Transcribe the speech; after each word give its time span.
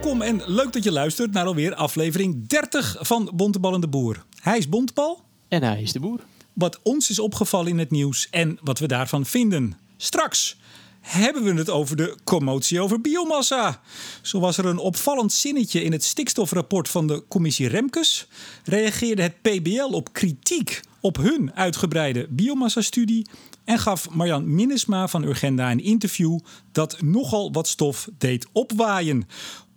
Welkom 0.00 0.22
en 0.22 0.42
leuk 0.46 0.72
dat 0.72 0.84
je 0.84 0.92
luistert 0.92 1.32
naar 1.32 1.46
alweer 1.46 1.74
aflevering 1.74 2.46
30 2.46 2.96
van 3.00 3.30
Bontebal 3.34 3.74
en 3.74 3.80
de 3.80 3.88
Boer. 3.88 4.24
Hij 4.40 4.58
is 4.58 4.68
Bontebal. 4.68 5.22
En 5.48 5.62
hij 5.62 5.82
is 5.82 5.92
de 5.92 6.00
boer. 6.00 6.20
Wat 6.52 6.80
ons 6.82 7.10
is 7.10 7.18
opgevallen 7.18 7.68
in 7.68 7.78
het 7.78 7.90
nieuws 7.90 8.28
en 8.30 8.58
wat 8.62 8.78
we 8.78 8.86
daarvan 8.86 9.26
vinden. 9.26 9.78
Straks 9.96 10.56
hebben 11.00 11.44
we 11.44 11.54
het 11.54 11.70
over 11.70 11.96
de 11.96 12.16
commotie 12.24 12.80
over 12.80 13.00
biomassa. 13.00 13.80
Zo 14.22 14.40
was 14.40 14.58
er 14.58 14.66
een 14.66 14.78
opvallend 14.78 15.32
zinnetje 15.32 15.82
in 15.82 15.92
het 15.92 16.04
stikstofrapport 16.04 16.88
van 16.88 17.06
de 17.06 17.24
commissie 17.28 17.68
Remkes. 17.68 18.26
Reageerde 18.64 19.22
het 19.22 19.42
PBL 19.42 19.92
op 19.92 20.12
kritiek 20.12 20.80
op 21.00 21.16
hun 21.16 21.54
uitgebreide 21.54 22.26
biomassa-studie. 22.30 23.26
En 23.64 23.78
gaf 23.78 24.10
Marjan 24.10 24.54
Minnesma 24.54 25.08
van 25.08 25.24
Urgenda 25.24 25.70
een 25.70 25.84
interview 25.84 26.38
dat 26.72 27.02
nogal 27.02 27.52
wat 27.52 27.68
stof 27.68 28.08
deed 28.18 28.46
opwaaien. 28.52 29.26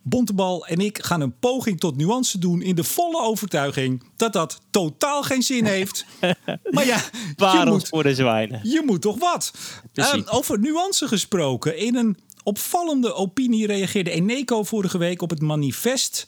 Bontebal 0.03 0.65
en 0.65 0.79
ik 0.79 1.03
gaan 1.03 1.21
een 1.21 1.39
poging 1.39 1.79
tot 1.79 1.97
nuance 1.97 2.39
doen 2.39 2.61
in 2.61 2.75
de 2.75 2.83
volle 2.83 3.21
overtuiging 3.21 4.03
dat 4.15 4.33
dat 4.33 4.61
totaal 4.71 5.23
geen 5.23 5.41
zin 5.41 5.65
heeft. 5.65 6.05
maar 6.75 6.85
ja, 6.85 7.01
je 7.37 7.63
moet, 7.65 7.87
voor 7.87 8.03
de 8.03 8.15
zwijnen. 8.15 8.59
je 8.63 8.81
moet 8.85 9.01
toch 9.01 9.19
wat? 9.19 9.53
Precies. 9.91 10.23
Eh, 10.23 10.35
over 10.35 10.59
nuance 10.59 11.07
gesproken. 11.07 11.77
In 11.77 11.95
een 11.95 12.17
opvallende 12.43 13.13
opinie 13.13 13.67
reageerde 13.67 14.11
Eneco 14.11 14.63
vorige 14.63 14.97
week 14.97 15.21
op 15.21 15.29
het 15.29 15.41
manifest 15.41 16.27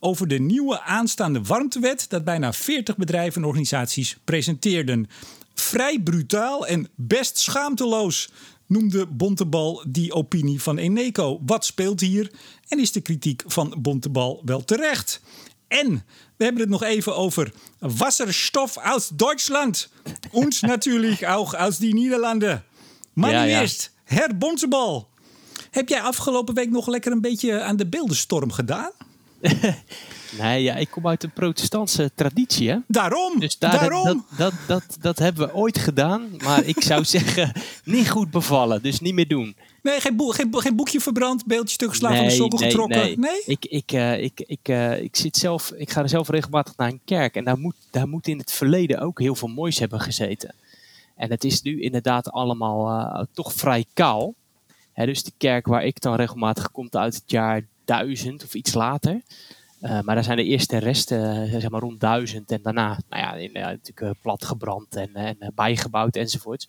over 0.00 0.28
de 0.28 0.38
nieuwe 0.38 0.80
aanstaande 0.80 1.42
warmtewet 1.42 2.06
dat 2.08 2.24
bijna 2.24 2.52
40 2.52 2.96
bedrijven 2.96 3.42
en 3.42 3.48
organisaties 3.48 4.16
presenteerden. 4.24 5.08
Vrij 5.54 6.00
brutaal 6.00 6.66
en 6.66 6.88
best 6.94 7.38
schaamteloos 7.38 8.30
noemde 8.68 9.06
Bontebal 9.06 9.84
die 9.88 10.12
opinie 10.12 10.62
van 10.62 10.78
Eneco. 10.78 11.40
Wat 11.46 11.64
speelt 11.64 12.00
hier 12.00 12.30
en 12.68 12.78
is 12.78 12.92
de 12.92 13.00
kritiek 13.00 13.42
van 13.46 13.74
Bontebal 13.78 14.42
wel 14.44 14.64
terecht? 14.64 15.20
En 15.68 16.04
we 16.36 16.44
hebben 16.44 16.62
het 16.62 16.70
nog 16.70 16.82
even 16.82 17.16
over 17.16 17.52
wasserstof 17.78 18.78
uit 18.78 19.18
Duitsland. 19.18 19.90
Und 20.30 20.62
natuurlijk 20.72 21.28
ook 21.28 21.54
uit 21.54 21.80
die 21.80 21.94
Nederlanden. 21.94 22.64
Maar 23.12 23.30
ja. 23.30 23.60
eerst, 23.60 23.92
Herr 24.04 24.36
Bontebal. 24.36 25.08
Heb 25.70 25.88
jij 25.88 26.00
afgelopen 26.00 26.54
week 26.54 26.70
nog 26.70 26.86
lekker 26.86 27.12
een 27.12 27.20
beetje 27.20 27.60
aan 27.60 27.76
de 27.76 27.86
beeldenstorm 27.86 28.52
gedaan? 28.52 28.90
Nee, 30.38 30.62
ja, 30.62 30.74
ik 30.74 30.90
kom 30.90 31.06
uit 31.08 31.22
een 31.22 31.30
protestantse 31.30 32.10
traditie, 32.14 32.70
hè. 32.70 32.76
Daarom, 32.86 33.40
Dus 33.40 33.58
daar, 33.58 33.70
daarom. 33.78 34.04
Dat, 34.04 34.16
dat, 34.36 34.52
dat, 34.66 34.96
dat 35.00 35.18
hebben 35.18 35.46
we 35.46 35.54
ooit 35.54 35.78
gedaan. 35.78 36.30
Maar 36.44 36.64
ik 36.64 36.82
zou 36.82 37.04
zeggen, 37.16 37.52
niet 37.84 38.10
goed 38.10 38.30
bevallen. 38.30 38.82
Dus 38.82 39.00
niet 39.00 39.14
meer 39.14 39.28
doen. 39.28 39.56
Nee, 39.82 40.00
geen, 40.00 40.16
boe- 40.16 40.34
geen, 40.34 40.48
geen 40.60 40.76
boekje 40.76 41.00
verbrand, 41.00 41.46
beeldje 41.46 41.74
stuk 41.74 41.88
geslagen 41.88 42.16
van 42.16 42.26
de 42.26 42.30
sokkel 42.30 42.58
nee, 42.58 42.68
getrokken. 42.70 43.20
nee. 43.20 43.42
Ik, 43.46 43.64
ik, 43.64 43.92
eh, 43.92 44.22
ik, 44.22 44.40
ik, 44.46 44.68
eh, 44.68 45.02
ik, 45.02 45.16
zit 45.16 45.36
zelf, 45.36 45.72
ik 45.76 45.90
ga 45.90 46.02
er 46.02 46.08
zelf 46.08 46.28
regelmatig 46.28 46.76
naar 46.76 46.88
een 46.88 47.00
kerk. 47.04 47.34
En 47.36 47.44
daar 47.44 47.58
moet, 47.58 47.74
daar 47.90 48.08
moet 48.08 48.28
in 48.28 48.38
het 48.38 48.52
verleden 48.52 49.00
ook 49.00 49.20
heel 49.20 49.34
veel 49.34 49.48
moois 49.48 49.78
hebben 49.78 50.00
gezeten. 50.00 50.54
En 51.16 51.30
het 51.30 51.44
is 51.44 51.62
nu 51.62 51.80
inderdaad 51.80 52.30
allemaal 52.30 52.88
eh, 52.88 53.24
toch 53.32 53.52
vrij 53.52 53.84
kaal. 53.94 54.34
Hè, 54.92 55.06
dus 55.06 55.22
de 55.22 55.32
kerk 55.36 55.66
waar 55.66 55.84
ik 55.84 56.00
dan 56.00 56.14
regelmatig 56.14 56.70
komt 56.70 56.96
uit 56.96 57.14
het 57.14 57.30
jaar 57.30 57.62
1000 57.84 58.44
of 58.44 58.54
iets 58.54 58.74
later. 58.74 59.20
Eh, 59.80 60.00
maar 60.00 60.14
daar 60.14 60.24
zijn 60.24 60.36
de 60.36 60.44
eerste 60.44 60.78
resten 60.78 61.42
eh, 61.42 61.60
zeg 61.60 61.70
maar 61.70 61.80
rond 61.80 62.00
1000 62.00 62.50
en 62.50 62.60
daarna 62.62 62.98
nou 63.08 63.22
ja, 63.22 63.34
in, 63.34 63.54
eh, 63.54 63.64
natuurlijk 63.64 64.20
platgebrand 64.20 64.96
en, 64.96 65.14
en 65.14 65.52
bijgebouwd 65.54 66.16
enzovoorts. 66.16 66.68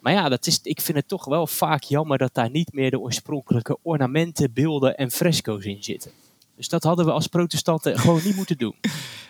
Maar 0.00 0.12
ja, 0.12 0.28
dat 0.28 0.46
is, 0.46 0.60
ik 0.62 0.80
vind 0.80 0.96
het 0.98 1.08
toch 1.08 1.24
wel 1.24 1.46
vaak 1.46 1.82
jammer 1.82 2.18
dat 2.18 2.34
daar 2.34 2.50
niet 2.50 2.72
meer 2.72 2.90
de 2.90 3.00
oorspronkelijke 3.00 3.78
ornamenten, 3.82 4.52
beelden 4.52 4.96
en 4.96 5.10
fresco's 5.10 5.64
in 5.64 5.82
zitten. 5.82 6.10
Dus 6.56 6.68
dat 6.68 6.82
hadden 6.82 7.04
we 7.04 7.10
als 7.10 7.26
protestanten 7.26 7.98
gewoon 8.00 8.20
niet 8.24 8.36
moeten 8.36 8.58
doen. 8.58 8.74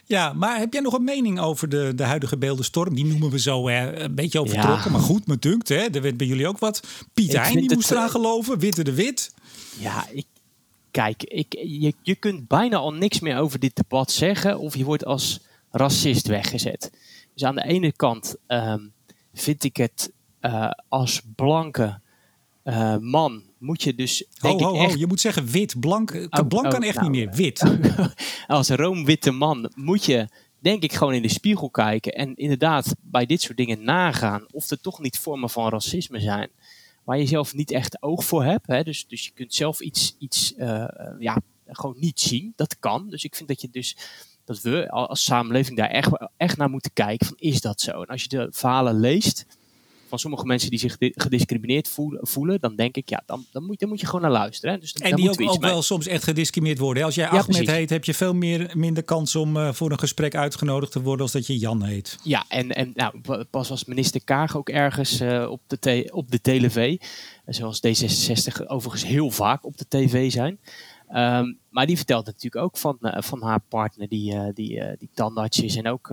Ja, 0.04 0.32
maar 0.32 0.58
heb 0.58 0.72
jij 0.72 0.82
nog 0.82 0.92
een 0.92 1.04
mening 1.04 1.40
over 1.40 1.68
de, 1.68 1.92
de 1.94 2.02
huidige 2.02 2.36
beeldenstorm? 2.36 2.94
Die 2.94 3.04
noemen 3.04 3.30
we 3.30 3.38
zo 3.38 3.68
hè, 3.68 4.00
een 4.00 4.14
beetje 4.14 4.40
overtrokken. 4.40 4.84
Ja. 4.84 4.90
Maar 4.90 5.00
goed, 5.00 5.26
me 5.26 5.38
dunkt, 5.38 5.68
hè. 5.68 5.76
Er 5.76 6.02
werd 6.02 6.16
bij 6.16 6.26
jullie 6.26 6.48
ook 6.48 6.58
wat. 6.58 6.82
Piet 7.14 7.32
Hein, 7.32 7.44
vind 7.44 7.68
die 7.68 7.74
moest 7.74 7.90
eraan 7.90 8.10
geloven. 8.10 8.58
Witte 8.58 8.84
de 8.84 8.94
Wit. 8.94 9.34
Ja, 9.78 10.06
ik, 10.12 10.26
kijk, 10.96 11.22
ik, 11.22 11.54
je, 11.54 11.94
je 12.02 12.14
kunt 12.14 12.48
bijna 12.48 12.76
al 12.76 12.92
niks 12.92 13.20
meer 13.20 13.38
over 13.38 13.58
dit 13.58 13.76
debat 13.76 14.10
zeggen 14.10 14.58
of 14.58 14.76
je 14.76 14.84
wordt 14.84 15.04
als 15.04 15.40
racist 15.70 16.26
weggezet. 16.26 16.90
Dus 17.34 17.44
aan 17.44 17.54
de 17.54 17.64
ene 17.64 17.92
kant 17.92 18.36
ehm, 18.46 18.80
vind 19.34 19.64
ik 19.64 19.76
het 19.76 20.12
eh, 20.40 20.70
als 20.88 21.22
blanke 21.34 22.00
eh, 22.62 22.96
man 22.96 23.42
moet 23.58 23.82
je 23.82 23.94
dus 23.94 24.24
denk 24.40 24.60
ho, 24.60 24.74
echt 24.74 24.98
Je 24.98 25.06
moet 25.06 25.20
zeggen 25.20 25.46
wit. 25.46 25.80
Blank, 25.80 26.10
Oh, 26.30 26.46
blank 26.48 26.70
kan 26.70 26.82
oh, 26.82 26.88
echt 26.88 27.00
nou, 27.00 27.10
niet 27.10 27.24
meer. 27.24 27.34
Wit. 27.42 27.62
als 28.46 28.68
roomwitte 28.68 29.30
man 29.30 29.72
moet 29.74 30.04
je, 30.04 30.28
denk 30.58 30.82
ik, 30.82 30.92
gewoon 30.92 31.14
in 31.14 31.22
de 31.22 31.28
spiegel 31.28 31.70
kijken. 31.70 32.12
En 32.12 32.36
inderdaad 32.36 32.94
bij 33.00 33.26
dit 33.26 33.42
soort 33.42 33.56
dingen 33.56 33.84
nagaan 33.84 34.46
of 34.50 34.70
er 34.70 34.80
toch 34.80 35.00
niet 35.00 35.18
vormen 35.18 35.50
van 35.50 35.68
racisme 35.68 36.20
zijn. 36.20 36.50
Waar 37.06 37.18
je 37.18 37.26
zelf 37.26 37.54
niet 37.54 37.70
echt 37.70 38.02
oog 38.02 38.24
voor 38.24 38.44
hebt. 38.44 38.66
Hè? 38.66 38.82
Dus, 38.82 39.06
dus 39.06 39.24
je 39.24 39.30
kunt 39.30 39.54
zelf 39.54 39.80
iets, 39.80 40.16
iets 40.18 40.54
eh, 40.54 40.84
ja, 41.18 41.40
gewoon 41.66 41.96
niet 41.98 42.20
zien. 42.20 42.52
Dat 42.56 42.78
kan. 42.78 43.10
Dus 43.10 43.24
ik 43.24 43.36
vind 43.36 43.48
dat 43.48 43.60
je 43.60 43.68
dus. 43.70 43.96
Dat 44.44 44.60
we 44.60 44.90
als 44.90 45.24
samenleving 45.24 45.76
daar 45.76 45.90
echt, 45.90 46.10
echt 46.36 46.56
naar 46.56 46.70
moeten 46.70 46.92
kijken. 46.92 47.26
Van, 47.26 47.36
is 47.38 47.60
dat 47.60 47.80
zo? 47.80 48.02
En 48.02 48.06
als 48.06 48.22
je 48.22 48.28
de 48.28 48.48
verhalen 48.50 49.00
leest 49.00 49.46
van 50.08 50.18
sommige 50.18 50.44
mensen 50.46 50.70
die 50.70 50.78
zich 50.78 50.98
di- 50.98 51.12
gediscrimineerd 51.14 51.88
voelen, 52.20 52.60
dan 52.60 52.76
denk 52.76 52.96
ik, 52.96 53.08
ja, 53.08 53.22
dan, 53.26 53.44
dan, 53.52 53.64
moet, 53.64 53.78
dan 53.80 53.88
moet 53.88 54.00
je 54.00 54.06
gewoon 54.06 54.20
naar 54.20 54.30
luisteren. 54.30 54.74
Hè? 54.74 54.80
Dus 54.80 54.92
dan, 54.92 55.10
En 55.10 55.16
die 55.16 55.30
ook, 55.30 55.36
we 55.38 55.48
ook 55.48 55.60
wel 55.60 55.82
soms 55.82 56.06
echt 56.06 56.24
gediscrimineerd 56.24 56.78
worden. 56.80 57.04
Als 57.04 57.14
jij 57.14 57.24
Ja, 57.24 57.30
Ahmed 57.30 57.46
precies. 57.46 57.70
heet, 57.70 57.90
heb 57.90 58.04
je 58.04 58.14
veel 58.14 58.34
meer, 58.34 58.70
minder 58.74 59.02
kans 59.02 59.36
om 59.36 59.56
eh, 59.56 59.72
voor 59.72 59.90
een 59.90 59.98
gesprek 59.98 60.34
uitgenodigd 60.34 60.92
te 60.92 61.02
worden 61.02 61.22
als 61.22 61.32
dat 61.32 61.46
je 61.46 61.58
Jan 61.58 61.82
heet. 61.82 62.18
Ja, 62.22 62.44
en, 62.48 62.72
en 62.74 62.92
nou, 62.94 63.20
pa- 63.20 63.44
pas 63.50 63.68
was 63.68 63.84
minister 63.84 64.24
Kaag 64.24 64.56
ook 64.56 64.68
ergens 64.68 65.20
eh, 65.20 65.46
op, 65.50 65.60
de 65.66 66.08
op 66.12 66.30
de 66.30 66.40
tv. 66.40 66.76
eh, 66.76 67.54
Zoals 67.54 67.80
D66 67.86 68.66
overigens 68.66 69.04
heel 69.10 69.30
vaak 69.30 69.64
op 69.66 69.76
de 69.78 69.84
tv 69.88 70.30
zijn. 70.32 70.58
Ehm, 71.08 71.52
maar 71.70 71.86
die 71.86 71.96
vertelde 71.96 72.30
natuurlijk 72.30 72.64
ook 72.64 72.76
van, 72.76 72.98
van 73.00 73.42
haar 73.42 73.60
partner 73.68 74.08
die, 74.08 74.52
die, 74.52 74.82
die 74.98 75.08
tandarts 75.14 75.60
is. 75.60 75.76
En 75.76 75.88
ook... 75.88 76.08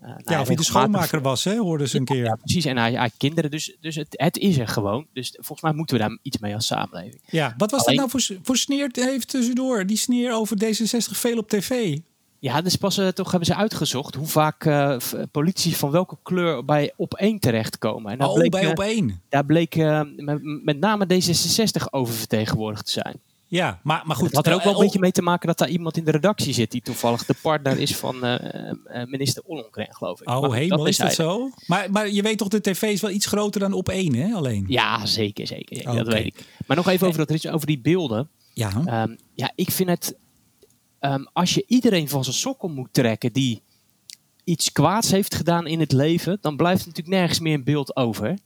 eh, 0.00 0.08
eh, 0.08 0.16
nou, 0.16 0.22
Ja, 0.34 0.40
of 0.40 0.46
hij 0.46 0.56
de 0.56 0.62
schoonmaker 0.64 1.20
was, 1.22 1.44
hè, 1.44 1.56
hoorden 1.56 1.88
ze 1.88 1.96
een 1.98 2.04
keer. 2.04 2.24
Ja, 2.24 2.34
precies. 2.34 2.64
En 2.64 2.76
haar, 2.76 2.94
haar 2.94 3.10
kinderen. 3.16 3.50
Dus, 3.50 3.76
dus 3.80 3.94
het, 3.94 4.06
het 4.10 4.36
is 4.38 4.58
er 4.58 4.68
gewoon. 4.68 5.06
Dus 5.12 5.30
volgens 5.36 5.60
mij 5.62 5.72
moeten 5.72 5.96
we 5.96 6.02
daar 6.02 6.18
iets 6.22 6.38
mee 6.38 6.54
als 6.54 6.66
samenleving. 6.66 7.20
Ja, 7.26 7.54
wat 7.56 7.70
was 7.70 7.84
Alleen- 7.84 7.96
dat 7.98 8.12
nou 8.12 8.22
voor, 8.24 8.36
voor 8.42 8.56
sneer 8.56 8.88
heeft 8.92 9.28
tussendoor? 9.28 9.86
Die 9.86 9.96
sneer 9.96 10.32
over 10.34 10.56
D66 10.64 11.10
veel 11.18 11.38
op 11.38 11.48
tv. 11.48 11.98
Ja, 12.38 12.60
dus 12.62 12.76
pas 12.76 12.98
eh, 12.98 13.08
toch 13.08 13.30
hebben 13.30 13.48
ze 13.48 13.54
uitgezocht 13.54 14.14
hoe 14.14 14.26
vaak 14.26 14.64
eh, 14.64 14.94
v- 14.98 15.14
politici 15.30 15.74
van 15.74 15.90
welke 15.90 16.16
kleur 16.22 16.64
bij 16.64 16.92
op 16.96 17.14
één 17.14 17.38
terechtkomen. 17.38 18.12
En 18.12 18.18
daar 18.18 18.28
Oh, 18.28 18.34
bleek, 18.34 18.50
bij 18.50 18.62
eh, 18.62 18.68
op 18.70 18.80
één. 18.80 19.20
Daar 19.28 19.44
bleek 19.44 19.74
eh, 19.76 20.00
met, 20.16 20.38
met 20.64 20.78
name 20.78 21.06
D66 21.06 21.84
oververtegenwoordigd 21.90 22.84
te 22.86 22.92
zijn. 22.92 23.16
Ja, 23.50 23.80
maar, 23.82 24.02
maar 24.06 24.16
goed. 24.16 24.26
Het 24.26 24.34
had 24.34 24.46
er 24.46 24.52
ook 24.52 24.58
eh, 24.58 24.64
wel 24.64 24.74
een 24.74 24.80
beetje 24.80 24.98
mee 24.98 25.12
te 25.12 25.22
maken 25.22 25.46
dat 25.46 25.58
daar 25.58 25.68
iemand 25.68 25.96
in 25.96 26.04
de 26.04 26.10
redactie 26.10 26.52
zit 26.54 26.70
die 26.70 26.80
toevallig 26.82 27.24
de 27.24 27.34
partner 27.42 27.78
is 27.78 27.96
van 27.96 28.24
eh, 28.24 28.70
eh, 28.70 29.06
minister 29.08 29.42
Ollongren, 29.46 29.94
geloof 29.94 30.20
ik. 30.20 30.26
Maar 30.26 30.36
Oh, 30.38 30.52
hemel, 30.52 30.86
is 30.86 30.96
dat 30.96 31.14
zo? 31.14 31.50
Maar, 31.66 31.90
maar 31.90 32.08
je 32.10 32.22
weet 32.22 32.38
toch, 32.38 32.48
de 32.48 32.60
tv 32.60 32.82
is 32.82 33.00
wel 33.00 33.10
iets 33.10 33.26
groter 33.26 33.60
dan 33.60 33.72
op 33.72 33.88
één, 33.88 34.14
hè, 34.14 34.34
alleen? 34.34 34.64
Ja, 34.68 35.06
zeker, 35.06 35.46
zeker. 35.46 35.94
Dat 35.94 36.06
weet 36.06 36.26
ik. 36.26 36.44
Maar 36.66 36.76
nog 36.76 36.88
even 36.88 37.06
over, 37.06 37.26
dat, 37.26 37.48
over 37.48 37.66
die 37.66 37.80
beelden. 37.80 38.28
Ja. 38.54 38.82
Ehm, 38.86 39.16
ja, 39.34 39.52
ik 39.54 39.70
vind 39.70 39.88
het. 39.88 40.16
ehm, 40.98 41.24
als 41.32 41.54
je 41.54 41.64
iedereen 41.66 42.08
van 42.08 42.24
zijn 42.24 42.36
sokkel 42.36 42.68
moet 42.68 42.88
trekken 42.92 43.32
die 43.32 43.62
iets 44.44 44.72
kwaads 44.72 45.10
heeft 45.10 45.34
gedaan 45.34 45.66
in 45.66 45.80
het 45.80 45.92
leven, 45.92 46.38
dan 46.40 46.56
blijft 46.56 46.80
er 46.80 46.86
natuurlijk 46.88 47.16
nergens 47.16 47.40
meer 47.40 47.54
een 47.54 47.64
beeld 47.64 47.96
over. 47.96 48.38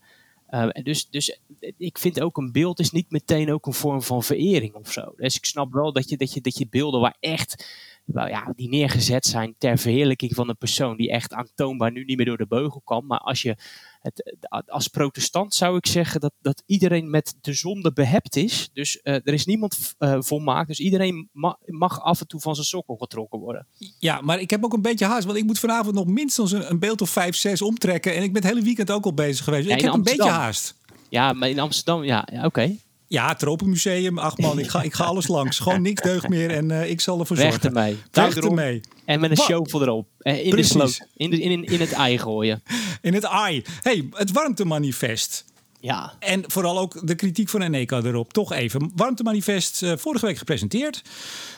Ehm, 0.54 0.82
dus, 0.82 1.08
dus 1.10 1.38
ik 1.76 1.98
vind 1.98 2.20
ook 2.20 2.36
een 2.36 2.52
beeld 2.52 2.80
is 2.80 2.90
niet 2.90 3.10
meteen 3.10 3.52
ook 3.52 3.66
een 3.66 3.72
vorm 3.72 4.02
van 4.02 4.22
verering 4.22 4.74
of 4.74 4.92
zo. 4.92 5.12
Dus 5.16 5.36
ik 5.36 5.44
snap 5.44 5.72
wel 5.72 5.92
dat 5.92 6.08
je, 6.08 6.16
dat 6.16 6.32
je, 6.32 6.40
dat 6.40 6.58
je 6.58 6.66
beelden 6.70 7.00
waar 7.00 7.16
echt, 7.20 7.66
ja, 8.04 8.52
die 8.56 8.68
neergezet 8.68 9.26
zijn 9.26 9.54
ter 9.58 9.78
verheerlijking 9.78 10.34
van 10.34 10.48
een 10.48 10.56
persoon 10.56 10.96
die 10.96 11.10
echt 11.10 11.32
aantoonbaar 11.32 11.92
nu 11.92 12.04
niet 12.04 12.16
meer 12.16 12.26
door 12.26 12.36
de 12.36 12.46
beugel 12.46 12.80
kan. 12.84 13.06
Maar 13.06 13.18
als 13.18 13.42
je 13.42 13.56
het, 14.04 14.38
als 14.66 14.88
protestant 14.88 15.54
zou 15.54 15.76
ik 15.76 15.86
zeggen 15.86 16.20
dat, 16.20 16.32
dat 16.40 16.62
iedereen 16.66 17.10
met 17.10 17.34
de 17.40 17.52
zonde 17.52 17.92
behept 17.92 18.36
is. 18.36 18.68
Dus 18.72 19.00
eh, 19.00 19.14
er 19.14 19.32
is 19.32 19.44
niemand 19.46 19.94
eh, 19.98 20.16
volmaakt. 20.20 20.68
Dus 20.68 20.80
iedereen 20.80 21.28
ma- 21.32 21.58
mag 21.66 22.00
af 22.00 22.20
en 22.20 22.26
toe 22.26 22.40
van 22.40 22.54
zijn 22.54 22.66
sokkel 22.66 22.96
getrokken 22.96 23.38
worden. 23.38 23.66
ja, 23.98 24.20
maar 24.20 24.40
ik 24.40 24.50
heb 24.50 24.64
ook 24.64 24.72
een 24.72 24.82
beetje 24.82 25.04
haast. 25.06 25.24
Want 25.26 25.38
ik 25.38 25.44
moet 25.44 25.58
vanavond 25.58 25.94
nog 25.94 26.06
minstens 26.06 26.52
een, 26.52 26.70
een 26.70 26.78
beeld 26.78 27.00
of 27.00 27.10
vijf, 27.10 27.36
zes 27.36 27.62
omtrekken. 27.62 28.14
En 28.14 28.22
ik 28.22 28.32
ben 28.32 28.42
het 28.42 28.50
hele 28.52 28.64
weekend 28.64 28.90
ook 28.90 29.04
al 29.04 29.14
bezig 29.14 29.44
geweest. 29.44 29.68
Ja, 29.68 29.74
ik 29.74 29.80
heb 29.80 29.92
een 29.92 30.02
beetje 30.02 30.30
haast. 30.30 30.74
Ja, 31.08 31.32
maar 31.32 31.48
in 31.48 31.58
Amsterdam, 31.58 32.04
ja, 32.04 32.28
ja 32.32 32.44
oké. 32.44 32.76
Ja, 33.06 33.28
het 33.28 33.38
Tropenmuseum, 33.38 34.18
ach 34.18 34.38
man, 34.38 34.58
ik 34.58 34.68
ga, 34.68 34.82
ik 34.82 34.94
ga 34.94 35.04
alles 35.04 35.28
langs. 35.28 35.58
Gewoon 35.58 35.82
niks 35.82 36.02
deugt 36.02 36.28
meer 36.28 36.50
en 36.50 36.70
eh, 36.70 36.90
ik 36.90 37.00
zal 37.00 37.20
ervoor 37.20 37.36
Weg 37.36 37.50
zorgen. 37.50 37.68
ermee. 37.68 37.96
Touw 38.10 38.26
Weg 38.26 38.36
ermee. 38.36 38.80
En 39.04 39.20
met 39.20 39.30
een 39.30 39.36
show 39.36 39.82
erop. 39.82 40.08
Eh, 40.18 40.44
in 40.44 40.50
Precies. 40.50 40.72
de 40.72 40.78
sloot. 40.78 41.08
In, 41.16 41.30
de, 41.30 41.40
in, 41.40 41.64
in 41.64 41.80
het 41.80 41.92
ei 41.92 42.18
gooien. 42.18 42.62
In 43.02 43.14
het 43.14 43.24
AI. 43.26 43.64
hey, 43.82 44.08
het 44.12 44.32
warmtemanifest. 44.32 45.44
Ja. 45.80 46.12
En 46.18 46.44
vooral 46.46 46.78
ook 46.78 47.06
de 47.06 47.14
kritiek 47.14 47.48
van 47.48 47.62
Eneco 47.62 48.00
erop. 48.02 48.32
Toch 48.32 48.52
even. 48.52 48.92
Warmtemanifest 48.94 49.82
uh, 49.82 49.92
vorige 49.96 50.26
week 50.26 50.38
gepresenteerd. 50.38 51.02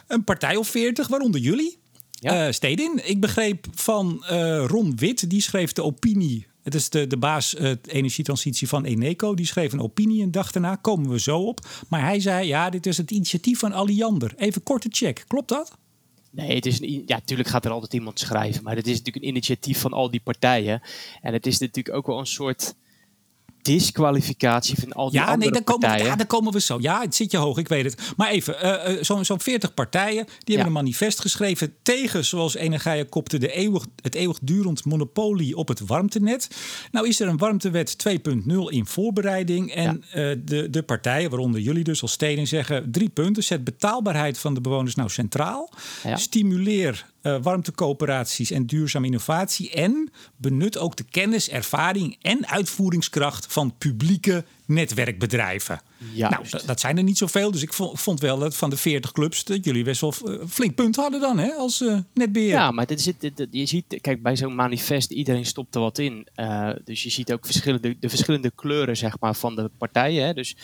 Een 0.06 0.24
partij 0.24 0.56
of 0.56 0.68
veertig, 0.68 1.08
waaronder 1.08 1.40
jullie. 1.40 1.78
Ja. 2.10 2.46
Uh, 2.46 2.52
Stedin. 2.52 3.00
Ik 3.04 3.20
begreep 3.20 3.66
van 3.74 4.24
Ron 4.66 4.96
Wit, 4.96 5.30
die 5.30 5.40
schreef 5.40 5.72
de 5.72 5.82
opinie. 5.82 6.46
Het 6.66 6.74
is 6.74 6.90
de, 6.90 7.06
de 7.06 7.16
baas 7.16 7.54
uh, 7.54 7.72
energietransitie 7.86 8.68
van 8.68 8.84
Eneco. 8.84 9.34
Die 9.34 9.46
schreef 9.46 9.72
een 9.72 9.80
opinie 9.80 10.22
een 10.22 10.30
dag 10.30 10.52
daarna. 10.52 10.76
Komen 10.76 11.10
we 11.10 11.20
zo 11.20 11.38
op. 11.38 11.66
Maar 11.88 12.00
hij 12.00 12.20
zei, 12.20 12.46
ja, 12.46 12.70
dit 12.70 12.86
is 12.86 12.96
het 12.96 13.10
initiatief 13.10 13.58
van 13.58 13.72
Alliander. 13.72 14.34
Even 14.36 14.62
korte 14.62 14.88
check. 14.90 15.24
Klopt 15.26 15.48
dat? 15.48 15.76
Nee, 16.30 16.54
het 16.54 16.66
is 16.66 16.80
een, 16.80 17.02
ja, 17.06 17.16
natuurlijk 17.16 17.48
gaat 17.48 17.64
er 17.64 17.70
altijd 17.70 17.92
iemand 17.92 18.18
schrijven. 18.18 18.62
Maar 18.62 18.76
het 18.76 18.86
is 18.86 18.98
natuurlijk 18.98 19.24
een 19.24 19.30
initiatief 19.30 19.80
van 19.80 19.92
al 19.92 20.10
die 20.10 20.20
partijen. 20.20 20.82
En 21.22 21.32
het 21.32 21.46
is 21.46 21.58
natuurlijk 21.58 21.96
ook 21.96 22.06
wel 22.06 22.18
een 22.18 22.26
soort 22.26 22.74
disqualificatie 23.66 24.76
van 24.78 24.92
al 24.92 25.10
die 25.10 25.18
ja, 25.20 25.24
andere 25.24 25.40
nee, 25.42 25.50
dan 25.50 25.64
komen, 25.64 25.80
partijen. 25.88 26.10
ja, 26.10 26.16
daar 26.16 26.26
komen 26.26 26.52
we 26.52 26.60
zo. 26.60 26.78
Ja, 26.80 27.00
het 27.00 27.14
zit 27.14 27.30
je 27.30 27.36
hoog, 27.36 27.58
ik 27.58 27.68
weet 27.68 27.84
het. 27.84 28.12
Maar 28.16 28.28
even, 28.28 28.56
uh, 28.64 28.94
uh, 28.96 29.02
zo'n 29.02 29.24
zo 29.24 29.36
40 29.38 29.74
partijen, 29.74 30.24
die 30.24 30.34
hebben 30.36 30.56
Ja. 30.56 30.64
een 30.64 30.72
manifest 30.72 31.20
geschreven 31.20 31.74
tegen, 31.82 32.24
zoals 32.24 32.54
Energia 32.54 33.04
kopte, 33.08 33.38
de 33.38 33.52
eeuwig, 33.52 33.86
het 34.02 34.14
eeuwigdurend 34.14 34.84
monopolie 34.84 35.56
op 35.56 35.68
het 35.68 35.80
warmtenet. 35.80 36.48
Nou 36.90 37.08
is 37.08 37.20
er 37.20 37.28
een 37.28 37.36
warmtewet 37.36 37.96
2.0 37.98 38.68
in 38.68 38.86
voorbereiding. 38.86 39.72
En 39.74 40.04
eh, 40.10 40.30
de, 40.44 40.70
de 40.70 40.82
partijen, 40.82 41.30
waaronder 41.30 41.60
jullie 41.60 41.84
dus 41.84 42.02
als 42.02 42.12
steden, 42.12 42.46
zeggen 42.46 42.90
drie 42.90 43.08
punten. 43.08 43.42
Zet 43.44 43.64
betaalbaarheid 43.64 44.38
van 44.38 44.54
de 44.54 44.60
bewoners 44.60 44.94
nou 44.94 45.08
centraal. 45.10 45.70
Ja. 46.02 46.16
Stimuleer 46.16 47.06
eh, 47.26 47.36
warmtecoöperaties 47.42 48.50
en 48.50 48.66
duurzame 48.66 49.06
innovatie. 49.06 49.70
En 49.70 50.10
benut 50.36 50.78
ook 50.78 50.96
de 50.96 51.04
kennis, 51.10 51.48
ervaring 51.48 52.16
en 52.22 52.46
uitvoeringskracht 52.48 53.46
van 53.52 53.74
publieke 53.78 54.44
netwerkbedrijven. 54.66 55.80
Juist. 56.12 56.34
Nou, 56.36 56.48
dat, 56.50 56.62
dat 56.66 56.80
zijn 56.80 56.96
er 56.96 57.02
niet 57.02 57.18
zoveel. 57.18 57.50
Dus 57.50 57.62
ik 57.62 57.72
vond, 57.72 58.20
wel 58.20 58.38
dat 58.38 58.56
van 58.56 58.70
de 58.70 58.76
40 58.76 59.12
clubs 59.12 59.44
dat 59.44 59.64
jullie 59.64 59.84
best 59.84 60.00
wel 60.00 60.14
eh, 60.26 60.34
flink 60.48 60.74
punt 60.74 60.96
hadden 60.96 61.20
dan, 61.20 61.38
hè, 61.38 61.50
als 61.52 61.80
eh, 61.82 61.98
netbeheer. 62.14 62.48
Ja, 62.48 62.70
maar 62.70 62.86
dit 62.86 62.98
is 62.98 63.06
het, 63.06 63.20
dit- 63.20 63.46
je 63.50 63.66
ziet, 63.66 63.98
kijk, 64.00 64.22
bij 64.22 64.36
zo'n 64.36 64.54
manifest, 64.54 65.10
iedereen 65.10 65.46
stopt 65.46 65.74
er 65.74 65.80
wat 65.80 65.98
in. 65.98 66.26
Dus 66.84 67.02
je 67.02 67.10
ziet 67.10 67.32
ook 67.32 67.44
verschillende, 67.46 67.96
de 68.00 68.08
verschillende 68.08 68.50
kleuren 68.54 68.96
zeg 68.96 69.20
maar, 69.20 69.34
van 69.34 69.54
de 69.56 69.70
partijen. 69.78 70.26
Hè. 70.26 70.34
Dus 70.34 70.56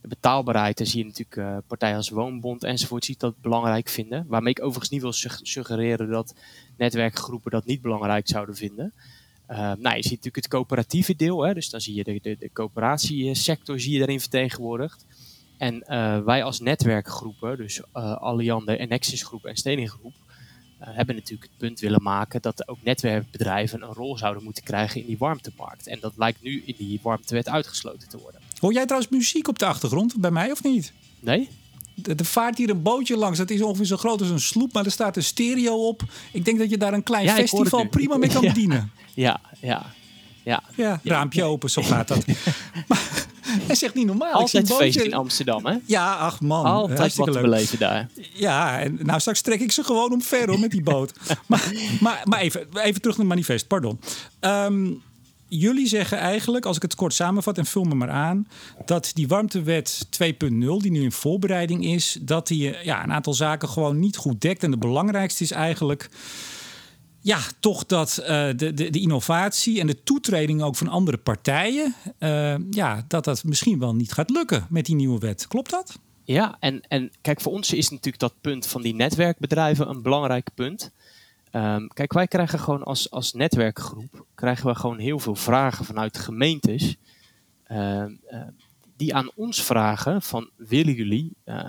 de 0.00 0.08
betaalbaarheid, 0.08 0.78
daar 0.78 0.86
zie 0.86 0.98
je 0.98 1.04
natuurlijk 1.04 1.36
eh, 1.36 1.56
partijen 1.66 1.96
als 1.96 2.08
Woonbond 2.08 2.64
enzovoort, 2.64 3.04
ziet 3.04 3.20
dat 3.20 3.40
belangrijk 3.40 3.88
vinden. 3.88 4.24
Waarmee 4.28 4.52
ik 4.52 4.62
overigens 4.62 4.90
niet 4.90 5.00
wil 5.02 5.12
sug- 5.12 5.40
suggereren 5.42 6.10
dat 6.10 6.34
netwerkgroepen 6.76 7.50
dat 7.50 7.64
niet 7.64 7.82
belangrijk 7.82 8.28
zouden 8.28 8.56
vinden. 8.56 8.92
Eh, 9.46 9.56
nou, 9.58 9.96
je 9.96 10.02
ziet 10.02 10.10
natuurlijk 10.10 10.36
het 10.36 10.48
coöperatieve 10.48 11.16
deel, 11.16 11.42
hè, 11.42 11.54
dus 11.54 11.70
dan 11.70 11.80
zie 11.80 11.94
je 11.94 12.04
de, 12.04 12.18
de, 12.22 12.36
de 12.38 12.50
coöperatiesector 12.52 13.80
zie 13.80 13.92
je 13.92 13.98
daarin 13.98 14.20
vertegenwoordigd. 14.20 15.06
En 15.58 15.82
eh, 15.82 16.20
wij 16.20 16.42
als 16.42 16.60
netwerkgroepen, 16.60 17.56
dus 17.56 17.80
eh 17.92 18.16
Alliander 18.16 18.78
en 18.78 18.88
Nexus 18.88 19.22
Groep 19.22 19.44
en 19.44 19.56
hebben 20.78 21.14
natuurlijk 21.14 21.50
het 21.50 21.58
punt 21.58 21.80
willen 21.80 22.02
maken 22.02 22.42
dat 22.42 22.68
ook 22.68 22.82
netwerkbedrijven 22.82 23.82
een 23.82 23.92
rol 23.92 24.18
zouden 24.18 24.42
moeten 24.42 24.64
krijgen 24.64 25.00
in 25.00 25.06
die 25.06 25.18
warmtemarkt. 25.18 25.86
En 25.86 26.00
dat 26.00 26.12
lijkt 26.16 26.42
nu 26.42 26.62
in 26.64 26.74
die 26.78 27.00
warmtewet 27.02 27.48
uitgesloten 27.48 28.08
te 28.08 28.18
worden. 28.18 28.40
Hoor 28.60 28.72
jij 28.72 28.84
trouwens 28.84 29.12
muziek 29.12 29.48
op 29.48 29.58
de 29.58 29.66
achtergrond 29.66 30.14
bij 30.16 30.30
mij 30.30 30.50
of 30.50 30.62
niet? 30.62 30.92
Nee? 31.20 31.48
Er 32.18 32.24
vaart 32.24 32.58
hier 32.58 32.70
een 32.70 32.82
bootje 32.82 33.16
langs. 33.16 33.38
Dat 33.38 33.50
is 33.50 33.62
ongeveer 33.62 33.84
zo 33.84 33.96
groot 33.96 34.20
als 34.20 34.30
een 34.30 34.40
sloep, 34.40 34.72
maar 34.72 34.84
er 34.84 34.90
staat 34.90 35.16
een 35.16 35.22
stereo 35.22 35.86
op. 35.88 36.02
Ik 36.32 36.44
denk 36.44 36.58
dat 36.58 36.70
je 36.70 36.78
daar 36.78 36.92
een 36.92 37.02
klein 37.02 37.24
Ja, 37.24 37.34
festival 37.34 37.88
prima 37.88 38.16
mee 38.16 38.30
kan 38.30 38.42
Ja. 38.44 38.52
bedienen. 38.52 38.90
Ja, 39.14 39.40
ja, 39.60 39.86
ja. 40.44 40.62
Ja, 40.76 41.00
raampje 41.04 41.44
open, 41.44 41.70
zo 41.70 41.82
gaat 41.82 42.08
dat. 42.08 42.26
maar 42.88 43.02
hij 43.66 43.74
zegt 43.74 43.94
niet 43.94 44.06
normaal. 44.06 44.32
Altijd 44.32 44.70
een 44.70 44.76
feest 44.76 44.96
in 44.98 45.14
Amsterdam, 45.14 45.66
hè? 45.66 45.76
Ja, 45.86 46.14
ach 46.14 46.40
man. 46.40 46.64
Altijd 46.64 46.88
wat 46.90 46.98
hartstikke 46.98 47.30
te 47.30 47.40
leuk. 47.40 47.50
beleven 47.50 47.78
daar. 47.78 48.08
Ja, 48.32 48.80
en 48.80 48.98
nou 49.02 49.20
straks 49.20 49.40
trek 49.40 49.60
ik 49.60 49.72
ze 49.72 49.84
gewoon 49.84 50.12
omver 50.12 50.48
hoor, 50.48 50.58
met 50.60 50.70
die 50.70 50.82
boot. 50.82 51.12
maar, 51.46 51.72
maar, 52.00 52.20
maar 52.24 52.40
even, 52.40 52.60
even 52.60 53.00
terug 53.00 53.16
naar 53.16 53.26
het 53.26 53.34
manifest, 53.34 53.66
pardon. 53.66 54.00
Ehm, 54.40 54.90
jullie 55.50 55.86
zeggen 55.86 56.18
eigenlijk, 56.18 56.66
als 56.66 56.76
ik 56.76 56.82
het 56.82 56.94
kort 56.94 57.14
samenvat 57.14 57.58
en 57.58 57.66
vul 57.66 57.84
me 57.84 57.94
maar 57.94 58.10
aan, 58.10 58.48
dat 58.84 59.10
die 59.14 59.28
warmtewet 59.28 60.06
2.0, 60.24 60.48
die 60.48 60.90
nu 60.90 61.02
in 61.02 61.12
voorbereiding 61.12 61.84
is, 61.84 62.18
dat 62.22 62.46
die 62.46 62.74
eh, 62.74 62.84
ja, 62.84 63.02
een 63.02 63.12
aantal 63.12 63.34
zaken 63.34 63.68
gewoon 63.68 63.98
niet 63.98 64.16
goed 64.16 64.40
dekt. 64.40 64.62
En 64.62 64.70
de 64.70 64.78
belangrijkste 64.78 65.42
is 65.42 65.50
eigenlijk. 65.50 66.10
Ja, 67.20 67.38
toch 67.60 67.86
dat 67.86 68.16
eh, 68.16 68.26
de, 68.56 68.74
de, 68.74 68.90
de 68.90 69.00
innovatie 69.00 69.80
en 69.80 69.86
de 69.86 70.02
toetreding 70.02 70.62
ook 70.62 70.76
van 70.76 70.88
andere 70.88 71.16
partijen, 71.16 71.94
eh, 72.18 72.54
ja, 72.70 73.04
dat 73.08 73.24
dat 73.24 73.44
misschien 73.44 73.78
wel 73.78 73.94
niet 73.94 74.12
gaat 74.12 74.30
lukken 74.30 74.66
met 74.70 74.86
die 74.86 74.94
nieuwe 74.94 75.18
wet. 75.18 75.46
Klopt 75.48 75.70
dat? 75.70 75.98
Ja, 76.24 76.56
en, 76.60 76.80
en 76.88 77.10
kijk, 77.20 77.40
voor 77.40 77.52
ons 77.52 77.72
is 77.72 77.88
natuurlijk 77.88 78.18
dat 78.18 78.34
punt 78.40 78.66
van 78.66 78.82
die 78.82 78.94
netwerkbedrijven 78.94 79.88
een 79.88 80.02
belangrijk 80.02 80.48
punt. 80.54 80.92
Ehm, 81.50 81.86
kijk, 81.86 82.12
wij 82.12 82.26
krijgen 82.26 82.58
gewoon 82.58 82.82
als, 82.82 83.10
als 83.10 83.32
netwerkgroep 83.32 84.26
krijgen 84.34 84.66
we 84.66 84.74
gewoon 84.74 84.98
heel 84.98 85.18
veel 85.18 85.34
vragen 85.34 85.84
vanuit 85.84 86.18
gemeentes. 86.18 86.96
ehm, 87.64 88.14
eh, 88.26 88.40
die 88.96 89.14
aan 89.14 89.30
ons 89.34 89.62
vragen 89.62 90.22
van 90.22 90.50
willen 90.56 90.94
jullie, 90.94 91.32
eh, 91.44 91.66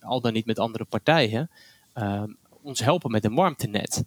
al 0.00 0.20
dan 0.20 0.32
niet 0.32 0.46
met 0.46 0.58
andere 0.58 0.84
partijen, 0.84 1.50
ehm, 1.92 2.30
ons 2.62 2.80
helpen 2.80 3.10
met 3.10 3.24
een 3.24 3.34
warmtenet. 3.34 4.04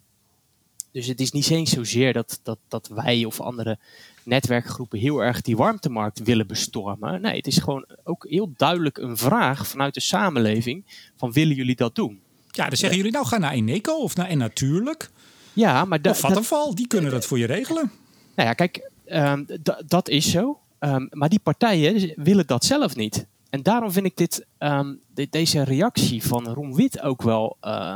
Dus 0.92 1.08
het 1.08 1.20
is 1.20 1.32
niet 1.32 1.50
eens 1.50 1.72
zozeer 1.72 2.14
dat, 2.14 2.40
dat, 2.44 2.58
dat 2.68 2.88
wij 2.88 3.26
of 3.26 3.40
andere 3.40 3.78
netwerkgroepen 4.24 5.00
heel 5.00 5.20
erg 5.20 5.42
die 5.42 5.58
warmtemarkt 5.58 6.24
willen 6.24 6.48
bestormen. 6.48 7.22
Nee, 7.22 7.38
het 7.38 7.48
is 7.48 7.58
gewoon 7.58 7.86
ook 8.04 8.26
heel 8.30 8.54
duidelijk 8.58 8.98
een 8.98 9.18
vraag 9.18 9.68
vanuit 9.68 9.94
de 9.94 10.00
samenleving 10.00 10.86
van 11.16 11.32
willen 11.32 11.56
jullie 11.56 11.76
dat 11.76 11.96
doen? 11.96 12.22
Ja, 12.51 12.68
dan 12.68 12.77
zeggen 12.77 12.98
jullie 12.98 13.12
nou 13.13 13.25
ga 13.25 13.38
naar 13.38 13.51
Eneco 13.51 13.94
of 13.94 14.15
naar 14.15 14.27
En 14.27 14.38
Natuurlijk. 14.38 15.09
Ja, 15.53 15.86
maar 15.86 16.01
dat, 16.01 16.18
Vattenfall, 16.18 16.74
die 16.74 16.88
kunnen 16.88 17.12
dat 17.12 17.25
voor 17.25 17.39
je 17.39 17.45
regelen. 17.45 17.92
nou 18.36 18.48
ja, 18.48 18.53
kijk, 18.53 18.89
ehm, 19.06 19.44
da- 19.62 19.81
dat 19.88 20.09
is 20.09 20.30
zo. 20.31 20.59
Ehm, 20.80 21.07
maar 21.09 21.30
die 21.30 21.39
partijen 21.39 22.13
willen 22.15 22.48
dat 22.48 22.65
zelf 22.65 22.95
niet. 22.95 23.25
En 23.50 23.63
daarom 23.63 23.92
vind 23.92 24.06
ik 24.06 24.18
dit, 24.18 24.45
ehm, 24.57 24.94
de- 25.13 25.27
deze 25.30 25.63
reactie 25.63 26.24
van 26.24 26.48
Ron 26.48 26.75
Wit 26.75 27.01
ook 27.01 27.21
wel 27.21 27.57
eh, 27.62 27.95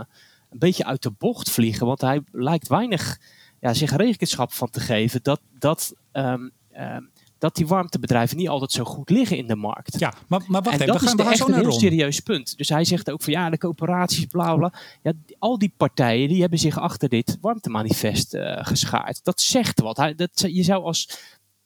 een 0.50 0.60
beetje 0.60 0.86
uit 0.86 1.04
de 1.04 1.12
bocht 1.18 1.50
vliegen. 1.50 1.86
Want 1.88 2.02
hij 2.02 2.22
lijkt 2.32 2.68
weinig 2.68 3.20
ja, 3.60 3.74
zich 3.74 3.96
rekenschap 3.96 4.54
van 4.54 4.70
te 4.70 4.80
geven 4.80 5.20
dat, 5.24 5.40
dat, 5.60 5.94
dat 7.46 7.56
die 7.56 7.68
warmtebedrijven 7.68 8.38
niet 8.38 8.50
altijd 8.50 8.72
zo 8.72 8.84
goed 8.84 9.10
liggen 9.10 9.38
in 9.38 9.48
de 9.48 9.56
markt. 9.56 10.00
Ja, 10.00 10.14
maar, 10.28 10.42
maar 10.48 10.62
wacht 10.62 10.76
en 10.76 10.82
even, 10.82 10.94
dat 10.94 11.02
we 11.02 11.08
gaan, 11.08 11.18
is 11.18 11.24
we 11.24 11.24
gaan 11.24 11.32
echt 11.32 11.48
een 11.48 11.70
heel 11.70 11.80
serieus 11.80 12.20
punt. 12.20 12.58
Dus 12.58 12.70
hij 12.70 12.86
zegt 12.86 13.12
ook 13.12 13.22
van 13.22 13.34
ja, 13.34 13.50
de 13.50 13.58
coöperaties, 13.58 14.26
bla 14.26 14.56
bla. 14.56 14.74
Ja, 15.02 15.14
al 15.40 15.58
die 15.58 15.74
partijen 15.78 16.28
die 16.28 16.42
hebben 16.42 16.60
zich 16.60 16.80
achter 16.80 17.10
dit 17.10 17.38
warmtemanifest 17.42 18.34
eh, 18.34 18.66
geschaard. 18.66 19.24
Dat 19.24 19.42
zegt 19.42 19.80
wat. 19.80 19.98
Hij, 19.98 20.16
dat, 20.16 20.44
je 20.48 20.64
zou 20.64 20.84
als, 20.84 21.20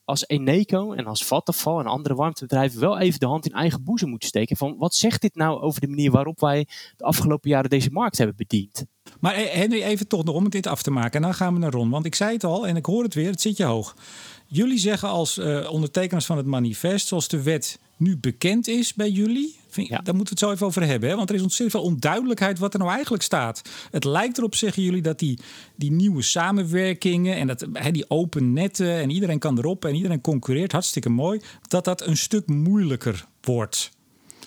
als 0.04 0.28
Eneco 0.28 0.94
en 0.94 1.06
als 1.06 1.26
Vattenfall 1.26 1.80
en 1.80 1.86
andere 1.86 2.16
warmtebedrijven 2.16 2.80
wel 2.80 3.00
even 3.00 3.20
de 3.20 3.26
hand 3.26 3.46
in 3.46 3.54
eigen 3.54 3.84
boezem 3.84 4.10
moeten 4.10 4.28
steken. 4.28 4.58
Van 4.58 4.76
wat 4.78 4.96
zegt 4.96 5.22
dit 5.22 5.36
nou 5.36 5.62
over 5.62 5.82
de 5.82 5.88
manier 5.88 6.12
waarop 6.12 6.40
wij 6.40 6.68
de 6.98 7.04
afgelopen 7.04 7.50
jaren 7.50 7.70
deze 7.70 7.92
markt 7.92 8.18
hebben 8.18 8.36
bediend? 8.36 8.86
Maar 9.20 9.34
eh, 9.34 9.54
Henry, 9.54 9.82
even 9.82 10.08
toch 10.08 10.24
nog 10.24 10.36
om 10.36 10.50
dit 10.50 10.68
af 10.68 10.82
te 10.82 10.92
maken. 10.92 11.12
En 11.12 11.22
dan 11.22 11.34
gaan 11.34 11.54
we 11.54 11.60
naar 11.60 11.72
Ron. 11.72 11.90
Want 11.90 12.06
ik 12.06 12.16
zei 12.16 12.34
het 12.34 12.44
al 12.44 12.68
en 12.68 12.76
ik 12.76 12.86
hoor 12.86 13.04
het 13.04 13.14
weer, 13.14 13.30
het 13.30 13.42
zit 13.42 13.58
je 13.58 13.64
hoog. 13.64 13.96
Jullie 14.52 14.78
zeggen 14.80 15.10
als 15.10 15.38
eh, 15.38 15.72
ondertekeners 15.72 16.26
van 16.26 16.38
het 16.38 16.46
manifest, 16.46 17.08
zoals 17.08 17.28
de 17.28 17.42
wet 17.44 17.80
nu 17.98 18.18
bekend 18.18 18.68
is 18.68 18.94
bij 18.94 19.10
jullie. 19.10 19.58
Vind, 19.70 19.88
Ja. 19.88 19.98
Daar 19.98 20.16
moeten 20.16 20.34
we 20.36 20.40
het 20.40 20.40
zo 20.40 20.52
even 20.52 20.66
over 20.66 20.84
hebben. 20.92 21.10
Hè? 21.10 21.16
Want 21.16 21.30
er 21.30 21.36
is 21.36 21.42
ontzettend 21.42 21.82
veel 21.82 21.92
onduidelijkheid 21.92 22.60
wat 22.60 22.74
er 22.74 22.80
nou 22.80 22.92
eigenlijk 22.92 23.24
staat. 23.24 23.62
Het 23.92 24.04
lijkt 24.04 24.38
erop, 24.38 24.56
zeggen 24.56 24.84
jullie, 24.84 25.02
dat 25.02 25.20
die, 25.20 25.40
die 25.76 25.92
nieuwe 25.92 26.22
samenwerkingen 26.22 27.36
en 27.36 27.48
dat, 27.48 27.66
hè, 27.74 27.92
die 27.92 28.10
open 28.10 28.54
netten 28.54 28.94
en 28.96 29.10
iedereen 29.10 29.40
kan 29.40 29.58
erop 29.58 29.86
en 29.86 29.96
iedereen 29.96 30.22
concurreert, 30.22 30.72
hartstikke 30.72 31.10
mooi, 31.10 31.42
dat 31.68 31.84
dat 31.86 32.02
een 32.08 32.18
stuk 32.18 32.48
moeilijker 32.48 33.26
wordt. 33.42 33.92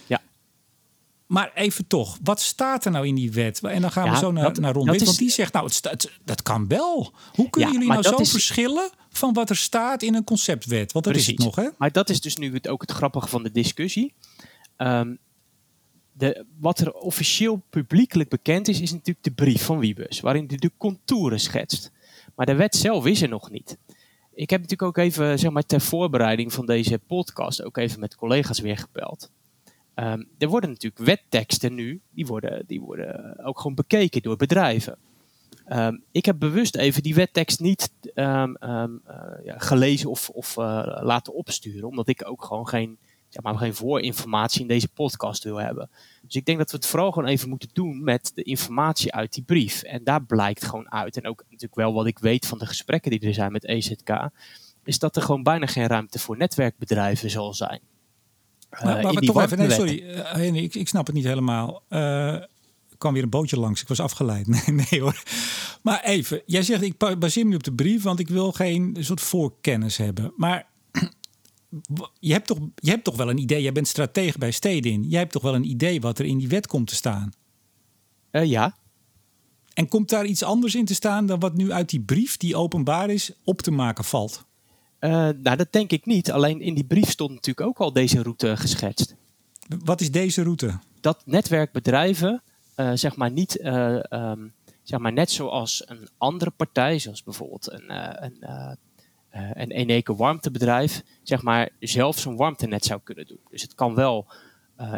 Ja. 0.07 0.21
Maar 1.27 1.51
even 1.55 1.87
toch, 1.87 2.19
wat 2.23 2.41
staat 2.41 2.85
er 2.85 2.91
nou 2.91 3.07
in 3.07 3.15
die 3.15 3.33
wet? 3.33 3.61
En 3.63 3.81
dan 3.81 3.93
gaan 3.93 4.11
we 4.11 4.17
zo 4.17 4.33
naar, 4.33 4.43
dat- 4.45 4.59
naar 4.59 4.73
Ron 4.73 4.91
Wit, 4.91 5.05
want 5.05 5.19
die 5.19 5.31
zegt, 5.31 5.53
nou, 5.53 5.67
het 5.67 5.79
het- 5.91 6.11
dat 6.25 6.43
kan 6.43 6.69
wel. 6.69 7.13
Hoe 7.35 7.51
kunnen 7.51 7.71
Ja, 7.73 7.77
jullie 7.79 7.93
nou 7.93 8.03
zo 8.03 8.17
is- 8.17 8.31
verschillen 8.31 8.91
van 9.13 9.33
wat 9.33 9.51
er 9.51 9.57
staat 9.57 10.03
in 10.03 10.15
een 10.15 10.25
conceptwet? 10.25 10.93
Want 10.93 11.05
dat 11.05 11.17
is 11.17 11.27
het 11.27 11.39
nog, 11.39 11.57
hè? 11.57 11.69
Maar 11.79 11.93
dat 11.93 12.11
is 12.11 12.21
dus 12.21 12.37
nu 12.37 12.53
het, 12.53 12.69
ook 12.69 12.81
het 12.81 12.91
grappige 12.91 13.29
van 13.29 13.43
de 13.43 13.53
discussie. 13.53 14.15
Ehm, 14.77 15.15
de, 16.13 16.45
wat 16.59 16.79
er 16.79 16.93
officieel 16.93 17.63
publiekelijk 17.71 18.29
bekend 18.29 18.69
is, 18.69 18.81
is 18.81 18.93
natuurlijk 18.93 19.25
de 19.25 19.33
brief 19.33 19.65
van 19.65 19.79
Wiebes, 19.79 20.21
waarin 20.21 20.45
hij 20.47 20.57
de 20.57 20.71
contouren 20.77 21.41
schetst. 21.41 21.91
Maar 22.35 22.47
de 22.47 22.55
wet 22.55 22.77
zelf 22.77 23.07
is 23.07 23.23
er 23.23 23.29
nog 23.29 23.51
niet. 23.51 23.79
Ik 24.35 24.51
heb 24.51 24.61
natuurlijk 24.61 24.99
ook 24.99 25.05
even, 25.05 25.39
zeg 25.39 25.51
maar, 25.51 25.67
ter 25.67 25.81
voorbereiding 25.81 26.53
van 26.53 26.67
deze 26.67 26.99
podcast, 26.99 27.63
ook 27.63 27.77
even 27.77 28.01
met 28.01 28.15
collega's 28.15 28.61
weer 28.61 28.79
gebeld. 28.79 29.31
Ehm, 29.95 30.23
er 30.39 30.49
worden 30.49 30.71
natuurlijk 30.71 31.05
wetteksten 31.05 31.75
nu, 31.75 32.01
die 32.11 32.27
worden, 32.27 32.65
die 32.67 32.81
worden 32.81 33.45
ook 33.45 33.57
gewoon 33.57 33.75
bekeken 33.75 34.23
door 34.23 34.37
bedrijven. 34.37 34.99
Ehm, 35.73 35.97
ik 36.11 36.25
heb 36.25 36.39
bewust 36.39 36.77
even 36.77 37.03
die 37.03 37.15
wettekst 37.15 37.61
niet 37.61 37.93
ehm, 38.15 38.55
ehm, 38.55 38.91
eh, 39.05 39.45
ja, 39.45 39.59
gelezen 39.59 40.11
of, 40.11 40.29
of 40.29 40.57
eh, 40.57 40.99
laten 41.01 41.35
opsturen, 41.35 41.89
omdat 41.89 42.09
ik 42.09 42.29
ook 42.29 42.45
gewoon 42.45 42.69
geen, 42.69 42.99
maar, 43.43 43.55
geen 43.55 43.75
voorinformatie 43.75 44.61
in 44.61 44.67
deze 44.67 44.89
podcast 44.89 45.45
wil 45.45 45.57
hebben. 45.57 45.91
Dus 46.23 46.35
ik 46.35 46.45
denk 46.45 46.59
dat 46.59 46.71
we 46.71 46.77
het 46.77 46.87
vooral 46.87 47.13
gewoon 47.13 47.29
even 47.29 47.49
moeten 47.49 47.69
doen 47.73 48.05
met 48.05 48.33
de 48.35 48.43
informatie 48.43 49.13
uit 49.13 49.33
die 49.33 49.43
brief. 49.43 49.83
En 49.83 50.05
daar 50.05 50.25
blijkt 50.25 50.65
gewoon 50.65 50.93
uit, 50.93 51.17
en 51.17 51.27
ook 51.27 51.43
natuurlijk 51.43 51.75
wel 51.75 51.93
wat 51.93 52.07
ik 52.07 52.19
weet 52.19 52.47
van 52.47 52.59
de 52.59 52.67
gesprekken 52.67 53.11
die 53.11 53.21
er 53.21 53.35
zijn 53.35 53.53
met 53.53 53.65
EZK, 53.65 54.29
is 54.85 54.99
dat 54.99 55.17
er 55.17 55.23
gewoon 55.23 55.43
bijna 55.43 55.67
geen 55.67 55.87
ruimte 55.87 56.19
voor 56.19 56.37
netwerkbedrijven 56.37 57.31
zal 57.31 57.55
zijn. 57.55 57.81
Uh, 58.73 58.85
maar, 58.85 59.03
maar, 59.03 59.13
maar 59.13 59.23
toch 59.23 59.43
even, 59.43 59.59
nee, 59.59 59.71
sorry, 59.71 60.57
ik, 60.57 60.75
ik, 60.75 60.89
snap 60.89 61.07
het 61.07 61.15
niet 61.15 61.25
helemaal. 61.25 61.83
Kwam 63.03 63.15
weer 63.15 63.23
een 63.23 63.31
bootje 63.31 63.59
langs. 63.59 63.81
Ik 63.81 63.89
was 63.89 64.01
afgeleid. 64.01 64.47
Nee, 64.53 64.85
nee 64.91 65.01
hoor. 65.01 65.23
Maar 65.83 66.05
even, 66.05 66.43
jij 66.47 66.63
zegt 66.63 66.83
ik 66.83 67.19
baseer 67.19 67.47
me 67.47 67.55
op 67.55 67.63
de 67.63 67.73
brief, 67.73 68.03
want 68.03 68.19
ik 68.19 68.29
wil 68.29 68.53
geen 68.53 68.97
soort 69.01 69.21
voorkennis 69.21 69.97
hebben. 69.97 70.33
Maar 70.37 70.67
je 72.21 72.33
hebt 72.33 72.47
toch, 72.47 72.59
je 72.75 72.91
hebt 72.91 73.05
toch 73.05 73.17
wel 73.17 73.31
een 73.31 73.39
idee. 73.39 73.63
Jij 73.63 73.73
bent 73.73 73.89
stratege 73.89 74.39
bij 74.39 74.51
Stedin. 74.51 75.03
Jij 75.09 75.19
hebt 75.19 75.33
toch 75.33 75.43
wel 75.43 75.55
een 75.55 75.71
idee 75.71 76.01
wat 76.01 76.19
er 76.19 76.25
in 76.25 76.39
die 76.39 76.49
wet 76.49 76.67
komt 76.67 76.87
te 76.87 76.95
staan? 76.95 77.33
Uh, 78.33 78.45
ja. 78.45 78.77
En 79.75 79.89
komt 79.89 80.09
daar 80.09 80.27
iets 80.27 80.43
anders 80.43 80.75
in 80.75 80.85
te 80.85 80.95
staan 80.95 81.27
dan 81.27 81.41
wat 81.41 81.57
nu 81.57 81.73
uit 81.73 81.91
die 81.91 82.01
brief, 82.01 82.37
die 82.37 82.57
openbaar 82.57 83.11
is, 83.11 83.33
op 83.45 83.63
te 83.63 83.71
maken 83.71 84.05
valt? 84.05 84.45
Uh, 85.01 85.11
nou, 85.11 85.57
dat 85.57 85.73
denk 85.73 85.91
ik 85.91 86.07
niet. 86.07 86.33
Alleen 86.33 86.61
in 86.61 86.75
die 86.75 86.85
brief 86.85 87.11
stond 87.11 87.31
natuurlijk 87.31 87.67
ook 87.67 87.79
al 87.79 87.93
deze 87.93 88.23
route 88.23 88.57
geschetst. 88.57 89.15
Wat 89.85 90.01
is 90.01 90.11
deze 90.11 90.43
route? 90.43 90.79
Dat 91.01 91.23
netwerkbedrijven 91.27 92.33
uh, 92.33 92.52
zeg 92.95 93.17
maar 93.17 93.31
niet, 93.31 93.59
uh, 93.61 94.01
um, 94.11 94.55
zeg 94.83 95.01
maar 95.01 95.13
net 95.13 95.31
zoals 95.31 95.83
een 95.89 96.09
andere 96.19 96.51
partij, 96.51 96.99
zoals 96.99 97.23
bijvoorbeeld 97.23 97.73
een, 97.73 97.91
uh, 97.91 98.13
een, 98.15 99.61
een 99.61 99.71
Eneco 99.71 100.17
warmtebedrijf, 100.17 101.03
zeg 101.23 101.43
maar 101.43 101.71
zelf 101.81 102.19
zo'n 102.19 102.37
warmtenet 102.37 102.85
zou 102.85 103.01
kunnen 103.05 103.27
doen. 103.27 103.41
Dus 103.51 103.63
het 103.63 103.75
kan 103.75 103.95
wel 103.95 104.27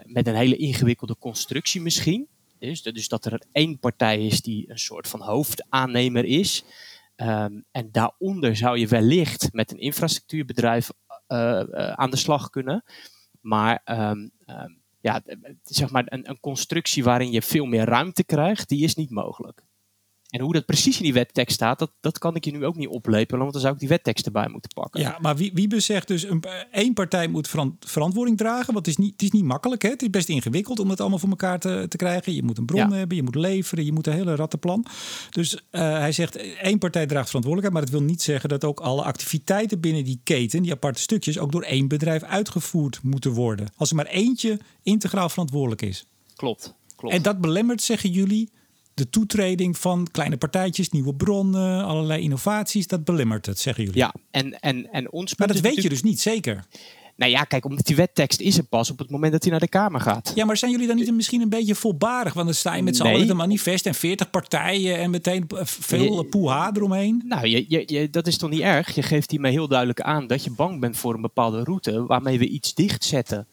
met 0.05 0.27
een 0.27 0.35
hele 0.35 0.57
ingewikkelde 0.57 1.17
constructie 1.19 1.81
misschien. 1.81 2.29
Dus, 2.59 2.83
dus 2.83 3.09
dat 3.09 3.25
er 3.25 3.43
één 3.53 3.79
partij 3.79 4.27
is 4.27 4.41
die 4.41 4.71
een 4.71 4.79
soort 4.79 5.09
van 5.09 5.21
hoofdaannemer 5.21 6.25
is. 6.25 6.65
Um, 7.17 7.65
en 7.71 7.89
daaronder 7.93 8.57
zou 8.57 8.79
je 8.79 8.87
wellicht 8.87 9.53
met 9.53 9.71
een 9.73 9.79
infrastructuurbedrijf 9.79 10.91
aan 11.95 12.11
de 12.11 12.17
slag 12.17 12.51
kunnen. 12.51 12.85
Maar 13.41 13.83
um, 13.85 14.33
ja, 15.05 15.23
zeg 15.63 15.91
maar 15.91 16.05
een, 16.07 16.29
een 16.29 16.41
constructie 16.41 17.05
waarin 17.05 17.31
je 17.31 17.43
veel 17.43 17.65
meer 17.65 17.85
ruimte 17.85 18.25
krijgt, 18.25 18.69
die 18.69 18.85
is 18.85 18.95
niet 18.95 19.11
mogelijk. 19.11 19.63
En 20.35 20.41
hoe 20.41 20.53
dat 20.53 20.67
precies 20.67 20.97
in 20.97 21.03
die 21.03 21.13
wettekst 21.13 21.55
staat, 21.55 21.79
dat, 21.79 21.91
dat 22.01 22.19
kan 22.19 22.35
ik 22.35 22.45
je 22.45 22.51
nu 22.51 22.65
ook 22.65 22.77
niet 22.77 22.89
oplepelen, 22.89 23.41
want 23.41 23.53
dan 23.53 23.61
zou 23.61 23.75
ik 23.75 23.81
die 23.81 23.89
wettekst 23.89 24.27
erbij 24.27 24.49
moeten 24.49 24.71
pakken. 24.75 25.01
Ja, 25.01 25.19
maar 25.21 25.37
wie, 25.37 25.51
wie 25.55 25.81
zegt 25.81 26.09
dus, 26.09 26.23
een, 26.23 26.45
één 26.71 26.93
partij 26.93 27.29
moet 27.29 27.49
verantwoording 27.81 28.37
dragen, 28.37 28.73
want 28.73 28.87
het 28.87 28.87
is 28.87 28.97
niet, 28.97 29.13
het 29.13 29.23
is 29.23 29.31
niet 29.31 29.45
makkelijk. 29.45 29.83
Hè? 29.83 29.89
Het 29.89 30.03
is 30.03 30.11
best 30.11 30.29
ingewikkeld 30.29 30.79
om 30.79 30.91
het 30.91 31.01
allemaal 31.01 31.19
voor 31.19 31.29
elkaar 31.29 31.59
te, 31.59 31.87
te 31.89 31.97
krijgen. 31.97 32.35
Je 32.35 32.43
moet 32.43 32.59
een 32.59 32.65
bron 32.67 32.93
hebben, 32.93 33.17
je 33.17 33.23
moet 33.23 33.35
leveren, 33.35 33.85
je 33.85 33.93
moet 33.93 34.07
een 34.07 34.13
hele 34.13 34.35
rattenplan. 34.35 34.87
Dus 35.31 35.55
uh, 35.55 35.61
hij 35.81 36.13
zegt, 36.13 36.37
één 36.57 36.79
partij 36.79 37.07
draagt 37.07 37.27
verantwoordelijkheid, 37.27 37.73
maar 37.73 37.93
dat 37.93 38.01
wil 38.01 38.11
niet 38.11 38.23
zeggen 38.23 38.49
dat 38.49 38.65
ook 38.65 38.81
alle 38.81 39.03
activiteiten 39.03 39.81
binnen 39.81 40.05
die 40.05 40.21
keten, 40.25 40.63
die 40.63 40.73
aparte 40.73 41.01
stukjes, 41.01 41.39
ook 41.39 41.53
door 41.53 41.63
één 41.63 41.89
bedrijf 41.89 42.23
uitgevoerd 42.23 43.03
moeten 43.03 43.33
worden. 43.33 43.69
Als 43.77 43.91
er 43.91 43.97
maar 43.97 44.07
eentje 44.07 44.61
integraal 44.83 45.29
verantwoordelijk 45.29 45.83
is. 45.83 46.07
Klopt. 46.37 46.75
Klopt. 46.97 47.15
En 47.15 47.23
dat 47.23 47.41
belemmert, 47.41 47.83
zeggen 47.83 48.11
jullie, 48.11 48.51
de 48.95 49.11
toetreding 49.11 49.79
van 49.79 50.09
kleine 50.11 50.37
partijtjes, 50.37 50.91
nieuwe 50.91 51.15
bronnen, 51.15 51.85
allerlei 51.85 52.23
innovaties, 52.23 52.87
dat 52.87 53.05
belemmert 53.05 53.47
het, 53.47 53.59
zeggen 53.59 53.85
jullie. 53.85 53.99
Ja, 53.99 54.15
en, 54.31 54.61
en, 54.61 54.93
en 54.93 55.13
ons. 55.13 55.37
Maar 55.37 55.49
dat 55.49 55.61
weet 55.61 55.83
je 55.83 55.89
dus 55.89 56.03
niet 56.03 56.21
zeker. 56.21 56.65
Nou 57.17 57.31
ja, 57.31 57.45
kijk, 57.45 57.65
omdat 57.65 57.87
die 57.87 57.97
wettekst 57.97 58.41
is 58.41 58.59
er 58.59 58.65
pas 58.65 58.91
op 58.91 58.99
het 58.99 59.11
moment 59.11 59.33
dat 59.33 59.43
hij 59.43 59.51
naar 59.51 59.61
de 59.61 59.69
Kamer 59.69 60.01
gaat. 60.01 60.33
Ja, 60.35 60.45
maar 60.45 60.57
zijn 60.57 60.71
jullie 60.71 60.87
dan 60.87 60.97
niet 60.97 61.15
misschien 61.15 61.41
een 61.41 61.49
beetje 61.49 61.75
volbarig? 61.75 62.33
Want 62.33 62.47
dan 62.47 62.55
sta 62.55 62.75
je 62.75 62.83
met 62.83 62.97
z'n 62.97 63.03
allen 63.03 63.31
een 63.31 63.37
manifest 63.37 63.87
en 63.87 63.95
40 63.95 64.31
partijen 64.31 64.99
en 64.99 65.11
meteen 65.11 65.45
veel 65.65 66.23
je, 66.23 66.25
poeha 66.25 66.71
eromheen. 66.75 67.23
Nou, 67.25 67.47
je, 67.47 67.65
je, 67.69 67.83
je, 67.87 68.11
dat 68.11 68.27
is 68.27 68.37
toch 68.37 68.51
niet 68.51 68.61
erg? 68.61 68.95
Je 68.95 69.03
geeft 69.03 69.31
hiermee 69.31 69.53
heel 69.53 69.69
duidelijk 69.69 70.01
aan 70.01 70.27
dat 70.27 70.45
je 70.45 70.51
bang 70.51 70.81
bent 70.81 70.97
voor 70.97 71.15
een 71.15 71.21
bepaalde 71.21 71.65
route 71.65 72.07
waarmee 72.07 72.39
we 72.39 72.49
iets 72.49 72.75
dichtzetten. 72.75 73.47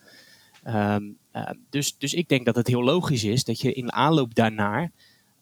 Um, 0.68 1.18
uh, 1.34 1.50
dus, 1.70 1.98
dus 1.98 2.14
ik 2.14 2.30
denk 2.30 2.46
dat 2.46 2.56
het 2.56 2.68
heel 2.68 2.84
logisch 2.84 3.24
is 3.24 3.44
dat 3.44 3.62
je 3.62 3.74
in 3.74 3.94
aanloop 3.94 4.36
daarnaar 4.36 4.92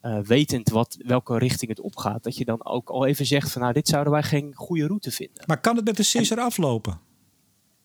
uh, 0.01 0.19
wetend 0.19 0.69
wat, 0.69 0.97
welke 1.05 1.37
richting 1.37 1.69
het 1.69 1.79
opgaat, 1.79 2.23
dat 2.23 2.37
je 2.37 2.45
dan 2.45 2.65
ook 2.65 2.89
al 2.89 3.05
even 3.05 3.25
zegt 3.25 3.51
van 3.51 3.61
nou, 3.61 3.73
dit 3.73 3.87
zouden 3.87 4.13
wij 4.13 4.23
geen 4.23 4.55
goede 4.55 4.87
route 4.87 5.11
vinden. 5.11 5.43
Maar 5.45 5.59
kan 5.59 5.75
het 5.75 5.85
met 5.85 5.97
de 5.97 6.03
sisser 6.03 6.39
aflopen? 6.39 6.99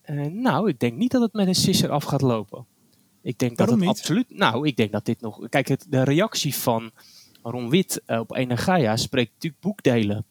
Uh, 0.07 0.27
nou, 0.27 0.69
ik 0.69 0.81
denk 0.81 0.97
niet 0.97 1.11
dat 1.11 1.23
het 1.23 1.33
met 1.33 1.47
een 1.47 1.55
sisser 1.55 1.91
af 1.91 2.05
gaat 2.05 2.23
lopen. 2.23 2.67
Ik 3.23 3.39
denk 3.39 3.59
Waarom 3.59 3.79
dat 3.79 3.87
het 3.87 3.95
niet? 3.95 4.01
absoluut. 4.01 4.39
Nou, 4.39 4.67
ik 4.67 4.77
denk 4.77 4.93
dat 4.93 5.05
dit 5.05 5.21
nog. 5.21 5.49
Kijk, 5.49 5.69
het, 5.69 5.87
de 5.89 6.05
reactie 6.05 6.55
van 6.55 6.91
Ron 7.43 7.71
Wit 7.71 8.03
uh, 8.07 8.19
op 8.19 8.37
Energia 8.37 8.97
spreekt 8.97 9.33
natuurlijk 9.33 9.63
boekdelen. 9.63 10.25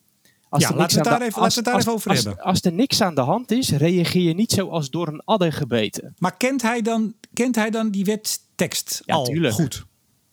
Als 0.48 0.62
ja, 0.62 0.74
laten 0.74 0.98
we, 0.98 1.04
daar 1.04 1.22
even, 1.22 1.42
als, 1.42 1.56
het 1.56 1.64
daar 1.64 1.78
even 1.78 1.92
over 1.92 2.10
als, 2.10 2.24
hebben. 2.24 2.44
Als 2.44 2.62
er 2.62 2.72
niks 2.72 3.00
aan 3.00 3.14
de 3.14 3.20
hand 3.20 3.50
is, 3.50 3.70
reageer 3.70 4.22
je 4.22 4.34
niet 4.34 4.52
zoals 4.52 4.90
door 4.90 5.08
een 5.08 5.22
adder 5.24 5.52
gebeten. 5.52 6.14
Maar 6.18 6.36
kent 6.36 6.62
hij 6.62 6.82
dan, 6.82 7.14
kent 7.32 7.54
hij 7.54 7.70
dan 7.70 7.90
die 7.90 8.04
wettekst 8.04 9.02
ja, 9.04 9.14
al 9.14 9.24
tuurlijk. 9.24 9.54
goed? 9.54 9.84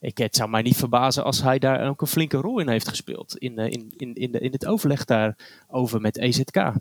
Ik, 0.01 0.17
het 0.17 0.35
zou 0.35 0.49
mij 0.49 0.61
niet 0.61 0.77
verbazen 0.77 1.23
als 1.23 1.41
hij 1.41 1.59
daar 1.59 1.89
ook 1.89 2.01
een 2.01 2.07
flinke 2.07 2.37
rol 2.37 2.59
in 2.59 2.69
heeft 2.69 2.87
gespeeld. 2.87 3.37
In, 3.37 3.57
in, 3.57 3.93
in, 3.97 4.13
in, 4.13 4.31
de, 4.31 4.39
in 4.39 4.51
het 4.51 4.65
overleg 4.65 5.05
daarover 5.05 6.01
met 6.01 6.17
EZK. 6.17 6.71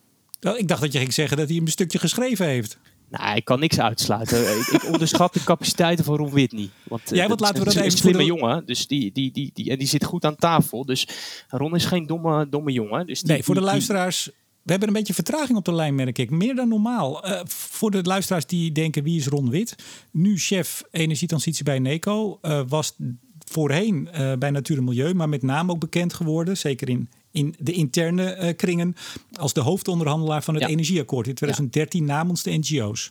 Wel, 0.40 0.56
ik 0.56 0.68
dacht 0.68 0.80
dat 0.80 0.92
je 0.92 0.98
ging 0.98 1.12
zeggen 1.12 1.36
dat 1.36 1.48
hij 1.48 1.56
een 1.56 1.68
stukje 1.68 1.98
geschreven 1.98 2.46
heeft. 2.46 2.78
Nou, 3.10 3.36
ik 3.36 3.44
kan 3.44 3.60
niks 3.60 3.80
uitsluiten. 3.80 4.58
ik, 4.58 4.66
ik, 4.66 4.84
onderschat 4.92 5.32
de 5.32 5.44
capaciteiten 5.44 6.04
van 6.04 6.16
Ron 6.16 6.30
Whitney. 6.30 6.70
Want, 6.82 7.02
Jij, 7.04 7.28
wat 7.28 7.40
laten 7.40 7.58
we 7.58 7.64
dat 7.64 7.74
is 7.74 7.80
even 7.80 7.92
een 7.92 7.98
slimme 7.98 8.18
de... 8.18 8.24
jongen. 8.24 8.66
Dus 8.66 8.86
die, 8.86 9.12
die, 9.12 9.32
die, 9.32 9.50
die, 9.54 9.70
en 9.70 9.78
die 9.78 9.88
zit 9.88 10.04
goed 10.04 10.24
aan 10.24 10.36
tafel. 10.36 10.84
Dus 10.84 11.08
Ron 11.48 11.74
is 11.74 11.84
geen 11.84 12.06
domme, 12.06 12.48
domme 12.48 12.72
jongen. 12.72 13.06
Dus 13.06 13.20
die, 13.20 13.32
nee, 13.32 13.42
voor 13.42 13.54
de 13.54 13.60
luisteraars. 13.60 14.30
We 14.62 14.70
hebben 14.70 14.88
een 14.88 14.94
beetje 14.94 15.14
vertraging 15.14 15.58
op 15.58 15.64
de 15.64 15.72
lijn, 15.72 15.94
merk 15.94 16.18
ik. 16.18 16.30
Meer 16.30 16.54
dan 16.54 16.68
normaal. 16.68 17.28
Uh, 17.28 17.40
voor 17.44 17.90
de 17.90 18.02
luisteraars 18.02 18.46
die 18.46 18.72
denken, 18.72 19.02
wie 19.02 19.18
is 19.18 19.26
Ron 19.26 19.50
Wit? 19.50 19.74
Nu 20.10 20.38
chef 20.38 20.82
energietransitie 20.90 21.64
bij 21.64 21.78
NECO. 21.78 22.38
Uh, 22.42 22.62
was 22.68 22.96
voorheen 23.38 24.08
uh, 24.14 24.32
bij 24.38 24.50
Natuur 24.50 24.76
en 24.76 24.84
Milieu, 24.84 25.14
maar 25.14 25.28
met 25.28 25.42
name 25.42 25.72
ook 25.72 25.78
bekend 25.78 26.14
geworden, 26.14 26.56
zeker 26.56 26.88
in, 26.88 27.08
in 27.30 27.54
de 27.58 27.72
interne 27.72 28.54
kringen, 28.54 28.94
als 29.32 29.52
de 29.52 29.60
hoofdonderhandelaar 29.60 30.42
van 30.42 30.54
het 30.54 30.62
ja. 30.62 30.68
Energieakkoord 30.68 31.26
in 31.26 31.34
2013 31.34 32.06
ja. 32.06 32.06
namens 32.06 32.42
de 32.42 32.50
NGO's. 32.50 33.10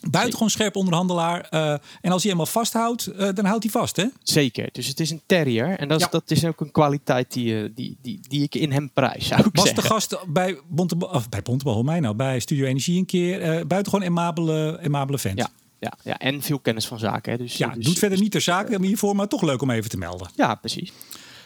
Ja. 0.00 0.08
Buitengewoon 0.10 0.50
scherp 0.50 0.76
onderhandelaar. 0.76 1.48
Uh, 1.50 1.70
en 1.70 1.80
als 2.00 2.22
hij 2.22 2.32
helemaal 2.32 2.46
vasthoudt, 2.46 3.10
dan 3.36 3.44
houdt 3.44 3.62
hij 3.62 3.72
vast, 3.72 3.96
hè? 3.96 4.04
Zeker. 4.22 4.68
Dus 4.72 4.86
het 4.86 5.00
is 5.00 5.10
een 5.10 5.20
terrier. 5.26 5.78
En 5.78 5.88
dat 5.88 5.98
is, 5.98 6.04
ja. 6.04 6.10
dat 6.10 6.30
is 6.30 6.44
ook 6.44 6.60
een 6.60 6.70
kwaliteit 6.70 7.32
die, 7.32 7.74
die, 7.74 7.96
die, 8.02 8.20
die 8.28 8.42
ik 8.42 8.54
in 8.54 8.72
hem 8.72 8.90
prijs, 8.92 9.26
zou 9.26 9.40
ik 9.40 9.48
Was 9.52 9.64
zeggen. 9.64 9.82
de 9.82 9.88
gast 9.88 10.18
bij 10.26 10.58
Bontebal, 10.68 11.08
of 11.08 11.28
bij 11.28 11.42
Bontebal, 11.42 11.82
mij 11.82 12.00
nou, 12.00 12.14
bij 12.14 12.40
Studio 12.40 12.66
Energie 12.66 12.98
een 12.98 13.06
keer. 13.06 13.66
buitengewoon 13.66 14.06
emabele, 14.06 14.78
emabele 14.82 15.18
vent. 15.18 15.38
Ja. 15.38 15.50
Ja, 15.80 15.92
ja, 16.04 16.18
en 16.18 16.42
veel 16.42 16.58
kennis 16.58 16.86
van 16.86 16.98
zaken. 16.98 17.32
Hè. 17.32 17.38
Dus, 17.38 17.56
ja, 17.56 17.68
dus, 17.68 17.84
doet 17.84 17.98
verder 17.98 18.18
niet 18.18 18.30
ter 18.30 18.40
zake 18.40 18.86
hiervoor, 18.86 19.16
maar 19.16 19.28
toch 19.28 19.42
leuk 19.42 19.62
om 19.62 19.70
even 19.70 19.90
te 19.90 19.96
melden. 19.96 20.30
Ja, 20.36 20.54
precies. 20.54 20.92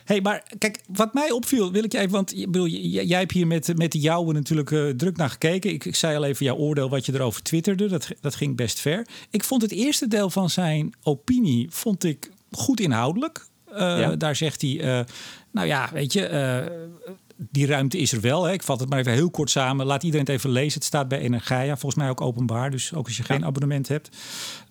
Hey, 0.05 0.21
maar 0.21 0.43
kijk, 0.59 0.81
wat 0.87 1.15
mij 1.15 1.31
opviel, 1.31 1.73
wil 1.73 1.85
ik 1.85 1.93
je 1.93 1.99
even, 1.99 2.11
want 2.11 2.35
bedoel, 2.35 2.67
jij 2.67 3.19
hebt 3.19 3.33
hier 3.33 3.47
met, 3.47 3.77
met 3.77 3.93
de 3.93 3.99
jouwe 3.99 4.33
natuurlijk 4.33 4.71
uh, 4.71 4.91
druk 4.91 5.17
naar 5.17 5.31
gekeken. 5.31 5.71
Ik, 5.71 5.85
ik 5.85 5.95
zei 5.95 6.17
al 6.17 6.25
even 6.25 6.47
jouw 6.47 6.57
oordeel 6.57 6.89
wat 6.89 7.07
je 7.07 7.15
erover 7.15 7.43
twitterde, 7.43 7.89
dat, 7.89 8.09
dat 8.21 8.35
ging 8.35 8.57
best 8.57 8.81
ver. 8.81 9.07
Ik 9.31 9.45
vond 9.45 9.63
het 9.63 9.73
eerste 9.73 10.09
deel 10.09 10.31
van 10.31 10.51
zijn 10.51 10.95
opinie, 11.03 11.67
vond 11.71 12.05
ik 12.05 12.31
goed 12.51 12.81
inhoudelijk. 12.81 13.47
Uh, 13.73 13.79
ja. 13.79 14.17
Daar 14.17 14.37
zegt 14.37 14.61
hij, 14.61 14.71
uh, 14.71 15.01
nou 15.51 15.67
ja, 15.67 15.91
weet 15.93 16.13
je, 16.13 16.31
uh, 16.31 17.15
die 17.51 17.67
ruimte 17.67 17.99
is 17.99 18.13
er 18.13 18.21
wel. 18.21 18.45
Hè. 18.45 18.53
Ik 18.53 18.63
vat 18.63 18.81
het 18.81 18.89
maar 18.89 18.99
even 18.99 19.13
heel 19.13 19.31
kort 19.31 19.51
samen. 19.51 19.87
Laat 19.87 20.03
iedereen 20.03 20.27
het 20.27 20.35
even 20.35 20.51
lezen. 20.51 20.75
Het 20.75 20.85
staat 20.85 21.09
bij 21.09 21.19
Energia, 21.19 21.77
volgens 21.77 21.95
mij 21.95 22.11
ook 22.11 22.21
openbaar. 22.21 22.71
Dus 22.71 22.95
ook 22.95 23.07
als 23.07 23.17
je 23.17 23.23
geen 23.23 23.45
abonnement 23.45 23.89
hebt. 23.89 24.11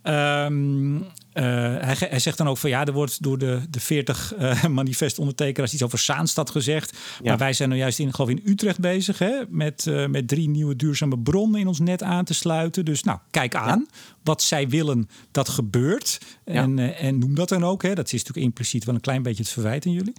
Um, 0.03 0.95
uh, 0.97 1.43
hij, 1.79 1.95
hij, 1.99 2.19
zegt 2.19 2.37
dan 2.37 2.47
ook 2.47 2.57
van 2.57 2.69
ja, 2.69 2.85
er 2.85 2.93
wordt 2.93 3.23
door 3.23 3.37
de, 3.37 3.61
de 3.69 3.79
40 3.79 4.33
uh, 4.39 4.65
manifest 4.79 5.19
ondertekeraars 5.19 5.73
iets 5.73 5.83
over 5.83 5.99
Zaanstad 5.99 6.49
gezegd. 6.49 6.91
Ja. 6.91 7.29
Maar 7.29 7.37
wij 7.37 7.53
zijn 7.53 7.69
nou 7.69 7.81
juist 7.81 7.99
in, 7.99 8.13
geloof 8.13 8.29
in 8.29 8.41
Utrecht 8.45 8.79
bezig 8.79 9.19
hè, 9.19 9.41
met, 9.49 9.85
uh, 9.85 10.07
met 10.07 10.27
drie 10.27 10.49
nieuwe 10.49 10.75
duurzame 10.75 11.19
bronnen 11.19 11.59
in 11.59 11.67
ons 11.67 11.79
net 11.79 12.03
aan 12.03 12.25
te 12.25 12.33
sluiten. 12.33 12.85
Dus 12.85 13.03
nou, 13.03 13.19
kijk 13.31 13.55
aan. 13.55 13.85
Ja. 13.89 13.97
Wat 14.23 14.41
zij 14.41 14.69
willen, 14.69 15.09
dat 15.31 15.49
gebeurt. 15.49 16.19
En, 16.43 16.77
uh, 16.77 17.03
en 17.03 17.17
noem 17.17 17.35
dat 17.35 17.49
dan 17.49 17.63
ook. 17.63 17.83
Hè. 17.83 17.93
Dat 17.93 18.05
is 18.05 18.11
natuurlijk 18.11 18.45
impliciet 18.45 18.83
wel 18.83 18.95
een 18.95 19.01
klein 19.01 19.23
beetje 19.23 19.43
het 19.43 19.51
verwijt 19.51 19.85
aan 19.85 19.91
jullie. 19.91 20.13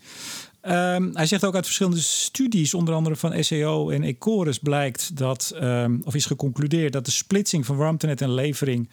Um, 0.68 1.10
hij 1.12 1.26
zegt 1.26 1.44
ook 1.44 1.54
uit 1.54 1.64
verschillende 1.64 2.00
studies, 2.00 2.74
onder 2.74 2.94
andere 2.94 3.16
van 3.16 3.44
SEO 3.44 3.90
en 3.90 4.02
Ecorus, 4.02 4.58
blijkt 4.58 5.16
dat, 5.16 5.52
um, 5.62 6.00
of 6.04 6.14
is 6.14 6.26
geconcludeerd 6.26 6.92
dat 6.92 7.04
de 7.04 7.10
splitsing 7.10 7.66
van 7.66 7.76
warmtenet 7.76 8.20
en 8.20 8.34
levering 8.34 8.88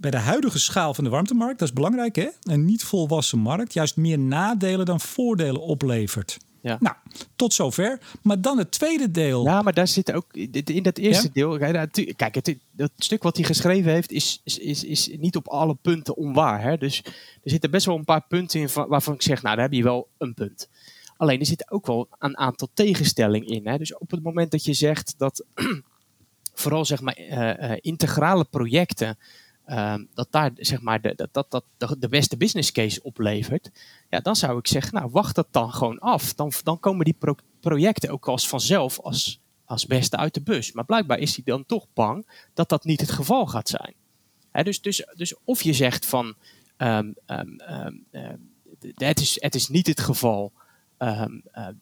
bij 0.00 0.10
de 0.10 0.16
huidige 0.16 0.58
schaal 0.58 0.94
van 0.94 1.04
de 1.04 1.10
warmtemarkt, 1.10 1.58
dat 1.58 1.68
is 1.68 1.74
belangrijk 1.74 2.16
hè, 2.16 2.28
een 2.42 2.64
niet 2.64 2.84
volwassen 2.84 3.38
markt 3.38 3.72
juist 3.72 3.96
meer 3.96 4.18
nadelen 4.18 4.86
dan 4.86 5.00
voordelen 5.00 5.60
oplevert. 5.60 6.38
Ja. 6.64 6.76
Nou, 6.80 6.96
tot 7.36 7.54
zover. 7.54 7.98
Maar 8.22 8.40
dan 8.40 8.58
het 8.58 8.70
tweede 8.70 9.10
deel. 9.10 9.44
Ja, 9.44 9.62
maar 9.62 9.72
daar 9.72 9.88
zit 9.88 10.12
ook 10.12 10.32
in 10.64 10.82
dat 10.82 10.98
eerste 10.98 11.30
deel. 11.32 11.58
Kijk, 12.16 12.34
het, 12.34 12.56
het, 12.76 12.92
stuk 12.96 13.22
wat 13.22 13.36
hij 13.36 13.46
geschreven 13.46 13.92
heeft 13.92 14.12
is, 14.12 14.40
is, 14.44 14.84
is, 14.84 15.10
niet 15.18 15.36
op 15.36 15.48
alle 15.48 15.76
punten 15.82 16.16
onwaar. 16.16 16.62
Hè? 16.62 16.76
Dus 16.76 17.02
er 17.04 17.50
zitten 17.50 17.70
best 17.70 17.86
wel 17.86 17.96
een 17.96 18.04
paar 18.04 18.24
punten 18.28 18.60
in 18.60 18.68
waarvan 18.88 19.14
ik 19.14 19.22
zeg, 19.22 19.42
nou, 19.42 19.54
daar 19.54 19.64
heb 19.64 19.74
je 19.74 19.82
wel 19.82 20.08
een 20.18 20.34
punt. 20.34 20.68
Alleen 21.24 21.40
er 21.40 21.46
zit 21.46 21.70
ook 21.70 21.86
wel 21.86 22.08
een 22.18 22.38
aantal 22.38 22.68
tegenstellingen 22.74 23.48
in. 23.48 23.66
Hè? 23.66 23.78
Dus 23.78 23.96
op 23.96 24.10
het 24.10 24.22
moment 24.22 24.50
dat 24.50 24.64
je 24.64 24.72
zegt 24.72 25.14
dat 25.18 25.44
vooral 26.54 26.84
zeg 26.84 27.00
maar, 27.00 27.18
uh, 27.18 27.70
uh, 27.70 27.76
integrale 27.80 28.44
projecten 28.44 29.18
Ehm, 29.64 30.04
dat 30.14 30.26
daar 30.30 30.50
zeg 30.54 30.80
maar 30.80 31.00
de, 31.00 31.28
dat, 31.32 31.50
dat, 31.50 31.64
dat 31.76 31.96
de 31.98 32.08
beste 32.08 32.36
business 32.36 32.72
case 32.72 33.02
oplevert, 33.02 33.70
ja, 34.10 34.20
dan 34.20 34.36
zou 34.36 34.58
ik 34.58 34.66
zeggen, 34.66 34.94
nou 34.94 35.10
wacht 35.10 35.34
dat 35.34 35.46
dan 35.50 35.72
gewoon 35.72 35.98
af. 35.98 36.34
Dan, 36.34 36.52
dan 36.62 36.80
komen 36.80 37.04
die 37.04 37.16
projecten 37.60 38.10
ook 38.10 38.28
als 38.28 38.48
vanzelf 38.48 39.00
als, 39.00 39.40
als 39.64 39.86
beste 39.86 40.16
uit 40.16 40.34
de 40.34 40.42
bus. 40.42 40.72
Maar 40.72 40.84
blijkbaar 40.84 41.18
is 41.18 41.34
hij 41.34 41.44
dan 41.44 41.66
toch 41.66 41.86
bang 41.94 42.26
dat 42.54 42.68
dat 42.68 42.84
niet 42.84 43.00
het 43.00 43.10
geval 43.10 43.46
gaat 43.46 43.68
zijn. 43.68 43.94
dus, 44.64 44.80
dus, 44.80 45.06
dus 45.16 45.34
of 45.44 45.62
je 45.62 45.72
zegt 45.72 46.06
van 46.06 46.34
ehm, 46.76 47.12
ehm, 47.26 47.96
het, 48.94 49.20
is, 49.20 49.36
het 49.40 49.54
is 49.54 49.68
niet 49.68 49.86
het 49.86 50.00
geval, 50.00 50.52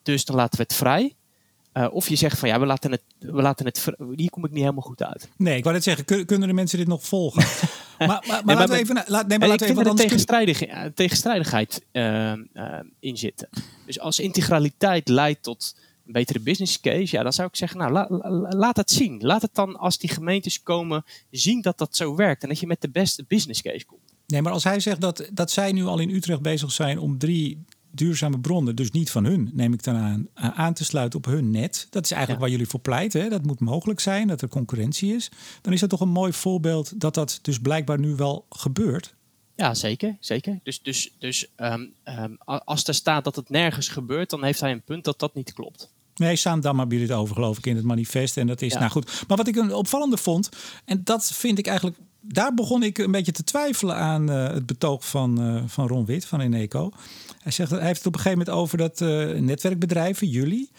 dus 0.03 0.25
dan 0.25 0.35
laten 0.35 0.57
we 0.57 0.63
het 0.63 0.73
vrij. 0.73 1.15
Uh, 1.73 1.87
of 1.91 2.09
je 2.09 2.15
zegt 2.15 2.39
van 2.39 2.49
ja, 2.49 2.59
we 2.59 2.65
laten 2.65 2.91
het, 2.91 3.01
we 3.19 3.41
laten 3.41 3.65
het. 3.65 3.87
Hier 4.15 4.29
kom 4.29 4.45
ik 4.45 4.51
niet 4.51 4.59
helemaal 4.59 4.83
goed 4.83 5.03
uit. 5.03 5.29
Nee, 5.37 5.57
ik 5.57 5.63
wou 5.63 5.75
net 5.75 5.83
zeggen, 5.83 6.25
kunnen 6.25 6.47
de 6.47 6.53
mensen 6.53 6.77
dit 6.77 6.87
nog 6.87 7.03
volgen? 7.03 7.43
maar, 7.99 8.07
maar, 8.27 8.45
maar, 8.45 8.55
laten 8.55 8.73
we 8.73 8.79
even. 8.79 9.03
Laat, 9.05 9.27
nee, 9.27 9.39
maar 9.39 9.47
laten 9.47 9.67
we 9.67 9.73
even 9.73 9.85
er 9.85 9.95
tegenstrijdig, 9.95 10.63
tegenstrijdigheid 10.93 11.85
uh, 11.91 12.33
in 12.99 13.17
zitten. 13.17 13.49
Dus 13.85 13.99
als 13.99 14.19
integraliteit 14.19 15.07
leidt 15.07 15.43
tot 15.43 15.75
een 16.05 16.13
betere 16.13 16.39
business 16.39 16.79
case, 16.79 17.15
ja, 17.15 17.23
dan 17.23 17.33
zou 17.33 17.47
ik 17.47 17.55
zeggen, 17.55 17.79
nou, 17.79 17.91
la, 17.91 18.07
laat 18.49 18.77
het 18.77 18.91
zien. 18.91 19.21
Laat 19.21 19.41
het 19.41 19.55
dan 19.55 19.77
als 19.77 19.97
die 19.97 20.09
gemeentes 20.09 20.63
komen 20.63 21.03
zien 21.31 21.61
dat 21.61 21.77
dat 21.77 21.95
zo 21.95 22.15
werkt 22.15 22.43
en 22.43 22.49
dat 22.49 22.59
je 22.59 22.67
met 22.67 22.81
de 22.81 22.89
beste 22.89 23.25
business 23.27 23.61
case 23.61 23.85
komt. 23.85 24.13
Nee, 24.27 24.41
maar 24.41 24.53
als 24.53 24.63
hij 24.63 24.79
zegt 24.79 25.01
dat, 25.01 25.29
dat 25.33 25.51
zij 25.51 25.71
nu 25.71 25.85
al 25.85 25.99
in 25.99 26.09
Utrecht 26.09 26.41
bezig 26.41 26.71
zijn 26.71 26.99
om 26.99 27.17
drie 27.17 27.65
duurzame 27.93 28.39
bronnen, 28.39 28.75
dus 28.75 28.91
niet 28.91 29.11
van 29.11 29.25
hun, 29.25 29.49
neem 29.53 29.73
ik 29.73 29.83
dan 29.83 29.95
aan, 29.95 30.27
eh, 30.33 30.59
aan 30.59 30.73
te 30.73 30.83
sluiten 30.83 31.19
op 31.19 31.25
hun 31.25 31.51
net. 31.51 31.87
Dat 31.89 32.03
is 32.03 32.11
eigenlijk 32.11 32.41
waar 32.41 32.51
jullie 32.51 32.67
voor 32.67 32.79
pleiten. 32.79 33.21
Hè? 33.21 33.29
Dat 33.29 33.45
moet 33.45 33.59
mogelijk 33.59 33.99
zijn, 33.99 34.27
dat 34.27 34.41
er 34.41 34.47
concurrentie 34.47 35.15
is. 35.15 35.31
Dan 35.61 35.73
is 35.73 35.79
dat 35.79 35.89
toch 35.89 36.01
een 36.01 36.09
mooi 36.09 36.33
voorbeeld 36.33 36.99
dat 36.99 37.13
dat 37.13 37.39
dus 37.41 37.59
blijkbaar 37.59 37.99
nu 37.99 38.15
wel 38.15 38.45
gebeurt. 38.49 39.15
Ja, 39.55 39.73
zeker. 39.73 40.17
zeker. 40.19 40.59
Dus, 40.63 40.81
dus, 40.81 41.15
dus 41.19 41.47
um, 41.57 41.93
um, 42.03 42.37
als 42.45 42.87
er 42.87 42.93
staat 42.93 43.23
dat 43.23 43.35
het 43.35 43.49
nergens 43.49 43.87
gebeurt, 43.87 44.29
dan 44.29 44.43
heeft 44.43 44.59
hij 44.59 44.71
een 44.71 44.83
punt 44.83 45.03
dat 45.03 45.19
dat 45.19 45.35
niet 45.35 45.53
klopt. 45.53 45.91
Nee, 46.15 46.35
Saandam 46.35 46.79
hebben 46.79 46.97
jullie 46.97 47.11
het 47.11 47.21
over, 47.21 47.35
geloof 47.35 47.57
ik, 47.57 47.65
in 47.65 47.75
het 47.75 47.85
manifest. 47.85 48.37
En 48.37 48.47
dat 48.47 48.61
is, 48.61 48.73
nou 48.73 48.89
goed. 48.89 49.23
Maar 49.27 49.37
wat 49.37 49.47
ik 49.47 49.55
een 49.55 49.73
opvallende 49.73 50.17
vond, 50.17 50.49
en 50.85 51.01
dat 51.03 51.31
vind 51.33 51.57
ik 51.57 51.67
eigenlijk 51.67 51.97
daar 52.25 52.53
begon 52.53 52.83
ik 52.83 52.97
een 52.97 53.11
beetje 53.11 53.31
te 53.31 53.43
twijfelen 53.43 53.95
aan 53.95 54.29
uh, 54.29 54.47
het 54.47 54.65
betoog 54.65 55.07
van, 55.07 55.41
uh, 55.41 55.63
van 55.65 55.87
Ron 55.87 56.05
Wit 56.05 56.25
van 56.25 56.41
Eneco. 56.41 56.91
Hij, 57.43 57.51
zegt, 57.51 57.71
hij 57.71 57.85
heeft 57.85 57.97
het 57.97 58.07
op 58.07 58.13
een 58.13 58.19
gegeven 58.19 58.45
moment 58.45 58.57
over 58.57 58.77
dat 58.77 59.01
uh, 59.01 59.39
netwerkbedrijven, 59.39 60.27
jullie, 60.27 60.69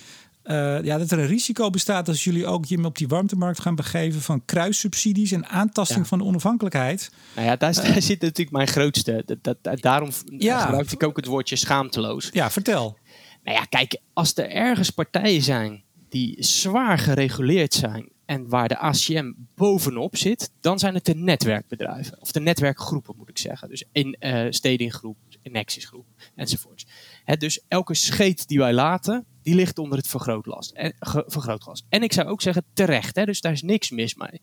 ja, 0.82 0.98
dat 0.98 1.10
er 1.10 1.18
een 1.18 1.26
risico 1.26 1.70
bestaat 1.70 2.08
als 2.08 2.24
jullie 2.24 2.46
ook 2.46 2.64
je 2.64 2.84
op 2.84 2.96
die 2.98 3.08
warmtemarkt 3.08 3.60
gaan 3.60 3.74
begeven 3.74 4.20
van 4.20 4.44
kruissubsidies 4.44 5.32
en 5.32 5.46
aantasting 5.46 6.00
ja. 6.00 6.06
van 6.06 6.18
de 6.18 6.24
onafhankelijkheid. 6.24 7.10
Nou 7.34 7.46
ja, 7.46 7.56
daar, 7.56 7.74
daar 7.74 8.02
zit 8.02 8.20
natuurlijk 8.20 8.50
mijn 8.50 8.68
grootste. 8.68 9.22
Dat, 9.40 9.56
dat, 9.62 9.80
daarom 9.80 10.10
ja. 10.38 10.60
gebruik 10.60 10.92
ik 10.92 11.02
ook 11.02 11.16
het 11.16 11.26
woordje 11.26 11.56
schaamteloos. 11.56 12.30
Ja, 12.32 12.50
vertel. 12.50 12.98
Nou 13.44 13.56
ja, 13.56 13.64
kijk, 13.64 14.00
als 14.12 14.36
er 14.36 14.50
ergens 14.50 14.90
partijen 14.90 15.42
zijn 15.42 15.82
die 16.08 16.36
zwaar 16.38 16.98
gereguleerd 16.98 17.74
zijn 17.74 18.08
en 18.26 18.48
waar 18.48 18.68
de 18.68 18.78
ACM 18.78 19.32
bovenop 19.54 20.16
zit, 20.16 20.50
dan 20.60 20.78
zijn 20.78 20.94
het 20.94 21.04
de 21.04 21.14
netwerkbedrijven. 21.14 22.20
Of 22.20 22.32
de 22.32 22.40
netwerkgroepen 22.40 23.14
moet 23.16 23.28
ik 23.28 23.38
zeggen. 23.38 23.68
Dus 23.68 23.84
in 23.92 24.16
uh, 24.20 24.46
Stedinggroep, 24.50 25.16
Nexusgroep 25.52 26.06
enzovoorts. 26.34 26.86
He, 27.24 27.36
dus 27.36 27.60
elke 27.68 27.94
scheet 27.94 28.48
die 28.48 28.58
wij 28.58 28.72
laten, 28.72 29.26
die 29.42 29.54
ligt 29.54 29.78
onder 29.78 29.98
het 29.98 30.08
vergrootglas. 30.08 30.72
En, 30.72 30.94
vergrootglas. 31.26 31.84
en 31.88 32.02
ik 32.02 32.12
zou 32.12 32.28
ook 32.28 32.42
zeggen 32.42 32.64
terecht, 32.72 33.14
dus 33.14 33.40
daar 33.40 33.52
is 33.52 33.62
niks 33.62 33.90
mis 33.90 34.14
mee. 34.14 34.40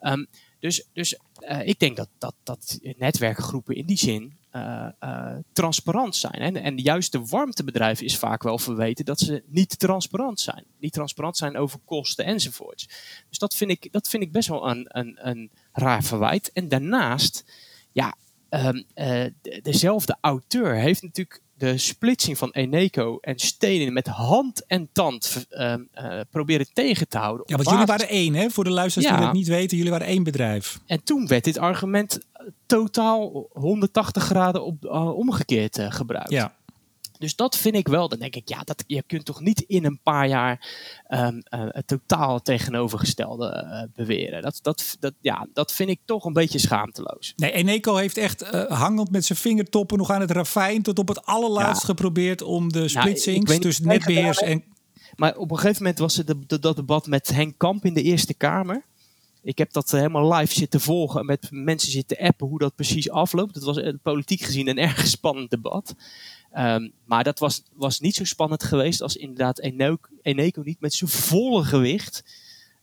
Um, 0.00 0.26
dus 0.58 0.88
dus 0.92 1.18
uh, 1.40 1.66
ik 1.66 1.78
denk 1.78 1.96
dat, 1.96 2.08
dat, 2.18 2.34
dat 2.42 2.78
netwerkgroepen 2.82 3.76
in 3.76 3.86
die 3.86 3.96
zin 3.96 4.38
uh, 4.52 4.88
uh, 5.00 5.36
transparant 5.52 6.16
zijn. 6.16 6.32
En, 6.32 6.56
en 6.56 6.78
juist 6.78 7.12
de 7.12 7.26
warmtebedrijven 7.26 8.04
is 8.04 8.18
vaak 8.18 8.42
wel 8.42 8.58
verweten 8.58 9.04
dat 9.04 9.20
ze 9.20 9.42
niet 9.46 9.78
transparant 9.78 10.40
zijn. 10.40 10.64
Niet 10.78 10.92
transparant 10.92 11.36
zijn 11.36 11.56
over 11.56 11.78
kosten 11.84 12.24
enzovoorts. 12.24 12.88
Dus 13.28 13.38
dat 13.38 13.54
vind 13.54 13.70
ik, 13.70 13.92
dat 13.92 14.08
vind 14.08 14.22
ik 14.22 14.32
best 14.32 14.48
wel 14.48 14.70
een, 14.70 14.86
een, 14.88 15.28
een 15.28 15.50
raar 15.72 16.02
verwijt. 16.02 16.52
En 16.52 16.68
daarnaast, 16.68 17.44
ja, 17.92 18.14
um, 18.54 18.84
uh, 18.94 19.24
dezelfde 19.62 20.16
auteur 20.20 20.74
heeft 20.74 21.02
natuurlijk 21.02 21.40
de 21.54 21.78
splitsing 21.78 22.38
van 22.38 22.50
Eneco 22.50 23.18
en 23.20 23.38
Stenen 23.38 23.92
met 23.92 24.06
hand 24.06 24.66
en 24.66 24.88
tand 24.92 25.46
uh, 25.50 25.74
proberen 26.30 26.66
tegen 26.72 27.08
te 27.08 27.18
houden. 27.18 27.44
Ja, 27.48 27.56
want 27.56 27.68
jullie 27.68 27.86
waren 27.86 28.08
één, 28.08 28.34
hè? 28.34 28.50
Voor 28.50 28.64
de 28.64 28.70
luisteraars 28.70 29.16
die 29.16 29.24
het 29.24 29.34
niet 29.34 29.48
weten, 29.48 29.76
jullie 29.76 29.92
waren 29.92 30.06
één 30.06 30.22
bedrijf. 30.22 30.78
En 30.86 31.02
toen 31.04 31.26
werd 31.26 31.44
dit 31.44 31.58
argument 31.58 32.20
totaal 32.66 33.48
180 33.52 34.24
graden 34.24 34.64
op, 34.64 34.84
uh, 34.84 35.16
omgekeerd 35.16 35.78
gebruikt. 35.88 36.30
Ja. 36.30 36.54
Dus 37.22 37.36
dat 37.36 37.56
vind 37.56 37.74
ik 37.74 37.88
wel. 37.88 38.08
Dan 38.08 38.18
denk 38.18 38.36
ik, 38.36 38.48
ja, 38.48 38.60
dat, 38.64 38.84
je 38.86 39.02
kunt 39.06 39.24
toch 39.24 39.40
niet 39.40 39.60
in 39.60 39.84
een 39.84 40.00
paar 40.02 40.28
jaar 40.28 40.66
um, 41.08 41.42
uh, 41.50 41.64
het 41.68 41.86
totaal 41.86 42.42
tegenovergestelde 42.42 43.66
uh, 43.66 43.82
beweren. 43.94 44.42
Dat, 44.42 44.58
dat, 44.62 44.96
dat, 45.00 45.14
ja, 45.20 45.46
dat 45.52 45.72
vind 45.72 45.90
ik 45.90 46.00
toch 46.04 46.24
een 46.24 46.32
beetje 46.32 46.58
schaamteloos. 46.58 47.32
Nee, 47.36 47.52
Eneco 47.52 47.96
heeft 47.96 48.16
echt 48.16 48.42
uh, 48.42 48.64
hangend 48.64 49.10
met 49.10 49.24
zijn 49.24 49.38
vingertoppen 49.38 49.98
nog 49.98 50.10
aan 50.10 50.20
het 50.20 50.30
ravijn 50.30 50.82
tot 50.82 50.98
op 50.98 51.08
het 51.08 51.26
allerlaatst 51.26 51.82
ja. 51.82 51.88
geprobeerd 51.88 52.42
om 52.42 52.72
de 52.72 52.88
splitsings 52.88 53.50
nou, 53.50 53.60
tussen 53.60 53.86
netbeheers 53.86 54.38
en... 54.38 54.64
Maar 55.16 55.36
op 55.36 55.50
een 55.50 55.58
gegeven 55.58 55.82
moment 55.82 56.00
was 56.00 56.16
het 56.16 56.26
de, 56.26 56.38
de, 56.46 56.58
dat 56.58 56.76
debat 56.76 57.06
met 57.06 57.28
Henk 57.28 57.58
Kamp 57.58 57.84
in 57.84 57.94
de 57.94 58.02
Eerste 58.02 58.34
Kamer. 58.34 58.84
Ik 59.42 59.58
heb 59.58 59.72
dat 59.72 59.90
helemaal 59.90 60.32
live 60.32 60.54
zitten 60.54 60.80
volgen 60.80 61.20
en 61.20 61.26
met 61.26 61.48
mensen 61.50 61.90
zitten 61.90 62.18
appen 62.18 62.46
hoe 62.46 62.58
dat 62.58 62.74
precies 62.74 63.10
afloopt. 63.10 63.54
Dat 63.54 63.62
was 63.62 63.92
politiek 64.02 64.40
gezien 64.40 64.68
een 64.68 64.78
erg 64.78 65.06
spannend 65.16 65.50
debat. 65.50 65.94
Um, 66.56 66.92
maar 67.04 67.24
dat 67.24 67.38
was, 67.38 67.62
was 67.72 68.00
niet 68.00 68.14
zo 68.14 68.24
spannend 68.24 68.62
geweest 68.62 69.00
als 69.00 69.16
inderdaad 69.16 69.58
Eneco, 70.22 70.62
niet 70.62 70.80
met 70.80 70.94
zijn 70.94 71.10
volle 71.10 71.64
gewicht 71.64 72.24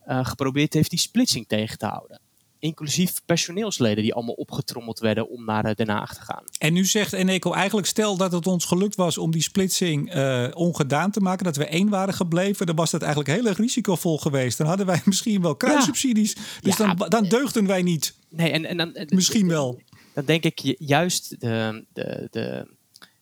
uh, 0.07 0.25
geprobeerd 0.25 0.73
heeft 0.73 0.89
die 0.89 0.99
splitsing 0.99 1.47
tegen 1.47 1.77
te 1.77 1.85
houden. 1.85 2.19
Inclusief 2.59 3.21
personeelsleden 3.25 4.03
die 4.03 4.13
allemaal 4.13 4.33
opgetrommeld 4.33 4.99
werden 4.99 5.29
om 5.29 5.45
naar 5.45 5.65
uh, 5.65 5.71
Den 5.75 5.89
Haag 5.89 6.13
te 6.13 6.21
gaan. 6.21 6.43
En 6.57 6.73
nu 6.73 6.85
zegt 6.85 7.13
Eneco 7.13 7.53
eigenlijk, 7.53 7.87
stel 7.87 8.17
dat 8.17 8.31
het 8.31 8.47
ons 8.47 8.65
gelukt 8.65 8.95
was 8.95 9.17
om 9.17 9.31
die 9.31 9.41
splitsing 9.41 10.15
uh, 10.15 10.47
ongedaan 10.53 11.11
te 11.11 11.19
maken, 11.19 11.45
dat 11.45 11.55
we 11.55 11.65
één 11.65 11.89
waren 11.89 12.13
gebleven, 12.13 12.65
dan 12.65 12.75
was 12.75 12.91
dat 12.91 13.01
eigenlijk 13.01 13.31
heel 13.31 13.45
erg 13.45 13.57
risicovol 13.57 14.17
geweest. 14.17 14.57
Dan 14.57 14.67
hadden 14.67 14.85
wij 14.85 15.01
misschien 15.05 15.41
wel 15.41 15.55
kruissubsidies. 15.55 16.33
Ja. 16.33 16.41
Dus 16.61 16.77
ja, 16.77 16.93
dan, 16.93 17.09
dan 17.09 17.23
deugden 17.23 17.65
wij 17.65 17.81
niet. 17.81 18.15
Nee, 18.29 18.51
en, 18.51 18.65
en 18.65 18.77
dan, 18.77 19.07
misschien 19.09 19.47
wel. 19.47 19.81
Dan 20.13 20.25
denk 20.25 20.43
ik 20.43 20.75
juist 20.79 21.39
de, 21.39 21.85
de, 21.93 22.27
de 22.31 22.77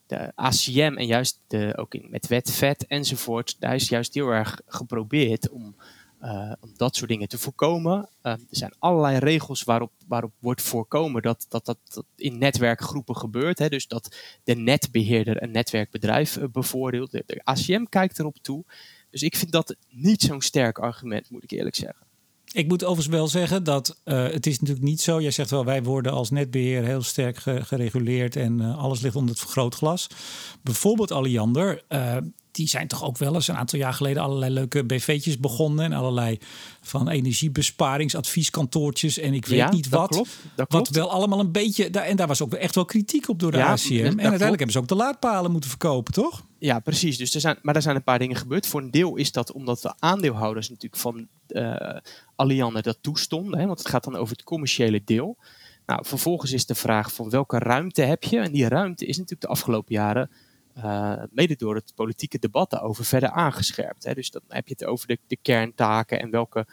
de 0.07 0.31
ACM 0.35 0.93
en 0.95 1.05
juist 1.05 1.39
de, 1.47 1.73
ook 1.75 1.93
in, 1.93 2.07
met 2.09 2.27
wet, 2.27 2.51
vet 2.51 2.85
enzovoort, 2.87 3.55
daar 3.59 3.75
is 3.75 3.89
juist 3.89 4.13
heel 4.13 4.29
erg 4.29 4.61
geprobeerd 4.65 5.49
om, 5.49 5.75
uh, 6.21 6.51
om 6.59 6.71
dat 6.75 6.95
soort 6.95 7.09
dingen 7.09 7.27
te 7.27 7.37
voorkomen. 7.37 8.09
Uh, 8.23 8.31
er 8.31 8.39
zijn 8.49 8.73
allerlei 8.79 9.17
regels 9.17 9.63
waarop, 9.63 9.91
waarop 10.07 10.31
wordt 10.39 10.61
voorkomen 10.61 11.21
dat 11.21 11.45
dat, 11.49 11.65
dat, 11.65 11.79
in 12.15 12.37
netwerkgroepen 12.37 13.15
gebeurt. 13.15 13.59
Hè, 13.59 13.69
dus 13.69 13.87
dat 13.87 14.15
de 14.43 14.55
netbeheerder 14.55 15.43
een 15.43 15.51
netwerkbedrijf 15.51 16.37
uh, 16.37 16.43
bevoordeelt. 16.51 17.11
De, 17.11 17.41
ACM 17.43 17.83
kijkt 17.83 18.19
erop 18.19 18.37
toe. 18.41 18.63
Dus 19.09 19.21
ik 19.21 19.35
vind 19.35 19.51
dat 19.51 19.75
niet 19.89 20.21
zo'n 20.21 20.41
sterk 20.41 20.79
argument, 20.79 21.29
moet 21.29 21.43
ik 21.43 21.51
eerlijk 21.51 21.75
zeggen. 21.75 22.05
Ik 22.51 22.67
moet 22.67 22.83
overigens 22.83 23.15
wel 23.15 23.27
zeggen 23.27 23.63
dat 23.63 24.01
uh, 24.05 24.23
het 24.23 24.45
is 24.45 24.59
natuurlijk 24.59 24.87
niet 24.87 25.01
zo. 25.01 25.21
Jij 25.21 25.31
zegt 25.31 25.49
wel, 25.49 25.65
wij 25.65 25.83
worden 25.83 26.11
als 26.11 26.29
netbeheer 26.29 26.83
heel 26.83 27.01
sterk 27.01 27.37
gereguleerd 27.39 28.35
en 28.35 28.61
alles 28.61 29.01
ligt 29.01 29.15
onder 29.15 29.29
het 29.29 29.39
vergrootglas. 29.39 30.07
Bijvoorbeeld 30.61 31.11
Alliander, 31.11 31.83
die 32.57 32.67
zijn 32.67 32.87
toch 32.87 33.03
ook 33.03 33.17
wel 33.17 33.33
eens 33.33 33.47
een 33.47 33.55
aantal 33.55 33.79
jaar 33.79 33.93
geleden 33.93 34.23
allerlei 34.23 34.53
leuke 34.53 34.83
BV'tjes 34.83 35.39
begonnen. 35.39 35.85
En 35.85 35.93
allerlei 35.93 36.39
van 36.81 37.09
energiebesparingsadvieskantoortjes 37.09 39.17
en 39.17 39.33
ik 39.33 39.45
weet 39.45 39.57
ja, 39.57 39.71
niet 39.71 39.89
wat. 39.89 40.09
Klopt, 40.09 40.29
dat 40.55 40.67
klopt. 40.67 40.87
Wat 40.87 40.95
wel 40.95 41.11
allemaal 41.11 41.39
een 41.39 41.51
beetje, 41.51 41.89
en 41.89 42.15
daar 42.15 42.27
was 42.27 42.41
ook 42.41 42.53
echt 42.53 42.75
wel 42.75 42.85
kritiek 42.85 43.29
op 43.29 43.39
door 43.39 43.51
de 43.51 43.57
ja, 43.57 43.71
ACM. 43.71 43.93
En 43.93 44.01
uiteindelijk 44.01 44.37
klopt. 44.37 44.57
hebben 44.57 44.71
ze 44.71 44.79
ook 44.79 44.87
de 44.87 44.95
laadpalen 44.95 45.51
moeten 45.51 45.69
verkopen, 45.69 46.13
toch? 46.13 46.43
Ja, 46.59 46.79
precies. 46.79 47.17
Dus 47.17 47.35
er 47.35 47.41
zijn, 47.41 47.57
maar 47.61 47.75
er 47.75 47.81
zijn 47.81 47.95
een 47.95 48.03
paar 48.03 48.19
dingen 48.19 48.35
gebeurd. 48.35 48.67
Voor 48.67 48.81
een 48.81 48.91
deel 48.91 49.15
is 49.15 49.31
dat 49.31 49.51
omdat 49.51 49.81
de 49.81 49.93
aandeelhouders 49.99 50.69
natuurlijk 50.69 51.01
van 51.01 51.27
uh, 51.47 51.75
Alliander 52.35 52.81
dat 52.81 52.97
toestonden. 53.01 53.59
Hè, 53.59 53.65
want 53.65 53.79
het 53.79 53.89
gaat 53.89 54.03
dan 54.03 54.15
over 54.15 54.35
het 54.35 54.45
commerciële 54.45 55.01
deel. 55.05 55.37
Nou, 55.85 56.05
vervolgens 56.05 56.51
is 56.51 56.65
de 56.65 56.75
vraag 56.75 57.13
van 57.13 57.29
welke 57.29 57.59
ruimte 57.59 58.01
heb 58.01 58.23
je? 58.23 58.39
En 58.39 58.51
die 58.51 58.67
ruimte 58.67 59.05
is 59.05 59.17
natuurlijk 59.17 59.41
de 59.41 59.47
afgelopen 59.47 59.93
jaren 59.93 60.29
uh, 60.77 61.23
mede 61.31 61.55
door 61.55 61.75
het 61.75 61.91
politieke 61.95 62.39
debat 62.39 62.69
daarover 62.69 63.05
verder 63.05 63.29
aangescherpt. 63.29 64.03
Hè. 64.03 64.13
Dus 64.13 64.31
dan 64.31 64.41
heb 64.47 64.67
je 64.67 64.73
het 64.77 64.85
over 64.85 65.07
de, 65.07 65.19
de 65.27 65.37
kerntaken 65.41 66.19
en 66.19 66.29
welke 66.29 66.67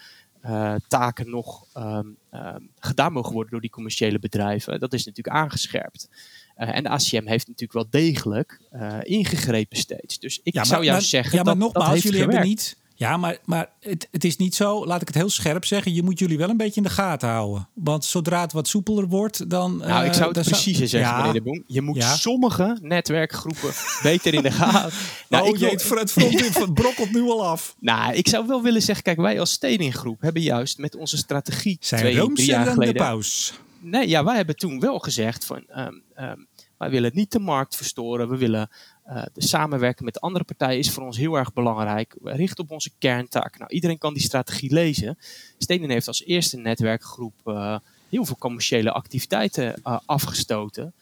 uh, 0.44 0.74
taken 0.88 1.30
nog 1.30 1.66
um, 1.76 2.16
um, 2.32 2.70
gedaan 2.78 3.12
mogen 3.12 3.32
worden 3.32 3.50
door 3.50 3.60
die 3.60 3.70
commerciële 3.70 4.18
bedrijven. 4.18 4.80
Dat 4.80 4.92
is 4.92 5.04
natuurlijk 5.04 5.36
aangescherpt. 5.36 6.08
Uh, 6.56 6.76
en 6.76 6.82
de 6.82 6.88
ACM 6.88 7.26
heeft 7.26 7.46
natuurlijk 7.46 7.72
wel 7.72 7.86
degelijk 7.90 8.60
ingegrepen 9.02 9.76
steeds. 9.76 10.18
Dus 10.18 10.40
ik 10.42 10.54
ja, 10.54 10.64
zou 10.64 10.80
maar, 10.80 10.90
juist 10.90 11.08
zeggen. 11.08 11.38
Ja, 11.38 11.42
maar 11.42 11.54
dat, 11.54 11.62
nogmaals, 11.62 11.84
dat 11.84 11.94
heeft 11.94 12.04
jullie 12.04 12.20
gewerkt. 12.20 12.38
hebben 12.38 12.56
niet. 12.56 12.82
Ja, 12.96 13.16
maar, 13.16 13.38
maar 13.44 13.68
het, 13.80 14.08
het 14.10 14.24
is 14.24 14.36
niet 14.36 14.54
zo, 14.54 14.86
laat 14.86 15.00
ik 15.00 15.06
het 15.06 15.16
heel 15.16 15.28
scherp 15.30 15.64
zeggen. 15.64 15.94
Je 15.94 16.02
moet 16.02 16.18
jullie 16.18 16.38
wel 16.38 16.48
een 16.48 16.56
beetje 16.56 16.80
in 16.80 16.86
de 16.86 16.92
gaten 16.92 17.28
houden. 17.28 17.68
Want 17.74 18.04
zodra 18.04 18.40
het 18.40 18.52
wat 18.52 18.68
soepeler 18.68 19.08
wordt, 19.08 19.50
dan. 19.50 19.76
Nou, 19.76 20.04
ik 20.04 20.10
uh, 20.10 20.16
zou 20.16 20.32
het 20.32 20.46
preciezer 20.46 20.88
zeggen, 20.88 21.10
ja. 21.10 21.16
meneer 21.16 21.32
De 21.32 21.42
Boom. 21.42 21.62
Je 21.66 21.80
moet 21.82 21.96
Ja. 21.96 22.16
sommige 22.16 22.78
netwerkgroepen 22.82 23.72
beter 24.02 24.34
in 24.34 24.42
de 24.42 24.50
gaten. 24.50 24.92
Nou, 25.28 25.42
oh 25.44 25.48
ik 25.54 25.70
het, 25.70 25.88
het 25.90 26.12
front 26.12 26.74
brokkelt 26.74 27.12
nu 27.12 27.22
al 27.22 27.46
af. 27.46 27.74
Nou, 27.80 28.14
ik 28.14 28.28
zou 28.28 28.46
wel 28.46 28.62
willen 28.62 28.82
zeggen, 28.82 29.04
kijk, 29.04 29.16
wij 29.20 29.40
als 29.40 29.52
stedinggroep 29.52 30.20
hebben 30.20 30.42
juist 30.42 30.78
met 30.78 30.96
onze 30.96 31.16
strategie 31.16 31.76
Zijn 31.80 32.00
twee, 32.00 32.32
drie 32.32 32.46
jaar 32.46 32.64
dan 32.64 32.74
de 32.74 32.80
geleden. 32.80 33.02
paus. 33.02 33.52
Nee, 33.80 34.08
ja, 34.08 34.24
wij 34.24 34.36
hebben 34.36 34.56
toen 34.56 34.80
wel 34.80 34.98
gezegd 34.98 35.44
van, 35.44 35.64
ehm, 35.68 36.36
wij 36.78 36.90
willen 36.90 37.10
niet 37.14 37.32
de 37.32 37.38
markt 37.38 37.76
verstoren. 37.76 38.28
We 38.28 38.36
willen 38.36 38.68
eh, 39.04 39.22
de 39.32 39.42
samenwerken 39.42 40.04
met 40.04 40.20
andere 40.20 40.44
partijen 40.44 40.78
is 40.78 40.90
voor 40.90 41.02
ons 41.02 41.16
heel 41.16 41.34
erg 41.34 41.52
belangrijk. 41.52 42.16
We 42.20 42.32
richten 42.32 42.64
op 42.64 42.70
onze 42.70 42.90
kerntaak. 42.98 43.58
Nou, 43.58 43.70
iedereen 43.70 43.98
kan 43.98 44.14
die 44.14 44.22
strategie 44.22 44.72
lezen. 44.72 45.18
Stedin 45.58 45.90
heeft 45.90 46.08
als 46.08 46.24
eerste 46.24 46.56
netwerkgroep 46.56 47.34
eh, 47.44 47.78
heel 48.08 48.24
veel 48.24 48.36
commerciële 48.38 48.92
activiteiten 48.92 49.82
eh, 49.82 49.98
afgestoten. 50.06 50.92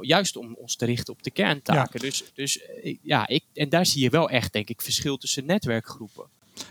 Juist 0.00 0.36
om 0.36 0.54
ons 0.54 0.76
te 0.76 0.84
richten 0.84 1.12
op 1.12 1.22
de 1.22 1.30
kerntaken. 1.30 2.00
Dus, 2.00 2.24
dus 2.34 2.60
ja, 3.02 3.28
ik, 3.28 3.44
en 3.54 3.68
daar 3.68 3.86
zie 3.86 4.02
je 4.02 4.10
wel 4.10 4.30
echt, 4.30 4.52
denk 4.52 4.68
ik, 4.68 4.82
verschil 4.82 5.16
tussen 5.16 5.44
netwerkgroepen. 5.44 6.24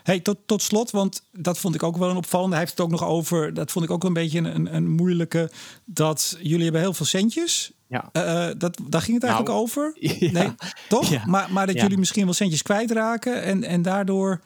Hey, 0.03 0.19
tot, 0.19 0.37
tot 0.45 0.61
slot, 0.61 0.91
want 0.91 1.23
dat 1.31 1.57
vond 1.59 1.75
ik 1.75 1.83
ook 1.83 1.97
wel 1.97 2.09
een 2.09 2.15
opvallende. 2.17 2.51
Hij 2.55 2.63
heeft 2.65 2.77
het 2.77 2.85
ook 2.85 2.91
nog 2.91 3.03
over, 3.05 3.53
dat 3.53 3.71
vond 3.71 3.85
ik 3.85 3.91
ook 3.91 4.03
een 4.03 4.13
beetje 4.13 4.39
een, 4.39 4.75
een 4.75 4.89
moeilijke. 4.89 5.51
Dat 5.85 6.37
jullie 6.41 6.63
hebben 6.63 6.81
heel 6.81 6.93
veel 6.93 7.05
centjes. 7.05 7.71
Ja. 7.87 8.09
Eh, 8.11 8.47
dat, 8.57 8.79
daar 8.87 9.01
ging 9.01 9.21
het 9.21 9.25
eigenlijk 9.31 9.53
Nou, 9.53 9.61
over. 9.61 9.93
ja. 9.99 10.31
Nee, 10.31 10.49
toch? 10.89 11.09
Ja. 11.09 11.23
Maar, 11.25 11.51
maar 11.51 11.65
dat 11.65 11.75
Ja. 11.75 11.81
jullie 11.81 11.97
misschien 11.97 12.25
wel 12.25 12.33
centjes 12.33 12.61
kwijtraken. 12.61 13.43
En, 13.43 13.63
en 13.63 13.81
daardoor, 13.81 14.41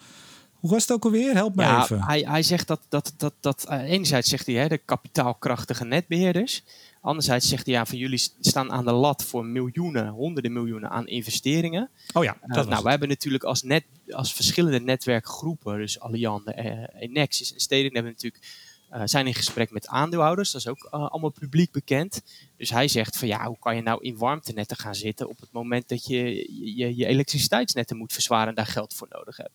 hoe 0.53 0.69
was 0.69 0.81
het 0.81 0.91
ook 0.91 1.03
alweer? 1.05 1.33
Help 1.33 1.55
me 1.55 1.61
Ja, 1.63 1.83
even. 1.83 2.01
hij, 2.03 2.19
hij 2.27 2.43
zegt 2.43 2.67
dat, 2.67 2.79
dat, 2.89 3.13
dat, 3.17 3.33
dat 3.39 3.65
eh, 3.69 3.81
enerzijds 3.91 4.29
zegt 4.29 4.45
hij 4.45 4.55
hè, 4.55 4.67
de 4.67 4.77
kapitaalkrachtige 4.77 5.85
netbeheerders. 5.85 6.63
Anderzijds 7.03 7.47
zegt 7.47 7.65
hij 7.65 7.75
ja, 7.75 7.85
van 7.85 7.97
jullie 7.97 8.31
staan 8.39 8.71
aan 8.71 8.85
de 8.85 8.91
lat 8.91 9.23
voor 9.23 9.45
miljoenen, 9.45 10.07
honderden 10.07 10.53
miljoenen 10.53 10.89
aan 10.89 11.07
investeringen. 11.07 11.89
Oh 12.13 12.23
ja, 12.23 12.33
Eh, 12.33 12.39
dat 12.41 12.55
was 12.55 12.67
nou, 12.67 12.81
wij 12.81 12.91
hebben 12.91 13.09
natuurlijk 13.09 13.43
als, 13.43 13.63
net, 13.63 13.83
als 14.09 14.33
verschillende 14.33 14.79
netwerkgroepen, 14.79 15.77
dus 15.77 15.99
Alliande, 15.99 16.53
eh, 16.53 17.01
Enexis 17.01 17.53
en 17.53 17.59
Stedin, 17.59 17.93
hebben 17.93 18.11
natuurlijk, 18.11 18.43
eh, 18.89 19.01
zijn 19.05 19.27
in 19.27 19.33
gesprek 19.33 19.71
met 19.71 19.87
aandeelhouders. 19.87 20.51
Dat 20.51 20.61
is 20.61 20.67
ook 20.67 20.83
eh, 20.91 20.91
allemaal 20.91 21.29
publiek 21.29 21.71
bekend. 21.71 22.21
Dus 22.57 22.69
hij 22.69 22.87
zegt 22.87 23.17
van 23.17 23.27
ja, 23.27 23.45
hoe 23.47 23.59
kan 23.59 23.75
je 23.75 23.81
nou 23.81 24.03
in 24.03 24.17
warmtenetten 24.17 24.77
gaan 24.77 24.95
zitten 24.95 25.29
op 25.29 25.39
het 25.39 25.51
moment 25.51 25.89
dat 25.89 26.05
je 26.05 26.35
je, 26.75 26.95
je 26.95 27.05
elektriciteitsnetten 27.05 27.97
moet 27.97 28.13
verzwaren 28.13 28.47
en 28.47 28.55
daar 28.55 28.65
geld 28.65 28.93
voor 28.93 29.07
nodig 29.09 29.37
hebt. 29.37 29.53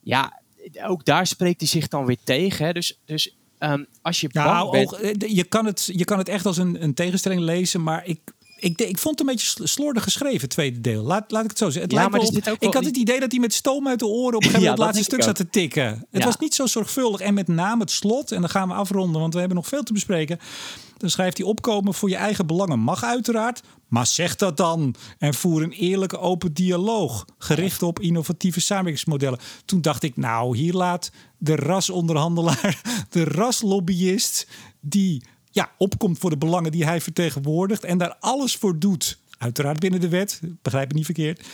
Ja, 0.00 0.42
ook 0.82 1.04
daar 1.04 1.26
spreekt 1.26 1.60
hij 1.60 1.68
zich 1.68 1.88
dan 1.88 2.06
weer 2.06 2.18
tegen. 2.24 2.66
Hè. 2.66 2.72
Dus, 2.72 2.98
dus 3.04 3.37
ehm, 3.58 3.84
als 4.02 4.20
je 4.20 4.28
Ja, 4.32 4.44
bang 4.44 4.70
bent... 4.70 4.92
eh, 4.92 5.30
je, 5.36 5.44
kan 5.44 5.66
het, 5.66 5.90
je 5.92 6.04
kan 6.04 6.18
het 6.18 6.28
echt 6.28 6.46
als 6.46 6.56
een, 6.56 6.82
een 6.82 6.94
tegenstelling 6.94 7.40
lezen, 7.40 7.82
maar 7.82 8.06
ik, 8.06 8.20
ik, 8.58 8.80
ik 8.80 8.98
vond 8.98 9.18
het 9.18 9.28
een 9.28 9.34
beetje 9.34 9.46
sl- 9.48 9.64
slordig 9.64 10.02
geschreven, 10.02 10.48
tweede 10.48 10.80
deel. 10.80 11.02
Laat, 11.02 11.30
laat 11.30 11.44
ik 11.44 11.48
het 11.50 11.58
zo 11.58 11.64
zeggen. 11.70 11.82
Het 11.82 11.92
Ja, 11.92 11.96
lijkt 11.98 12.12
maar 12.12 12.20
me 12.20 12.26
op- 12.28 12.34
zit 12.34 12.48
ook 12.50 12.62
ik 12.62 12.74
had 12.74 12.84
het 12.84 12.96
idee 12.96 13.20
dat 13.20 13.30
hij 13.30 13.40
met 13.40 13.54
stoom 13.54 13.88
uit 13.88 13.98
de 13.98 14.06
oren 14.06 14.36
op 14.36 14.44
een 14.44 14.50
gegeven 14.50 14.60
Ja, 14.62 14.70
moment 14.70 14.78
het 14.78 14.96
laatste 14.96 15.02
stuk 15.04 15.22
zat 15.22 15.36
te 15.36 15.50
tikken. 15.50 16.06
Het 16.10 16.24
was 16.24 16.36
niet 16.38 16.54
zo 16.54 16.66
zorgvuldig. 16.66 17.20
En 17.20 17.34
met 17.34 17.48
name 17.48 17.80
het 17.80 17.90
slot, 17.90 18.32
en 18.32 18.40
dan 18.40 18.50
gaan 18.50 18.68
we 18.68 18.74
afronden, 18.74 19.20
want 19.20 19.32
we 19.32 19.38
hebben 19.38 19.56
nog 19.56 19.66
veel 19.68 19.82
te 19.82 19.92
bespreken. 19.92 20.38
Dan 20.96 21.10
schrijft 21.10 21.38
hij 21.38 21.46
opkomen 21.46 21.94
voor 21.94 22.08
je 22.08 22.16
eigen 22.16 22.46
belangen 22.46 22.78
mag 22.78 23.04
uiteraard. 23.04 23.62
Maar 23.88 24.06
zeg 24.06 24.36
dat 24.36 24.56
dan. 24.56 24.94
En 25.18 25.34
voer 25.34 25.62
een 25.62 25.72
eerlijke 25.72 26.18
open 26.18 26.52
dialoog. 26.52 27.24
Gericht 27.38 27.82
op 27.82 28.00
innovatieve 28.00 28.60
samenwerkingsmodellen. 28.60 29.38
Toen 29.64 29.80
dacht 29.80 30.02
ik, 30.02 30.16
nou, 30.16 30.56
hier 30.56 30.72
laat 30.72 31.10
de 31.38 31.56
rasonderhandelaar, 31.56 32.80
de 33.10 33.24
raslobbyist, 33.24 34.46
die 34.80 35.22
ja, 35.58 35.70
opkomt 35.78 36.18
voor 36.18 36.30
de 36.30 36.38
belangen 36.38 36.70
die 36.72 36.84
hij 36.84 37.00
vertegenwoordigt. 37.00 37.84
En 37.84 37.98
daar 37.98 38.16
alles 38.20 38.56
voor 38.56 38.78
doet. 38.78 39.18
Uiteraard 39.38 39.78
binnen 39.80 40.00
de 40.00 40.08
wet, 40.08 40.40
begrijp 40.62 40.88
me 40.88 40.94
niet 40.94 41.04
verkeerd. 41.04 41.46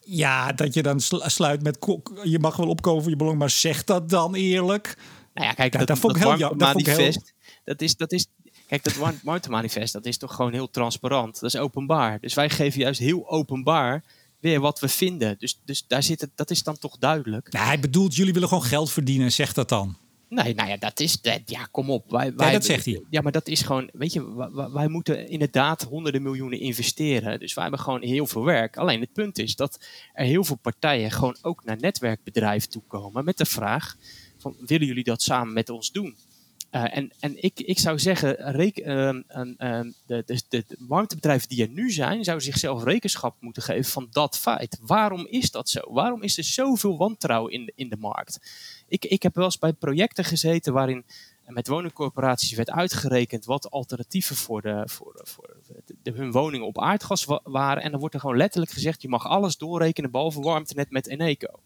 Ja, 0.00 0.52
dat 0.52 0.74
je 0.74 0.82
dan 0.82 1.00
sl- 1.00 1.22
sluit 1.26 1.62
met. 1.62 1.78
Je 2.22 2.38
mag 2.38 2.56
wel 2.56 2.68
opkomen 2.68 3.02
voor 3.02 3.10
je 3.10 3.16
belang, 3.16 3.38
maar 3.38 3.50
zeg 3.50 3.84
dat 3.84 4.08
dan 4.10 4.34
eerlijk. 4.34 4.96
Nou 5.34 5.46
ja, 5.46 5.52
kijk, 5.54 5.72
Ja, 5.72 5.78
dat, 5.78 5.88
dat 5.88 5.98
vond 5.98 6.16
ik 6.16 6.22
dat 6.22 6.38
heel 6.38 6.56
dat 6.56 6.78
ik 6.78 6.86
heel- 6.86 6.96
warmtemanifest, 6.96 7.34
dat 7.64 7.80
is, 7.80 7.96
dat 7.96 8.12
is, 8.12 8.26
kijk, 8.66 8.84
dat 8.84 8.94
warm- 8.94 9.20
warmtemanifest, 9.22 9.92
dat 9.92 10.06
is 10.06 10.18
toch 10.18 10.34
gewoon 10.34 10.52
heel 10.52 10.70
transparant. 10.70 11.40
Dat 11.40 11.54
is 11.54 11.60
openbaar. 11.60 12.20
Dus 12.20 12.34
wij 12.34 12.50
geven 12.50 12.80
juist 12.80 13.00
heel 13.00 13.28
openbaar 13.30 14.04
weer 14.40 14.60
wat 14.60 14.80
we 14.80 14.88
vinden. 14.88 15.36
Dus, 15.38 15.60
dus 15.64 15.84
daar 15.86 16.02
zit 16.02 16.20
het, 16.20 16.30
dat 16.34 16.50
is 16.50 16.62
dan 16.62 16.78
toch 16.78 16.98
duidelijk. 16.98 17.52
Nou, 17.52 17.66
hij 17.66 17.80
bedoelt, 17.80 18.14
jullie 18.14 18.32
willen 18.32 18.48
gewoon 18.48 18.64
geld 18.64 18.90
verdienen. 18.90 19.32
Zeg 19.32 19.52
dat 19.52 19.68
dan. 19.68 19.96
Nee, 20.28 20.54
nou 20.54 20.68
ja, 20.68 20.76
dat 20.76 21.00
is, 21.00 21.20
dat, 21.20 21.40
ja, 21.46 21.68
kom 21.70 21.90
op. 21.90 22.10
Wij, 22.10 22.34
wij, 22.34 22.52
dat 22.52 22.64
zegt 22.64 22.84
hij. 22.84 23.02
Ja, 23.10 23.20
maar 23.20 23.32
dat 23.32 23.48
is 23.48 23.62
gewoon, 23.62 23.90
weet 23.92 24.12
je, 24.12 24.48
wij- 24.72 24.88
moeten 24.88 25.28
inderdaad 25.28 25.82
honderden 25.82 26.22
miljoenen 26.22 26.60
investeren. 26.60 27.38
Dus 27.40 27.54
wij 27.54 27.62
hebben 27.62 27.80
gewoon 27.82 28.02
heel 28.02 28.26
veel 28.26 28.44
werk. 28.44 28.76
Alleen 28.76 29.00
het 29.00 29.12
punt 29.12 29.38
is 29.38 29.56
dat 29.56 29.78
er 30.12 30.24
heel 30.24 30.44
veel 30.44 30.56
partijen 30.56 31.10
gewoon 31.10 31.36
ook 31.42 31.64
naar 31.64 31.76
netwerkbedrijven 31.80 32.70
toekomen 32.70 33.24
met 33.24 33.38
de 33.38 33.44
vraag 33.46 33.96
van, 34.38 34.56
willen 34.66 34.86
jullie 34.86 35.04
dat 35.04 35.22
samen 35.22 35.52
met 35.52 35.70
ons 35.70 35.92
doen? 35.92 36.16
Eh, 36.70 36.96
en 36.96 37.12
en 37.20 37.42
ik, 37.42 37.60
ik 37.60 37.78
zou 37.78 37.98
zeggen, 37.98 38.38
ehm, 38.38 39.22
ehm, 39.28 39.52
ehm, 39.56 39.90
de, 40.06 40.22
de, 40.26 40.42
de, 40.48 40.64
warmtebedrijven 40.78 41.48
die 41.48 41.62
er 41.62 41.68
nu 41.68 41.90
zijn, 41.90 42.24
zouden 42.24 42.46
zichzelf 42.46 42.84
rekenschap 42.84 43.36
moeten 43.40 43.62
geven 43.62 43.90
van 43.90 44.08
dat 44.10 44.38
feit. 44.38 44.78
Waarom 44.80 45.26
is 45.26 45.50
dat 45.50 45.68
zo? 45.68 45.80
Waarom 45.92 46.22
is 46.22 46.38
er 46.38 46.44
zoveel 46.44 46.96
wantrouwen 46.96 47.52
in 47.52 47.64
de, 47.64 47.72
in 47.74 47.88
de 47.88 47.96
markt? 47.96 48.40
Ik, 48.88 49.04
ik 49.04 49.22
heb 49.22 49.34
wel 49.34 49.44
eens 49.44 49.58
bij 49.58 49.72
projecten 49.72 50.24
gezeten 50.24 50.72
waarin 50.72 51.04
met 51.46 51.68
woningcorporaties 51.68 52.52
werd 52.52 52.70
uitgerekend 52.70 53.44
wat 53.44 53.70
alternatieven 53.70 54.36
voor, 54.36 54.62
de, 54.62 54.82
voor, 54.84 55.20
voor 55.24 55.56
de, 56.02 56.10
hun 56.10 56.32
woningen 56.32 56.66
op 56.66 56.80
aardgas 56.80 57.24
wa- 57.24 57.40
waren. 57.44 57.82
En 57.82 57.90
dan 57.90 58.00
wordt 58.00 58.14
er 58.14 58.20
gewoon 58.20 58.36
letterlijk 58.36 58.72
gezegd, 58.72 59.02
je 59.02 59.08
mag 59.08 59.26
alles 59.26 59.56
doorrekenen 59.56 60.10
behalve 60.10 60.40
warmtenet 60.40 60.90
met 60.90 61.06
Eneco. 61.06 61.60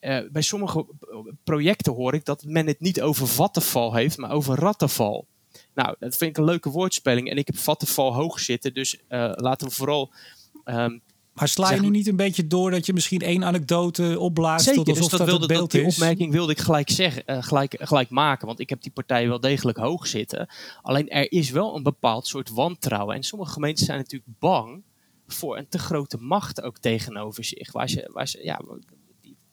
Eh, 0.00 0.18
bij 0.32 0.42
sommige 0.42 0.86
projecten 1.44 1.92
hoor 1.92 2.14
ik 2.14 2.24
dat 2.24 2.44
men 2.44 2.66
het 2.66 2.80
niet 2.80 3.02
over 3.02 3.26
vattenval 3.26 3.94
heeft, 3.94 4.16
maar 4.16 4.30
over 4.30 4.58
rattenval. 4.58 5.26
Nou, 5.74 5.94
dat 5.98 6.16
vind 6.16 6.30
ik 6.30 6.36
een 6.36 6.44
leuke 6.44 6.70
woordspeling. 6.70 7.30
En 7.30 7.36
ik 7.36 7.46
heb 7.46 7.56
vattenval 7.56 8.14
hoog 8.14 8.40
zitten, 8.40 8.74
dus 8.74 8.98
eh, 9.08 9.32
laten 9.34 9.68
we 9.68 9.74
vooral... 9.74 10.12
ehm, 10.64 10.98
Maar 11.32 11.48
sla 11.48 11.68
je 11.68 11.74
Zeg 11.74 11.84
nu 11.84 11.90
niet 11.90 12.06
een 12.06 12.16
beetje 12.16 12.46
door 12.46 12.70
dat 12.70 12.86
je 12.86 12.92
misschien 12.92 13.20
één 13.20 13.44
anekdote 13.44 14.18
opblaast 14.18 14.64
Zeker, 14.64 14.84
tot 14.84 14.88
alsof 14.88 15.10
dus 15.10 15.18
dat, 15.18 15.28
dat, 15.28 15.38
wilde, 15.38 15.54
dat 15.54 15.70
die 15.70 15.82
is? 15.82 15.94
opmerking 15.94 16.32
wilde 16.32 16.52
ik 16.52 16.58
gelijk, 16.58 16.90
zeggen, 16.90 17.26
eh, 17.26 17.42
gelijk, 17.42 17.76
gelijk 17.78 18.10
maken. 18.10 18.46
Want 18.46 18.60
ik 18.60 18.68
heb 18.70 18.82
die 18.82 18.92
partijen 18.92 19.28
wel 19.28 19.40
degelijk 19.40 19.78
hoog 19.78 20.06
zitten. 20.06 20.48
Alleen 20.82 21.08
er 21.08 21.32
is 21.32 21.50
wel 21.50 21.76
een 21.76 21.82
bepaald 21.82 22.26
soort 22.26 22.50
wantrouwen. 22.50 23.14
En 23.14 23.22
sommige 23.22 23.52
gemeenten 23.52 23.84
zijn 23.84 23.98
natuurlijk 23.98 24.38
bang 24.38 24.82
voor 25.26 25.58
een 25.58 25.68
te 25.68 25.78
grote 25.78 26.16
macht 26.20 26.62
ook 26.62 26.78
tegenover 26.78 27.44
zich. 27.44 27.72
Waar 27.72 27.88
ze, 27.88 28.10
waar 28.12 28.28
ze, 28.28 28.44
ja, 28.44 28.60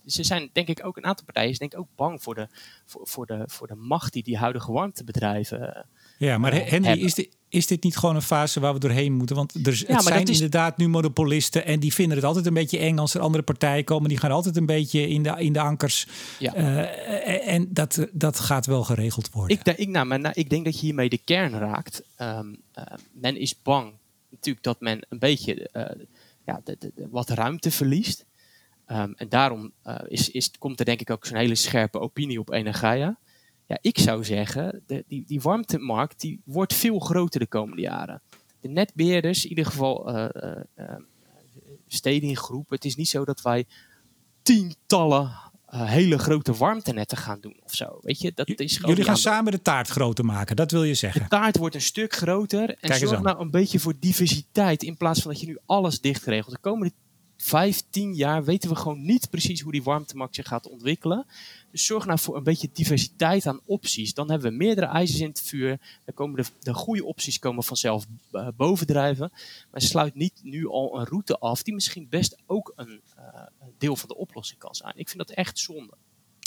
ze 0.06 0.24
zijn 0.24 0.50
denk 0.54 0.68
ik 0.68 0.86
ook, 0.86 0.98
een 0.98 1.06
aantal 1.06 1.26
partijen 1.26 1.54
denk 1.58 1.74
ik 1.74 1.80
ook 1.80 1.88
bang 1.96 2.24
voor 2.24 2.36
de, 2.36 2.48
voor, 2.86 3.08
voor 3.08 3.26
de, 3.26 3.44
voor 3.46 3.68
de 3.68 3.76
macht 3.76 4.13
die 4.13 4.24
die 4.24 4.38
huidige 4.38 4.72
warmtebedrijven... 4.72 5.76
eh, 5.76 5.84
Ja, 6.18 6.38
maar 6.38 6.52
eh, 6.54 6.70
Henry, 6.70 6.88
hebben. 6.88 7.06
is 7.06 7.13
dit, 7.13 7.30
is 7.50 7.68
dit 7.68 7.84
niet 7.84 7.98
gewoon 7.98 8.16
een 8.16 8.22
fase 8.22 8.60
waar 8.60 8.74
we 8.74 8.80
doorheen 8.80 9.13
moeten? 9.13 9.36
Want 9.36 9.68
er, 9.68 9.76
zijn 9.76 10.24
is- 10.28 10.30
inderdaad 10.36 10.78
nu 10.78 10.88
monopolisten 10.88 11.66
en 11.66 11.80
die 11.80 11.94
vinden 11.94 12.16
het 12.18 12.26
altijd 12.26 12.46
een 12.46 12.54
beetje 12.54 12.78
eng 12.78 12.98
als 12.98 13.13
er 13.13 13.22
andere 13.22 13.44
partijen 13.44 13.84
komen. 13.84 14.10
Die 14.10 14.18
gaan 14.18 14.32
altijd 14.32 14.58
een 14.58 14.66
beetje 14.66 15.08
in 15.08 15.24
de, 15.24 15.34
in 15.38 15.54
de 15.54 15.60
ankers. 15.60 16.08
Ja. 16.39 16.54
Eh, 16.54 17.54
en 17.54 17.68
dat, 17.74 18.08
dat 18.12 18.39
gaat 18.39 18.66
wel 18.66 18.84
geregeld 18.84 19.30
worden. 19.32 19.58
Ik, 19.58 19.63
denk- 19.66 19.78
ik, 19.78 19.88
nou, 19.88 20.06
maar, 20.06 20.20
nou, 20.20 20.34
ik 20.38 20.50
denk 20.50 20.66
dat 20.66 20.80
je 20.80 20.86
hiermee 20.86 21.10
de 21.10 21.18
kern 21.24 21.52
raakt. 21.58 22.04
Ehm, 22.16 22.54
eh, 22.72 22.84
men 23.12 23.38
is 23.38 23.62
bang 23.62 23.94
natuurlijk 24.30 24.66
dat 24.66 24.80
men 24.82 25.06
een 25.10 25.20
beetje 25.20 25.70
eh, 25.70 26.06
ja, 26.46 26.62
de, 26.63 26.76
de- 26.80 26.92
de- 26.96 27.08
wat 27.12 27.30
ruimte 27.30 27.72
verliest. 27.72 28.26
Ehm, 28.86 29.12
en 29.15 29.30
daarom 29.30 29.72
eh, 29.84 29.96
is, 30.08 30.30
is, 30.30 30.52
komt 30.60 30.80
er 30.80 30.86
denk 30.86 31.02
ik 31.02 31.10
ook 31.10 31.26
zo'n 31.26 31.38
hele 31.38 31.56
scherpe 31.56 32.00
opinie 32.00 32.39
op 32.39 32.52
Energia. 32.52 33.17
Ja, 33.65 33.78
ik 33.82 33.98
zou 33.98 34.24
zeggen, 34.24 34.84
de, 34.88 35.04
die, 35.08 35.24
die 35.28 35.41
warmtemarkt 35.41 36.19
die 36.19 36.41
wordt 36.46 36.74
veel 36.74 37.00
groter 37.00 37.39
de 37.39 37.48
komende 37.48 37.82
jaren. 37.82 38.22
De 38.60 38.69
netbeheerders, 38.69 39.43
in 39.43 39.50
ieder 39.50 39.65
geval 39.65 40.10
eh, 40.10 40.56
stedinggroep. 41.88 42.69
Het 42.69 42.86
is 42.86 42.96
niet 42.96 43.10
zo 43.10 43.26
dat 43.26 43.41
wij 43.41 43.65
tientallen 44.41 45.32
hele 45.78 46.17
grote 46.17 46.54
warmtenetten 46.54 47.17
gaan 47.17 47.39
doen 47.39 47.60
of 47.63 47.74
zo. 47.74 47.98
Weet 48.02 48.19
je, 48.19 48.32
dat 48.36 48.48
is 48.48 48.76
gewoon 48.76 48.89
Jullie 48.89 49.06
gaan 49.06 49.17
samen 49.17 49.52
de 49.52 49.62
taart 49.62 49.88
groter 49.88 50.26
maken, 50.26 50.56
dat 50.56 50.72
wil 50.72 50.84
je 50.84 50.91
de 50.91 50.98
zeggen. 50.98 51.28
taart 51.28 51.58
wordt 51.58 51.76
een 51.76 51.82
stuk 51.82 52.13
groter. 52.13 52.69
En 52.69 52.89
Kijk 52.89 53.08
zorg 53.08 53.22
nou 53.22 53.39
een 53.39 53.52
beetje 53.52 53.80
voor 53.80 53.93
diversiteit. 54.00 54.84
In 54.84 54.98
plaats 54.98 55.22
van 55.22 55.32
dat 55.32 55.39
je 55.39 55.48
nu 55.48 55.58
alles 55.65 56.02
dicht 56.02 56.26
regelt. 56.26 56.54
De 56.54 56.62
komende 56.62 56.93
vijf, 57.38 57.84
tien 57.89 58.13
jaar 58.13 58.43
weten 58.43 58.69
we 58.69 58.76
gewoon 58.76 59.06
niet 59.06 59.30
precies 59.30 59.62
hoe 59.62 59.72
die 59.72 59.84
warmtemarkt 59.84 60.36
zich 60.36 60.48
gaat 60.48 60.69
ontwikkelen. 60.69 61.26
Dus 61.72 61.86
zorg 61.86 62.06
nou 62.06 62.19
voor 62.19 62.36
een 62.36 62.43
beetje 62.43 62.69
diversiteit 62.74 63.46
aan 63.46 63.60
opties. 63.65 64.13
Dan 64.13 64.30
hebben 64.30 64.52
we 64.52 64.58
meerdere 64.58 64.88
ijzers 64.88 65.19
in 65.19 65.28
het 65.28 65.41
vuur. 65.41 65.80
Dan 66.06 66.13
komen 66.13 66.43
de, 66.43 66.50
de 66.60 66.74
goede 66.74 67.06
opties 67.06 67.39
komen 67.39 67.63
vanzelf 67.63 68.06
eh, 68.32 68.48
bovendrijven. 68.56 69.32
Maar 69.72 69.82
sluit 69.82 70.15
niet 70.15 70.39
nu 70.41 70.67
al 70.67 71.00
een 71.00 71.06
route 71.06 71.38
af 71.38 71.63
die 71.63 71.74
misschien 71.74 72.08
best 72.10 72.38
ook 72.46 72.74
een, 72.76 73.02
eh, 73.15 73.24
een 73.62 73.74
deel 73.78 73.96
van 73.96 74.08
de 74.10 74.17
oplossing 74.17 74.60
kan 74.60 74.76
zijn. 74.76 74.93
Ik 74.96 75.10
vind 75.10 75.28
dat 75.28 75.38
echt 75.38 75.60
zonde. 75.60 75.93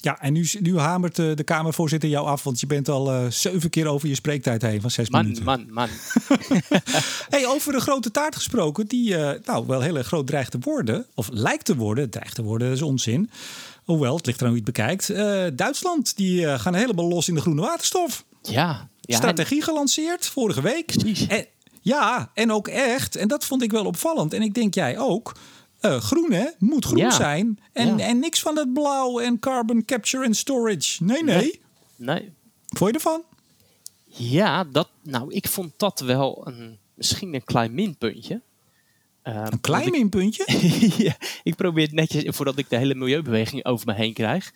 Ja, 0.07 0.21
en 0.21 0.33
nu, 0.33 0.49
nu 0.61 0.79
hamert 0.79 1.19
eh, 1.19 1.35
de 1.35 1.43
Kamervoorzitter 1.45 2.09
jou 2.09 2.27
af, 2.27 2.43
want 2.43 2.61
je 2.61 2.67
bent 2.67 2.89
al 2.89 3.13
eh, 3.13 3.31
zeven 3.31 3.71
keer 3.71 3.87
over 3.87 4.09
je 4.09 4.15
spreektijd 4.15 4.63
heen 4.63 4.81
van 4.81 4.91
zes 4.91 5.09
Man, 5.09 5.23
minuten. 5.23 5.45
man, 5.45 5.67
man. 5.71 5.89
Hey, 7.35 7.47
over 7.47 7.73
de 7.73 7.81
grote 7.81 8.11
taart 8.11 8.37
gesproken, 8.37 8.87
die 8.87 9.17
eh, 9.17 9.41
nou 9.45 9.67
wel 9.67 9.81
heel 9.81 9.97
erg 9.97 10.07
groot 10.07 10.27
dreigt 10.27 10.51
te 10.51 10.59
worden, 10.61 11.07
of 11.15 11.29
lijkt 11.33 11.65
te 11.65 11.77
worden, 11.77 12.11
dreigt 12.11 12.35
te 12.35 12.43
worden, 12.43 12.69
dat 12.69 12.77
is 12.77 12.83
onzin. 12.83 13.31
Hoewel, 13.85 14.17
het 14.17 14.27
ligt 14.27 14.41
er 14.41 14.47
aan 14.47 14.53
hoe 14.53 14.61
je 14.61 14.65
het 14.67 14.75
bekijkt. 14.77 15.15
Duitsland, 15.59 16.17
die 16.17 16.59
gaan 16.59 16.75
helemaal 16.75 17.09
los 17.09 17.29
in 17.29 17.35
de 17.35 17.41
groene 17.41 17.61
waterstof. 17.61 18.25
Ja, 18.43 18.53
ja 18.53 18.89
en- 19.01 19.15
Strategie 19.17 19.63
gelanceerd 19.63 20.27
vorige 20.27 20.63
week. 20.63 20.87
Precies. 20.87 21.27
En, 21.27 21.47
ja, 21.81 22.31
en 22.35 22.53
ook 22.53 22.69
echt, 22.69 23.17
en 23.17 23.29
dat 23.29 23.45
vond 23.45 23.63
ik 23.63 23.71
wel 23.71 23.85
opvallend. 23.85 24.33
En 24.33 24.43
ik 24.43 24.55
denk 24.55 24.75
jij 24.75 24.99
ook. 24.99 25.35
Eh, 25.81 26.01
groen 26.01 26.33
hè, 26.33 26.47
moet 26.59 26.85
groen 26.85 26.99
Ja. 26.99 27.11
zijn. 27.11 27.59
En, 27.73 27.99
Ja. 27.99 28.05
en 28.07 28.19
niks 28.19 28.41
van 28.41 28.57
het 28.57 28.73
blauw 28.73 29.19
en 29.21 29.39
carbon 29.39 29.85
capture 29.85 30.25
and 30.25 30.37
storage. 30.37 31.05
Nee, 31.05 31.23
nee. 31.25 31.37
Nee. 31.37 31.61
Nee, 31.97 32.33
Vond 32.69 32.91
je 32.91 32.97
ervan? 32.97 33.23
Ja, 34.07 34.65
dat, 34.65 34.89
nou, 35.03 35.33
ik 35.33 35.49
vond 35.49 35.73
dat 35.77 36.01
wel 36.01 36.43
een, 36.47 36.79
misschien 36.95 37.35
een 37.35 37.45
klein 37.45 37.75
minpuntje. 37.75 38.41
Ehm, 39.23 39.47
Een 39.53 39.61
klein 39.61 39.91
minpuntje. 39.91 40.45
ik, 40.47 40.93
ja, 41.07 41.17
ik 41.43 41.55
probeer 41.55 41.85
het 41.85 41.93
netjes 41.95 42.25
voordat 42.37 42.59
ik 42.59 42.69
de 42.71 42.77
hele 42.77 42.95
milieubeweging 42.95 43.65
over 43.65 43.87
me 43.87 43.95
heen 43.95 44.13
krijg. 44.13 44.53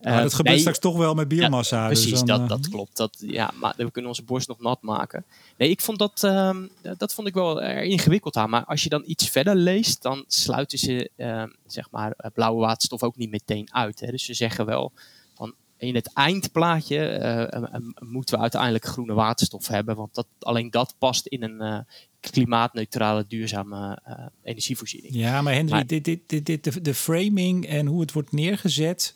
Maar 0.00 0.12
Eh, 0.12 0.22
dat 0.22 0.30
gebeurt 0.34 0.48
nee, 0.48 0.58
straks 0.58 0.78
toch 0.78 0.96
wel 0.96 1.14
met 1.14 1.30
ja, 1.30 1.36
biomassa. 1.36 1.88
dus 1.88 2.00
precies, 2.00 2.18
dan, 2.22 2.26
dat, 2.26 2.40
eh, 2.40 2.48
dat 2.48 2.68
klopt. 2.68 2.96
Dat, 2.96 3.16
ja, 3.26 3.50
maar 3.60 3.74
we 3.76 3.90
kunnen 3.90 4.10
onze 4.10 4.22
borst 4.22 4.48
nog 4.48 4.60
nat 4.60 4.82
maken. 4.82 5.24
Nee, 5.58 5.68
ik 5.70 5.80
vond 5.80 5.98
dat, 5.98 6.24
ehm, 6.24 6.66
dat 6.96 7.14
vond 7.14 7.28
ik 7.28 7.34
wel 7.34 7.62
er 7.62 7.82
ingewikkeld 7.82 8.36
aan. 8.36 8.50
Maar 8.50 8.64
als 8.64 8.82
je 8.82 8.88
dan 8.88 9.02
iets 9.06 9.28
verder 9.28 9.56
leest, 9.56 10.02
dan 10.02 10.24
sluiten 10.28 10.78
ze 10.78 11.10
ehm, 11.16 11.48
zeg 11.66 11.90
maar, 11.90 12.12
eh, 12.16 12.30
blauwe 12.34 12.60
waterstof 12.60 13.02
ook 13.02 13.16
niet 13.16 13.30
meteen 13.30 13.68
uit. 13.74 14.00
Hè. 14.00 14.10
Dus 14.10 14.24
ze 14.24 14.34
zeggen 14.34 14.66
wel 14.66 14.92
van 15.34 15.54
in 15.78 15.94
het 15.94 16.12
eindplaatje 16.12 16.98
eh, 17.06 17.42
eh, 17.42 17.62
eh, 17.62 17.80
moeten 17.98 18.34
we 18.34 18.40
uiteindelijk 18.42 18.84
groene 18.84 19.12
waterstof 19.14 19.66
hebben. 19.68 19.96
Want 19.96 20.14
dat, 20.14 20.26
alleen 20.38 20.70
dat 20.70 20.94
past 20.98 21.26
in 21.26 21.42
een 21.42 21.60
eh, 21.60 21.78
klimaatneutrale, 22.20 23.24
duurzame 23.28 23.98
eh, 24.04 24.26
energievoorziening. 24.42 25.14
Ja, 25.14 25.42
maar 25.42 25.52
Henry, 25.54 25.70
Maar- 25.70 25.86
dit, 25.86 26.04
dit, 26.04 26.20
dit, 26.26 26.46
dit, 26.46 26.64
de, 26.64 26.80
de 26.80 26.94
framing 26.94 27.66
en 27.66 27.86
hoe 27.86 28.00
het 28.00 28.12
wordt 28.12 28.32
neergezet. 28.32 29.14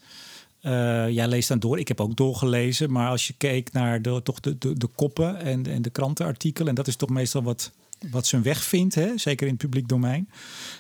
Eh, 0.61 1.09
jij 1.11 1.29
leest 1.29 1.49
dan 1.49 1.59
door. 1.59 1.79
Ik 1.79 1.89
heb 1.89 2.01
ook 2.01 2.17
doorgelezen. 2.17 2.93
Maar 2.93 3.09
als 3.11 3.27
je 3.27 3.35
keek 3.37 3.73
naar 3.73 4.03
de, 4.03 4.21
toch 4.23 4.41
de, 4.41 4.59
de, 4.59 4.73
de 4.79 4.87
koppen 4.87 5.41
en, 5.41 5.67
en 5.67 5.83
de 5.83 5.91
krantenartikelen. 5.91 6.69
En 6.69 6.75
dat 6.75 6.87
is 6.87 6.97
toch 6.97 7.09
meestal 7.09 7.43
wat, 7.43 7.71
wat 8.11 8.27
zijn 8.27 8.43
weg 8.43 8.63
vindt. 8.63 8.95
Hè? 8.95 9.19
Zeker 9.19 9.47
in 9.47 9.53
het 9.53 9.63
publiek 9.63 9.89
domein. 9.89 10.29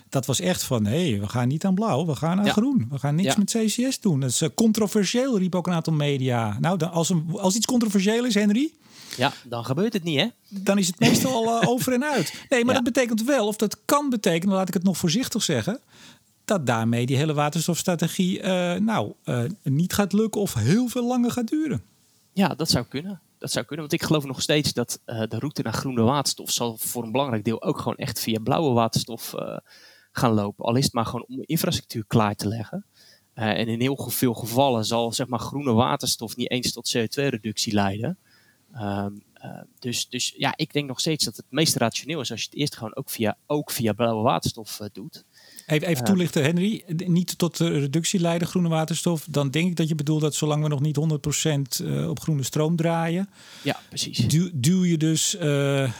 Dat 0.09 0.27
was 0.27 0.41
echt 0.41 0.63
van, 0.63 0.85
hé, 0.87 1.19
we 1.19 1.29
gaan 1.29 1.49
niet 1.49 1.65
aan 1.65 1.75
blauw. 1.75 2.07
We 2.07 2.15
gaan 2.17 2.39
aan 2.39 2.45
Ja. 2.45 2.53
groen. 2.53 2.87
We 2.91 2.99
gaan 2.99 3.15
niks 3.15 3.35
Ja. 3.35 3.39
met 3.39 3.51
CCS 3.51 4.01
doen. 4.01 4.21
Dat 4.21 4.31
is 4.31 4.41
eh, 4.41 4.49
controversieel, 4.55 5.39
riep 5.39 5.55
ook 5.55 5.67
een 5.67 5.73
aantal 5.73 5.93
media. 5.93 6.57
Nou, 6.61 6.77
dan, 6.79 6.91
als, 6.91 7.09
een, 7.11 7.27
als 7.37 7.55
iets 7.57 7.67
controversieel 7.67 8.25
is, 8.25 8.35
Henry 8.35 8.73
Ja, 9.17 9.33
dan 9.45 9.65
gebeurt 9.65 9.93
het 9.93 10.03
niet, 10.05 10.19
hè? 10.21 10.27
dan 10.49 10.79
is 10.79 10.87
het 10.87 10.99
meestal 10.99 11.33
al 11.33 11.61
eh, 11.63 11.69
over 11.69 11.93
en 11.93 12.05
uit. 12.05 12.33
Nee, 12.49 12.65
maar 12.65 12.75
Ja. 12.75 12.81
dat 12.83 12.93
betekent 12.93 13.25
wel, 13.25 13.47
of 13.47 13.57
dat 13.57 13.79
kan 13.85 14.11
betekenen, 14.11 14.55
laat 14.55 14.69
ik 14.69 14.75
het 14.75 14.83
nog 14.83 14.97
voorzichtig 14.97 15.43
zeggen, 15.43 15.81
dat 16.49 16.67
daarmee 16.67 17.07
die 17.07 17.17
hele 17.17 17.35
waterstofstrategie 17.35 18.41
eh, 18.41 18.81
nou 18.81 19.13
eh, 19.25 19.45
niet 19.63 19.93
gaat 19.93 20.13
lukken 20.13 20.41
of 20.41 20.55
heel 20.55 20.89
veel 20.89 21.07
langer 21.07 21.31
gaat 21.31 21.49
duren. 21.49 21.83
Ja, 22.33 22.49
dat 22.49 22.71
zou 22.71 22.85
kunnen. 22.85 23.21
Dat 23.39 23.53
zou 23.53 23.65
kunnen, 23.65 23.89
want 23.89 24.01
ik 24.01 24.07
geloof 24.07 24.25
nog 24.25 24.43
steeds 24.43 24.73
dat 24.73 25.01
eh, 25.05 25.23
de 25.29 25.39
route 25.39 25.63
naar 25.63 25.73
groene 25.73 26.03
waterstof 26.03 26.51
zal 26.51 26.77
voor 26.77 27.03
een 27.03 27.13
belangrijk 27.13 27.45
deel 27.45 27.63
ook 27.63 27.79
gewoon 27.79 27.97
echt 27.97 28.21
via 28.21 28.41
blauwe 28.41 28.73
waterstof 28.73 29.35
gaan 30.13 30.33
lopen. 30.33 30.65
Al 30.65 30.77
is 30.77 30.85
het 30.85 30.93
maar 30.93 31.07
gewoon 31.07 31.27
om 31.29 31.43
infrastructuur 31.43 32.05
klaar 32.07 32.35
te 32.35 32.49
leggen. 32.49 32.85
En 33.35 33.69
in 33.69 33.81
heel 33.81 34.11
veel 34.11 34.35
gevallen 34.35 34.85
zal 34.85 35.13
zeg 35.13 35.27
maar, 35.27 35.39
groene 35.39 35.73
waterstof 35.73 36.37
niet 36.37 36.51
eens 36.51 36.73
tot 36.73 36.97
CO2-reductie 36.97 37.73
leiden. 37.73 38.19
Ehm, 38.73 39.13
eh, 39.33 39.61
dus, 39.79 40.09
dus 40.09 40.35
ja, 40.37 40.53
ik 40.57 40.73
denk 40.73 40.89
nog 40.89 41.01
steeds 41.01 41.25
dat 41.25 41.37
het 41.37 41.47
meest 41.49 41.77
rationeel 41.77 42.21
is 42.21 42.31
als 42.31 42.41
je 42.41 42.47
het 42.51 42.59
eerst 42.59 42.77
gewoon 42.77 42.97
ook 42.97 43.11
via, 43.11 43.37
ook 43.47 43.71
via 43.71 43.93
blauwe 43.93 44.23
waterstof 44.23 44.81
doet. 44.93 45.25
Even, 45.69 45.89
even 45.89 46.05
toelichten, 46.05 46.43
Henry. 46.43 46.83
Niet 47.07 47.39
tot 47.39 47.57
de 47.57 47.69
reductie 47.69 48.21
leiden, 48.21 48.49
groene 48.49 48.69
waterstof. 48.69 49.27
Dan 49.31 49.51
denk 49.51 49.69
ik 49.69 49.77
dat 49.77 49.89
je 49.89 49.95
bedoelt 49.95 50.21
dat 50.21 50.35
zolang 50.35 50.63
we 50.63 50.69
nog 50.69 50.81
niet 50.81 50.99
100% 51.81 51.85
eh, 51.87 52.09
op 52.09 52.21
groene 52.21 52.43
stroom 52.43 52.77
draaien, 52.77 53.29
Ja, 53.63 53.81
precies. 53.89 54.19
duw, 54.29 54.49
duw 54.53 54.85
je 54.85 54.97
dus, 54.97 55.37
eh, 55.37 55.47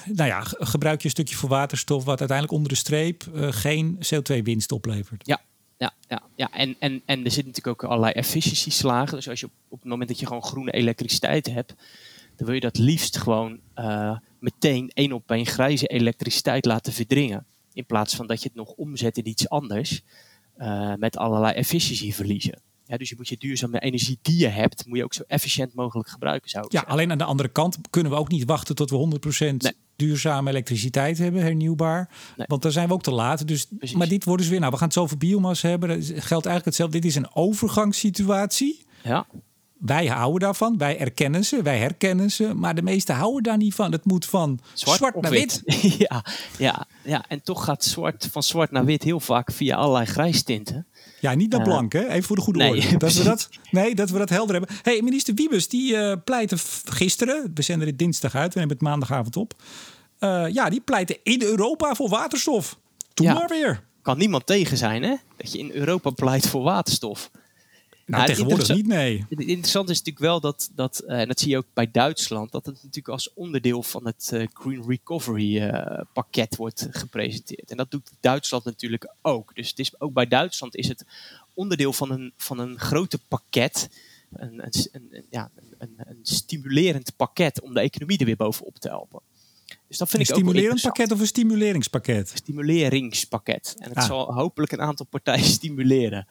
nou 0.05 0.29
ja, 0.29 0.41
gebruik 0.45 0.99
je 0.99 1.05
een 1.05 1.11
stukje 1.11 1.37
voor 1.37 1.49
waterstof 1.49 2.05
wat 2.05 2.19
uiteindelijk 2.19 2.57
onder 2.57 2.73
de 2.73 2.79
streep 2.79 3.23
eh, 3.35 3.49
geen 3.51 3.99
CO2-winst 3.99 4.73
oplevert. 4.73 5.27
Ja, 5.27 5.41
ja, 5.79 5.93
ja, 6.09 6.23
ja. 6.37 6.51
En, 6.53 6.77
en, 6.79 7.03
en 7.05 7.25
er 7.25 7.31
zitten 7.31 7.53
natuurlijk 7.53 7.83
ook 7.83 7.91
allerlei 7.91 8.13
efficiëntieslagen. 8.13 9.17
Dus 9.17 9.29
als 9.29 9.41
je 9.41 9.47
op, 9.47 9.53
op 9.69 9.79
het 9.79 9.89
moment 9.89 10.09
dat 10.09 10.21
je 10.21 10.27
gewoon 10.27 10.45
groene 10.45 10.71
elektriciteit 10.71 11.47
hebt, 11.47 11.75
dan 12.37 12.47
wil 12.47 12.55
je 12.55 12.61
dat 12.61 12.79
liefst 12.79 13.17
gewoon 13.19 13.59
meteen 14.39 14.91
één 14.95 15.13
op 15.13 15.31
één 15.31 15.47
grijze 15.47 15.87
elektriciteit 15.87 16.65
laten 16.65 16.93
verdringen. 16.93 17.47
In 17.79 17.87
plaats 17.87 18.15
van 18.17 18.27
dat 18.27 18.43
je 18.43 18.49
het 18.49 18.57
nog 18.57 18.69
omzet 18.71 19.17
in 19.17 19.29
iets 19.29 19.49
anders 19.49 20.03
eh, 20.57 20.95
met 20.95 21.17
allerlei 21.17 21.55
efficiëntieverliezen. 21.55 22.61
Ja, 22.85 22.97
dus 22.97 23.09
je 23.09 23.15
moet 23.17 23.29
je 23.29 23.37
duurzame 23.39 23.79
energie 23.81 24.19
die 24.23 24.39
je 24.39 24.47
hebt, 24.49 24.87
moet 24.87 24.99
je 24.99 25.05
ook 25.05 25.15
zo 25.15 25.23
efficiënt 25.27 25.75
mogelijk 25.75 26.09
gebruiken, 26.09 26.51
zou 26.51 26.65
ik 26.65 26.73
Ja, 26.73 26.79
zeggen. 26.79 26.97
alleen 26.97 27.11
aan 27.11 27.19
de 27.19 27.25
andere 27.25 27.49
kant 27.49 27.79
kunnen 27.91 28.13
we 28.13 28.19
ook 28.19 28.29
niet 28.29 28.45
wachten 28.45 28.75
tot 28.75 28.91
we 28.91 28.97
100% 28.97 29.63
Nee. 29.63 29.73
duurzame 29.97 30.51
elektriciteit 30.51 31.19
hebben, 31.19 31.43
hernieuwbaar. 31.43 32.11
Nee. 32.37 32.47
Want 32.47 32.63
dan 32.63 32.73
zijn 32.73 32.89
we 32.89 32.95
ook 32.95 33.03
te 33.03 33.11
laat. 33.11 33.47
Dus, 33.49 33.67
Precies. 33.79 33.97
maar 33.97 34.09
dit 34.09 34.25
wordt 34.25 34.41
dus 34.43 34.51
weer, 34.51 34.61
nou, 34.61 34.71
we 34.73 34.79
gaan 34.79 34.87
het 34.87 34.97
zo 34.97 35.03
over 35.03 35.19
biomassa 35.19 35.69
hebben. 35.69 35.89
Dat 35.89 36.05
geldt 36.07 36.31
eigenlijk 36.47 36.65
hetzelfde. 36.65 36.99
Dit 36.99 37.11
is 37.11 37.15
een 37.17 37.35
overgangssituatie. 37.35 38.85
Ja, 39.03 39.27
Wij 39.79 40.07
houden 40.07 40.41
daarvan, 40.41 40.79
wij 40.79 40.99
erkennen 40.99 41.45
ze, 41.45 41.63
wij 41.63 41.79
herkennen 41.79 42.31
ze. 42.31 42.55
Maar 42.55 42.75
de 42.75 42.83
meesten 42.83 43.15
houden 43.15 43.43
daar 43.43 43.57
niet 43.57 43.75
van. 43.75 43.93
Het 43.93 44.05
moet 44.05 44.25
van 44.25 44.61
zwart, 44.75 45.21
naar 45.21 45.31
wit. 45.31 45.63
ja, 46.09 46.25
ja, 46.59 46.87
ja, 47.05 47.25
en 47.29 47.43
toch 47.43 47.65
gaat 47.65 47.85
zwart 47.85 48.29
van 48.31 48.43
zwart 48.43 48.71
naar 48.71 48.85
wit 48.85 49.03
heel 49.03 49.21
vaak 49.21 49.53
via 49.53 49.77
allerlei 49.77 50.07
grijstinten. 50.07 50.87
Ja, 51.21 51.35
niet 51.35 51.51
naar 51.51 51.61
Eh, 51.61 51.67
blank, 51.67 51.93
hè? 51.93 52.09
Even 52.09 52.23
voor 52.23 52.37
de 52.37 52.43
goede 52.43 52.59
nee, 52.59 52.71
orde. 52.71 52.97
Dat 53.07 53.15
we 53.15 53.23
dat, 53.25 53.49
nee, 53.71 53.95
dat 53.95 54.11
we 54.11 54.19
dat 54.19 54.29
helder 54.29 54.57
hebben. 54.57 54.77
hey, 54.83 55.03
minister 55.03 55.35
Wiebes, 55.35 55.69
die 55.69 55.97
eh 55.97 56.17
pleitte 56.25 56.57
gisteren, 56.85 57.51
we 57.55 57.63
zenden 57.63 57.87
dit 57.87 57.99
dinsdag 57.99 58.35
uit, 58.35 58.55
we 58.55 58.59
nemen 58.61 58.75
het 58.75 58.85
maandagavond 58.85 59.37
op. 59.37 59.55
Eh, 60.19 60.45
ja, 60.53 60.69
die 60.71 60.81
pleitte 60.81 61.21
in 61.23 61.43
Europa 61.43 61.95
voor 61.95 62.09
waterstof. 62.09 62.79
Doe 63.15 63.27
Ja. 63.27 63.33
maar 63.35 63.49
weer. 63.49 63.83
Kan 64.03 64.19
niemand 64.19 64.47
tegen 64.47 64.77
zijn, 64.77 65.03
hè? 65.03 65.15
Dat 65.37 65.53
je 65.53 65.59
in 65.59 65.71
Europa 65.71 66.11
pleit 66.11 66.47
voor 66.49 66.63
waterstof. 66.63 67.31
Nou, 68.09 68.27
tegenwoordig 68.27 68.69
niet, 68.69 68.87
nee. 68.87 69.27
Het 69.29 69.41
interessante 69.41 69.93
is 69.93 69.99
natuurlijk 69.99 70.25
wel 70.25 70.41
dat, 70.41 70.71
dat 70.75 70.99
eh, 70.99 71.21
en 71.21 71.29
dat 71.29 71.41
zie 71.41 71.51
je 71.51 71.57
ook 71.57 71.67
bij 71.73 71.91
Duitsland, 71.91 72.53
dat 72.53 72.67
het 72.67 72.75
natuurlijk 72.75 73.09
als 73.09 73.33
onderdeel 73.35 73.83
van 73.83 74.07
het 74.07 74.31
eh, 74.33 74.47
Green 74.53 74.85
Recovery 74.89 75.59
eh, 75.59 76.01
pakket 76.13 76.57
wordt 76.57 76.89
gepresenteerd. 76.91 77.71
En 77.71 77.77
dat 77.77 77.91
doet 77.91 78.11
Duitsland 78.21 78.65
natuurlijk 78.65 79.15
ook. 79.23 79.55
Dus 79.55 79.69
het 79.69 79.79
is, 79.79 80.01
ook 80.01 80.13
bij 80.13 80.27
Duitsland 80.27 80.77
is 80.77 80.89
het 80.89 81.05
onderdeel 81.55 81.93
van 81.93 82.11
een, 82.11 82.33
van 82.37 82.59
een 82.59 82.79
grote 82.79 83.19
pakket, 83.29 83.91
een, 84.33 84.63
een, 84.93 85.25
ja, 85.31 85.51
een, 85.79 85.95
een, 85.97 86.19
stimulerend 86.23 87.17
pakket 87.17 87.61
om 87.61 87.75
de 87.75 87.81
economie 87.81 88.19
er 88.19 88.25
weer 88.25 88.37
bovenop 88.37 88.79
te 88.79 88.89
helpen. 88.89 89.21
Dus 89.89 89.99
dat 89.99 90.09
vind 90.09 90.23
Een 90.23 90.29
ik 90.29 90.37
ook 90.37 90.43
wel 90.43 90.51
stimulerend 90.53 90.83
pakket 90.83 91.13
of 91.13 91.21
een 91.21 91.27
stimuleringspakket? 91.27 92.33
stimuleringspakket. 92.35 93.75
En 93.79 93.89
het 93.89 93.99
Ah. 93.99 94.07
zal 94.07 94.35
hopelijk 94.35 94.73
een 94.73 94.81
aantal 94.81 95.07
partijen 95.07 95.45
stimuleren. 95.59 96.27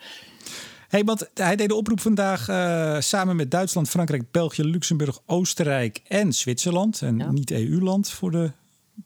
Hey, 0.88 1.04
want 1.04 1.30
hij 1.34 1.56
deed 1.56 1.68
de 1.68 1.76
oproep 1.76 2.00
vandaag 2.00 2.48
eh, 2.50 3.00
samen 3.00 3.36
met 3.36 3.52
Duitsland, 3.52 3.90
Frankrijk, 3.90 4.32
België, 4.32 4.64
Luxemburg, 4.64 5.20
Oostenrijk 5.26 6.02
en 6.08 6.34
Zwitserland. 6.34 7.02
En 7.02 7.18
Ja. 7.18 7.32
niet 7.32 7.52
EU-land 7.52 8.10
voor 8.12 8.32
de, 8.32 8.52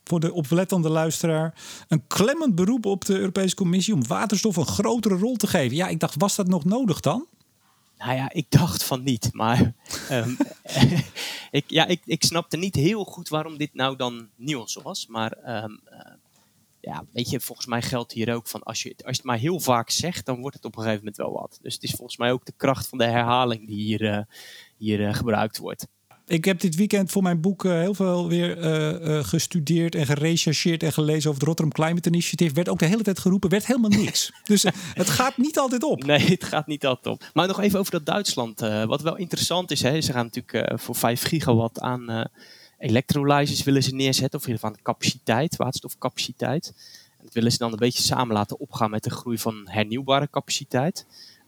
voor 0.04 0.20
de 0.20 0.34
oplettende 0.34 0.90
luisteraar. 0.90 1.54
Een 1.88 2.08
klemmend 2.08 2.56
beroep 2.56 2.86
op 2.86 3.06
de 3.06 3.18
Europese 3.20 3.56
Commissie 3.56 3.94
om 3.94 4.08
waterstof 4.08 4.56
een 4.56 4.66
grotere 4.66 5.16
rol 5.16 5.36
te 5.36 5.48
geven. 5.48 5.76
Ja, 5.76 5.88
ik 5.88 6.00
dacht, 6.00 6.16
was 6.18 6.36
dat 6.36 6.48
nog 6.48 6.66
nodig 6.66 7.00
dan? 7.00 7.26
Nou 7.98 8.14
ja, 8.14 8.32
ik 8.34 8.46
dacht 8.50 8.84
van 8.84 9.04
niet. 9.04 9.30
Maar 9.32 9.74
ehm, 10.10 10.32
ik, 11.52 11.64
ja, 11.68 11.86
ik, 11.86 12.02
ik 12.06 12.24
snapte 12.24 12.58
niet 12.58 12.76
heel 12.76 13.04
goed 13.04 13.30
waarom 13.30 13.58
dit 13.58 13.74
nou 13.74 13.96
dan 13.96 14.28
nieuws 14.36 14.80
was. 14.84 15.08
Maar 15.08 15.32
ehm, 15.32 15.72
eh, 15.86 16.00
ja, 16.82 17.06
weet 17.14 17.30
je, 17.30 17.40
volgens 17.40 17.68
mij 17.68 17.82
geldt 17.82 18.12
hier 18.12 18.34
ook 18.34 18.48
van 18.48 18.64
als 18.64 18.84
je, 18.84 18.90
als 18.90 19.06
je 19.06 19.12
het 19.12 19.24
maar 19.24 19.38
heel 19.38 19.60
vaak 19.60 19.90
zegt, 19.90 20.26
dan 20.26 20.40
wordt 20.40 20.56
het 20.56 20.66
op 20.66 20.76
een 20.76 20.82
gegeven 20.82 21.04
moment 21.04 21.18
wel 21.18 21.32
wat. 21.32 21.60
Dus 21.62 21.74
het 21.74 21.84
is 21.84 21.92
volgens 21.92 22.18
mij 22.18 22.32
ook 22.32 22.46
de 22.46 22.54
kracht 22.58 22.88
van 22.88 22.98
de 22.98 23.06
herhaling 23.06 23.68
die 23.68 23.84
hier, 23.84 24.02
uh, 24.02 24.20
hier 24.78 25.00
uh, 25.00 25.14
gebruikt 25.14 25.58
wordt. 25.58 25.88
Ik 26.26 26.46
heb 26.46 26.60
dit 26.60 26.76
weekend 26.76 27.12
voor 27.12 27.22
mijn 27.22 27.42
boek 27.42 27.64
uh, 27.64 27.72
heel 27.72 27.94
veel 27.94 28.28
weer 28.28 28.58
gestudeerd 29.26 29.96
en 29.96 30.06
gerechercheerd 30.06 30.84
en 30.84 30.94
gelezen 30.94 31.30
over 31.30 31.40
het 31.40 31.48
Rotterdam 31.48 31.74
Climate 31.74 32.10
Initiative. 32.10 32.54
Werd 32.54 32.70
ook 32.70 32.80
de 32.80 32.86
hele 32.86 33.04
tijd 33.04 33.20
geroepen, 33.20 33.50
werd 33.50 33.66
helemaal 33.66 33.90
niks. 33.90 34.32
dus 34.44 34.64
het 34.94 35.10
gaat 35.10 35.38
niet 35.38 35.60
altijd 35.60 35.84
op. 35.84 36.04
Nee, 36.04 36.26
het 36.26 36.44
gaat 36.44 36.68
niet 36.68 36.86
altijd 36.86 37.16
op. 37.16 37.30
Maar 37.34 37.48
nog 37.48 37.60
even 37.60 37.80
over 37.80 37.92
dat 37.92 38.06
Duitsland. 38.06 38.60
wat 38.86 39.02
wel 39.02 39.18
interessant 39.18 39.72
is, 39.72 39.82
hè, 39.82 40.02
ze 40.02 40.12
gaan 40.12 40.30
natuurlijk 40.34 40.82
voor 40.82 40.96
5 40.96 41.24
gigawatt 41.24 41.80
aan 41.80 42.30
electrolyzers 42.82 43.64
willen 43.64 43.84
ze 43.84 43.96
neerzetten, 43.96 44.40
of 44.40 44.46
in 44.46 44.52
ieder 44.52 44.68
geval 44.68 44.84
capaciteit, 44.84 45.56
waterstofcapaciteit. 45.56 46.74
En 47.18 47.24
dat 47.24 47.34
willen 47.34 47.52
ze 47.52 47.58
dan 47.58 47.72
een 47.72 47.78
beetje 47.78 48.04
samen 48.04 48.34
laten 48.34 48.60
opgaan 48.60 48.90
met 48.90 49.04
de 49.04 49.10
groei 49.10 49.38
van 49.38 49.68
hernieuwbare 49.70 50.30
capaciteit. 50.30 51.06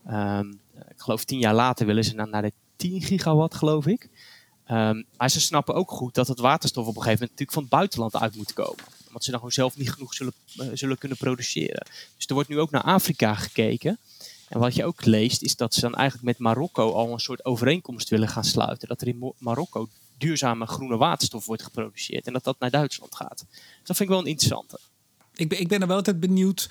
Um, 0.10 0.60
ik 0.90 1.02
geloof 1.02 1.24
tien 1.24 1.40
jaar 1.40 1.54
later 1.54 1.86
willen 1.86 2.04
ze 2.04 2.16
dan 2.16 2.30
naar 2.30 2.42
de 2.42 2.52
10 2.76 3.02
gigawatt, 3.02 3.56
geloof 3.56 3.88
ik. 3.88 4.10
Um, 4.72 5.06
maar 5.18 5.30
ze 5.30 5.42
snappen 5.42 5.76
ook 5.76 5.92
goed 5.92 6.16
dat 6.16 6.28
het 6.28 6.40
waterstof 6.40 6.88
op 6.88 6.96
een 6.96 7.02
gegeven 7.02 7.20
moment 7.20 7.40
natuurlijk 7.40 7.52
van 7.52 7.62
het 7.62 7.72
buitenland 7.72 8.16
uit 8.16 8.36
moet 8.36 8.54
komen. 8.54 8.84
Omdat 9.08 9.24
ze 9.24 9.30
dan 9.30 9.40
gewoon 9.40 9.54
zelf 9.54 9.78
niet 9.78 9.92
genoeg 9.92 10.14
zullen, 10.14 10.34
uh, 10.56 10.68
zullen 10.74 10.98
kunnen 10.98 11.18
produceren. 11.18 11.86
Dus 12.16 12.26
er 12.26 12.34
wordt 12.34 12.50
nu 12.50 12.60
ook 12.60 12.72
naar 12.72 12.82
Afrika 12.82 13.34
gekeken. 13.34 14.00
En 14.50 14.60
wat 14.60 14.76
je 14.76 14.86
ook 14.86 15.06
leest, 15.06 15.42
is 15.42 15.56
dat 15.56 15.74
ze 15.74 15.82
dan 15.82 15.96
eigenlijk 15.96 16.26
met 16.26 16.38
Marokko 16.38 16.92
al 16.92 17.14
een 17.14 17.20
soort 17.20 17.46
overeenkomst 17.46 18.10
willen 18.10 18.28
gaan 18.28 18.44
sluiten. 18.44 18.88
Dat 18.88 19.02
er 19.02 19.08
in 19.08 19.34
Marokko 19.38 19.88
duurzame 20.24 20.66
groene 20.66 20.98
waterstof 20.98 21.46
wordt 21.46 21.64
geproduceerd. 21.64 22.28
En 22.28 22.34
dat 22.34 22.44
dat 22.44 22.60
naar 22.60 22.70
Duitsland 22.70 23.16
gaat. 23.16 23.46
Dus 23.50 23.58
dat 23.84 23.98
vind 23.98 24.00
ik 24.00 24.16
wel 24.16 24.20
een 24.20 24.26
interessante. 24.26 24.80
Ik 25.36 25.50
ben, 25.50 25.60
ik 25.60 25.68
ben 25.68 25.82
er 25.82 25.88
wel 25.88 25.96
altijd 25.96 26.20
benieuwd. 26.20 26.70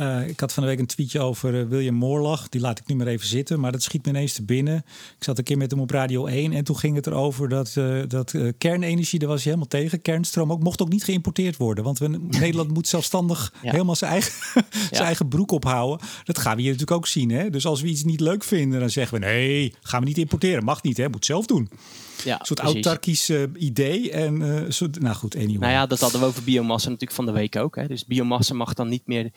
Uh, 0.00 0.28
ik 0.28 0.40
had 0.40 0.52
van 0.52 0.62
de 0.62 0.68
week 0.68 0.78
een 0.78 0.86
tweetje 0.86 1.20
over 1.20 1.54
uh, 1.54 1.68
William 1.68 1.94
Moorlach. 1.94 2.48
Die 2.48 2.60
laat 2.60 2.78
ik 2.78 2.86
nu 2.86 2.94
maar 2.94 3.06
even 3.06 3.26
zitten. 3.26 3.60
Maar 3.60 3.72
dat 3.72 3.82
schiet 3.82 4.04
me 4.04 4.10
ineens 4.10 4.32
te 4.32 4.42
binnen. 4.42 4.76
Ik 5.18 5.24
zat 5.24 5.38
een 5.38 5.44
keer 5.44 5.56
met 5.56 5.70
hem 5.70 5.80
op 5.80 5.90
Radio 5.90 6.26
1. 6.26 6.52
En 6.52 6.64
toen 6.64 6.78
ging 6.78 6.96
het 6.96 7.06
erover 7.06 7.48
dat, 7.48 7.74
uh, 7.78 8.02
dat 8.08 8.34
kernenergie, 8.58 9.18
daar 9.18 9.28
was 9.28 9.44
hij 9.44 9.52
helemaal 9.52 9.80
tegen. 9.80 10.02
Kernstroom 10.02 10.52
ook, 10.52 10.62
mocht 10.62 10.82
ook 10.82 10.88
niet 10.88 11.04
geïmporteerd 11.04 11.56
worden. 11.56 11.84
Want 11.84 11.98
we, 11.98 12.08
Nederland 12.28 12.72
moet 12.72 12.88
zelfstandig 12.88 13.52
ja. 13.62 13.70
helemaal 13.70 13.96
zijn 13.96 14.10
eigen, 14.10 14.32
ja. 14.54 14.86
zijn 14.90 15.04
eigen 15.04 15.28
broek 15.28 15.50
ophouden. 15.50 16.06
Dat 16.24 16.38
gaan 16.38 16.56
we 16.56 16.62
hier 16.62 16.70
natuurlijk 16.70 16.98
ook 16.98 17.06
zien. 17.06 17.30
Hè? 17.30 17.50
Dus 17.50 17.66
als 17.66 17.80
we 17.80 17.88
iets 17.88 18.04
niet 18.04 18.20
leuk 18.20 18.44
vinden, 18.44 18.80
dan 18.80 18.90
zeggen 18.90 19.20
we 19.20 19.26
nee, 19.26 19.74
gaan 19.80 20.00
we 20.00 20.06
niet 20.06 20.18
importeren. 20.18 20.64
Mag 20.64 20.82
niet, 20.82 20.96
hè? 20.96 21.08
moet 21.08 21.24
zelf 21.24 21.46
doen. 21.46 21.68
Ja, 22.24 22.40
een 22.40 22.46
soort 22.46 22.60
autarkisch 22.60 23.30
uh, 23.30 23.42
idee. 23.54 24.10
En, 24.10 24.40
uh, 24.40 24.62
soort, 24.68 25.00
nou 25.00 25.14
goed, 25.14 25.34
anyway. 25.34 25.56
Nou 25.56 25.72
ja, 25.72 25.86
dat 25.86 26.00
hadden 26.00 26.20
we 26.20 26.26
over 26.26 26.42
biomassa 26.42 26.88
natuurlijk 26.88 27.16
van 27.16 27.26
de 27.26 27.32
week 27.32 27.56
ook. 27.56 27.76
Hè. 27.76 27.86
Dus 27.86 28.06
biomassa 28.06 28.54
mag 28.54 28.74
dan 28.74 28.88
niet 28.88 29.06
meer 29.06 29.30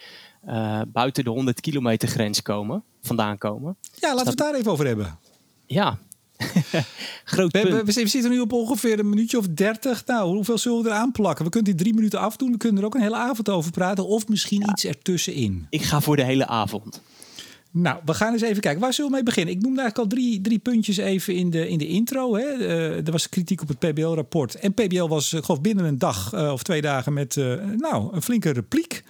uh, 0.47 0.81
buiten 0.87 1.23
de 1.23 1.29
100 1.29 1.59
kilometer 1.59 2.07
grens 2.07 2.41
komen, 2.41 2.83
vandaan 3.01 3.37
komen. 3.37 3.77
Ja, 3.99 4.09
laten 4.09 4.23
we 4.23 4.29
het 4.29 4.37
daar 4.37 4.55
even 4.55 4.71
over 4.71 4.85
hebben. 4.85 5.19
Ja. 5.65 5.97
Groot 7.23 7.51
we, 7.51 7.63
we, 7.63 7.83
we, 7.83 7.91
zitten 7.91 8.29
nu 8.29 8.39
op 8.39 8.51
ongeveer 8.51 8.99
een 8.99 9.09
minuutje 9.09 9.37
of 9.37 9.47
dertig. 9.47 10.05
Nou, 10.05 10.35
hoeveel 10.35 10.57
zullen 10.57 10.83
we 10.83 10.89
eraan 10.89 11.11
plakken? 11.11 11.45
We 11.45 11.51
kunnen 11.51 11.71
die 11.71 11.81
drie 11.81 11.93
minuten 11.93 12.19
afdoen. 12.19 12.51
We 12.51 12.57
kunnen 12.57 12.81
er 12.81 12.87
ook 12.87 12.95
een 12.95 13.01
hele 13.01 13.15
avond 13.15 13.49
over 13.49 13.71
praten. 13.71 14.07
Of 14.07 14.27
misschien 14.27 14.59
ja. 14.59 14.71
iets 14.71 14.85
ertussenin. 14.85 15.67
Ik 15.69 15.81
ga 15.81 16.01
voor 16.01 16.15
de 16.15 16.23
hele 16.23 16.47
avond. 16.47 17.01
Nou, 17.71 17.99
we 18.05 18.13
gaan 18.13 18.33
eens 18.33 18.41
even 18.41 18.61
kijken. 18.61 18.81
Waar 18.81 18.93
zullen 18.93 19.09
we 19.09 19.15
mee 19.15 19.25
beginnen? 19.25 19.53
Ik 19.53 19.61
noemde 19.61 19.81
eigenlijk 19.81 20.11
al 20.11 20.17
drie, 20.17 20.41
drie 20.41 20.59
puntjes 20.59 20.97
even 20.97 21.35
in 21.35 21.49
de, 21.49 21.69
in 21.69 21.77
de 21.77 21.87
intro. 21.87 22.35
Hè. 22.35 22.57
Uh, 22.57 23.05
er 23.05 23.11
was 23.11 23.29
kritiek 23.29 23.61
op 23.61 23.67
het 23.67 23.79
PBL-rapport. 23.79 24.55
En 24.55 24.73
PBL 24.73 25.07
was, 25.07 25.33
ik 25.33 25.43
geloof, 25.43 25.61
binnen 25.61 25.85
een 25.85 25.97
dag 25.97 26.33
uh, 26.33 26.51
of 26.51 26.63
twee 26.63 26.81
dagen 26.81 27.13
met 27.13 27.35
uh, 27.35 27.63
nou, 27.77 28.15
een 28.15 28.21
flinke 28.21 28.49
repliek. 28.49 29.03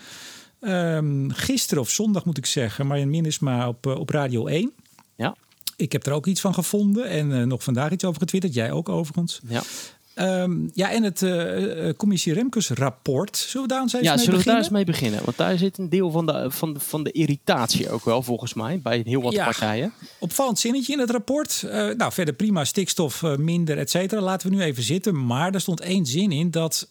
Um, 0.61 1.31
gisteren 1.31 1.83
of 1.83 1.89
zondag 1.89 2.25
moet 2.25 2.37
ik 2.37 2.45
zeggen, 2.45 2.87
Marjan 2.87 3.09
Minnesma 3.09 3.67
op, 3.67 3.85
op 3.85 4.09
Radio 4.09 4.47
1. 4.47 4.71
Ja. 5.15 5.35
Ik 5.75 5.91
heb 5.91 6.05
er 6.05 6.13
ook 6.13 6.25
iets 6.25 6.41
van 6.41 6.53
gevonden 6.53 7.09
en 7.09 7.47
nog 7.47 7.63
vandaag 7.63 7.91
iets 7.91 8.05
over 8.05 8.19
getwitterd. 8.19 8.53
Jij 8.53 8.71
ook 8.71 8.89
overigens. 8.89 9.39
Ja. 9.47 9.63
Um, 10.19 10.69
ja, 10.73 10.91
en 10.91 11.03
het 11.03 11.21
uh, 11.21 11.89
commissie 11.97 12.33
Remkes 12.33 12.69
rapport. 12.69 13.37
Zullen 13.37 13.67
we 13.67 13.73
daar 13.73 13.81
eens 13.81 13.93
even 13.93 14.05
ja, 14.05 14.15
mee 14.15 14.23
zullen 14.23 14.37
beginnen? 14.37 14.63
we 14.63 14.69
daar 14.69 14.77
eens 14.77 14.85
mee 14.85 14.95
beginnen? 14.95 15.25
Want 15.25 15.37
daar 15.37 15.57
zit 15.57 15.77
een 15.77 15.89
deel 15.89 16.11
van 16.11 16.25
de, 16.25 16.51
van 16.51 16.73
de, 16.73 16.79
van 16.79 17.03
de 17.03 17.11
irritatie 17.11 17.89
ook 17.89 18.05
wel, 18.05 18.23
volgens 18.23 18.53
mij, 18.53 18.79
bij 18.83 19.01
heel 19.05 19.21
wat 19.21 19.33
ja, 19.33 19.43
partijen. 19.43 19.93
Opvallend 20.19 20.59
zinnetje 20.59 20.93
in 20.93 20.99
het 20.99 21.09
rapport. 21.09 21.63
Uh, 21.65 21.71
nou, 21.71 22.11
verder 22.11 22.33
prima, 22.33 22.63
stikstof 22.63 23.21
uh, 23.21 23.35
minder, 23.35 23.77
et 23.77 23.89
cetera. 23.89 24.21
Laten 24.21 24.49
we 24.49 24.55
nu 24.55 24.61
even 24.61 24.83
zitten. 24.83 25.25
Maar 25.25 25.53
er 25.53 25.61
stond 25.61 25.81
één 25.81 26.05
zin 26.05 26.31
in 26.31 26.51
dat 26.51 26.89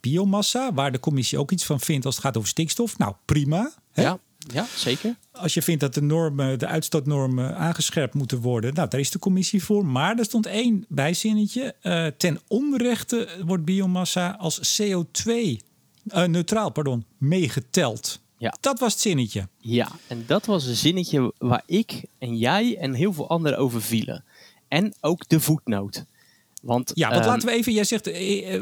biomassa, 0.00 0.72
waar 0.72 0.92
de 0.92 1.00
commissie 1.00 1.38
ook 1.38 1.50
iets 1.50 1.64
van 1.64 1.80
vindt 1.80 2.06
als 2.06 2.14
het 2.14 2.24
gaat 2.24 2.36
over 2.36 2.48
stikstof. 2.48 2.98
Nou, 2.98 3.14
prima. 3.24 3.72
Hè? 3.92 4.02
Ja. 4.02 4.18
Ja, 4.52 4.66
zeker. 4.76 5.16
Als 5.32 5.54
je 5.54 5.62
vindt 5.62 5.80
dat 5.80 5.94
de 5.94 6.02
normen, 6.02 6.58
de 6.58 6.66
uitstootnormen 6.66 7.56
aangescherpt 7.56 8.14
moeten 8.14 8.40
worden, 8.40 8.74
nou, 8.74 8.88
daar 8.88 9.00
is 9.00 9.10
de 9.10 9.18
commissie 9.18 9.64
voor. 9.64 9.86
Maar 9.86 10.18
er 10.18 10.24
stond 10.24 10.46
één 10.46 10.84
bijzinnetje. 10.88 11.74
Uh, 11.82 12.06
ten 12.06 12.40
onrechte 12.48 13.28
wordt 13.44 13.64
biomassa 13.64 14.30
als 14.30 14.82
CO2-neutraal 14.82 16.66
uh, 16.66 16.72
pardon, 16.72 17.04
meegeteld. 17.18 18.20
Ja. 18.38 18.54
Dat 18.60 18.78
was 18.78 18.92
het 18.92 19.02
zinnetje. 19.02 19.48
Ja, 19.58 19.88
en 20.06 20.24
dat 20.26 20.46
was 20.46 20.66
een 20.66 20.76
zinnetje 20.76 21.32
waar 21.38 21.62
ik 21.66 22.04
en 22.18 22.36
jij 22.36 22.76
en 22.78 22.94
heel 22.94 23.12
veel 23.12 23.28
anderen 23.28 23.58
over 23.58 23.82
vielen. 23.82 24.24
En 24.68 24.94
ook 25.00 25.28
de 25.28 25.40
voetnoot. 25.40 26.04
Want, 26.62 26.90
ja, 26.94 27.08
want 27.08 27.24
um, 27.24 27.30
laten 27.30 27.48
we 27.48 27.54
even, 27.54 27.72
jij 27.72 27.84
zegt 27.84 28.04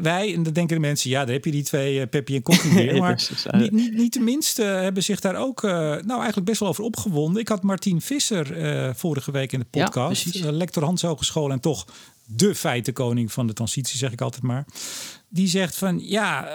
wij, 0.03 0.35
en 0.35 0.43
dan 0.43 0.53
denken 0.53 0.75
de 0.75 0.81
mensen, 0.81 1.11
ja, 1.11 1.25
daar 1.25 1.35
heb 1.35 1.45
je 1.45 1.51
die 1.51 1.63
twee 1.63 2.01
uh, 2.01 2.07
Peppy 2.11 2.35
en 2.35 2.43
Koffie 2.43 2.73
weer. 2.85 2.99
Maar 2.99 3.29
niet, 3.51 3.73
niet, 3.73 3.97
niet 3.97 4.13
de 4.13 4.21
minste 4.21 4.63
hebben 4.63 5.03
zich 5.03 5.21
daar 5.21 5.37
ook, 5.37 5.63
uh, 5.63 5.71
nou 5.71 6.17
eigenlijk 6.17 6.45
best 6.45 6.61
wel 6.61 6.69
over 6.69 6.85
opgewonden. 6.85 7.41
Ik 7.41 7.49
had 7.49 7.63
Martien 7.63 8.01
Visser 8.01 8.59
uh, 8.87 8.95
vorige 8.95 9.31
week 9.31 9.53
in 9.53 9.59
de 9.59 9.67
podcast, 9.71 10.35
ja, 10.35 10.53
lector 10.53 10.85
Hans 10.85 11.03
Hogeschool 11.03 11.51
en 11.51 11.61
toch 11.61 11.87
de 12.25 12.55
feitenkoning 12.55 13.33
van 13.33 13.47
de 13.47 13.53
transitie, 13.53 13.99
zeg 13.99 14.13
ik 14.13 14.21
altijd 14.21 14.43
maar. 14.43 14.65
Die 15.29 15.49
zegt 15.49 15.77
van 15.77 16.01
ja, 16.03 16.49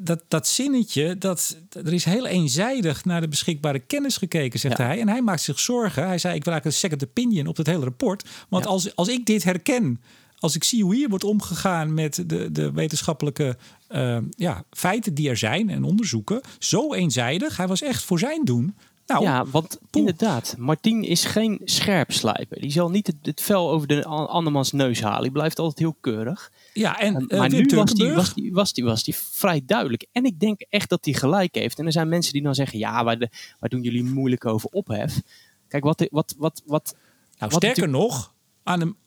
dat, 0.00 0.22
dat 0.28 0.48
zinnetje, 0.48 1.18
dat, 1.18 1.56
er 1.70 1.92
is 1.92 2.04
heel 2.04 2.26
eenzijdig 2.26 3.04
naar 3.04 3.20
de 3.20 3.28
beschikbare 3.28 3.78
kennis 3.78 4.16
gekeken, 4.16 4.58
zegt 4.58 4.78
ja. 4.78 4.84
hij. 4.84 5.00
En 5.00 5.08
hij 5.08 5.22
maakt 5.22 5.42
zich 5.42 5.60
zorgen. 5.60 6.06
Hij 6.06 6.18
zei: 6.18 6.34
Ik 6.34 6.44
wil 6.44 6.52
eigenlijk 6.52 6.64
een 6.64 6.88
second 6.90 7.04
opinion 7.10 7.46
op 7.46 7.56
het 7.56 7.66
hele 7.66 7.84
rapport. 7.84 8.28
Want 8.48 8.64
ja. 8.64 8.70
als, 8.70 8.96
als 8.96 9.08
ik 9.08 9.26
dit 9.26 9.44
herken 9.44 10.00
als 10.40 10.54
ik 10.54 10.64
zie 10.64 10.82
hoe 10.82 10.94
hier 10.94 11.08
wordt 11.08 11.24
omgegaan 11.24 11.94
met 11.94 12.22
de, 12.26 12.52
de 12.52 12.72
wetenschappelijke 12.72 13.56
uh, 13.90 14.18
ja, 14.36 14.64
feiten 14.70 15.14
die 15.14 15.28
er 15.28 15.36
zijn 15.36 15.70
en 15.70 15.84
onderzoeken, 15.84 16.40
zo 16.58 16.94
eenzijdig. 16.94 17.56
Hij 17.56 17.66
was 17.66 17.82
echt 17.82 18.04
voor 18.04 18.18
zijn 18.18 18.44
doen. 18.44 18.74
Nou, 19.06 19.22
ja, 19.22 19.46
want 19.46 19.78
poeh. 19.90 20.06
inderdaad, 20.06 20.54
Martien 20.58 21.02
is 21.02 21.24
geen 21.24 21.60
scherpslijper. 21.64 22.60
Die 22.60 22.70
zal 22.70 22.90
niet 22.90 23.06
het, 23.06 23.16
het 23.22 23.40
vel 23.40 23.70
over 23.70 23.88
de 23.88 24.04
andermans 24.04 24.72
neus 24.72 25.02
halen. 25.02 25.22
Die 25.22 25.32
blijft 25.32 25.58
altijd 25.58 25.78
heel 25.78 25.96
keurig. 26.00 26.52
Ja, 26.72 26.98
en, 26.98 27.12
maar 27.28 27.48
nu 27.48 27.66
was 27.74 27.94
die, 27.94 28.12
was, 28.12 28.34
die, 28.34 28.52
was, 28.52 28.72
die, 28.72 28.84
was 28.84 29.04
die 29.04 29.14
vrij 29.16 29.62
duidelijk. 29.66 30.06
En 30.12 30.24
ik 30.24 30.40
denk 30.40 30.60
echt 30.68 30.88
dat 30.88 31.04
hij 31.04 31.14
gelijk 31.14 31.54
heeft. 31.54 31.78
En 31.78 31.86
er 31.86 31.92
zijn 31.92 32.08
mensen 32.08 32.32
die 32.32 32.42
dan 32.42 32.54
zeggen: 32.54 32.78
ja, 32.78 33.04
waar, 33.04 33.18
de, 33.18 33.28
waar 33.58 33.70
doen 33.70 33.82
jullie 33.82 34.04
moeilijk 34.04 34.46
over 34.46 34.68
ophef? 34.72 35.20
Kijk, 35.68 35.84
wat. 35.84 36.06
wat, 36.10 36.34
wat, 36.38 36.62
wat 36.66 36.94
nou, 37.38 37.52
sterker 37.52 37.88
nog, 37.88 38.32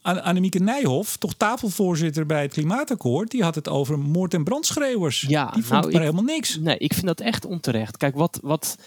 Annemieke 0.02 0.60
Nijhoff, 0.60 1.18
toch 1.18 1.34
tafelvoorzitter 1.34 2.26
bij 2.26 2.42
het 2.42 2.54
Klimaatakkoord, 2.54 3.32
die 3.32 3.44
had 3.44 3.56
het 3.56 3.70
over 3.70 4.00
moord- 4.00 4.34
en 4.34 4.44
brandschreeuwers. 4.44 5.22
Ja, 5.22 5.46
die 5.46 5.64
vond 5.64 5.70
nou, 5.70 5.84
maar 5.84 5.94
ik, 5.94 6.00
helemaal 6.00 6.36
niks. 6.36 6.58
Nee, 6.58 6.78
ik 6.78 6.94
vind 6.94 7.06
dat 7.06 7.20
echt 7.20 7.46
onterecht. 7.46 7.98
Kijk, 7.98 8.16
wat, 8.16 8.40
wat, 8.42 8.78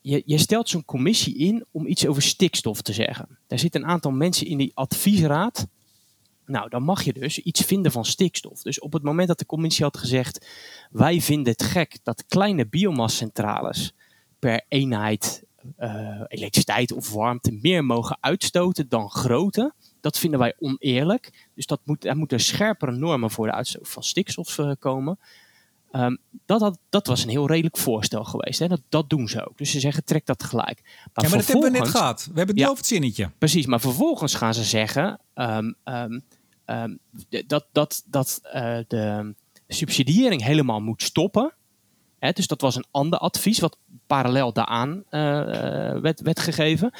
je, 0.00 0.22
je 0.26 0.38
stelt 0.38 0.68
zo'n 0.68 0.84
commissie 0.84 1.36
in 1.36 1.64
om 1.70 1.86
iets 1.86 2.06
over 2.06 2.22
stikstof 2.22 2.82
te 2.82 2.92
zeggen. 2.92 3.38
Daar 3.46 3.58
zitten 3.58 3.82
een 3.82 3.88
aantal 3.88 4.10
mensen 4.10 4.46
in 4.46 4.58
die 4.58 4.72
adviesraad. 4.74 5.66
Nou, 6.46 6.68
dan 6.68 6.82
mag 6.82 7.02
je 7.02 7.12
dus 7.12 7.38
iets 7.38 7.60
vinden 7.60 7.92
van 7.92 8.04
stikstof. 8.04 8.62
Dus 8.62 8.80
op 8.80 8.92
het 8.92 9.02
moment 9.02 9.28
dat 9.28 9.38
de 9.38 9.46
commissie 9.46 9.84
had 9.84 9.98
gezegd: 9.98 10.46
wij 10.90 11.20
vinden 11.20 11.52
het 11.52 11.62
gek 11.62 11.98
dat 12.02 12.24
kleine 12.28 12.66
biomascentrales 12.66 13.94
per 14.38 14.64
eenheid 14.68 15.42
uh, 15.78 16.20
elektriciteit 16.26 16.92
of 16.92 17.12
warmte 17.12 17.52
meer 17.52 17.84
mogen 17.84 18.16
uitstoten 18.20 18.88
dan 18.88 19.10
grote. 19.10 19.72
Dat 20.00 20.18
vinden 20.18 20.38
wij 20.38 20.54
oneerlijk. 20.58 21.48
Dus 21.54 21.66
dat 21.66 21.80
moet, 21.84 22.04
er 22.04 22.16
moeten 22.16 22.40
scherpere 22.40 22.92
normen 22.92 23.30
voor 23.30 23.46
de 23.46 23.52
uitstoot 23.52 23.88
van 23.88 24.02
stikstof 24.02 24.58
uh, 24.58 24.72
komen. 24.78 25.18
Um, 25.92 26.18
dat, 26.46 26.60
had, 26.60 26.78
dat 26.88 27.06
was 27.06 27.22
een 27.22 27.28
heel 27.28 27.46
redelijk 27.46 27.76
voorstel 27.76 28.24
geweest. 28.24 28.58
Hè? 28.58 28.68
Dat, 28.68 28.80
dat 28.88 29.10
doen 29.10 29.28
ze 29.28 29.48
ook. 29.48 29.58
Dus 29.58 29.70
ze 29.70 29.80
zeggen, 29.80 30.04
trek 30.04 30.26
dat 30.26 30.42
gelijk. 30.42 30.80
Maar, 30.82 31.24
ja, 31.24 31.28
maar 31.28 31.38
dat 31.38 31.46
hebben 31.46 31.72
we 31.72 31.78
net 31.78 31.88
gehad. 31.88 32.20
We 32.20 32.36
hebben 32.36 32.54
het 32.54 32.58
ja, 32.58 32.64
over 32.64 32.78
het 32.78 32.86
zinnetje. 32.86 33.30
Precies, 33.38 33.66
maar 33.66 33.80
vervolgens 33.80 34.34
gaan 34.34 34.54
ze 34.54 34.64
zeggen... 34.64 35.20
Um, 35.34 35.74
um, 35.84 36.22
dat, 37.46 37.66
dat, 37.72 38.02
dat 38.06 38.40
uh, 38.44 38.78
de 38.88 39.34
subsidiëring 39.68 40.42
helemaal 40.42 40.80
moet 40.80 41.02
stoppen. 41.02 41.52
Hè? 42.18 42.32
Dus 42.32 42.46
dat 42.46 42.60
was 42.60 42.76
een 42.76 42.86
ander 42.90 43.18
advies... 43.18 43.58
wat 43.58 43.76
parallel 44.10 44.52
daaraan 44.52 45.04
uh, 45.10 45.20
werd, 46.00 46.20
werd 46.20 46.40
gegeven. 46.40 46.90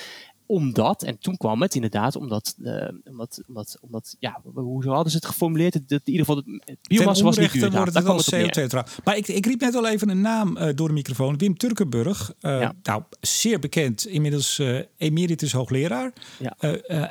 Omdat, 0.50 1.02
en 1.02 1.18
toen 1.18 1.36
kwam 1.36 1.62
het 1.62 1.74
inderdaad 1.74 2.16
omdat, 2.16 2.54
uh, 2.58 2.88
omdat, 3.04 3.42
omdat, 3.46 3.78
omdat 3.80 4.16
ja, 4.18 4.40
hoe 4.54 4.88
hadden 4.88 5.10
ze 5.10 5.16
het 5.16 5.26
geformuleerd? 5.26 5.72
Dat 5.72 6.00
in 6.04 6.12
ieder 6.12 6.26
geval, 6.26 6.42
het 6.64 6.78
biomassa 6.88 7.24
was 7.24 7.38
niet 7.38 7.52
duurzaam. 7.52 7.70
wordt 7.72 7.94
het 7.94 8.04
wel 8.04 8.66
CO2 8.66 9.02
Maar 9.04 9.16
ik, 9.16 9.28
ik 9.28 9.46
riep 9.46 9.60
net 9.60 9.74
al 9.74 9.86
even 9.86 10.08
een 10.08 10.20
naam 10.20 10.56
uh, 10.56 10.68
door 10.74 10.88
de 10.88 10.94
microfoon. 10.94 11.38
Wim 11.38 11.56
Turkenburg, 11.56 12.32
uh, 12.40 12.60
ja. 12.60 12.74
nou, 12.82 13.02
zeer 13.20 13.58
bekend, 13.58 14.06
inmiddels 14.06 14.62
emeritus 14.96 15.52
hoogleraar 15.52 16.12
ja. 16.38 16.54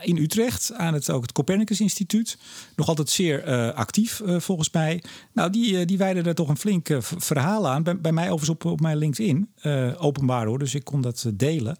in 0.01 0.17
Utrecht 0.17 0.73
aan 0.73 0.93
het, 0.93 1.11
ook 1.11 1.21
het 1.21 1.31
Copernicus 1.31 1.79
Instituut. 1.79 2.37
Nog 2.75 2.87
altijd 2.87 3.09
zeer 3.09 3.73
actief 3.73 4.21
volgens 4.25 4.71
mij. 4.71 5.03
Nou, 5.33 5.49
die, 5.49 5.85
die 5.85 5.97
wijden 5.97 6.23
daar 6.23 6.33
toch 6.33 6.49
een 6.49 6.57
flink 6.57 6.97
verhaal 6.99 7.67
aan. 7.67 7.83
Bij, 7.83 7.99
bij 7.99 8.11
mij 8.11 8.31
overigens 8.31 8.49
op, 8.49 8.65
op 8.65 8.79
mijn 8.79 8.97
LinkedIn, 8.97 9.49
openbaar 9.97 10.45
hoor, 10.45 10.59
dus 10.59 10.75
ik 10.75 10.83
kon 10.83 11.01
dat 11.01 11.25
delen. 11.33 11.77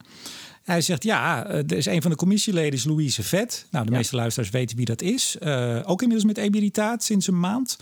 Hij 0.70 0.82
zegt, 0.82 1.04
ja, 1.04 1.46
eh, 1.46 1.58
er 1.58 1.78
is 1.78 1.86
een 1.86 2.02
van 2.02 2.12
de 2.12 2.18
commissieleden 2.18 2.74
is 2.74 2.84
Louise 2.84 3.24
Vet. 3.24 3.66
Nou, 3.72 3.86
de 3.86 3.92
meeste 3.92 4.16
luisteraars 4.16 4.50
weten 4.50 4.78
wie 4.78 4.86
dat 4.86 5.02
is. 5.02 5.38
Uh, 5.44 5.80
ook 5.84 6.02
inmiddels 6.02 6.28
met 6.34 6.38
emeritaat 6.38 7.04
sinds 7.04 7.28
een 7.28 7.40
maand. 7.40 7.78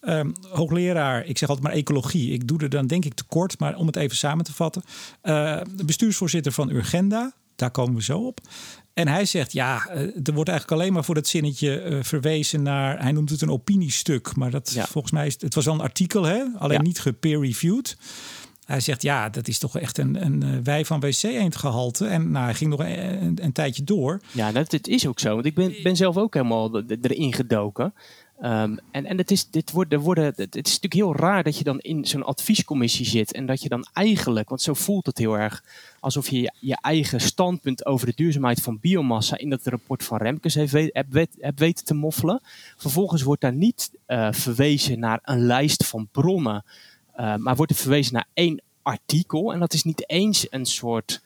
Um, 0.00 0.32
hoogleraar, 0.50 1.26
ik 1.26 1.38
zeg 1.38 1.48
altijd 1.48 1.66
maar 1.66 1.76
ecologie. 1.76 2.32
Ik 2.32 2.48
doe 2.48 2.58
er 2.58 2.68
dan 2.68 2.86
denk 2.86 3.04
ik 3.04 3.14
tekort, 3.14 3.58
maar 3.58 3.76
om 3.76 3.86
het 3.86 3.96
even 3.96 4.16
samen 4.16 4.44
te 4.44 4.52
vatten. 4.52 4.82
Uh, 5.22 5.60
bestuursvoorzitter 5.84 6.52
van 6.52 6.70
Urgenda, 6.70 7.32
daar 7.56 7.70
komen 7.70 7.94
we 7.94 8.02
zo 8.02 8.18
op. 8.18 8.40
En 8.94 9.08
hij 9.08 9.24
zegt, 9.24 9.52
ja, 9.52 9.88
er 9.88 10.32
wordt 10.34 10.50
eigenlijk 10.50 10.80
alleen 10.80 10.92
maar 10.92 11.04
voor 11.04 11.14
dat 11.14 11.26
zinnetje 11.26 11.84
uh, 11.84 11.98
verwezen 12.02 12.62
naar... 12.62 13.02
hij 13.02 13.12
noemt 13.12 13.30
het 13.30 13.42
een 13.42 13.50
opiniestuk, 13.50 14.36
maar 14.36 14.50
dat 14.50 14.72
ja. 14.72 14.86
volgens 14.86 15.12
mij 15.12 15.26
is... 15.26 15.36
het 15.38 15.54
was 15.54 15.64
wel 15.64 15.74
een 15.74 15.80
artikel, 15.80 16.22
hè? 16.22 16.42
alleen 16.58 16.76
ja. 16.76 16.82
niet 16.82 17.00
gepeer-reviewed. 17.00 17.96
Hij 18.72 18.80
zegt, 18.80 19.02
ja, 19.02 19.28
dat 19.28 19.48
is 19.48 19.58
toch 19.58 19.78
echt 19.78 19.98
een, 19.98 20.24
een 20.24 20.42
eh, 20.42 20.48
wij 20.62 20.84
van 20.84 21.00
WC 21.00 21.22
eend 21.22 21.56
gehalte. 21.56 22.06
En 22.06 22.30
nou, 22.30 22.44
hij 22.44 22.54
ging 22.54 22.70
nog 22.70 22.80
een, 22.80 23.22
een, 23.22 23.38
een 23.42 23.52
tijdje 23.52 23.84
door. 23.84 24.20
Ja, 24.30 24.52
dat, 24.52 24.70
dat, 24.70 24.86
is 24.86 25.06
ook 25.06 25.20
zo. 25.20 25.34
Want 25.34 25.46
ik 25.46 25.54
ben, 25.54 25.74
ben 25.82 25.96
zelf 25.96 26.16
ook 26.16 26.34
helemaal 26.34 26.82
erin 27.00 27.32
gedoken. 27.32 27.94
Um, 28.44 28.78
en 28.90 29.06
en 29.06 29.18
het, 29.18 29.30
is, 29.30 29.50
dit 29.50 29.70
wordt, 29.70 29.92
er 29.92 30.00
worden, 30.00 30.24
het 30.24 30.66
is 30.66 30.80
natuurlijk 30.80 30.92
heel 30.92 31.16
raar 31.16 31.42
dat 31.42 31.58
je 31.58 31.64
dan 31.64 31.78
in 31.78 32.04
zo'n 32.04 32.24
adviescommissie 32.24 33.06
zit. 33.06 33.32
En 33.32 33.46
dat 33.46 33.62
je 33.62 33.68
dan 33.68 33.86
eigenlijk, 33.92 34.48
want 34.48 34.62
zo 34.62 34.74
voelt 34.74 35.06
het 35.06 35.18
heel 35.18 35.38
erg, 35.38 35.64
alsof 36.00 36.28
je 36.28 36.52
je 36.60 36.78
eigen 36.80 37.20
standpunt 37.20 37.86
over 37.86 38.06
de 38.06 38.12
duurzaamheid 38.16 38.60
van 38.60 38.78
biomassa 38.80 39.38
in 39.38 39.50
dat 39.50 39.66
rapport 39.66 40.04
van 40.04 40.18
Remkes 40.18 40.54
heeft, 40.54 40.72
hebt, 40.72 41.36
hebt 41.38 41.58
weten 41.58 41.84
te 41.84 41.94
moffelen. 41.94 42.40
Vervolgens 42.76 43.22
wordt 43.22 43.40
daar 43.40 43.54
niet 43.54 43.90
uh, 44.06 44.32
verwezen 44.32 44.98
naar 44.98 45.20
een 45.22 45.46
lijst 45.46 45.86
van 45.86 46.08
bronnen 46.12 46.64
maar 47.16 47.56
wordt 47.56 47.72
er 47.72 47.78
verwezen 47.78 48.14
naar 48.14 48.28
één 48.34 48.62
artikel. 48.82 49.52
En 49.52 49.60
dat 49.60 49.72
is 49.72 49.82
niet 49.82 50.08
eens 50.10 50.46
een 50.50 50.66
soort 50.66 51.20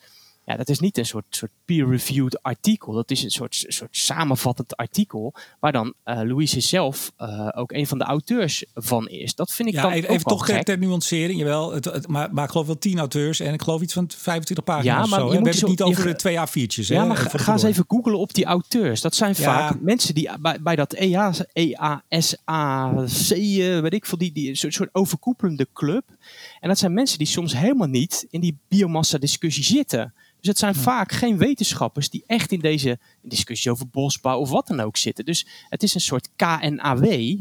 ja, 0.47 0.57
dat 0.57 0.69
is 0.69 0.79
niet 0.79 0.99
een 0.99 1.07
soort, 1.07 1.25
soort 1.31 1.51
peer-reviewed 1.65 2.43
artikel. 2.43 2.93
Dat 2.93 3.11
is 3.11 3.23
een 3.23 3.31
soort, 3.31 3.65
soort 3.69 3.97
samenvattend 3.97 4.77
artikel. 4.77 5.35
Waar 5.61 5.73
dan 5.73 5.95
uh, 6.05 6.21
Louise 6.23 6.61
zelf 6.61 7.13
uh, 7.19 7.49
ook 7.55 7.73
een 7.73 7.87
van 7.87 7.99
de 7.99 8.05
auteurs 8.05 8.65
van 8.75 9.09
is. 9.09 9.35
Dat 9.35 9.53
vind 9.53 9.69
ik 9.69 9.75
ja, 9.75 9.83
dan 9.83 9.91
even, 9.91 10.09
ook 10.09 10.15
even 10.15 10.27
toch 10.27 10.47
gek. 10.47 10.63
ter 10.63 10.79
nuancering. 10.79 11.39
Jawel, 11.39 11.73
het, 11.73 11.85
het, 11.85 12.09
maar, 12.09 12.33
maar 12.33 12.45
ik 12.45 12.51
geloof 12.51 12.67
wel 12.67 12.79
tien 12.79 12.99
auteurs. 12.99 13.41
En 13.41 13.53
ik 13.55 13.63
geloof 13.63 13.81
iets 13.83 13.93
van 13.93 14.11
25 14.17 14.65
pagina's. 14.65 15.05
Ja, 15.05 15.07
maar 15.17 15.25
of 15.25 15.27
zo, 15.27 15.33
je 15.33 15.33
hè? 15.33 15.39
moet 15.39 15.49
We 15.49 15.55
zo- 15.59 15.67
hebben 15.67 15.85
het 15.85 15.95
niet 15.95 15.99
over 15.99 16.11
de 16.13 16.17
twee 16.17 16.67
A4'tjes. 16.67 16.87
Ja, 16.87 17.01
hè, 17.01 17.07
maar 17.07 17.17
ga, 17.17 17.53
eens 17.53 17.63
even 17.63 17.85
googlen 17.89 18.19
op 18.19 18.35
die 18.35 18.45
auteurs. 18.45 19.01
Dat 19.01 19.15
zijn 19.15 19.35
Ja. 19.37 19.43
vaak 19.43 19.81
mensen 19.81 20.15
die 20.15 20.31
bij, 20.41 20.59
bij 20.61 20.77
dat 20.77 20.93
E 20.93 21.11
EA, 21.53 22.03
EASAC, 22.09 23.39
eh, 23.39 23.81
weet 23.81 23.93
ik 23.93 24.07
veel, 24.07 24.19
die, 24.19 24.33
die 24.33 24.55
soort, 24.55 24.75
soort 24.75 24.89
overkoepelende 24.93 25.69
club. 25.73 26.05
En 26.61 26.69
dat 26.69 26.79
zijn 26.79 26.93
mensen 26.95 27.19
die 27.19 27.27
soms 27.27 27.57
helemaal 27.57 27.89
niet 27.89 28.27
in 28.31 28.41
die 28.41 28.59
biomassa-discussie 28.69 29.65
zitten. 29.65 30.15
Dus 30.47 30.61
het 30.61 30.75
zijn 30.75 30.85
vaak 30.85 31.13
geen 31.13 31.39
wetenschappers 31.39 32.11
die 32.11 32.25
echt 32.27 32.53
in 32.53 32.61
deze 32.61 32.99
discussie 33.23 33.71
over 33.71 33.89
bosbouw 33.89 34.39
of 34.39 34.51
wat 34.51 34.67
dan 34.67 34.81
ook 34.81 34.97
zitten. 34.97 35.25
Dus 35.25 35.47
het 35.69 35.83
is 35.83 35.95
een 35.95 36.01
soort 36.01 36.29
KNAW-club. 36.37 37.41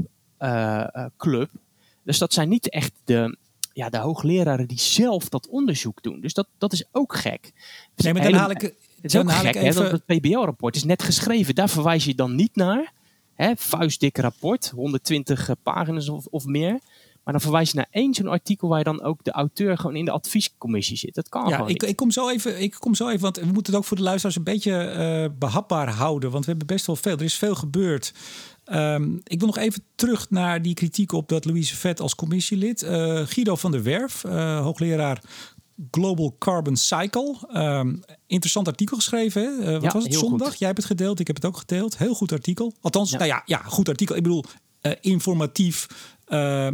eh, 1.53 1.59
dus 2.03 2.17
dat 2.17 2.33
zijn 2.33 2.49
niet 2.49 2.69
echt 2.69 2.91
de, 3.03 3.37
ja, 3.73 3.89
de 3.89 3.97
hoogleraren 3.97 4.67
die 4.67 4.79
zelf 4.79 5.29
dat 5.29 5.47
onderzoek 5.47 6.03
doen. 6.03 6.21
Dus 6.21 6.33
dat, 6.33 6.47
dat 6.57 6.73
is 6.73 6.83
ook 6.91 7.15
gek. 7.15 7.51
Nee, 7.95 8.13
maar 8.13 8.23
dan 8.23 8.33
haal 8.33 8.49
ik, 8.49 8.61
het 8.61 8.75
is 9.01 9.11
dan 9.11 9.21
ook 9.21 9.29
haal 9.31 9.41
gek, 9.41 9.55
ik 9.55 9.61
hè, 9.61 9.67
even... 9.67 9.81
want 9.81 10.03
het 10.05 10.05
PBL-rapport 10.05 10.75
is 10.75 10.83
net 10.83 11.03
geschreven. 11.03 11.55
Daar 11.55 11.69
verwijs 11.69 12.05
je 12.05 12.15
dan 12.15 12.35
niet 12.35 12.55
naar. 12.55 12.93
Hè, 13.33 13.51
vuistdik 13.55 14.17
rapport, 14.17 14.69
120 14.69 15.49
eh, 15.49 15.55
pagina's 15.63 16.09
of, 16.09 16.25
of 16.25 16.45
meer. 16.45 16.79
Maar 17.25 17.33
dan 17.33 17.43
verwijs 17.43 17.69
je 17.71 17.75
naar 17.77 17.87
één 17.91 18.13
zo'n 18.13 18.27
artikel 18.27 18.67
waar 18.67 18.77
je 18.77 18.83
dan 18.83 19.01
ook 19.01 19.23
de 19.23 19.31
auteur 19.31 19.77
gewoon 19.77 19.95
in 19.95 20.05
de 20.05 20.11
adviescommissie 20.11 20.97
zit. 20.97 21.15
Dat 21.15 21.29
kan 21.29 21.47
Ja, 21.47 21.55
gewoon 21.55 21.69
ik, 21.69 21.81
niet. 21.81 21.89
ik, 21.89 21.95
kom 21.95 22.11
zo 22.11 22.29
even, 22.29 22.61
ik 22.61 22.75
kom 22.79 22.95
zo 22.95 23.07
even, 23.07 23.21
want 23.21 23.37
we 23.37 23.45
moeten 23.45 23.65
het 23.73 23.75
ook 23.75 23.87
voor 23.87 23.97
de 23.97 24.03
luisteraars 24.03 24.35
een 24.35 24.43
beetje 24.43 24.77
eh, 24.77 25.25
behapbaar 25.39 25.89
houden. 25.89 26.31
Want 26.31 26.45
we 26.45 26.49
hebben 26.49 26.67
best 26.67 26.85
wel 26.85 26.95
veel, 26.95 27.17
er 27.17 27.23
is 27.23 27.35
veel 27.35 27.55
gebeurd. 27.55 28.13
Ehm, 28.65 29.15
ik 29.23 29.37
wil 29.39 29.47
nog 29.47 29.57
even 29.57 29.83
terug 29.95 30.29
naar 30.29 30.61
die 30.61 30.73
kritiek 30.73 31.11
op 31.11 31.29
dat 31.29 31.45
Louise 31.45 31.75
Vet 31.75 31.99
als 31.99 32.15
commissielid. 32.15 32.81
Eh, 32.81 33.21
Guido 33.25 33.55
van 33.55 33.71
der 33.71 33.83
Werf, 33.83 34.23
eh, 34.23 34.59
hoogleraar 34.61 35.21
Global 35.91 36.35
Carbon 36.39 36.75
Cycle. 36.75 37.35
Ehm, 37.51 37.95
interessant 38.27 38.67
artikel 38.67 38.95
geschreven. 38.97 39.41
Hè? 39.63 39.71
Wat 39.73 39.81
Ja, 39.81 39.91
was 39.91 40.03
het? 40.03 40.13
Zondag? 40.13 40.47
goed. 40.49 40.57
Jij 40.59 40.67
hebt 40.67 40.79
het 40.79 40.87
gedeeld, 40.87 41.19
ik 41.19 41.27
heb 41.27 41.35
het 41.35 41.45
ook 41.45 41.57
gedeeld. 41.57 41.97
Heel 41.97 42.13
goed 42.13 42.31
artikel. 42.31 42.73
Althans, 42.81 43.11
Ja. 43.11 43.17
nou 43.17 43.29
ja, 43.29 43.41
ja, 43.45 43.57
goed 43.65 43.89
artikel. 43.89 44.15
Ik 44.15 44.23
bedoel, 44.23 44.43
informatief. 45.01 45.87
Eh, 46.25 46.67
eh, 46.67 46.73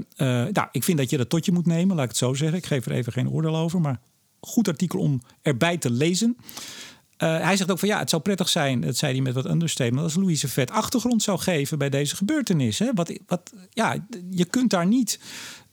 nou, 0.53 0.67
ik 0.71 0.83
vind 0.83 0.97
dat 0.97 1.09
je 1.09 1.17
dat 1.17 1.29
tot 1.29 1.45
je 1.45 1.51
moet 1.51 1.65
nemen, 1.65 1.95
laat 1.95 2.03
ik 2.03 2.09
het 2.09 2.19
zo 2.19 2.33
zeggen. 2.33 2.57
Ik 2.57 2.65
geef 2.65 2.85
er 2.85 2.91
even 2.91 3.13
geen 3.13 3.29
oordeel 3.29 3.57
over, 3.57 3.81
maar 3.81 3.99
goed 4.39 4.67
artikel 4.67 4.99
om 4.99 5.21
erbij 5.41 5.77
te 5.77 5.91
lezen. 5.91 6.37
Eh, 7.17 7.43
hij 7.43 7.57
zegt 7.57 7.71
ook 7.71 7.79
van 7.79 7.87
ja, 7.87 7.99
het 7.99 8.09
zou 8.09 8.21
prettig 8.21 8.49
zijn, 8.49 8.81
dat 8.81 8.97
zei 8.97 9.13
hij 9.13 9.21
met 9.21 9.33
wat 9.33 9.45
understatement, 9.45 10.03
als 10.03 10.15
Louise 10.15 10.47
Vet 10.47 10.71
achtergrond 10.71 11.23
zou 11.23 11.39
geven 11.39 11.77
bij 11.77 11.89
deze 11.89 12.15
gebeurtenis. 12.15 12.79
Hè? 12.79 12.93
Wat, 12.93 13.19
wat, 13.27 13.53
ja, 13.69 14.05
je 14.29 14.45
kunt 14.45 14.69
daar 14.69 14.87
niet 14.87 15.19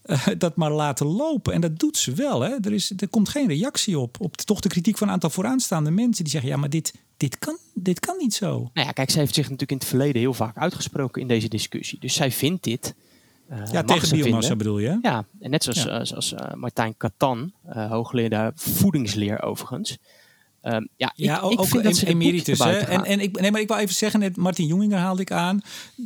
dat 0.37 0.55
maar 0.55 0.71
laten 0.71 1.05
lopen. 1.05 1.53
En 1.53 1.61
dat 1.61 1.79
doet 1.79 1.97
ze 1.97 2.13
wel. 2.13 2.41
Hè? 2.41 2.55
Er, 2.61 2.73
is, 2.73 2.91
er 2.97 3.07
komt 3.07 3.29
geen 3.29 3.47
reactie 3.47 3.99
op. 3.99 4.21
Op 4.21 4.35
toch 4.35 4.59
de 4.59 4.69
kritiek 4.69 4.97
van 4.97 5.07
een 5.07 5.13
aantal 5.13 5.29
vooraanstaande 5.29 5.91
mensen 5.91 6.23
die 6.23 6.33
zeggen: 6.33 6.49
ja, 6.49 6.57
maar 6.57 6.69
dit, 6.69 6.93
dit, 7.17 7.39
kan, 7.39 7.57
dit 7.73 7.99
kan 7.99 8.17
niet 8.17 8.33
zo. 8.33 8.69
Nou 8.73 8.87
ja, 8.87 8.91
kijk, 8.91 9.09
zij 9.09 9.21
heeft 9.21 9.33
zich 9.33 9.43
natuurlijk 9.43 9.71
in 9.71 9.77
het 9.77 9.87
verleden 9.87 10.21
heel 10.21 10.33
vaak 10.33 10.57
uitgesproken 10.57 11.21
in 11.21 11.27
deze 11.27 11.47
discussie. 11.47 11.99
Dus 11.99 12.13
zij 12.13 12.31
vindt 12.31 12.63
dit. 12.63 12.95
Eh, 13.49 13.71
Ja, 13.71 13.83
tegen 13.83 14.09
biomassa 14.09 14.39
vinden. 14.39 14.57
bedoel 14.57 14.79
je? 14.79 14.99
Ja, 15.01 15.25
en 15.39 15.49
net 15.49 15.63
zoals, 15.63 15.83
Ja. 15.83 15.99
eh, 15.99 16.05
zoals 16.05 16.33
eh, 16.33 16.53
Martijn 16.53 16.97
Katan, 16.97 17.53
hoogleraar 17.65 18.51
voedingsleer 18.55 19.41
overigens. 19.43 19.97
Ehm, 20.61 20.85
ja, 20.95 21.11
ik, 21.15 21.25
Ja, 21.25 21.35
ik 21.37 21.59
ook 21.59 21.67
vind 21.67 21.83
dat 21.83 21.95
ze 21.95 22.07
emeritus. 22.07 22.59
Hè? 22.59 22.77
En, 22.77 23.03
en 23.05 23.19
ik, 23.19 23.39
nee, 23.39 23.51
maar 23.51 23.61
ik 23.61 23.67
wil 23.67 23.77
even 23.77 23.95
zeggen, 23.95 24.19
net 24.19 24.37
Martin 24.37 24.67
Jonginger 24.67 24.97
haalde 24.97 25.21
ik 25.21 25.31
aan. 25.31 25.61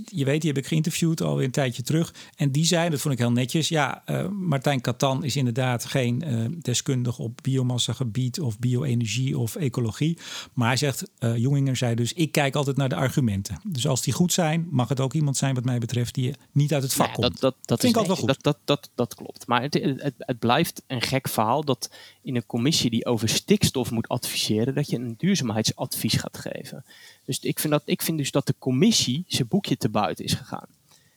Je 0.05 0.25
weet, 0.25 0.41
die 0.41 0.49
heb 0.51 0.59
ik 0.63 0.67
geïnterviewd 0.67 1.21
alweer 1.21 1.45
een 1.45 1.51
tijdje 1.51 1.83
terug. 1.83 2.13
En 2.35 2.51
die 2.51 2.65
zei, 2.65 2.89
dat 2.89 3.01
vond 3.01 3.13
ik 3.13 3.19
heel 3.19 3.31
netjes. 3.31 3.67
Ja, 3.67 4.01
eh, 4.05 4.27
Martijn 4.27 4.81
Katan 4.81 5.23
is 5.23 5.35
inderdaad 5.35 5.85
geen 5.85 6.21
eh 6.21 6.45
deskundige 6.61 7.21
op 7.21 7.39
biomassagebied 7.41 8.39
of 8.39 8.59
bio-energie 8.59 9.37
of 9.37 9.55
ecologie. 9.55 10.17
Maar 10.53 10.67
hij 10.67 10.77
zegt, 10.77 11.09
eh 11.19 11.37
Jonginger 11.37 11.75
zei 11.75 11.95
dus, 11.95 12.13
ik 12.13 12.31
kijk 12.31 12.55
altijd 12.55 12.77
naar 12.77 12.89
de 12.89 12.95
argumenten. 12.95 13.59
Dus 13.63 13.87
als 13.87 14.01
die 14.01 14.13
goed 14.13 14.33
zijn, 14.33 14.67
mag 14.71 14.89
het 14.89 14.99
ook 14.99 15.13
iemand 15.13 15.37
zijn 15.37 15.55
wat 15.55 15.63
mij 15.65 15.77
betreft 15.77 16.13
die 16.13 16.33
niet 16.51 16.73
uit 16.73 16.83
het 16.83 16.93
vak 16.93 17.07
ja, 17.07 17.13
komt. 17.13 17.31
dat, 17.31 17.41
dat, 17.41 17.55
dat, 17.61 17.79
Vind 17.79 17.95
is 17.95 18.01
ik 18.01 18.07
altijd 18.09 18.17
wel 18.17 18.27
Dat, 18.27 18.43
dat, 18.43 18.57
dat, 18.65 18.89
dat 18.95 19.15
klopt. 19.15 19.47
Maar 19.47 19.61
het, 19.61 19.73
het, 19.73 20.13
het 20.17 20.39
blijft 20.39 20.83
een 20.87 21.01
gek 21.01 21.29
verhaal 21.29 21.63
dat 21.63 21.89
in 22.21 22.35
een 22.35 22.45
commissie 22.45 22.89
die 22.89 23.05
over 23.05 23.29
stikstof 23.29 23.91
moet 23.91 24.07
adviseren, 24.07 24.42
dat 24.47 24.89
je 24.89 24.97
een 24.97 25.15
duurzaamheidsadvies 25.17 26.13
gaat 26.13 26.37
geven. 26.37 26.85
Dus 27.25 27.39
ik 27.39 27.59
vind, 27.59 27.73
dat, 27.73 27.81
ik 27.85 28.01
vind 28.01 28.17
dus 28.17 28.31
dat 28.31 28.47
de 28.47 28.55
commissie 28.59 29.23
zijn 29.27 29.47
boekje 29.47 29.77
te 29.77 29.89
buiten 29.89 30.25
is 30.25 30.33
gegaan. 30.33 30.67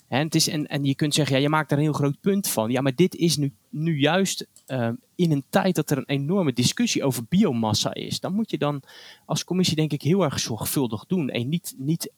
En, 0.08 0.24
het 0.24 0.34
is, 0.34 0.48
en, 0.48 0.66
en 0.66 0.84
je 0.84 0.94
kunt 0.94 1.14
zeggen, 1.14 1.36
ja, 1.36 1.42
je 1.42 1.48
maakt 1.48 1.68
daar 1.68 1.78
een 1.78 1.84
heel 1.84 1.92
groot 1.92 2.20
punt 2.20 2.48
van. 2.48 2.70
Ja, 2.70 2.80
maar 2.80 2.94
dit 2.94 3.14
is 3.14 3.36
nu, 3.36 3.52
nu 3.68 3.98
juist 3.98 4.46
eh, 4.66 4.90
in 5.14 5.32
een 5.32 5.44
tijd 5.50 5.74
dat 5.74 5.90
er 5.90 5.98
een 5.98 6.06
enorme 6.06 6.52
discussie 6.52 7.04
over 7.04 7.24
biomassa 7.28 7.94
is. 7.94 8.20
Dan 8.20 8.32
moet 8.32 8.50
je 8.50 8.58
dan 8.58 8.82
als 9.24 9.44
commissie 9.44 9.76
denk 9.76 9.92
ik 9.92 10.02
heel 10.02 10.22
erg 10.22 10.40
zorgvuldig 10.40 11.06
doen. 11.06 11.30
En 11.30 11.48
niet, 11.48 11.74
niet 11.78 12.10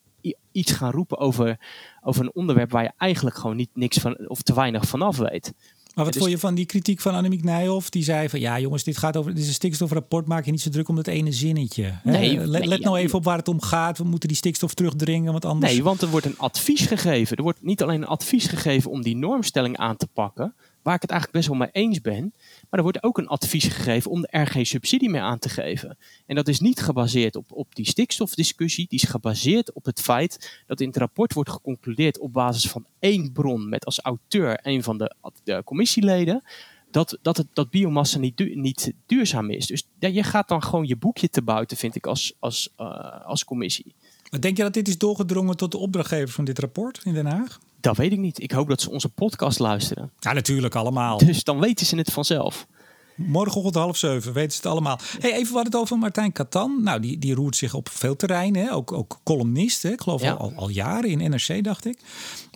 iets 0.53 0.73
gaan 0.73 0.91
roepen 0.91 1.19
over, 1.19 1.59
over 2.03 2.23
een 2.25 2.35
onderwerp 2.35 2.71
waar 2.71 2.83
je 2.83 2.93
eigenlijk 2.97 3.37
gewoon 3.37 3.57
niet 3.57 3.71
niks 3.75 3.99
van 3.99 4.29
of 4.29 4.43
te 4.43 4.55
weinig 4.55 4.85
vanaf 4.87 5.17
weet. 5.17 5.53
Maar 5.99 6.07
wat 6.07 6.17
dus- 6.17 6.23
vond 6.23 6.35
je 6.35 6.47
van 6.47 6.55
die 6.55 6.67
kritiek 6.67 7.01
van 7.01 7.15
Annemiek 7.15 7.45
Nijhoff? 7.45 7.91
Die 7.91 8.03
zei 8.03 8.29
van 8.29 8.41
ja 8.41 8.59
jongens, 8.59 8.85
dit 8.85 8.97
gaat 8.97 9.17
over 9.17 9.35
dit 9.35 9.43
is 9.43 9.49
een 9.49 9.55
stikstofrapport. 9.55 10.27
Maak 10.27 10.45
je 10.45 10.51
niet 10.51 10.61
zo 10.61 10.71
druk 10.71 10.89
om 10.89 10.97
dat 10.97 11.07
ene 11.07 11.33
zinnetje. 11.33 11.93
Nee, 12.05 12.37
let, 12.37 12.61
nee, 12.61 12.69
let 12.69 12.81
nou 12.81 12.99
even 12.99 13.19
op 13.19 13.25
waar 13.25 13.39
het 13.39 13.49
om 13.49 13.61
gaat. 13.61 13.99
We 13.99 14.05
moeten 14.05 14.29
die 14.29 14.37
stikstof 14.37 14.75
terugdringen, 14.75 15.33
want 15.33 15.45
anders. 15.45 15.73
Nee, 15.73 15.83
want 15.83 16.03
er 16.03 16.09
wordt 16.09 16.27
een 16.27 16.39
advies 16.39 16.87
gegeven. 16.87 17.37
Er 17.37 17.43
wordt 17.43 17.63
niet 17.63 17.83
alleen 17.83 18.03
een 18.03 18.09
advies 18.09 18.47
gegeven 18.47 18.91
om 18.91 19.03
die 19.03 19.17
normstelling 19.17 19.77
aan 19.77 19.97
te 19.97 20.07
pakken, 20.07 20.55
waar 20.83 20.95
ik 20.95 21.03
het 21.03 21.11
eigenlijk 21.11 21.41
best 21.41 21.49
wel 21.49 21.67
mee 21.67 21.85
eens 21.85 22.01
ben. 22.01 22.33
Maar 22.71 22.79
er 22.79 22.83
wordt 22.83 23.03
ook 23.03 23.19
een 23.19 23.29
advies 23.29 23.65
gegeven 23.65 24.11
om 24.11 24.25
er 24.25 24.47
geen 24.47 24.67
subsidie 24.67 25.11
meer 25.11 25.21
aan 25.21 25.39
te 25.39 25.49
geven. 25.49 25.99
En 26.27 26.35
dat 26.35 26.49
is 26.49 26.61
niet 26.61 26.81
gebaseerd 26.81 27.37
op, 27.37 27.53
op 27.53 27.75
die 27.75 27.87
stikstofdiscussie. 27.87 28.87
Die 28.89 29.01
is 29.03 29.09
gebaseerd 29.09 29.73
op 29.73 29.85
het 29.85 30.01
feit 30.01 30.63
dat 30.67 30.81
in 30.81 30.87
het 30.89 30.97
rapport 30.97 31.33
wordt 31.33 31.51
geconcludeerd 31.51 32.19
op 32.19 32.33
basis 32.33 32.71
van 32.71 32.87
één 32.99 33.33
bron 33.33 33.69
met 33.69 33.85
als 33.85 34.01
auteur 34.01 34.59
een 34.63 34.83
van 34.83 34.99
de, 34.99 35.15
de 35.45 35.63
commissieleden. 35.65 36.43
dat, 36.91 37.19
dat, 37.23 37.37
het, 37.37 37.47
dat 37.53 37.71
biomassa 37.71 38.19
niet, 38.19 38.37
du- 38.37 38.55
niet 38.55 38.93
duurzaam 39.07 39.51
is. 39.51 39.67
Dus 39.67 39.87
je 39.99 40.23
gaat 40.23 40.49
dan 40.49 40.63
gewoon 40.63 40.87
je 40.87 40.97
boekje 40.97 41.29
te 41.29 41.43
buiten, 41.43 41.77
vind 41.77 41.95
ik, 41.95 42.07
als, 42.07 42.35
als, 42.39 42.73
eh, 42.77 43.27
als 43.27 43.45
commissie. 43.45 43.95
Maar 44.31 44.41
denk 44.41 44.57
je 44.57 44.63
dat 44.63 44.73
dit 44.75 44.89
is 44.89 44.99
doorgedrongen 44.99 45.57
tot 45.57 45.71
de 45.73 45.79
opdrachtgever 45.79 46.29
van 46.35 46.45
dit 46.45 46.59
rapport 46.59 47.01
in 47.05 47.15
Den 47.15 47.27
Haag? 47.27 47.59
Dat 47.81 47.97
weet 47.97 48.13
ik 48.13 48.19
niet. 48.19 48.43
Ik 48.43 48.51
hoop 48.51 48.69
dat 48.69 48.81
ze 48.81 48.91
onze 48.91 49.09
podcast 49.09 49.59
luisteren. 49.59 50.11
Ja, 50.21 50.33
natuurlijk 50.33 50.75
allemaal. 50.75 51.19
Dus 51.19 51.45
dan 51.45 51.61
weten 51.61 51.87
ze 51.87 51.97
het 51.97 52.13
vanzelf. 52.13 52.67
Morgenochtend 53.15 53.75
half 53.75 53.97
zeven, 53.97 54.33
weten 54.33 54.51
ze 54.51 54.57
het 54.57 54.67
allemaal. 54.67 54.99
Hey, 55.19 55.33
even 55.33 55.55
wat 55.55 55.65
het 55.65 55.77
over 55.77 55.99
Martijn 55.99 56.33
Katan. 56.33 56.81
Nou, 56.83 57.01
die, 57.01 57.19
die 57.19 57.35
roert 57.35 57.57
zich 57.57 57.75
op 57.75 57.89
veel 57.89 58.17
terreinen. 58.17 58.73
Ook, 58.73 58.93
ook 58.93 59.19
columnist, 59.25 59.83
hè? 59.83 59.91
ik 59.91 60.01
geloof 60.01 60.23
Ja. 60.23 60.33
al, 60.33 60.53
al 60.57 60.69
jaren 60.69 61.11
in 61.11 61.31
NRC, 61.31 61.65
dacht 61.65 61.85
ik. 61.87 61.99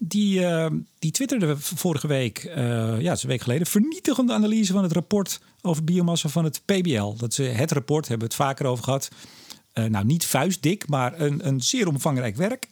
Die, 0.02 0.46
eh, 0.46 0.70
die 0.98 1.10
twitterde 1.10 1.54
vorige 1.58 2.06
week, 2.06 2.38
eh, 2.38 2.64
ja, 3.00 3.08
het 3.08 3.16
is 3.16 3.22
een 3.22 3.28
week 3.28 3.40
geleden... 3.42 3.66
vernietigende 3.66 4.32
analyse 4.32 4.72
van 4.72 4.82
het 4.82 4.92
rapport 4.92 5.40
over 5.62 5.84
biomassa 5.84 6.28
van 6.28 6.44
het 6.44 6.62
PBL. 6.64 7.14
Dat 7.16 7.34
ze 7.34 7.42
het 7.42 7.72
rapport, 7.72 8.08
hebben 8.08 8.28
we 8.28 8.34
het 8.34 8.42
vaker 8.44 8.66
over 8.66 8.84
gehad. 8.84 9.08
Eh, 9.72 9.84
nou, 9.84 10.04
niet 10.04 10.26
vuistdik, 10.26 10.88
maar 10.88 11.20
een, 11.20 11.46
een 11.46 11.60
zeer 11.60 11.88
omvangrijk 11.88 12.36
werk. 12.36 12.68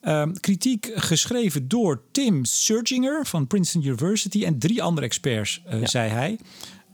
Ehm, 0.00 0.32
kritiek 0.32 0.90
geschreven 0.94 1.68
door 1.68 2.02
Tim 2.12 2.44
Surginger 2.44 3.26
van 3.26 3.46
Princeton 3.46 3.82
University 3.82 4.44
en 4.44 4.58
drie 4.58 4.82
andere 4.82 5.06
experts, 5.06 5.62
eh, 5.66 5.78
zei 5.84 6.10
hij. 6.10 6.38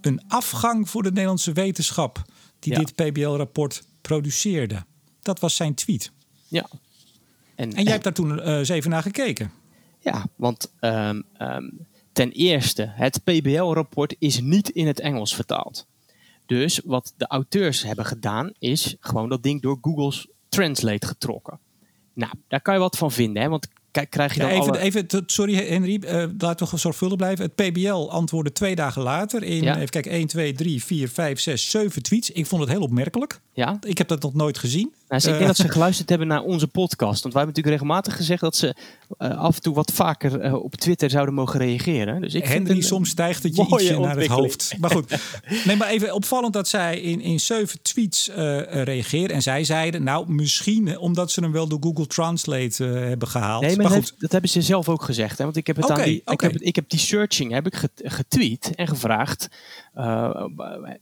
Een 0.01 0.23
afgang 0.29 0.89
voor 0.91 1.03
de 1.03 1.11
Nederlandse 1.11 1.53
wetenschap 1.53 2.23
die 2.59 2.73
Ja. 2.73 2.79
dit 2.79 2.95
PBL-rapport 2.95 3.83
produceerde. 4.01 4.85
Dat 5.23 5.41
was 5.41 5.57
zijn 5.57 5.75
tweet. 5.75 6.11
Ja. 6.49 6.69
En 7.55 7.71
jij 7.71 7.93
hebt 7.93 8.05
daar 8.05 8.13
toen 8.13 8.41
eh, 8.41 8.59
eens 8.59 8.69
even 8.69 8.91
naar 8.91 9.03
gekeken. 9.03 9.51
Ja, 10.01 10.27
want 10.37 10.73
ehm, 10.81 11.21
ehm, 11.37 11.71
ten 12.13 12.31
eerste, 12.33 12.93
het 12.95 13.25
PBL-rapport 13.25 14.15
is 14.19 14.41
niet 14.41 14.69
in 14.69 14.87
het 14.87 15.01
Engels 15.01 15.35
vertaald. 15.35 15.87
Dus 16.47 16.81
wat 16.85 17.13
de 17.17 17.27
auteurs 17.27 17.83
hebben 17.83 18.05
gedaan, 18.07 18.53
is 18.59 18.97
gewoon 19.01 19.29
dat 19.29 19.43
ding 19.43 19.63
door 19.63 19.79
Google's 19.81 20.29
Translate 20.49 21.07
getrokken. 21.07 21.59
Nou, 22.15 22.33
daar 22.49 22.61
kan 22.61 22.75
je 22.75 22.81
wat 22.81 22.97
van 22.99 23.13
vinden, 23.13 23.43
hè? 23.43 23.49
want 23.49 23.69
kijk, 23.91 24.11
krijg 24.11 24.35
je 24.35 24.41
Ja, 24.41 24.49
dan 24.49 24.57
even, 24.59 24.69
alle... 24.73 24.79
even, 24.81 25.07
t- 25.07 25.23
sorry 25.27 25.55
Henry, 25.55 26.03
eh 26.03 26.27
laten 26.39 26.71
we 26.71 26.77
zorgvuldig 26.77 27.17
blijven. 27.17 27.45
Het 27.45 27.55
PBL 27.55 28.11
antwoordde 28.11 28.53
twee 28.53 28.75
dagen 28.75 29.03
later 29.03 29.43
in, 29.43 29.63
Ja. 29.63 29.77
even 29.77 29.89
kijken, 29.89 30.11
1, 30.13 30.27
2, 30.27 30.53
3, 30.53 30.85
4, 30.85 31.09
5, 31.09 31.41
6, 31.41 31.71
7 31.71 32.03
tweets. 32.03 32.31
Ik 32.31 32.47
vond 32.47 32.61
het 32.63 32.71
heel 32.71 32.81
opmerkelijk. 32.83 33.41
Ja? 33.53 33.79
Ik 33.87 33.99
heb 33.99 34.09
dat 34.09 34.23
nog 34.23 34.35
nooit 34.35 34.59
gezien. 34.59 34.95
Nou, 35.15 35.27
dus 35.27 35.33
ik 35.33 35.39
denk 35.47 35.57
dat 35.57 35.67
ze 35.67 35.73
geluisterd 35.73 36.09
hebben 36.09 36.29
naar 36.29 36.43
onze 36.43 36.69
podcast. 36.69 37.23
Want 37.23 37.35
wij 37.35 37.43
hebben 37.43 37.47
natuurlijk 37.63 37.83
regelmatig 37.83 38.17
gezegd 38.17 38.41
dat 38.41 38.57
ze 38.57 38.75
eh, 39.19 39.39
af 39.39 39.55
en 39.57 39.63
toe 39.63 39.75
wat 39.75 39.93
vaker 39.93 40.41
eh, 40.41 40.55
op 40.55 40.75
Twitter 40.75 41.11
zouden 41.11 41.35
mogen 41.35 41.61
reageren. 41.61 42.21
Dus 42.21 42.35
ik 42.35 42.47
vind 42.47 42.59
Henry, 42.67 42.77
een- 42.77 42.87
soms 42.87 43.09
stijgt 43.09 43.43
het 43.43 43.57
je 43.57 43.63
ietsje 43.71 43.99
naar 43.99 44.17
het 44.17 44.27
hoofd. 44.27 44.75
Maar 44.81 44.91
goed, 44.91 45.17
nee, 45.67 45.77
maar 45.77 45.89
even 45.89 46.15
opvallend 46.15 46.53
dat 46.53 46.69
zij 46.69 47.01
in, 47.01 47.21
in 47.21 47.41
zeven 47.41 47.83
tweets 47.83 48.31
reageerden. 48.71 49.37
En 49.37 49.43
zij 49.43 49.65
zeiden, 49.65 50.03
nou 50.03 50.33
misschien 50.33 50.99
omdat 50.99 51.31
ze 51.31 51.41
hem 51.41 51.53
wel 51.53 51.69
door 51.69 51.79
Google 51.83 52.07
Translate 52.07 52.85
hebben 52.85 53.29
gehaald. 53.29 53.63
Nee, 53.63 53.77
maar, 53.77 53.87
goed, 53.87 53.95
heeft- 53.95 54.15
dat 54.21 54.33
hebben 54.33 54.51
ze 54.51 54.63
zelf 54.63 54.89
ook 54.89 55.03
gezegd. 55.03 55.39
Hè? 55.39 55.45
Want 55.45 55.57
ik 55.57 55.67
heb 55.67 55.77
het 55.77 55.91
aan 55.91 56.03
die, 56.03 56.23
ik, 56.27 56.41
heb, 56.41 56.57
ik 56.57 56.75
heb 56.77 56.89
die 56.91 56.99
searching 57.01 57.53
heb 57.53 57.67
ik 57.67 57.75
get- 57.75 58.01
getweet 58.05 58.71
en 58.75 58.89
gevraagd. 58.89 59.49
Eh, 59.95 60.45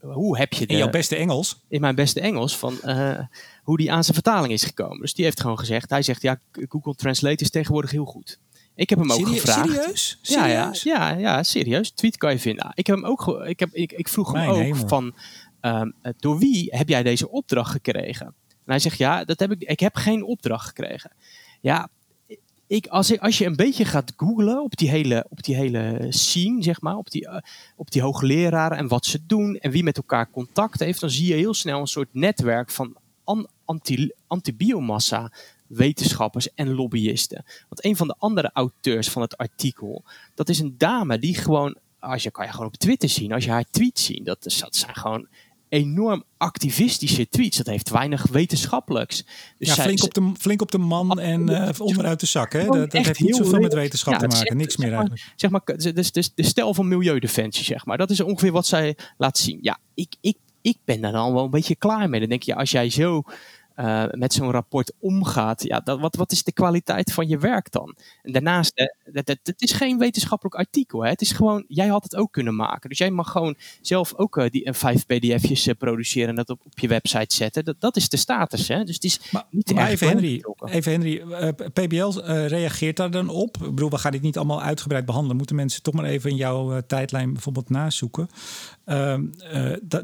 hoe 0.01 0.38
heb 0.38 0.53
je 0.53 0.66
de, 0.66 0.72
in 0.72 0.78
jouw 0.78 0.90
beste 0.90 1.16
Engels. 1.16 1.61
in 1.68 1.80
mijn 1.80 1.95
beste 1.95 2.20
Engels 2.20 2.57
van 2.57 2.80
eh, 2.82 3.18
hoe 3.62 3.76
die 3.76 3.93
aan 3.93 4.03
zijn 4.05 4.14
vertaling 4.14 4.53
is 4.53 4.64
gekomen. 4.64 5.01
Dus 5.01 5.14
die 5.14 5.24
heeft 5.24 5.40
gewoon 5.40 5.59
gezegd. 5.59 5.90
Hij 5.90 6.03
zegt 6.03 6.22
ja, 6.22 6.38
Google 6.68 6.95
Translate 6.95 7.43
is 7.43 7.51
tegenwoordig 7.51 7.90
heel 7.90 8.05
goed. 8.05 8.38
Ik 8.74 8.90
heb 8.90 8.99
hem 8.99 9.12
ook 9.12 9.18
Serie- 9.18 9.40
gevraagd. 9.40 9.68
Serieus? 9.68 10.18
Ja, 10.22 10.47
ja, 10.47 10.72
Serieus? 10.72 10.82
ja, 10.82 11.11
ja, 11.11 11.43
serieus. 11.43 11.90
Tweet 11.90 12.16
kan 12.16 12.32
je 12.32 12.38
vinden. 12.38 12.72
Ik, 12.74 12.86
heb 12.86 12.97
hem 12.97 13.05
ook 13.05 13.43
ik, 13.45 13.61
heb, 13.61 13.72
ik, 13.72 13.93
ik 13.93 14.09
vroeg 14.09 14.32
hem 14.32 14.49
ook 14.51 14.57
hemel. 14.57 14.88
van 14.88 15.14
ehm, 15.61 15.90
eh, 16.03 16.12
door 16.18 16.38
wie 16.38 16.68
heb 16.76 16.88
jij 16.88 17.03
deze 17.03 17.30
opdracht 17.30 17.70
gekregen? 17.70 18.26
En 18.26 18.34
hij 18.64 18.78
zegt 18.78 18.99
ja, 18.99 19.24
dat 19.24 19.38
heb 19.40 19.51
ik, 19.53 19.62
ik 19.62 19.80
heb 19.80 19.97
geen 19.97 20.24
opdracht 20.24 20.66
gekregen. 20.66 21.12
Ja, 21.61 21.88
ik, 22.73 22.87
als, 22.87 23.18
als 23.20 23.39
je 23.39 23.47
een 23.47 23.57
beetje 23.57 23.85
gaat 23.85 24.12
googlen 24.16 24.62
op 24.62 24.77
die 24.77 24.91
hele, 24.91 25.27
op 25.29 25.43
die 25.43 25.55
hele 25.55 26.07
scene, 26.09 26.62
zeg 26.62 26.81
maar, 26.81 26.97
op 26.97 27.11
die, 27.11 27.27
eh, 27.27 27.37
op 27.77 27.91
die 27.91 28.03
hoogleraren 28.03 28.79
en 28.79 28.89
wat 28.89 29.07
ze 29.07 29.27
doen 29.27 29.57
en 29.57 29.70
wie 29.70 29.83
met 29.83 29.97
elkaar 29.97 30.31
contact 30.31 30.81
heeft, 30.81 31.01
dan 31.01 31.11
zie 31.11 31.27
je 31.27 31.35
heel 31.35 31.55
snel 31.55 31.81
een 31.81 31.87
soort 31.87 32.09
netwerk 32.12 32.70
van 32.70 32.97
an- 33.25 33.49
anti, 33.64 34.11
antibiomassa 34.27 35.33
wetenschappers 35.66 36.55
en 36.55 36.75
lobbyisten. 36.75 37.45
Want 37.68 37.85
een 37.85 37.97
van 37.97 38.07
de 38.07 38.14
andere 38.18 38.51
auteurs 38.53 39.09
van 39.09 39.23
het 39.23 39.37
artikel, 39.37 40.05
dat 40.35 40.49
is 40.49 40.59
een 40.59 40.75
dame 40.79 41.18
die 41.18 41.35
gewoon, 41.35 41.77
als 41.99 42.23
je 42.23 42.31
kan 42.31 42.45
je 42.45 42.53
gewoon 42.53 42.66
op 42.66 42.77
Twitter 42.77 43.09
zien, 43.09 43.33
als 43.33 43.45
je 43.45 43.51
haar 43.51 43.70
tweets 43.70 44.05
ziet, 44.05 44.25
dat, 44.25 44.43
dat 44.43 44.77
zijn 44.77 44.95
gewoon 44.95 45.27
enorm 45.73 46.25
activistische 46.37 47.29
tweets. 47.29 47.57
Dat 47.57 47.66
heeft 47.66 47.91
weinig 47.91 48.27
wetenschappelijks. 48.31 49.25
Dus 49.59 49.68
Ja, 49.68 49.75
zij- 49.75 49.85
flink 49.85 50.03
op, 50.03 50.14
de, 50.14 50.33
flink 50.39 50.62
op 50.62 50.70
de 50.70 50.79
man 50.79 51.20
en 51.20 51.49
eh, 51.49 51.81
onderuit 51.81 52.20
de 52.20 52.27
zak. 52.27 52.53
Hè? 52.53 52.64
Dat, 52.66 52.93
heeft 52.93 53.20
niet 53.20 53.37
zoveel 53.37 53.61
met 53.61 53.75
wetenschap 53.75 54.12
Ja, 54.12 54.18
te 54.18 54.27
maken. 54.27 54.47
echt, 54.47 54.57
Niks 54.57 54.77
meer 54.77 54.89
zeg 54.89 54.99
eigenlijk. 54.99 55.33
Zeg 55.37 55.51
maar, 55.51 55.61
dus, 55.95 56.12
dus 56.12 56.35
de 56.35 56.43
stijl 56.43 56.75
van 56.75 56.89
milieudefensie, 56.89 57.64
zeg 57.64 57.87
maar. 57.87 57.99
Dat 57.99 58.11
is 58.11 58.20
ongeveer 58.20 58.53
wat 58.53 58.66
zij 58.66 58.97
laat 59.16 59.39
zien. 59.39 59.59
Ja, 59.62 59.79
ik, 59.95 60.14
ik, 60.20 60.37
ik 60.62 60.77
ben 60.85 61.01
daar 61.01 61.12
dan 61.12 61.33
wel 61.35 61.45
een 61.45 61.51
beetje 61.51 61.77
klaar 61.77 62.09
mee. 62.09 62.20
Dan 62.20 62.29
denk 62.29 62.43
je, 62.43 62.55
als 62.55 62.70
jij 62.70 62.91
zo 62.91 63.23
eh, 63.75 64.05
met 64.11 64.33
zo'n 64.33 64.51
rapport 64.51 64.93
omgaat, 64.99 65.62
ja, 65.62 65.81
dat, 65.81 66.01
wat, 66.01 66.16
wat 66.16 66.33
is 66.33 66.43
de 66.43 66.53
kwaliteit 66.53 67.12
van 67.12 67.29
je 67.29 67.39
werk 67.39 67.70
dan? 67.70 67.97
En 68.23 68.33
daarnaast, 68.33 68.73
eh, 68.75 68.87
het, 69.25 69.55
is 69.57 69.73
geen 69.73 69.99
wetenschappelijk 69.99 70.57
artikel. 70.57 71.03
Hè. 71.03 71.09
Het 71.09 71.20
is 71.20 71.33
gewoon, 71.33 71.64
jij 71.68 71.87
had 71.87 72.03
het 72.03 72.16
ook 72.16 72.33
kunnen 72.33 72.55
maken. 72.55 72.89
Dus 72.89 72.99
jij 72.99 73.11
mag 73.11 73.31
gewoon 73.31 73.57
zelf 73.81 74.14
ook 74.14 74.37
eh, 74.37 74.51
die, 74.51 74.66
een 74.66 74.75
vijf 74.75 75.07
pdf'jes 75.07 75.73
produceren 75.79 76.29
en 76.29 76.35
dat 76.35 76.51
op, 76.51 76.61
op 76.64 76.79
je 76.79 76.89
website 76.89 77.35
zetten. 77.35 77.64
Dat, 77.64 77.77
dat 77.79 77.97
is 77.97 78.09
de 78.09 78.16
status. 78.16 78.68
Hè. 78.68 78.85
Dus 78.85 78.95
het 78.95 79.05
is 79.05 79.20
Maar, 79.31 79.45
niet 79.51 79.75
maar 79.75 79.89
even 79.89 80.09
Henry, 80.09 80.45
even 80.64 80.93
Henry 80.93 81.23
PBL 81.73 82.18
reageert 82.47 82.97
daar 82.97 83.11
dan 83.11 83.29
op? 83.29 83.57
Ik 83.57 83.75
bedoel, 83.75 83.91
we 83.91 83.99
gaan 83.99 84.12
dit 84.12 84.23
niet 84.23 84.37
allemaal 84.37 84.62
uitgebreid 84.62 85.05
behandelen. 85.05 85.37
Moeten 85.37 85.57
mensen 85.57 85.83
toch 85.83 85.95
maar 85.95 86.05
even 86.05 86.31
in 86.31 86.37
jouw 86.37 86.81
tijdlijn 86.87 87.33
bijvoorbeeld 87.33 87.70
nazoeken. 87.70 88.29
Eh, 88.85 89.18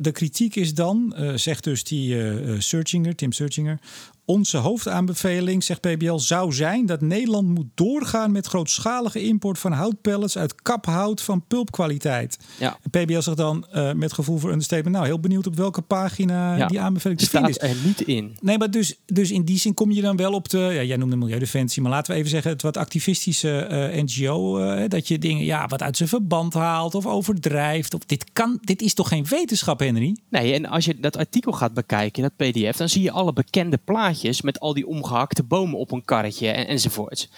de, 0.01 0.13
kritiek 0.13 0.57
is 0.57 0.75
dan, 0.75 1.15
eh, 1.15 1.35
zegt 1.35 1.65
dus 1.65 1.85
die 1.85 2.23
eh, 2.23 2.55
Searchinger, 2.59 3.15
Tim 3.15 3.33
Searchinger... 3.33 3.81
Onze 4.29 4.57
hoofdaanbeveling, 4.57 5.65
zegt 5.65 5.81
PBL, 5.81 6.17
zou 6.17 6.53
zijn 6.53 6.87
dat 6.87 7.01
Nederland 7.01 7.49
moet 7.49 7.67
doorgaan 7.75 8.33
met 8.33 8.47
grootschalige 8.47 9.23
import 9.23 9.59
van 9.59 9.73
houtpellets 9.73 10.39
uit 10.39 10.63
kaphout 10.63 11.23
van 11.23 11.45
pulpkwaliteit. 11.47 12.39
Ja. 12.59 12.79
En 12.83 13.05
PBL 13.05 13.21
zegt 13.21 13.37
dan 13.37 13.67
eh, 13.73 13.93
met 13.93 14.13
gevoel 14.13 14.39
voor 14.39 14.51
understatement, 14.51 14.95
nou 14.95 15.07
heel 15.07 15.21
benieuwd 15.21 15.47
op 15.47 15.57
welke 15.57 15.83
pagina 15.83 16.57
Ja. 16.57 16.67
die 16.67 16.81
aanbeveling 16.81 17.21
te 17.21 17.29
vinden 17.29 17.55
staat 17.55 17.69
is. 17.71 17.77
er 17.77 17.87
niet 17.87 18.01
in. 18.01 18.37
Nee, 18.41 18.59
maar 18.59 18.71
dus, 18.71 18.95
dus 19.07 19.31
in 19.31 19.45
die 19.45 19.59
zin 19.59 19.75
kom 19.75 19.91
je 19.91 20.03
dan 20.03 20.17
wel 20.17 20.33
op 20.33 20.49
de. 20.49 20.59
Ja, 20.59 20.83
jij 20.83 20.97
noemde 20.97 21.17
Milieudefensie, 21.17 21.83
maar 21.83 21.91
laten 21.91 22.13
we 22.13 22.19
even 22.19 22.31
zeggen 22.31 22.51
het 22.51 22.63
wat 22.63 22.77
activistische 22.77 23.59
eh, 23.59 24.03
NGO. 24.03 24.59
eh, 24.59 24.89
dat 24.89 25.09
je 25.09 25.19
dingen 25.19 25.45
ja, 25.45 25.67
wat 25.67 25.83
uit 25.83 25.97
zijn 25.97 26.09
verband 26.09 26.55
haalt 26.55 26.95
of 26.95 27.07
overdrijft. 27.07 27.95
Of, 27.95 28.01
dit, 28.07 28.25
kan, 28.33 28.59
dit 28.61 28.83
is 28.83 28.95
toch 28.95 29.09
geen 29.09 29.25
wetenschap, 29.29 29.81
Henry? 29.81 30.17
Nee, 30.31 30.53
en 30.55 30.67
als 30.67 30.85
je 30.85 31.01
dat 31.01 31.17
artikel 31.17 31.53
gaat 31.53 31.75
bekijken, 31.75 32.23
dat 32.23 32.37
PDF, 32.37 32.77
dan 32.77 32.89
zie 32.89 33.03
je 33.03 33.11
alle 33.11 33.33
bekende 33.33 33.77
plaatjes 33.85 34.17
met 34.43 34.61
al 34.61 34.75
die 34.75 34.87
omgehakte 34.87 35.43
bomen 35.43 35.79
op 35.79 35.93
een 35.93 36.05
karretje 36.05 36.49
en, 36.49 36.67
enzovoorts. 36.67 37.29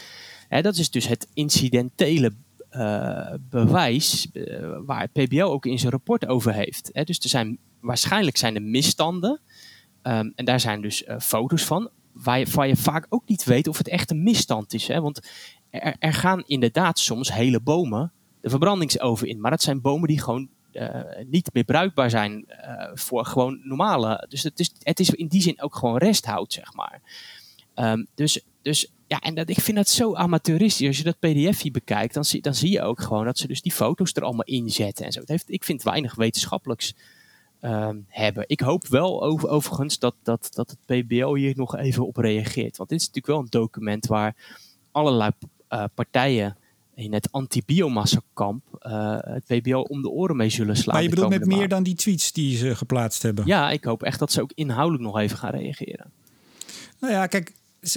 Hè, 0.49 0.63
dat 0.63 0.77
is 0.77 0.91
dus 0.91 1.09
het 1.09 1.29
incidentele 1.35 2.33
eh, 2.71 3.35
bewijs 3.41 4.31
eh, 4.33 4.79
waar 4.85 5.01
het 5.01 5.13
PBL 5.13 5.43
ook 5.43 5.67
in 5.67 5.79
zijn 5.79 5.91
rapport 5.91 6.27
over 6.27 6.53
heeft. 6.53 6.91
Hè, 6.93 7.05
dus 7.05 7.19
er 7.19 7.29
zijn, 7.29 7.59
waarschijnlijk 7.81 8.37
zijn 8.37 8.55
er 8.55 8.63
misstanden. 8.63 9.41
ehm, 10.03 10.31
en 10.35 10.45
daar 10.45 10.61
zijn 10.61 10.81
dus 10.81 11.05
eh, 11.05 11.19
foto's 11.19 11.65
van. 11.65 11.91
Waar 12.13 12.39
je, 12.39 12.67
je 12.67 12.77
vaak 12.77 13.07
ook 13.09 13.29
niet 13.29 13.45
weet 13.45 13.69
of 13.69 13.79
het 13.79 13.89
echt 13.89 14.11
een 14.11 14.23
misstand 14.23 14.75
is. 14.75 14.89
Hè? 14.89 15.01
Want 15.01 15.29
er, 15.71 15.97
er 15.99 16.13
gaan 16.13 16.43
inderdaad 16.47 16.99
soms 16.99 17.33
hele 17.33 17.61
bomen 17.61 18.13
de 18.41 18.51
verbrandingsoven 18.51 19.29
in. 19.29 19.41
Maar 19.41 19.51
dat 19.51 19.63
zijn 19.63 19.81
bomen 19.81 20.09
die 20.09 20.21
gewoon 20.21 20.49
eh, 20.73 21.25
niet 21.27 21.51
meer 21.53 21.65
bruikbaar 21.65 22.11
zijn 22.11 22.45
eh, 22.47 22.91
voor 22.95 23.25
gewoon 23.25 23.61
normale. 23.63 24.27
Dus 24.29 24.43
het 24.43 24.61
is, 24.61 24.73
het 24.83 25.01
is 25.01 25.11
in 25.11 25.27
die 25.27 25.43
zin 25.43 25.63
ook 25.63 25.75
gewoon 25.75 25.97
resthout, 25.97 26.53
zeg 26.53 26.75
maar. 26.75 27.01
Ehm, 27.75 28.05
dus, 28.15 28.41
dus 28.63 28.93
ja, 29.07 29.21
en 29.21 29.35
dat, 29.35 29.49
ik 29.49 29.61
vind 29.61 29.77
dat 29.77 29.89
zo 29.89 30.15
amateuristisch. 30.15 30.87
Als 30.87 30.97
je 30.97 31.03
dat 31.03 31.19
PDF 31.19 31.71
bekijkt, 31.71 32.15
dan 32.15 32.25
zie, 32.25 32.43
dan 32.43 32.55
zie 32.55 32.71
je 32.71 32.83
ook 32.83 33.01
gewoon 33.01 33.25
dat 33.25 33.39
ze 33.39 33.47
dus 33.47 33.63
die 33.63 33.73
foto's 33.73 34.13
er 34.15 34.23
allemaal 34.23 34.45
in 34.45 34.71
zetten 34.71 35.05
en 35.05 35.13
zo. 35.13 35.21
Het 35.21 35.29
heeft, 35.29 35.51
ik 35.51 35.65
vind 35.65 35.83
weinig 35.83 36.15
wetenschappelijks 36.15 36.95
ehm, 37.61 37.99
hebben. 38.09 38.45
Ik 38.47 38.61
hoop 38.61 38.87
wel 38.87 39.23
over, 39.23 39.49
overigens 39.49 39.99
dat, 39.99 40.15
dat, 40.23 40.49
dat 40.53 40.71
het 40.71 41.05
PBL 41.05 41.35
hier 41.35 41.57
nog 41.57 41.77
even 41.77 42.07
op 42.07 42.17
reageert. 42.17 42.77
Want 42.77 42.89
dit 42.89 43.01
is 43.01 43.07
natuurlijk 43.07 43.35
wel 43.35 43.39
een 43.39 43.61
document 43.63 44.07
waar 44.07 44.35
allerlei 44.93 45.31
eh, 45.69 45.85
partijen 45.95 46.57
in 47.01 47.13
het 47.13 47.33
anti-biomassa-kamp 47.33 48.63
eh, 48.79 49.17
het 49.21 49.45
PBL 49.45 49.77
om 49.77 50.03
de 50.03 50.09
oren 50.09 50.37
mee 50.37 50.49
zullen 50.49 50.77
slaan. 50.77 50.95
maar 50.95 51.03
je 51.03 51.09
bedoelt 51.09 51.29
met 51.29 51.47
meer 51.47 51.69
dan 51.69 51.83
die 51.83 51.95
tweets 51.95 52.33
die 52.33 52.57
ze 52.57 52.77
geplaatst 52.77 53.23
hebben. 53.23 53.47
Ja, 53.47 53.71
ik 53.71 53.85
hoop 53.85 54.03
echt 54.03 54.19
dat 54.19 54.33
ze 54.33 54.43
ook 54.43 54.53
inhoudelijk 54.55 55.05
nog 55.05 55.19
even 55.19 55.39
gaan 55.39 55.51
reageren. 55.51 56.13
Nou 57.01 57.13
ja, 57.13 57.27
kijk, 57.27 57.53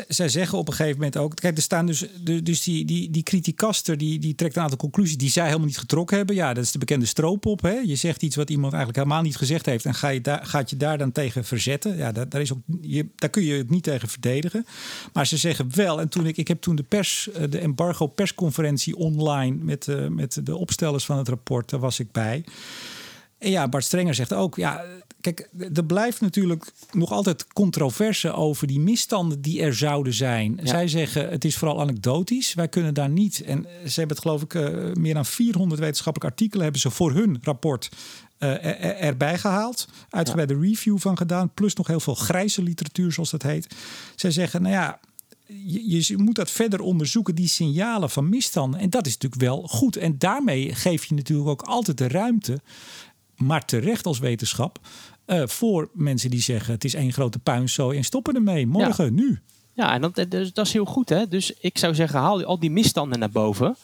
zij 0.08 0.30
zeggen 0.30 0.58
op 0.58 0.68
een 0.68 0.74
gegeven 0.74 0.98
moment 0.98 1.18
ook. 1.18 1.36
Kijk, 1.36 1.56
er 1.56 1.64
staan 1.64 1.86
dus. 1.86 2.06
Dus 2.44 2.64
die, 2.64 2.86
die, 2.86 3.12
die 3.12 3.24
criticaster 3.24 3.98
die, 3.98 4.20
die 4.20 4.36
trekt 4.36 4.56
een 4.56 4.62
aantal 4.62 4.78
conclusies 4.78 5.18
die 5.18 5.30
zij 5.30 5.46
helemaal 5.46 5.68
niet 5.68 5.78
getrokken 5.78 6.18
hebben. 6.18 6.36
Ja, 6.36 6.54
dat 6.54 6.64
is 6.64 6.72
de 6.72 6.78
bekende 6.78 7.06
stroopop. 7.06 7.62
Hè? 7.62 7.72
Je 7.72 7.96
zegt 7.96 8.22
iets 8.22 8.36
wat 8.36 8.50
iemand 8.50 8.74
eigenlijk 8.74 9.04
helemaal 9.04 9.24
niet 9.24 9.36
gezegd 9.36 9.66
heeft. 9.66 9.86
En 9.86 9.94
ga 9.94 10.08
je 10.08 10.22
daar, 10.22 10.46
gaat 10.46 10.70
je 10.70 10.78
daar 10.78 10.98
dan 10.98 11.12
tegen 11.12 11.46
verzetten. 11.46 11.98
Ja, 11.98 12.12
daar, 12.12 12.30
daar, 12.30 12.42
is 12.42 12.54
ook, 12.54 12.60
je, 12.82 13.08
daar 13.16 13.30
kun 13.30 13.44
je 13.44 13.58
het 13.58 13.70
niet 13.70 13.84
tegen 13.84 14.10
verdedigen. 14.10 14.66
Maar 15.14 15.28
ze 15.28 15.38
zeggen 15.38 15.76
wel. 15.76 16.00
En 16.00 16.10
toen 16.10 16.26
ik, 16.26 16.38
ik 16.38 16.48
heb 16.48 16.62
toen 16.62 16.76
de 16.76 16.84
pers, 16.84 17.32
eh, 17.32 17.50
de 17.50 17.60
embargo 17.60 18.08
persconferentie 18.08 18.96
online 18.96 19.64
met, 19.64 19.88
uh, 19.88 20.08
met 20.08 20.40
de 20.44 20.56
opstellers 20.56 21.06
van 21.06 21.18
het 21.18 21.28
rapport, 21.28 21.70
daar 21.70 21.80
was 21.80 22.00
ik 22.00 22.12
bij. 22.12 22.44
En 23.44 23.50
ja, 23.50 23.68
Bart 23.68 23.84
Strenger 23.84 24.16
zegt 24.16 24.34
ook, 24.34 24.56
ja, 24.56 24.86
kijk, 25.24 25.50
er 25.74 25.86
blijft 25.86 26.22
natuurlijk 26.22 26.72
nog 26.92 27.12
altijd 27.12 27.48
controverse 27.48 28.32
over 28.32 28.68
die 28.68 28.80
misstanden 28.80 29.42
die 29.42 29.62
er 29.62 29.76
zouden 29.76 30.14
zijn. 30.14 30.60
Zij 30.64 30.88
zeggen, 30.88 31.30
het 31.30 31.46
is 31.46 31.58
vooral 31.58 31.82
anekdotisch. 31.82 32.54
Wij 32.54 32.68
kunnen 32.68 32.94
daar 32.94 33.10
niet. 33.10 33.42
En 33.42 33.66
ze 33.86 34.00
hebben 34.00 34.16
het 34.16 34.26
geloof 34.26 34.42
ik 34.42 34.54
uh, 34.54 34.94
meer 34.94 35.14
dan 35.14 35.26
400 35.26 35.82
wetenschappelijke 35.82 36.36
artikelen 36.36 36.64
hebben 36.64 36.82
ze 36.82 36.90
voor 36.90 37.12
hun 37.12 37.40
rapport 37.42 37.90
uh, 38.40 39.04
erbij 39.04 39.38
gehaald. 39.38 39.88
Uitgebreide 40.10 40.54
ja. 40.54 40.60
review 40.60 40.98
van 40.98 41.18
gedaan. 41.18 41.54
Plus 41.54 41.74
nog 41.74 41.88
heel 41.88 42.00
veel 42.00 42.16
grijze 42.16 42.64
literatuur, 42.64 43.12
zoals 43.12 43.30
dat 43.30 43.44
heet. 43.44 43.76
Zij 44.16 44.32
zeggen, 44.32 44.62
nou 44.62 44.74
ja, 44.74 45.00
je, 45.46 46.08
je, 46.08 46.18
moet 46.18 46.36
dat 46.36 46.52
verder 46.52 46.80
onderzoeken, 46.80 47.36
die 47.36 47.48
signalen 47.48 48.10
van 48.10 48.30
misstanden. 48.30 48.80
En 48.80 48.90
dat 48.90 49.06
is 49.06 49.14
natuurlijk 49.14 49.42
wel 49.42 49.68
goed. 49.68 49.96
En 49.96 50.18
daarmee 50.18 50.76
geef 50.76 51.06
je 51.06 51.16
natuurlijk 51.16 51.50
ook 51.50 51.62
altijd 51.62 51.98
de 51.98 52.08
ruimte 52.08 52.62
maar 53.38 53.66
terecht 53.66 54.06
als 54.06 54.20
wetenschap. 54.20 54.80
Uh, 55.28 55.48
voor 55.48 55.90
mensen 55.94 56.30
die 56.30 56.42
zeggen 56.42 56.74
het 56.74 56.84
is 56.84 56.94
één 56.94 57.14
grote 57.14 57.40
puinzooi 57.40 57.98
en 57.98 58.04
stoppen 58.04 58.36
ermee. 58.36 58.68
Morgen, 58.68 59.14
nu. 59.14 59.40
Ja, 59.74 59.94
en 59.94 60.02
dat, 60.02 60.26
dus, 60.30 60.54
dat 60.54 60.66
is 60.66 60.74
heel 60.74 60.86
goed. 60.86 61.10
Hè? 61.10 61.28
Dus 61.28 61.54
ik 61.54 61.78
zou 61.78 61.96
zeggen, 61.96 62.20
haal 62.20 62.44
al 62.44 62.60
die 62.60 62.72
misstanden 62.72 63.20
naar 63.20 63.32
boven. 63.32 63.76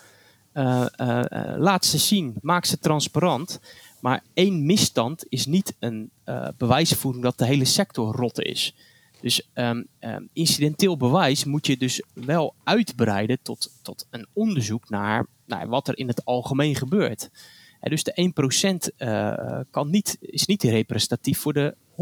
Uh, 0.54 0.86
uh, 0.98 1.22
laat 1.58 1.86
ze 1.86 1.98
zien, 1.98 2.36
maak 2.42 2.66
ze 2.66 2.80
transparant. 2.80 3.60
Maar 4.00 4.24
één 4.34 4.66
misstand 4.66 5.26
is 5.30 5.46
niet 5.46 5.76
een 5.80 6.12
bewijsvoering 6.58 7.24
dat 7.24 7.38
de 7.38 7.46
hele 7.46 7.66
sector 7.66 8.16
rot 8.16 8.40
is. 8.40 8.76
Dus 9.22 9.50
um, 9.54 9.88
um, 10.00 10.30
incidenteel 10.34 10.98
bewijs 10.98 11.44
moet 11.44 11.68
je 11.68 11.78
dus 11.78 12.04
wel 12.14 12.54
uitbreiden 12.64 13.40
tot, 13.42 13.72
tot 13.82 14.08
een 14.10 14.28
onderzoek 14.34 14.90
naar, 14.90 15.26
naar 15.46 15.68
wat 15.68 15.88
er 15.88 15.98
in 15.98 16.08
het 16.08 16.26
algemeen 16.26 16.76
gebeurt 16.76 17.30
dus 17.80 18.04
de 18.04 18.32
1% 18.92 18.96
uh, 18.98 19.60
kan 19.72 19.90
niet, 19.90 20.18
is 20.22 20.46
niet 20.46 20.64
representatief 20.64 21.40
voor 21.40 21.54
de 21.54 21.76
100%. 21.92 21.96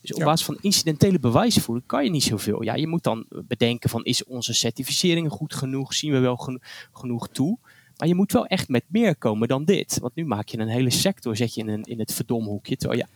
Dus 0.00 0.12
op 0.12 0.22
basis 0.22 0.46
van 0.46 0.58
incidentele 0.60 1.18
bewijsvoering 1.18 1.86
kan 1.86 2.04
je 2.04 2.10
niet 2.10 2.22
zoveel. 2.22 2.62
Ja, 2.62 2.74
je 2.74 2.86
moet 2.86 3.02
dan 3.02 3.26
bedenken 3.28 3.90
van 3.90 4.04
is 4.04 4.24
onze 4.24 4.54
certificering 4.54 5.30
goed 5.30 5.54
genoeg? 5.54 5.94
Zien 5.94 6.12
we 6.12 6.18
wel 6.18 6.60
genoeg 6.92 7.28
toe? 7.28 7.58
Maar 7.96 8.08
je 8.08 8.14
moet 8.14 8.32
wel 8.32 8.46
echt 8.46 8.68
met 8.68 8.84
meer 8.86 9.16
komen 9.16 9.48
dan 9.48 9.64
dit. 9.64 9.98
Want 10.00 10.14
nu 10.14 10.24
maak 10.24 10.48
je 10.48 10.58
een 10.58 10.68
hele 10.68 10.90
sector, 10.90 11.36
zet 11.36 11.54
je 11.54 11.60
in, 11.60 11.68
een, 11.68 11.82
in 11.82 11.98
het 11.98 12.14
verdomhoekje. 12.14 12.76
Terwijl 12.76 13.00
ja, 13.00 13.08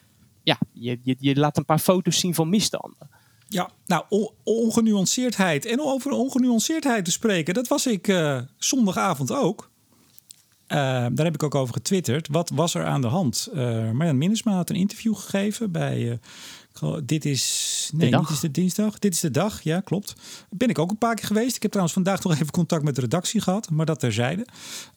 ja 0.43 0.59
je, 0.73 0.99
je, 1.03 1.17
je 1.19 1.37
laat 1.37 1.57
een 1.57 1.65
paar 1.65 1.79
foto's 1.79 2.19
zien 2.19 2.35
van 2.35 2.49
misstanden. 2.49 3.09
Ja, 3.49 3.71
nou, 3.87 4.05
ongenuanceerdheid. 4.45 5.67
En 5.67 5.81
over 5.81 6.11
ongenuanceerdheid 6.11 7.05
te 7.05 7.11
spreken, 7.11 7.55
dat 7.55 7.69
was 7.69 7.87
ik 7.87 8.09
uh, 8.09 8.41
zondagavond 8.57 9.33
ook. 9.33 9.70
Uh, 10.73 10.77
daar 11.13 11.25
heb 11.25 11.35
ik 11.35 11.43
ook 11.43 11.55
over 11.55 11.75
getwitterd. 11.75 12.29
Wat 12.31 12.51
was 12.55 12.75
er 12.75 12.85
aan 12.85 13.01
de 13.01 13.07
hand? 13.07 13.49
Uh, 13.55 13.91
Marjan 13.91 14.19
Minnesma 14.19 14.53
had 14.53 14.71
een 14.71 14.77
interview 14.77 15.17
gegeven 15.17 15.71
bij. 15.71 16.21
Uh, 16.83 16.97
dit 17.05 17.25
is. 17.25 17.91
Nee, 17.95 18.17
niet 18.17 18.29
is 18.29 18.41
de 18.41 18.51
dinsdag. 18.51 18.99
Dit 18.99 19.15
is 19.15 19.21
de 19.21 19.31
dag, 19.31 19.63
ja, 19.63 19.81
klopt. 19.81 20.15
Ben 20.51 20.69
ik 20.69 20.79
ook 20.79 20.91
een 20.91 20.99
paar 20.99 21.15
keer 21.15 21.27
geweest. 21.27 21.57
Ik 21.57 21.63
heb 21.63 21.71
trouwens 21.71 21.97
vandaag 21.97 22.23
nog 22.23 22.33
even 22.33 22.51
contact 22.51 22.83
met 22.83 22.95
de 22.95 23.01
redactie 23.01 23.41
gehad, 23.41 23.71
maar 23.71 23.87
dat 23.87 24.01
terzijde. 24.01 24.47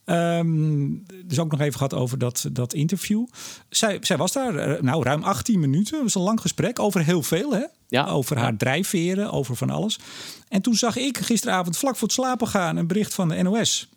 Um, 0.06 1.04
dus 1.26 1.40
ook 1.40 1.52
nog 1.52 1.60
even 1.60 1.74
gehad 1.74 1.94
over 1.94 2.18
dat, 2.18 2.46
dat 2.52 2.74
interview. 2.74 3.26
Zij, 3.70 3.98
zij 4.02 4.18
was 4.18 4.32
daar, 4.32 4.84
nou, 4.84 5.04
ruim 5.04 5.24
18 5.24 5.60
minuten. 5.60 5.94
Het 5.94 6.04
was 6.04 6.16
een 6.16 6.22
lang 6.22 6.42
gesprek 6.42 6.80
over 6.80 7.04
heel 7.04 7.24
veel, 7.24 7.54
hè? 7.54 7.64
Ja, 7.88 8.08
over 8.08 8.38
haar 8.38 8.58
drijfveren, 8.58 9.32
over 9.32 9.56
van 9.56 9.70
alles. 9.70 10.00
En 10.48 10.62
toen 10.62 10.76
zag 10.76 10.98
ik 10.98 11.18
gisteravond 11.18 11.78
vlak 11.78 11.96
voor 11.96 12.08
het 12.08 12.18
slapen 12.18 12.48
gaan 12.48 12.78
een 12.78 12.88
bericht 12.88 13.14
van 13.14 13.28
de 13.30 13.42
NOS. 13.42 13.90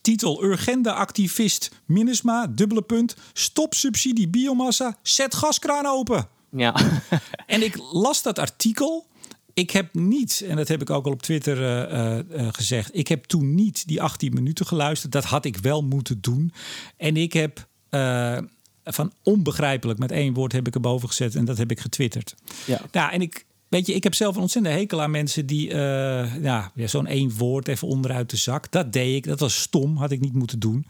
Titel 0.00 0.44
Urgenda-activist 0.44 1.70
Minnesma, 1.84 2.46
dubbele 2.46 2.82
punt. 2.82 3.16
Stop 3.32 3.74
subsidie 3.74 4.28
biomassa, 4.28 4.98
zet 5.02 5.34
gaskraan 5.34 5.86
open. 5.86 6.28
Ja. 6.50 6.74
en 7.46 7.62
ik 7.62 7.76
las 7.92 8.22
dat 8.22 8.38
artikel. 8.38 9.08
Ik 9.54 9.70
heb 9.70 9.94
niet, 9.94 10.44
en 10.48 10.56
dat 10.56 10.68
heb 10.68 10.80
ik 10.80 10.90
ook 10.90 11.06
al 11.06 11.12
op 11.12 11.22
Twitter 11.22 11.58
uh, 11.92 12.18
uh, 12.40 12.48
gezegd, 12.52 12.96
ik 12.96 13.08
heb 13.08 13.24
toen 13.24 13.54
niet 13.54 13.86
die 13.86 14.02
18 14.02 14.34
minuten 14.34 14.66
geluisterd. 14.66 15.12
Dat 15.12 15.24
had 15.24 15.44
ik 15.44 15.56
wel 15.56 15.82
moeten 15.82 16.20
doen. 16.20 16.52
En 16.96 17.16
ik 17.16 17.32
heb 17.32 17.68
uh, 17.90 18.38
van 18.84 19.12
onbegrijpelijk 19.22 19.98
met 19.98 20.10
één 20.10 20.34
woord 20.34 20.52
heb 20.52 20.66
ik 20.66 20.74
erboven 20.74 21.08
gezet 21.08 21.34
en 21.34 21.44
dat 21.44 21.58
heb 21.58 21.70
ik 21.70 21.80
getwitterd. 21.80 22.34
Ja. 22.66 22.80
Nou, 22.92 23.12
en 23.12 23.20
ik, 23.20 23.46
Weet 23.70 23.86
je, 23.86 23.94
ik 23.94 24.02
heb 24.02 24.14
zelf 24.14 24.34
een 24.34 24.40
ontzettende 24.40 24.78
hekel 24.78 25.02
aan 25.02 25.10
mensen 25.10 25.46
die 25.46 25.68
uh, 25.68 26.42
ja, 26.42 26.72
zo'n 26.74 27.06
één 27.06 27.36
woord 27.36 27.68
even 27.68 27.88
onderuit 27.88 28.30
de 28.30 28.36
zak. 28.36 28.70
Dat 28.70 28.92
deed 28.92 29.16
ik. 29.16 29.24
Dat 29.24 29.40
was 29.40 29.60
stom. 29.60 29.96
Had 29.96 30.10
ik 30.10 30.20
niet 30.20 30.32
moeten 30.32 30.58
doen. 30.58 30.86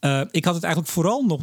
Uh, 0.00 0.20
ik 0.30 0.44
had 0.44 0.54
het 0.54 0.64
eigenlijk 0.64 0.92
vooral 0.92 1.22
nog, 1.22 1.40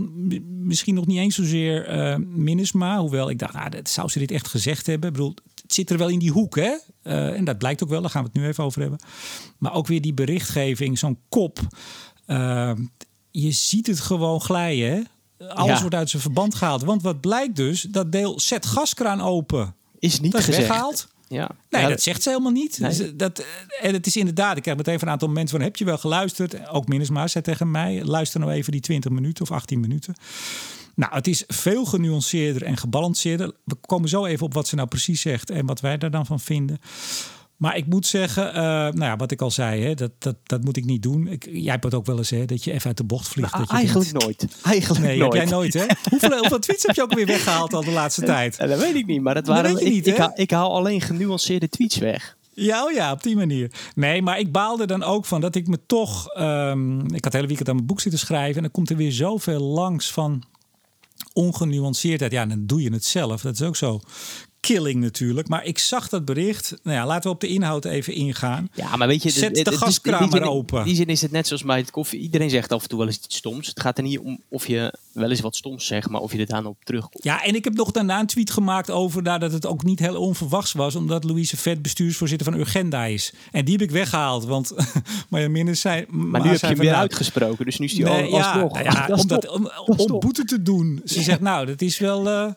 misschien 0.48 0.96
nog 0.96 1.06
niet 1.06 1.18
eens 1.18 1.36
zozeer 1.36 1.96
uh, 1.96 2.16
Minnesma. 2.28 3.00
Hoewel 3.00 3.30
ik 3.30 3.40
dacht, 3.40 3.54
nou, 3.54 3.70
dat 3.70 3.90
zou 3.90 4.10
ze 4.10 4.20
dit 4.20 4.32
echt 4.32 4.48
gezegd 4.48 4.86
hebben. 4.86 5.10
Ik 5.10 5.16
bedoel, 5.16 5.36
het 5.62 5.74
zit 5.74 5.90
er 5.90 5.98
wel 5.98 6.10
in 6.10 6.20
die 6.20 6.32
hoek, 6.32 6.56
hè? 6.56 6.76
en 7.04 7.44
dat 7.44 7.58
blijkt 7.58 7.84
ook 7.84 7.90
wel. 7.90 8.02
Daar 8.02 8.10
gaan 8.10 8.24
we 8.24 8.30
het 8.34 8.42
nu 8.42 8.48
even 8.48 8.64
over 8.64 8.82
hebben. 8.82 9.00
Maar 9.58 9.74
ook 9.74 9.88
weer 9.88 10.02
die 10.02 10.14
berichtgeving, 10.14 10.98
zo'n 11.00 11.20
kop. 11.30 11.60
je 13.32 13.52
ziet 13.52 13.88
het 13.88 14.00
gewoon 14.00 14.42
glijden, 14.42 14.92
hè? 14.92 15.02
Alles 15.48 15.80
wordt 15.82 15.96
uit 15.96 16.10
zijn 16.10 16.22
verband 16.22 16.56
gehaald. 16.56 16.84
Want 16.84 17.02
wat 17.02 17.22
blijkt 17.22 17.56
dus, 17.56 17.82
dat 17.82 18.12
deel 18.12 18.40
zet 18.40 18.66
gaskraan 18.66 19.22
open 19.22 19.76
is 20.02 20.20
niet 20.20 20.32
dat 20.32 20.44
gezegd. 20.44 20.68
weggehaald. 20.68 21.08
Ja. 21.28 21.50
Nee, 21.70 21.88
dat 21.88 22.02
zegt 22.02 22.24
ze 22.24 22.30
helemaal 22.30 22.52
niet. 22.52 22.80
Nee. 22.80 22.90
Dus, 22.90 23.12
dat, 23.14 23.40
eh, 23.40 23.88
en 23.88 23.94
het 23.94 24.08
is 24.08 24.16
inderdaad, 24.16 24.58
ik 24.58 24.66
heb 24.66 24.78
meteen 24.78 25.00
van 25.00 25.08
een 25.08 25.14
aantal 25.14 25.30
mensen 25.30 25.58
van, 25.58 25.66
heb 25.66 25.76
je 25.76 25.86
wel 25.86 25.98
geluisterd? 25.98 26.70
Ook 26.70 26.88
Minnesma 26.88 27.28
zei 27.28 27.44
tegen 27.44 27.72
mij, 27.72 28.04
luister 28.04 28.40
nou 28.40 28.52
even 28.52 28.72
die 28.72 28.82
20 28.82 29.12
minuten 29.12 29.44
of 29.44 29.52
18 29.52 29.80
minuten. 29.80 30.16
Nou, 30.96 31.14
het 31.14 31.28
is 31.28 31.44
veel 31.48 31.86
genuanceerder 31.86 32.64
en 32.64 32.78
gebalanceerder. 32.78 33.52
We 33.64 33.76
komen 33.76 34.10
zo 34.10 34.26
even 34.26 34.46
op 34.46 34.54
wat 34.54 34.68
ze 34.68 34.76
nou 34.76 34.88
precies 34.88 35.22
zegt 35.22 35.50
en 35.50 35.66
wat 35.66 35.80
wij 35.80 35.98
daar 35.98 36.12
dan 36.12 36.26
van 36.26 36.40
vinden. 36.40 36.80
Maar 37.62 37.78
ik 37.78 37.86
moet 37.86 38.06
zeggen, 38.06 38.48
uh, 38.48 38.54
nou 38.54 39.04
ja, 39.04 39.16
wat 39.16 39.32
ik 39.32 39.42
al 39.42 39.52
zei, 39.52 39.84
hè, 39.84 39.94
dat, 39.94 40.12
dat, 40.18 40.36
dat 40.44 40.64
moet 40.64 40.78
ik 40.78 40.86
niet 40.86 41.02
doen. 41.02 41.28
Ik, 41.28 41.48
jij 41.52 41.72
hebt 41.72 41.84
het 41.84 41.94
ook 41.94 42.06
wel 42.06 42.18
eens, 42.18 42.30
hè, 42.30 42.46
dat 42.46 42.64
je 42.64 42.72
even 42.72 42.88
uit 42.88 42.98
de 42.98 43.04
bocht 43.04 43.28
vliegt. 43.28 43.52
Nou, 43.52 43.62
dat 43.62 43.72
je 43.72 43.78
eigenlijk 43.78 44.12
nooit. 44.12 44.48
Eigenlijk 44.64 45.06
nee, 45.06 45.18
nooit. 45.18 45.34
jij 45.34 45.46
nooit, 45.46 45.74
hè? 45.74 45.86
hoeveel, 46.10 46.38
hoeveel 46.38 46.60
tweets 46.60 46.84
heb 46.86 46.96
je 46.96 47.02
ook 47.02 47.14
weer 47.14 47.26
weggehaald 47.26 47.74
al 47.74 47.84
de 47.84 47.92
laatste 47.92 48.22
tijd? 48.22 48.58
Dat 48.58 48.80
weet 48.80 48.96
ik 48.96 49.06
niet, 49.06 49.22
maar 49.22 49.34
dat 49.34 49.48
waren. 49.48 49.72
Dat 49.72 49.82
ik, 49.82 49.90
niet, 49.90 50.08
ik, 50.08 50.18
haal, 50.18 50.32
ik 50.36 50.52
haal 50.52 50.76
alleen 50.76 51.02
genuanceerde 51.02 51.70
tweets 51.70 51.98
weg. 51.98 52.38
Ja, 52.54 52.84
oh 52.84 52.92
ja, 52.92 53.12
op 53.12 53.24
die 53.24 53.36
manier. 53.36 53.72
Nee, 53.96 54.22
maar 54.22 54.40
ik 54.40 54.52
baalde 54.52 54.86
dan 54.86 55.04
ook 55.04 55.26
van 55.26 55.42
dat 55.42 55.56
ik 55.56 55.68
me 55.68 55.80
toch. 55.86 56.38
Um, 56.40 57.14
ik 57.14 57.24
had 57.24 57.34
hele 57.34 57.48
weekend 57.48 57.70
aan 57.70 57.76
mijn 57.76 57.88
boek 57.88 58.02
zitten 58.02 58.20
schrijven. 58.20 58.56
En 58.56 58.62
dan 58.62 58.72
komt 58.72 58.90
er 58.90 58.98
weer 58.98 59.12
zoveel 59.12 59.62
langs 59.62 60.12
van 60.12 60.44
ongenuanceerdheid. 61.34 62.32
Ja, 62.32 62.46
dan 62.46 62.66
doe 62.66 62.82
je 62.82 62.94
het 62.94 63.06
zelf. 63.06 63.42
Dat 63.42 63.54
is 63.54 63.62
ook 63.62 63.76
zo 63.76 64.02
killing 64.62 65.02
natuurlijk. 65.02 65.48
Maar 65.48 65.66
ik 65.66 65.78
zag 65.78 66.10
dat 66.10 66.26
bericht. 66.26 66.76
Nou 66.84 66.98
ja, 66.98 67.06
laten 67.06 67.24
we 67.24 67.36
op 67.36 67.42
de 67.42 67.48
inhoud 67.48 67.86
even 67.86 68.14
ingaan. 68.14 68.70
Ja, 68.74 68.96
maar 68.96 69.08
weet 69.08 69.24
je... 69.24 69.30
Zet 69.30 69.56
de, 69.56 69.64
de 69.64 70.28
maar 70.30 70.42
open. 70.42 70.80
In 70.80 70.86
die 70.86 70.96
zin 70.96 71.08
is 71.08 71.22
het 71.22 71.32
net 71.32 71.48
zoals 71.48 71.64
bij 71.64 71.78
het 71.78 71.92
koffie. 71.92 72.20
Iedereen 72.20 72.50
zegt 72.50 72.72
af 72.72 72.84
en 72.84 72.90
toe 72.90 72.98
wel 72.98 73.08
eens 73.08 73.20
iets 73.24 73.36
stoms. 73.36 73.68
Het 73.68 73.80
gaat 73.80 73.98
er 73.98 74.04
niet 74.04 74.20
om 74.20 74.40
of 74.48 74.68
je 74.68 74.94
wel 75.12 75.30
eens 75.30 75.40
wat 75.40 75.56
stoms 75.56 75.86
zegt, 75.86 76.10
maar 76.10 76.22
of 76.22 76.32
je 76.32 76.38
er 76.38 76.46
dan 76.46 76.66
op 76.66 76.78
terugkomt. 76.84 77.24
Ja, 77.24 77.44
en 77.44 77.56
ik 77.56 77.64
heb 77.64 77.74
nog 77.74 77.92
daarna 77.92 78.20
een 78.20 78.26
tweet 78.26 78.52
gemaakt 78.52 78.90
over 78.90 79.22
nou, 79.22 79.40
dat 79.40 79.52
het 79.52 79.66
ook 79.66 79.84
niet 79.84 80.00
heel 80.00 80.16
onverwachts 80.16 80.72
was. 80.72 80.96
Omdat 80.96 81.24
Louise 81.24 81.58
Vet 81.58 81.82
bestuursvoorzitter 81.82 82.52
van 82.52 82.60
Urgenda 82.60 83.06
is. 83.06 83.34
En 83.52 83.66
die 83.66 83.74
heb 83.74 83.84
ik 83.84 83.92
weggehaald. 83.92 84.46
Want 84.46 84.74
maar 85.30 85.52
Minnes 85.52 85.82
zei... 85.82 86.06
Maar 86.10 86.42
nu 86.42 86.50
heb 86.50 86.60
je 86.60 86.68
hem 86.68 86.78
weer 86.78 86.94
uitgesproken. 86.94 87.66
Dus 87.66 87.78
nu 87.78 87.86
is 87.86 87.94
die 87.94 88.04
nee, 88.04 88.24
al 88.24 88.40
ja, 88.40 88.56
nou 88.56 88.84
ja, 88.84 89.08
om, 89.22 89.28
dat, 89.28 89.48
om, 89.48 89.72
om 89.86 90.20
boete 90.20 90.46
te 90.46 90.62
doen. 90.62 91.02
Ze 91.06 91.22
zegt 91.22 91.40
nou, 91.40 91.66
dat 91.66 91.82
is 91.82 92.00
wel... 92.00 92.28
Uh, 92.28 92.52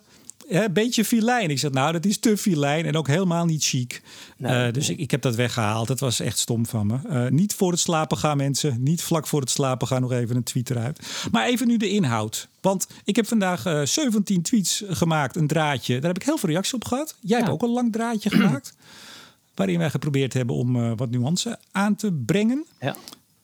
een 0.48 0.72
beetje 0.72 1.04
filijn. 1.04 1.50
Ik 1.50 1.58
zeg, 1.58 1.70
nou, 1.70 1.92
dat 1.92 2.04
is 2.04 2.18
te 2.18 2.36
filijn 2.36 2.86
en 2.86 2.96
ook 2.96 3.06
helemaal 3.06 3.44
niet 3.44 3.64
chic. 3.64 4.02
Uh, 4.38 4.70
dus 4.72 4.88
ik, 4.88 4.98
ik 4.98 5.10
heb 5.10 5.22
dat 5.22 5.34
weggehaald. 5.34 5.88
Dat 5.88 6.00
was 6.00 6.20
echt 6.20 6.38
stom 6.38 6.66
van 6.66 6.86
me. 6.86 6.98
Uh, 7.06 7.30
niet 7.30 7.54
voor 7.54 7.70
het 7.70 7.80
slapen 7.80 8.18
gaan, 8.18 8.36
mensen. 8.36 8.82
Niet 8.82 9.02
vlak 9.02 9.26
voor 9.26 9.40
het 9.40 9.50
slapen 9.50 9.86
gaan 9.86 10.00
nog 10.00 10.12
even 10.12 10.36
een 10.36 10.42
tweet 10.42 10.70
eruit. 10.70 11.00
Maar 11.30 11.46
even 11.46 11.66
nu 11.66 11.76
de 11.76 11.88
inhoud. 11.88 12.48
Want 12.60 12.86
ik 13.04 13.16
heb 13.16 13.26
vandaag 13.26 13.66
uh, 13.66 13.80
eh, 13.80 13.86
17 13.86 14.42
tweets 14.42 14.82
gemaakt, 14.88 15.36
een 15.36 15.46
draadje. 15.46 15.94
Daar 15.94 16.12
heb 16.12 16.20
ik 16.20 16.26
heel 16.26 16.38
veel 16.38 16.48
reacties 16.48 16.74
op 16.74 16.84
gehad. 16.84 17.16
Jij 17.20 17.38
ja. 17.38 17.44
hebt 17.44 17.54
ook 17.54 17.62
een 17.62 17.74
lang 17.74 17.92
draadje 17.92 18.30
gemaakt. 18.36 18.74
waarin 19.54 19.78
wij 19.78 19.90
geprobeerd 19.90 20.32
hebben 20.32 20.56
om 20.56 20.96
wat 20.96 21.10
nuance 21.10 21.58
aan 21.72 21.96
te 21.96 22.12
brengen. 22.12 22.66
Ja. 22.80 22.96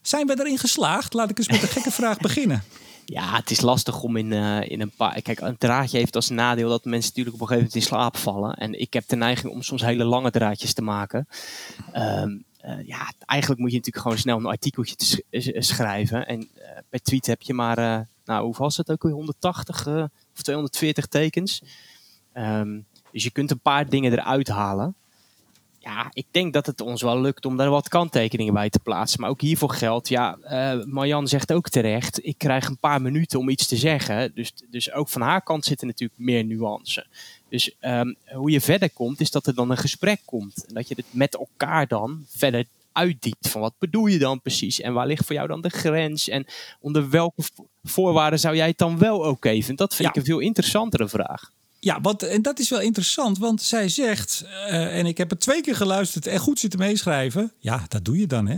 Zijn 0.03 0.27
we 0.27 0.39
erin 0.39 0.59
geslaagd? 0.59 1.13
Laat 1.13 1.31
ik 1.31 1.39
eens 1.39 1.49
met 1.49 1.63
een 1.63 1.69
gekke 1.69 1.91
vraag 1.91 2.19
beginnen. 2.29 2.63
Ja, 3.11 3.37
het 3.37 3.51
is 3.51 3.61
lastig 3.61 4.03
om 4.03 4.17
in, 4.17 4.31
uh, 4.31 4.71
in 4.71 4.81
een 4.81 4.91
paar. 4.97 5.23
Kijk, 5.23 5.41
een 5.41 5.59
draadje 5.59 5.99
heeft 5.99 6.15
als 6.15 6.29
nadeel 6.29 6.69
dat 6.69 6.85
mensen 6.85 7.09
natuurlijk 7.09 7.37
op 7.37 7.41
een 7.41 7.47
gegeven 7.47 7.71
moment 7.73 7.75
in 7.75 7.97
slaap 7.97 8.17
vallen. 8.17 8.55
En 8.55 8.81
ik 8.81 8.93
heb 8.93 9.09
de 9.09 9.17
neiging 9.17 9.53
om 9.53 9.63
soms 9.63 9.83
hele 9.83 10.05
lange 10.05 10.31
draadjes 10.31 10.73
te 10.73 10.83
maken. 10.83 11.29
Um, 11.97 12.45
uh, 12.65 12.87
ja, 12.87 13.13
eigenlijk 13.27 13.61
moet 13.61 13.71
je 13.71 13.77
natuurlijk 13.77 14.05
gewoon 14.05 14.19
snel 14.19 14.39
een 14.39 14.47
artikeltje 14.47 14.97
te 14.97 15.23
schrijven. 15.59 16.27
En 16.27 16.49
per 16.89 17.03
tweet 17.03 17.27
heb 17.27 17.43
je 17.43 17.55
maar, 17.55 18.07
nou, 18.25 18.45
hoe 18.45 18.55
was 18.57 18.77
het 18.77 18.91
ook 18.91 19.03
weer? 19.03 19.13
180 19.13 19.87
of 20.37 20.43
240 20.43 21.07
tekens. 21.07 21.63
Um, 22.35 22.87
dus 23.13 23.23
je 23.23 23.31
kunt 23.31 23.51
een 23.51 23.61
paar 23.61 23.89
dingen 23.89 24.13
eruit 24.13 24.49
halen 24.49 24.95
ja, 25.83 26.11
ik 26.13 26.27
denk 26.31 26.53
dat 26.53 26.67
het 26.67 26.81
ons 26.81 27.03
wel 27.03 27.21
lukt 27.21 27.45
om 27.45 27.57
daar 27.57 27.71
wat 27.71 27.89
kanttekeningen 27.89 28.55
bij 28.55 28.71
te 28.71 28.79
plaatsen. 28.79 29.21
Maar 29.21 29.31
ook 29.31 29.41
hiervoor 29.41 29.71
geldt, 29.71 30.09
ja, 30.09 30.39
uh, 30.45 30.85
Marjan 30.85 31.29
zegt 31.29 31.53
ook 31.53 31.69
terecht, 31.69 32.27
ik 32.27 32.39
krijg 32.39 32.69
een 32.69 32.79
paar 32.79 33.03
minuten 33.03 33.39
om 33.39 33.49
iets 33.49 33.67
te 33.67 33.77
zeggen. 33.77 34.33
Dus, 34.35 34.53
dus 34.71 34.93
ook 34.93 35.09
van 35.09 35.21
haar 35.21 35.43
kant 35.43 35.65
zitten 35.65 35.87
natuurlijk 35.87 36.21
meer 36.21 36.45
nuance. 36.45 37.07
Dus 37.49 37.77
um, 37.81 38.17
hoe 38.25 38.51
je 38.51 38.61
verder 38.61 38.91
komt, 38.91 39.21
is 39.21 39.31
dat 39.31 39.47
er 39.47 39.55
dan 39.55 39.71
een 39.71 39.77
gesprek 39.77 40.21
komt. 40.25 40.65
En 40.69 40.75
dat 40.75 40.89
je 40.89 40.95
het 40.95 41.07
met 41.11 41.37
elkaar 41.37 41.87
dan 41.87 42.25
verder 42.29 42.65
uitdiept. 42.93 43.49
Van 43.49 43.61
wat 43.61 43.75
bedoel 43.79 44.07
je 44.07 44.19
dan 44.19 44.41
precies? 44.41 44.81
En 44.81 44.93
waar 44.93 45.07
ligt 45.07 45.27
voor 45.27 45.35
jou 45.35 45.49
dan 45.49 45.61
de 45.61 45.69
grens? 45.69 46.29
En 46.29 46.47
onder 46.81 47.11
welke 47.11 47.43
voorwaarden 47.83 48.39
zou 48.39 48.57
jij 48.57 48.69
het 48.69 48.79
dan 48.79 48.99
wel 48.99 49.19
oké 49.19 49.29
okay 49.29 49.57
vinden? 49.57 49.77
Dat 49.77 49.95
vind 49.95 50.09
ja. 50.09 50.15
ik 50.15 50.21
een 50.21 50.33
veel 50.33 50.39
interessantere 50.39 51.09
vraag. 51.09 51.51
Ja, 51.83 52.01
wat, 52.01 52.23
en 52.23 52.43
dat 52.43 52.59
is 52.59 52.69
wel 52.69 52.81
interessant, 52.81 53.39
want 53.39 53.63
zij 53.63 53.89
zegt, 53.89 54.45
uh, 54.47 54.99
en 54.99 55.07
ik 55.07 55.19
heb 55.19 55.31
het 55.31 55.41
twee 55.41 55.61
keer 55.61 55.77
geluisterd 55.77 56.27
en 56.27 56.39
goed 56.39 56.59
zitten 56.59 56.79
meeschrijven. 56.79 57.53
Ja, 57.59 57.85
dat 57.89 58.05
doe 58.05 58.19
je 58.19 58.27
dan, 58.27 58.47
hè? 58.47 58.57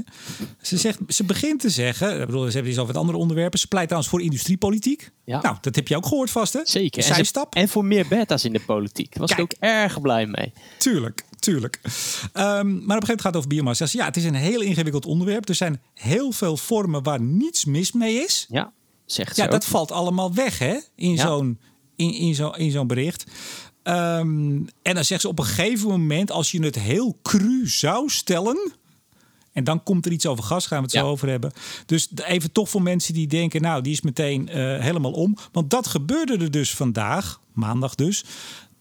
Ze, 0.62 0.76
zegt, 0.76 0.98
ze 1.08 1.24
begint 1.24 1.60
te 1.60 1.70
zeggen, 1.70 2.20
ik 2.20 2.26
bedoel, 2.26 2.44
ze 2.46 2.52
hebben 2.52 2.70
iets 2.70 2.80
over 2.80 2.92
het 2.92 3.02
andere 3.02 3.18
onderwerpen. 3.18 3.58
Ze 3.58 3.66
pleit 3.66 3.86
trouwens 3.86 4.12
voor 4.12 4.22
industriepolitiek. 4.22 5.10
Ja. 5.24 5.40
Nou, 5.42 5.56
dat 5.60 5.74
heb 5.74 5.88
je 5.88 5.96
ook 5.96 6.06
gehoord 6.06 6.30
vast, 6.30 6.52
hè? 6.52 6.60
Zeker. 6.64 7.10
En, 7.10 7.26
ze, 7.26 7.46
en, 7.50 7.68
voor 7.68 7.84
meer 7.84 8.08
beta's 8.08 8.44
in 8.44 8.52
de 8.52 8.60
politiek. 8.60 9.10
Daar 9.10 9.20
was 9.20 9.30
ik 9.30 9.40
ook 9.40 9.52
erg 9.58 10.00
blij 10.00 10.26
mee. 10.26 10.52
Tuurlijk, 10.78 11.24
tuurlijk. 11.38 11.80
Um, 11.82 11.90
maar 12.42 12.56
op 12.56 12.66
een 12.66 12.80
gegeven 12.80 12.88
moment 12.88 13.20
gaat 13.20 13.24
het 13.24 13.36
over 13.36 13.48
biomassa. 13.48 13.86
Ja, 13.90 14.04
het 14.04 14.16
is 14.16 14.24
een 14.24 14.34
heel 14.34 14.60
ingewikkeld 14.60 15.06
onderwerp. 15.06 15.48
Er 15.48 15.54
zijn 15.54 15.82
heel 15.94 16.32
veel 16.32 16.56
vormen 16.56 17.02
waar 17.02 17.20
niets 17.20 17.64
mis 17.64 17.92
mee 17.92 18.14
is. 18.14 18.46
Ja, 18.48 18.72
zegt 19.06 19.34
ze 19.36 19.42
Ja, 19.42 19.48
dat 19.48 19.64
valt 19.64 19.92
allemaal 19.92 20.34
weg, 20.34 20.58
hè? 20.58 20.78
In 20.96 21.14
ja. 21.14 21.26
zo'n 21.26 21.58
in, 22.02 22.14
in 22.14 22.34
zo'n 22.34 22.56
in 22.56 22.70
zo'n 22.70 22.86
bericht. 22.86 23.24
Um, 23.84 24.68
en 24.82 24.94
dan 24.94 25.04
zegt 25.04 25.20
ze 25.20 25.28
op 25.28 25.38
een 25.38 25.44
gegeven 25.44 25.88
moment, 25.88 26.30
als 26.30 26.50
je 26.50 26.64
het 26.64 26.78
heel 26.78 27.18
cru 27.22 27.68
zou 27.68 28.08
stellen. 28.08 28.72
En 29.52 29.64
dan 29.64 29.82
komt 29.82 30.06
er 30.06 30.12
iets 30.12 30.26
over 30.26 30.44
gas, 30.44 30.66
gaan 30.66 30.78
we 30.78 30.84
het 30.84 30.92
ja. 30.92 31.00
zo 31.00 31.08
over 31.08 31.28
hebben. 31.28 31.52
Dus 31.86 32.08
even 32.24 32.52
toch 32.52 32.68
voor 32.68 32.82
mensen 32.82 33.14
die 33.14 33.26
denken, 33.26 33.62
nou, 33.62 33.82
die 33.82 33.92
is 33.92 34.00
meteen 34.00 34.48
uh, 34.48 34.54
helemaal 34.80 35.12
om. 35.12 35.36
Want 35.52 35.70
dat 35.70 35.86
gebeurde 35.86 36.36
er 36.36 36.50
dus 36.50 36.74
vandaag, 36.74 37.40
maandag 37.52 37.94
dus 37.94 38.24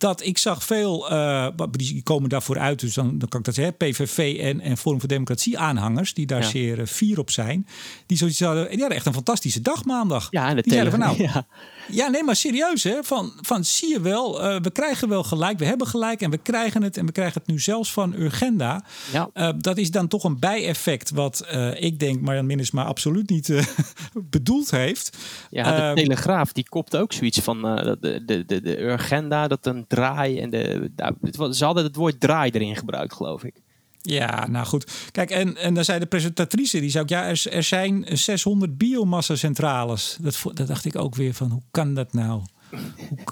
dat 0.02 0.26
ik 0.26 0.38
zag 0.38 0.64
veel, 0.64 1.12
uh, 1.12 1.48
die 1.72 2.04
komen 2.04 2.30
daarvoor 2.30 2.60
uit, 2.60 2.80
dus 2.80 2.94
dan, 2.94 3.18
dan 3.18 3.30
kan 3.30 3.40
ik 3.40 3.46
dat 3.46 3.56
zeggen, 3.56 3.78
PVV 3.78 4.40
en, 4.40 4.60
en 4.60 4.78
Forum 4.78 5.00
voor 5.00 5.10
Democratie 5.10 5.60
aanhangers, 5.60 6.14
die 6.14 6.26
daar 6.26 6.42
ja. 6.42 6.48
zeer 6.48 6.80
uh, 6.80 6.86
fier 6.86 7.20
op 7.20 7.30
zijn. 7.30 7.68
Die 8.06 8.18
zoiets 8.18 8.40
hadden, 8.40 8.70
die 8.70 8.80
hadden 8.80 8.98
echt 8.98 9.06
een 9.06 9.14
fantastische 9.14 9.62
dag 9.62 9.86
maandag. 9.86 10.28
Ja, 10.30 10.50
en 10.50 10.56
de 10.56 10.62
die 10.62 10.72
zeiden 10.72 10.92
van 10.92 11.02
nou, 11.02 11.22
ja. 11.22 11.46
ja. 11.88 12.08
nee, 12.08 12.24
maar 12.24 12.36
serieus 12.36 12.84
hè, 12.84 13.04
van, 13.04 13.32
van 13.42 13.64
zie 13.64 13.90
je 13.90 14.02
wel, 14.02 14.44
uh, 14.44 14.60
we 14.62 14.72
krijgen 14.72 15.10
wel 15.10 15.24
gelijk, 15.24 15.60
we 15.60 15.66
hebben 15.66 15.88
gelijk 15.88 16.22
en 16.22 16.30
we 16.30 16.38
krijgen 16.38 16.84
het 16.84 16.98
en 16.98 17.06
we 17.06 17.12
krijgen 17.12 17.42
het 17.42 17.52
nu 17.52 17.60
zelfs 17.60 17.94
van 17.94 18.14
Urgenda. 18.14 18.84
Ja. 19.12 19.52
dat 19.52 19.78
is 19.78 19.92
dan 19.92 20.08
toch 20.08 20.24
een 20.24 20.40
bijeffect 20.40 21.10
wat 21.10 21.46
ik 21.74 22.00
denk 22.00 22.22
Marjan 22.22 22.46
Minnesma 22.46 22.84
absoluut 22.84 23.30
niet 23.30 23.54
bedoeld 24.14 24.72
heeft. 24.72 25.18
Ja, 25.50 25.64
de 25.64 25.82
ehm, 25.82 25.96
Telegraaf 25.96 26.52
die 26.52 26.70
kopt 26.70 26.96
ook 26.96 27.14
zoiets 27.14 27.40
van 27.40 27.62
de, 27.62 27.98
de, 28.26 28.46
de, 28.46 28.62
de 28.62 28.82
Urgenda, 28.82 29.48
dat 29.48 29.66
een 29.66 29.88
draai. 29.92 30.40
En 30.40 30.50
de, 30.50 30.92
nou, 30.96 31.54
ze 31.54 31.66
hadden 31.66 31.84
het 31.84 31.96
woord 31.96 32.20
draai 32.20 32.52
erin 32.52 32.76
gebruikt, 32.76 33.14
geloof 33.14 33.44
ik. 33.44 33.54
Ja, 34.02 34.48
nou 34.48 34.66
goed. 34.66 34.92
Kijk, 35.12 35.30
en, 35.30 35.58
en 35.58 35.74
dan 35.74 35.84
zei 35.84 36.00
de 36.00 36.06
presentatrice, 36.06 36.80
die 36.80 36.90
zei 36.90 37.04
ook, 37.04 37.10
ja, 37.10 37.28
er, 37.28 37.44
er 37.50 37.64
zijn 37.64 38.06
600 38.08 38.78
biomassa-centrales. 38.78 40.18
Dat, 40.22 40.42
dat 40.54 40.68
dacht 40.68 40.86
ik 40.86 40.96
ook 40.96 41.16
weer 41.16 41.34
van, 41.34 41.52
hoe 41.52 41.62
kan 41.72 41.94
dat 41.94 42.14
nou? 42.14 42.42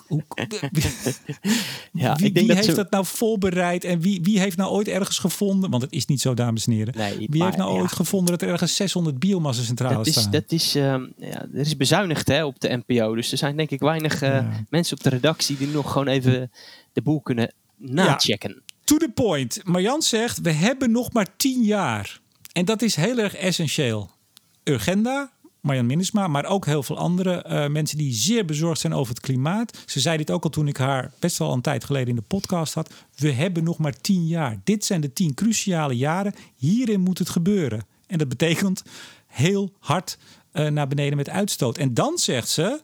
Hoe, 0.08 0.24
hoe, 0.30 0.44
ja, 1.92 2.16
wie, 2.16 2.26
ik 2.26 2.34
denk 2.34 2.34
wie 2.34 2.48
dat 2.48 2.66
heeft 2.66 2.76
dat 2.76 2.92
nou 2.92 3.06
voorbereid 3.06 3.84
en 3.84 4.00
wie, 4.00 4.22
wie 4.22 4.40
heeft 4.40 4.58
nou 4.58 4.72
ooit 4.72 4.88
ergens 4.88 5.20
gevonden? 5.20 5.70
Want 5.70 5.82
het 5.82 5.92
is 5.92 6.06
niet 6.06 6.22
zo, 6.22 6.34
dames 6.34 6.66
en 6.66 6.74
heren. 6.74 6.94
Nee, 6.98 7.28
wie 7.30 7.44
heeft 7.44 7.58
nou 7.58 7.80
ooit 7.80 7.92
gevonden 7.92 8.32
dat 8.32 8.42
er 8.42 8.50
ergens 8.50 8.76
600 8.76 9.20
biomassa-centrales 9.20 9.98
dat 9.98 10.08
is, 10.08 10.14
staan? 10.14 10.32
Dat 10.32 10.52
is, 10.52 10.76
uh, 10.76 10.84
ja, 11.18 11.42
er 11.54 11.60
is 11.60 11.78
bezuinigd 11.78 12.28
hè, 12.28 12.46
op 12.46 12.60
de 12.60 12.82
NPO. 12.86 13.16
Dus 13.16 13.32
er 13.32 13.38
zijn 13.38 13.58
denk 13.58 13.70
ik 13.70 13.80
weinig 13.80 14.22
uh, 14.24 14.30
ja. 14.30 14.66
mensen 14.70 14.98
op 14.98 15.04
de 15.04 15.10
redactie 15.10 15.58
die 15.58 15.68
nog 15.68 15.92
gewoon 15.92 16.08
even 16.08 16.52
de 16.94 17.02
boel 17.02 17.22
kunnen 17.22 17.54
nachecken. 17.78 18.62
To 18.84 18.98
the 18.98 19.12
point. 19.14 19.62
Marjan 19.64 20.02
zegt, 20.02 20.42
we 20.42 20.52
hebben 20.52 20.92
nog 20.92 21.14
maar 21.14 21.28
10 21.38 21.64
jaar. 21.64 22.20
En 22.52 22.66
dat 22.66 22.82
is 22.82 22.96
heel 22.96 23.18
erg 23.18 23.36
essentieel. 23.36 24.10
Urgenda, 24.64 25.32
Marjan 25.62 25.86
Minnesma, 25.86 26.28
maar 26.28 26.46
ook 26.46 26.66
heel 26.66 26.84
veel 26.84 26.98
andere 26.98 27.46
uh, 27.48 27.68
mensen 27.68 27.98
die 27.98 28.14
zeer 28.14 28.46
bezorgd 28.46 28.82
zijn 28.82 28.94
over 28.94 29.14
het 29.14 29.24
klimaat. 29.24 29.84
Ze 29.86 30.00
zei 30.00 30.18
dit 30.18 30.32
ook 30.32 30.44
al 30.44 30.50
toen 30.50 30.68
ik 30.68 30.78
haar 30.78 31.12
best 31.20 31.38
wel 31.38 31.54
een 31.54 31.62
tijd 31.62 31.84
geleden 31.84 32.10
in 32.10 32.16
de 32.16 32.22
podcast 32.22 32.74
had. 32.74 32.94
We 33.16 33.32
hebben 33.32 33.64
nog 33.64 33.78
maar 33.78 34.02
tien 34.02 34.28
jaar. 34.28 34.60
Dit 34.64 34.86
zijn 34.86 35.02
de 35.02 35.14
tien 35.14 35.34
cruciale 35.34 35.98
jaren. 35.98 36.34
Hierin 36.56 37.02
moet 37.02 37.18
het 37.18 37.30
gebeuren. 37.30 37.86
En 38.08 38.18
dat 38.18 38.30
betekent 38.30 38.84
heel 39.28 39.74
hard 39.80 40.18
uh, 40.54 40.68
naar 40.68 40.88
beneden 40.88 41.18
met 41.18 41.30
uitstoot. 41.30 41.78
En 41.78 41.94
dan 41.94 42.18
zegt 42.18 42.50
ze. 42.50 42.82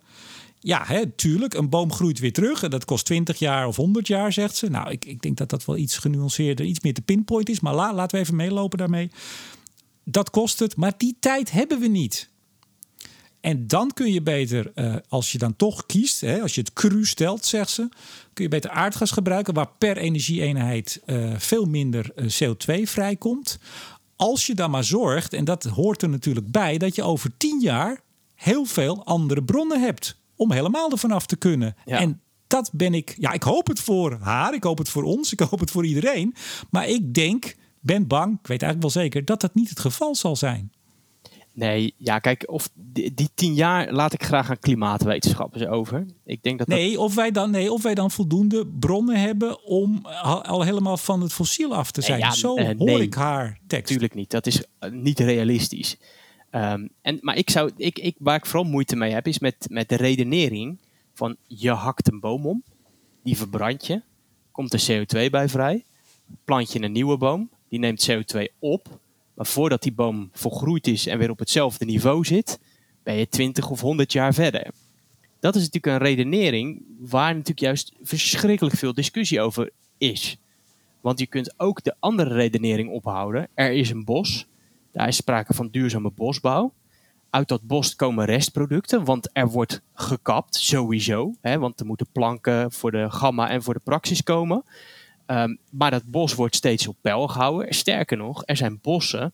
Ja, 0.60 0.84
hè, 0.86 1.06
tuurlijk, 1.06 1.54
een 1.54 1.70
boom 1.70 1.94
groeit 1.94 2.20
weer 2.20 2.34
terug. 2.34 2.64
En 2.64 2.70
dat 2.70 2.86
kost 2.86 3.06
20 3.06 3.40
jaar 3.40 3.68
of 3.68 3.76
100 3.76 4.08
jaar, 4.08 4.34
zegt 4.34 4.56
ze. 4.56 4.70
Nou, 4.70 4.92
ik, 4.92 5.06
ik 5.06 5.22
denk 5.22 5.38
dat 5.38 5.50
dat 5.50 5.66
wel 5.66 5.78
iets 5.78 5.98
genuanceerder, 5.98 6.66
iets 6.66 6.80
meer 6.80 6.94
te 6.94 7.02
pinpoint 7.02 7.50
is. 7.50 7.60
Maar 7.60 7.76
la, 7.76 7.94
laten 7.94 8.18
we 8.18 8.24
even 8.24 8.36
meelopen 8.36 8.78
daarmee. 8.78 9.12
Dat 10.04 10.30
kost 10.30 10.60
het, 10.60 10.76
maar 10.76 10.94
die 10.98 11.16
tijd 11.20 11.52
hebben 11.52 11.80
we 11.80 11.88
niet. 11.88 12.30
En 13.46 13.68
dan 13.68 13.91
kun 13.93 14.14
je 14.14 14.22
beter, 14.22 14.72
uh, 14.76 14.96
als 15.08 15.32
je 15.32 15.38
dan 15.38 15.56
toch 15.56 15.86
kiest, 15.86 16.22
hè, 16.22 16.41
als 16.41 16.56
je 16.56 16.62
het 16.62 16.74
cru 16.74 17.06
stelt, 17.06 17.46
zegt 17.46 17.70
ze, 17.70 17.89
kun 18.34 18.43
je 18.43 18.50
beter 18.50 18.70
aardgas 18.70 19.12
gebruiken, 19.12 19.54
waar 19.54 19.70
per 19.78 19.98
energieeenheid 19.98 21.02
uh, 21.06 21.34
veel 21.38 21.66
minder 21.66 22.12
uh, 22.16 22.26
CO2 22.26 22.82
vrijkomt. 22.82 23.60
Als 24.16 24.46
je 24.46 24.56
dan 24.56 24.72
maar 24.72 24.84
zorgt, 24.84 25.34
en 25.34 25.46
dat 25.46 25.64
hoort 25.64 26.02
er 26.02 26.10
natuurlijk 26.10 26.52
bij, 26.52 26.78
dat 26.78 26.96
je 26.96 27.04
over 27.04 27.32
tien 27.38 27.60
jaar 27.60 28.02
heel 28.36 28.66
veel 28.66 29.06
andere 29.06 29.43
bronnen 29.43 29.82
hebt 29.82 30.18
om 30.36 30.52
helemaal 30.52 30.91
ervan 30.91 31.12
af 31.12 31.26
te 31.26 31.36
kunnen. 31.36 31.76
Ja. 31.86 32.00
En 32.00 32.22
dat 32.48 32.70
ben 32.74 32.93
ik, 32.93 33.16
ja, 33.20 33.32
ik 33.32 33.43
hoop 33.43 33.68
het 33.68 33.80
voor 33.80 34.18
haar, 34.22 34.54
ik 34.54 34.64
hoop 34.64 34.78
het 34.78 34.89
voor 34.89 35.04
ons, 35.04 35.32
ik 35.32 35.39
hoop 35.39 35.60
het 35.60 35.72
voor 35.72 35.86
iedereen. 35.86 36.36
Maar 36.70 36.88
ik 36.88 37.14
denk, 37.14 37.56
ben 37.80 38.08
bang, 38.08 38.39
ik 38.39 38.48
weet 38.48 38.62
eigenlijk 38.62 38.82
wel 38.93 39.04
zeker, 39.04 39.26
dat 39.26 39.41
dat 39.41 39.56
niet 39.56 39.70
het 39.70 39.80
geval 39.80 40.16
zal 40.16 40.36
zijn. 40.36 40.72
Nee, 41.56 41.93
ja, 41.97 42.20
kijk, 42.20 42.43
of 42.51 42.70
die, 42.74 43.14
die, 43.14 43.30
tien 43.36 43.53
jaar 43.53 43.91
laat 43.91 44.14
ik 44.14 44.24
graag 44.24 44.49
aan 44.49 44.60
klimaatwetenschappers 44.60 45.66
over. 45.66 46.06
Ik 46.26 46.43
denk 46.43 46.58
dat 46.58 46.68
nee, 46.68 46.99
Of 46.99 47.16
wij 47.16 47.32
dan, 47.32 47.51
nee, 47.51 47.72
of 47.72 47.84
wij 47.84 47.95
dan 47.95 48.12
voldoende 48.12 48.68
bronnen 48.68 49.20
hebben 49.20 49.64
om 49.64 50.06
al 50.43 50.62
helemaal 50.62 50.97
van 50.97 51.22
het 51.22 51.34
fossiel 51.34 51.76
af 51.76 51.91
te 51.91 52.01
zijn. 52.01 52.20
Ja, 52.20 52.32
Zo 52.32 52.58
uh, 52.58 52.66
hoor 52.66 52.76
nee, 52.76 53.01
ik 53.01 53.14
haar 53.14 53.60
tekst. 53.68 53.88
Tuurlijk 53.88 54.14
niet, 54.14 54.32
dat 54.32 54.47
is 54.47 54.64
uh, 54.80 54.91
niet 54.91 55.20
realistisch. 55.20 55.97
Um, 56.51 56.89
en, 57.01 57.18
maar 57.22 57.38
ik 57.38 57.49
zou, 57.49 57.72
ik, 57.78 57.99
ik, 57.99 58.16
waar 58.20 58.36
ik 58.36 58.45
vooral 58.45 58.70
moeite 58.70 58.95
mee 58.95 59.14
heb, 59.14 59.28
is 59.28 59.39
met, 59.39 59.56
met 59.70 59.89
de 59.89 59.95
redenering 59.95 60.80
van 61.14 61.36
je 61.47 61.72
hakt 61.72 62.12
een 62.12 62.20
boom 62.20 62.45
om, 62.45 62.64
die 63.24 63.38
verbrand 63.38 63.88
je, 63.88 64.01
komt 64.51 64.74
er 64.74 64.86
CO2 64.91 65.30
bij 65.30 65.49
vrij, 65.49 65.84
plant 66.45 66.72
je 66.72 66.82
een 66.82 66.91
nieuwe 66.91 67.18
boom, 67.18 67.49
die 67.70 67.80
neemt 67.80 68.10
CO2 68.12 68.43
op 68.60 68.99
maar 69.36 69.46
voordat 69.46 69.82
die 69.82 69.94
boom 69.94 70.30
volgroeid 70.34 70.88
is 70.88 71.08
en 71.08 71.18
weer 71.18 71.30
op 71.30 71.40
hetzelfde 71.40 71.86
niveau 71.86 72.26
zit, 72.26 72.60
ben 73.04 73.16
je 73.16 73.28
20 73.28 73.70
of 73.70 73.82
100 73.82 74.12
jaar 74.12 74.34
verder. 74.34 74.72
Dat 75.40 75.56
is 75.56 75.62
natuurlijk 75.62 75.94
een 75.94 76.08
redenering 76.08 76.84
waar 77.00 77.32
natuurlijk 77.32 77.60
juist 77.60 77.94
verschrikkelijk 78.02 78.76
veel 78.76 78.94
discussie 78.94 79.42
over 79.42 79.72
is. 79.98 80.38
Want 81.02 81.20
je 81.20 81.28
kunt 81.28 81.54
ook 81.60 81.84
de 81.84 81.96
andere 82.00 82.34
redenering 82.34 82.90
ophouden. 82.90 83.48
Er 83.54 83.72
is 83.72 83.90
een 83.90 84.06
bos, 84.06 84.48
daar 84.92 85.08
is 85.08 85.16
sprake 85.16 85.54
van 85.54 85.70
duurzame 85.70 86.12
bosbouw. 86.12 86.74
Uit 87.30 87.48
dat 87.48 87.62
bos 87.62 87.96
komen 87.96 88.26
restproducten, 88.26 89.04
want 89.04 89.30
er 89.34 89.50
wordt 89.50 89.82
gekapt, 89.94 90.56
sowieso. 90.56 91.36
Hè, 91.42 91.60
want 91.60 91.80
er 91.80 91.86
moeten 91.86 92.08
planken 92.12 92.72
voor 92.72 92.92
de 92.92 93.12
gamma 93.12 93.50
en 93.50 93.64
voor 93.64 93.74
de 93.74 93.82
praxis 93.84 94.24
komen. 94.24 94.64
Um, 95.28 95.58
maar 95.70 95.92
dat 95.92 96.04
bos 96.06 96.34
wordt 96.34 96.56
steeds 96.56 96.88
op 96.88 96.96
peil 97.02 97.28
gehouden. 97.28 97.74
Sterker 97.74 98.18
nog, 98.18 98.44
er 98.46 98.58
zijn 98.58 98.80
bossen 98.82 99.34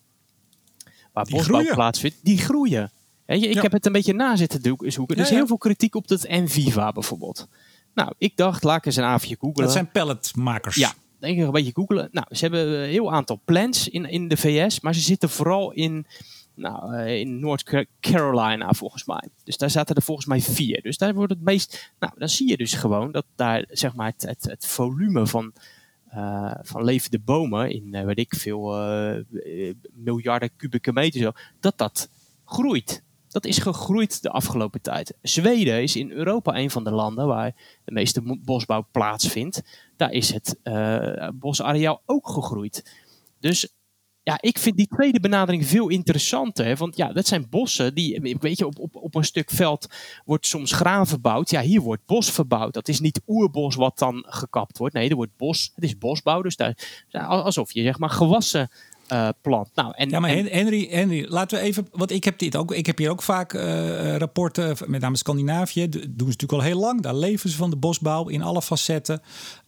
waar 1.13 1.25
die 1.25 1.35
bosbouw 1.35 1.57
groeien. 1.57 1.75
plaatsvindt, 1.75 2.17
die 2.21 2.37
groeien. 2.37 2.91
ik 3.25 3.53
ja. 3.53 3.61
heb 3.61 3.71
het 3.71 3.85
een 3.85 3.91
beetje 3.91 4.13
na 4.13 4.35
zitten 4.35 4.61
zoeken. 4.77 5.15
Er 5.15 5.21
is 5.21 5.29
ja, 5.29 5.35
heel 5.35 5.47
veel 5.47 5.57
kritiek 5.57 5.95
op 5.95 6.07
dat 6.07 6.23
Enviva 6.23 6.91
bijvoorbeeld. 6.91 7.47
Nou, 7.93 8.13
ik 8.17 8.37
dacht, 8.37 8.63
laat 8.63 8.77
ik 8.77 8.85
eens 8.85 8.95
een 8.95 9.03
avondje 9.03 9.37
googlen. 9.39 9.63
Dat 9.63 9.71
zijn 9.71 9.91
pelletmakers. 9.91 10.75
Ja, 10.75 10.93
denk 11.19 11.37
ik 11.37 11.45
een 11.45 11.51
beetje 11.51 11.73
googelen. 11.73 12.09
Nou, 12.11 12.27
ze 12.29 12.41
hebben 12.41 12.67
een 12.67 12.89
heel 12.89 13.13
aantal 13.13 13.41
plants 13.45 13.87
in, 13.87 14.05
in 14.05 14.27
de 14.27 14.37
VS, 14.37 14.79
maar 14.79 14.95
ze 14.95 15.01
zitten 15.01 15.29
vooral 15.29 15.71
in 15.71 16.05
Nou, 16.55 16.95
uh, 16.95 17.19
in 17.19 17.39
North 17.39 17.87
Carolina 17.99 18.73
volgens 18.73 19.05
mij. 19.05 19.27
Dus 19.43 19.57
daar 19.57 19.69
zaten 19.69 19.95
er 19.95 20.01
volgens 20.01 20.27
mij 20.27 20.41
vier. 20.41 20.81
Dus 20.81 20.97
daar 20.97 21.13
wordt 21.13 21.33
het 21.33 21.41
meest. 21.41 21.91
Nou, 21.99 22.13
dan 22.17 22.29
zie 22.29 22.49
je 22.49 22.57
dus 22.57 22.73
gewoon 22.73 23.11
dat 23.11 23.25
daar 23.35 23.65
zeg 23.69 23.95
maar 23.95 24.07
het, 24.07 24.21
het, 24.21 24.43
het 24.43 24.65
volume 24.65 25.27
van, 25.27 25.53
uh, 26.15 26.53
van 26.61 26.83
levende 26.83 27.19
bomen 27.19 27.69
in, 27.69 27.95
uh, 27.95 28.03
weet 28.03 28.19
ik 28.19 28.35
veel, 28.35 28.75
miljarden 29.93 30.55
kubieke 30.55 30.93
meter, 30.93 31.21
zo, 31.21 31.31
dat 31.59 31.77
dat 31.77 32.09
groeit. 32.45 33.03
Dat 33.27 33.45
is 33.45 33.57
gegroeid 33.57 34.21
de 34.21 34.29
afgelopen 34.29 34.81
tijd. 34.81 35.13
Zweden 35.21 35.81
is 35.81 35.95
in 35.95 36.11
Europa 36.11 36.57
een 36.57 36.71
van 36.71 36.83
de 36.83 36.91
landen 36.91 37.27
waar 37.27 37.55
de 37.85 37.91
meeste 37.91 38.39
bosbouw 38.45 38.87
plaatsvindt. 38.91 39.61
Daar 39.97 40.11
is 40.11 40.33
het 40.33 40.59
bosareaal 41.33 42.01
ook 42.05 42.29
gegroeid. 42.29 42.91
Dus 43.39 43.73
ja, 44.31 44.37
ik 44.49 44.59
vind 44.59 44.77
die 44.77 44.87
tweede 44.87 45.19
benadering 45.19 45.67
veel 45.67 45.89
interessanter. 45.89 46.75
Want 46.75 46.97
ja, 46.97 47.13
dat 47.13 47.27
zijn 47.27 47.49
bossen 47.49 47.95
die, 47.95 48.37
weet 48.39 48.57
je, 48.57 48.65
op, 48.65 48.79
op, 48.79 48.95
op 48.95 49.15
een 49.15 49.23
stuk 49.23 49.49
veld 49.49 49.87
wordt 50.25 50.47
soms 50.47 50.71
graan 50.71 51.07
verbouwd. 51.07 51.49
Ja, 51.49 51.61
hier 51.61 51.81
wordt 51.81 52.05
bos 52.05 52.31
verbouwd. 52.31 52.73
Dat 52.73 52.87
is 52.87 52.99
niet 52.99 53.21
oerbos 53.27 53.75
wat 53.75 53.97
dan 53.97 54.25
gekapt 54.27 54.77
wordt. 54.77 54.93
Nee, 54.93 55.09
er 55.09 55.15
wordt 55.15 55.37
bos. 55.37 55.71
Het 55.75 55.83
is 55.83 55.97
bosbouw. 55.97 56.41
Dus 56.41 56.55
daar, 56.55 56.75
alsof 57.25 57.71
je 57.71 57.81
zeg 57.81 57.99
maar 57.99 58.09
gewassen 58.09 58.69
uh, 59.11 59.29
plant. 59.41 59.69
Nou, 59.75 59.93
en, 59.95 60.09
ja, 60.09 60.19
maar 60.19 60.29
Henry, 60.29 60.87
Henry, 60.89 61.25
laten 61.29 61.57
we 61.57 61.63
even. 61.63 61.87
Want 61.91 62.11
ik 62.11 62.23
heb 62.23 62.39
dit 62.39 62.55
ook. 62.55 62.73
Ik 62.73 62.85
heb 62.85 62.97
hier 62.97 63.09
ook 63.09 63.21
vaak 63.21 63.53
uh, 63.53 64.15
rapporten, 64.15 64.77
met 64.85 65.01
name 65.01 65.17
Scandinavië. 65.17 65.89
Doen 65.89 66.01
ze 66.03 66.23
natuurlijk 66.23 66.51
al 66.51 66.61
heel 66.61 66.79
lang. 66.79 67.01
Daar 67.01 67.15
leven 67.15 67.49
ze 67.49 67.57
van 67.57 67.69
de 67.69 67.75
bosbouw 67.75 68.27
in 68.27 68.41
alle 68.41 68.61
facetten. 68.61 69.21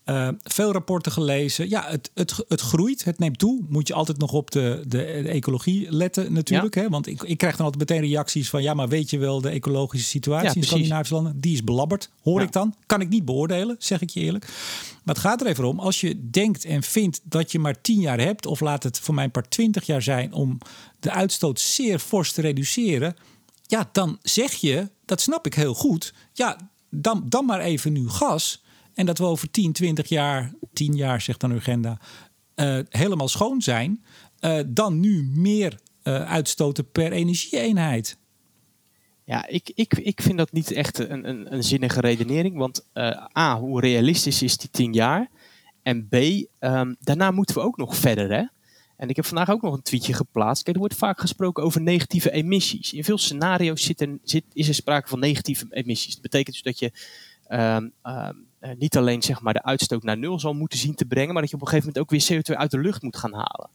Uh, 0.06 0.28
veel 0.44 0.72
rapporten 0.72 1.12
gelezen. 1.12 1.70
Ja, 1.70 1.86
het, 1.88 2.12
het, 2.14 2.36
het 2.48 2.62
groeit, 2.62 3.04
het 3.04 3.20
neemt 3.20 3.40
toe. 3.40 3.66
Moet 3.70 3.88
je 3.88 3.94
altijd 3.94 4.18
nog 4.18 4.32
op 4.32 4.52
de, 4.52 4.84
de, 4.88 5.04
ecologie 5.06 5.92
letten 5.92 6.34
natuurlijk. 6.34 6.76
Hè? 6.76 6.90
Want 6.90 7.08
ik, 7.08 7.22
ik 7.22 7.38
krijg 7.38 7.56
dan 7.56 7.66
altijd 7.66 7.90
meteen 7.90 8.10
reacties 8.10 8.50
van... 8.50 8.62
ja, 8.62 8.74
maar 8.74 8.88
weet 8.88 9.10
je 9.10 9.18
wel, 9.18 9.42
de 9.42 9.50
ecologische 9.50 10.08
situatie 10.08 10.56
in 10.56 10.64
Scandinavische 10.64 11.14
landen... 11.14 11.40
die 11.40 11.54
is 11.54 11.64
belabberd, 11.64 12.10
hoor 12.22 12.42
ik 12.42 12.52
dan. 12.52 12.76
Kan 12.86 13.02
ik 13.02 13.10
niet 13.10 13.26
beoordelen, 13.26 13.76
zeg 13.80 14.02
ik 14.02 14.10
je 14.10 14.20
eerlijk. 14.20 14.46
Maar 15.04 15.16
het 15.16 15.24
gaat 15.24 15.42
er 15.42 15.48
even 15.48 15.66
om, 15.66 15.80
als 15.80 16.02
je 16.02 16.30
denkt 16.30 16.66
en 16.66 16.84
vindt 16.84 17.22
dat 17.24 17.52
je 17.52 17.60
maar 17.60 17.82
tien 17.82 18.00
jaar 18.00 18.20
hebt... 18.20 18.46
of 18.46 18.60
laat 18.60 18.84
het 18.84 19.00
voor 19.00 19.14
mijn 19.14 19.32
part 19.32 19.50
twintig 19.50 19.86
jaar 19.86 20.02
zijn... 20.02 20.34
om 20.34 20.58
de 21.00 21.12
uitstoot 21.12 21.60
zeer 21.60 22.00
fors 22.00 22.32
te 22.32 22.42
reduceren... 22.42 23.16
ja, 23.68 23.90
dan 23.92 24.20
zeg 24.22 24.54
je, 24.54 24.90
dat 25.06 25.22
snap 25.22 25.46
ik 25.46 25.54
heel 25.54 25.74
goed... 25.74 26.14
ja, 26.34 26.58
dan, 26.90 27.24
dan 27.26 27.46
maar 27.46 27.60
even 27.60 27.94
nu 27.94 28.10
gas... 28.10 28.63
En 28.94 29.06
dat 29.06 29.18
we 29.18 29.24
over 29.24 29.52
10, 29.52 29.72
20 29.72 30.10
jaar, 30.10 30.54
10 30.74 30.96
jaar 30.96 31.22
zegt 31.22 31.40
dan 31.40 31.52
Urgenda, 31.52 32.00
uh, 32.56 32.80
helemaal 32.90 33.28
schoon 33.28 33.62
zijn. 33.62 34.04
Uh, 34.40 34.60
dan 34.68 35.00
nu 35.00 35.24
meer 35.24 35.80
uh, 36.04 36.24
uitstoten 36.24 36.92
per 36.92 37.12
energieeenheid. 37.12 38.18
Ja, 39.26 39.48
ik, 39.48 39.72
ik, 39.76 39.94
ik 39.94 40.22
vind 40.22 40.38
dat 40.38 40.52
niet 40.52 40.72
echt 40.72 41.00
een, 41.00 41.30
een, 41.30 41.54
een 41.54 41.64
zinnige 41.64 42.00
redenering. 42.00 42.58
Want 42.58 42.86
A, 43.38 43.60
hoe 43.60 43.80
realistisch 43.80 44.42
is 44.42 44.58
die 44.58 44.70
10 44.70 44.94
jaar? 44.94 45.30
En 45.84 46.08
B, 46.08 46.14
um, 46.14 46.96
daarna 47.00 47.32
moeten 47.32 47.56
we 47.56 47.62
ook 47.62 47.78
nog 47.78 47.96
verder. 47.96 48.32
Hè? 48.32 48.44
En 48.98 49.10
ik 49.10 49.16
heb 49.16 49.26
vandaag 49.26 49.50
ook 49.50 49.62
nog 49.62 49.74
een 49.74 49.82
tweetje 49.82 50.14
geplaatst. 50.14 50.64
Kijk, 50.64 50.76
er 50.76 50.82
wordt 50.82 50.98
vaak 50.98 51.20
gesproken 51.20 51.64
over 51.64 51.82
negatieve 51.82 52.32
emissies. 52.32 52.94
In 52.94 53.04
veel 53.04 53.18
scenario's 53.18 53.84
zit 53.84 54.02
er, 54.02 54.18
zit, 54.24 54.44
is 54.54 54.68
er 54.68 54.74
sprake 54.74 55.08
van 55.08 55.20
negatieve 55.20 55.66
emissies. 55.70 56.14
Dat 56.14 56.22
betekent 56.22 56.64
dus 56.64 56.64
dat 56.64 56.80
je 56.80 56.92
um, 57.50 57.92
um, 58.04 58.46
uh, 58.64 58.72
niet 58.78 58.98
alleen 58.98 59.22
zeg 59.22 59.42
maar, 59.42 59.54
de 59.54 59.64
uitstoot 59.64 60.04
naar 60.04 60.18
nul 60.18 60.40
zal 60.40 60.54
moeten 60.54 60.80
zien 60.80 60.96
te 60.96 61.06
brengen, 61.06 61.34
maar 61.34 61.42
dat 61.42 61.52
je 61.52 61.56
op 61.56 61.62
een 61.62 61.68
gegeven 61.68 61.92
moment 61.94 62.12
ook 62.12 62.28
weer 62.28 62.42
CO2 62.42 62.58
uit 62.58 62.72
de 62.72 62.80
lucht 62.80 63.02
moet 63.02 63.18
gaan 63.18 63.34
halen. 63.34 63.70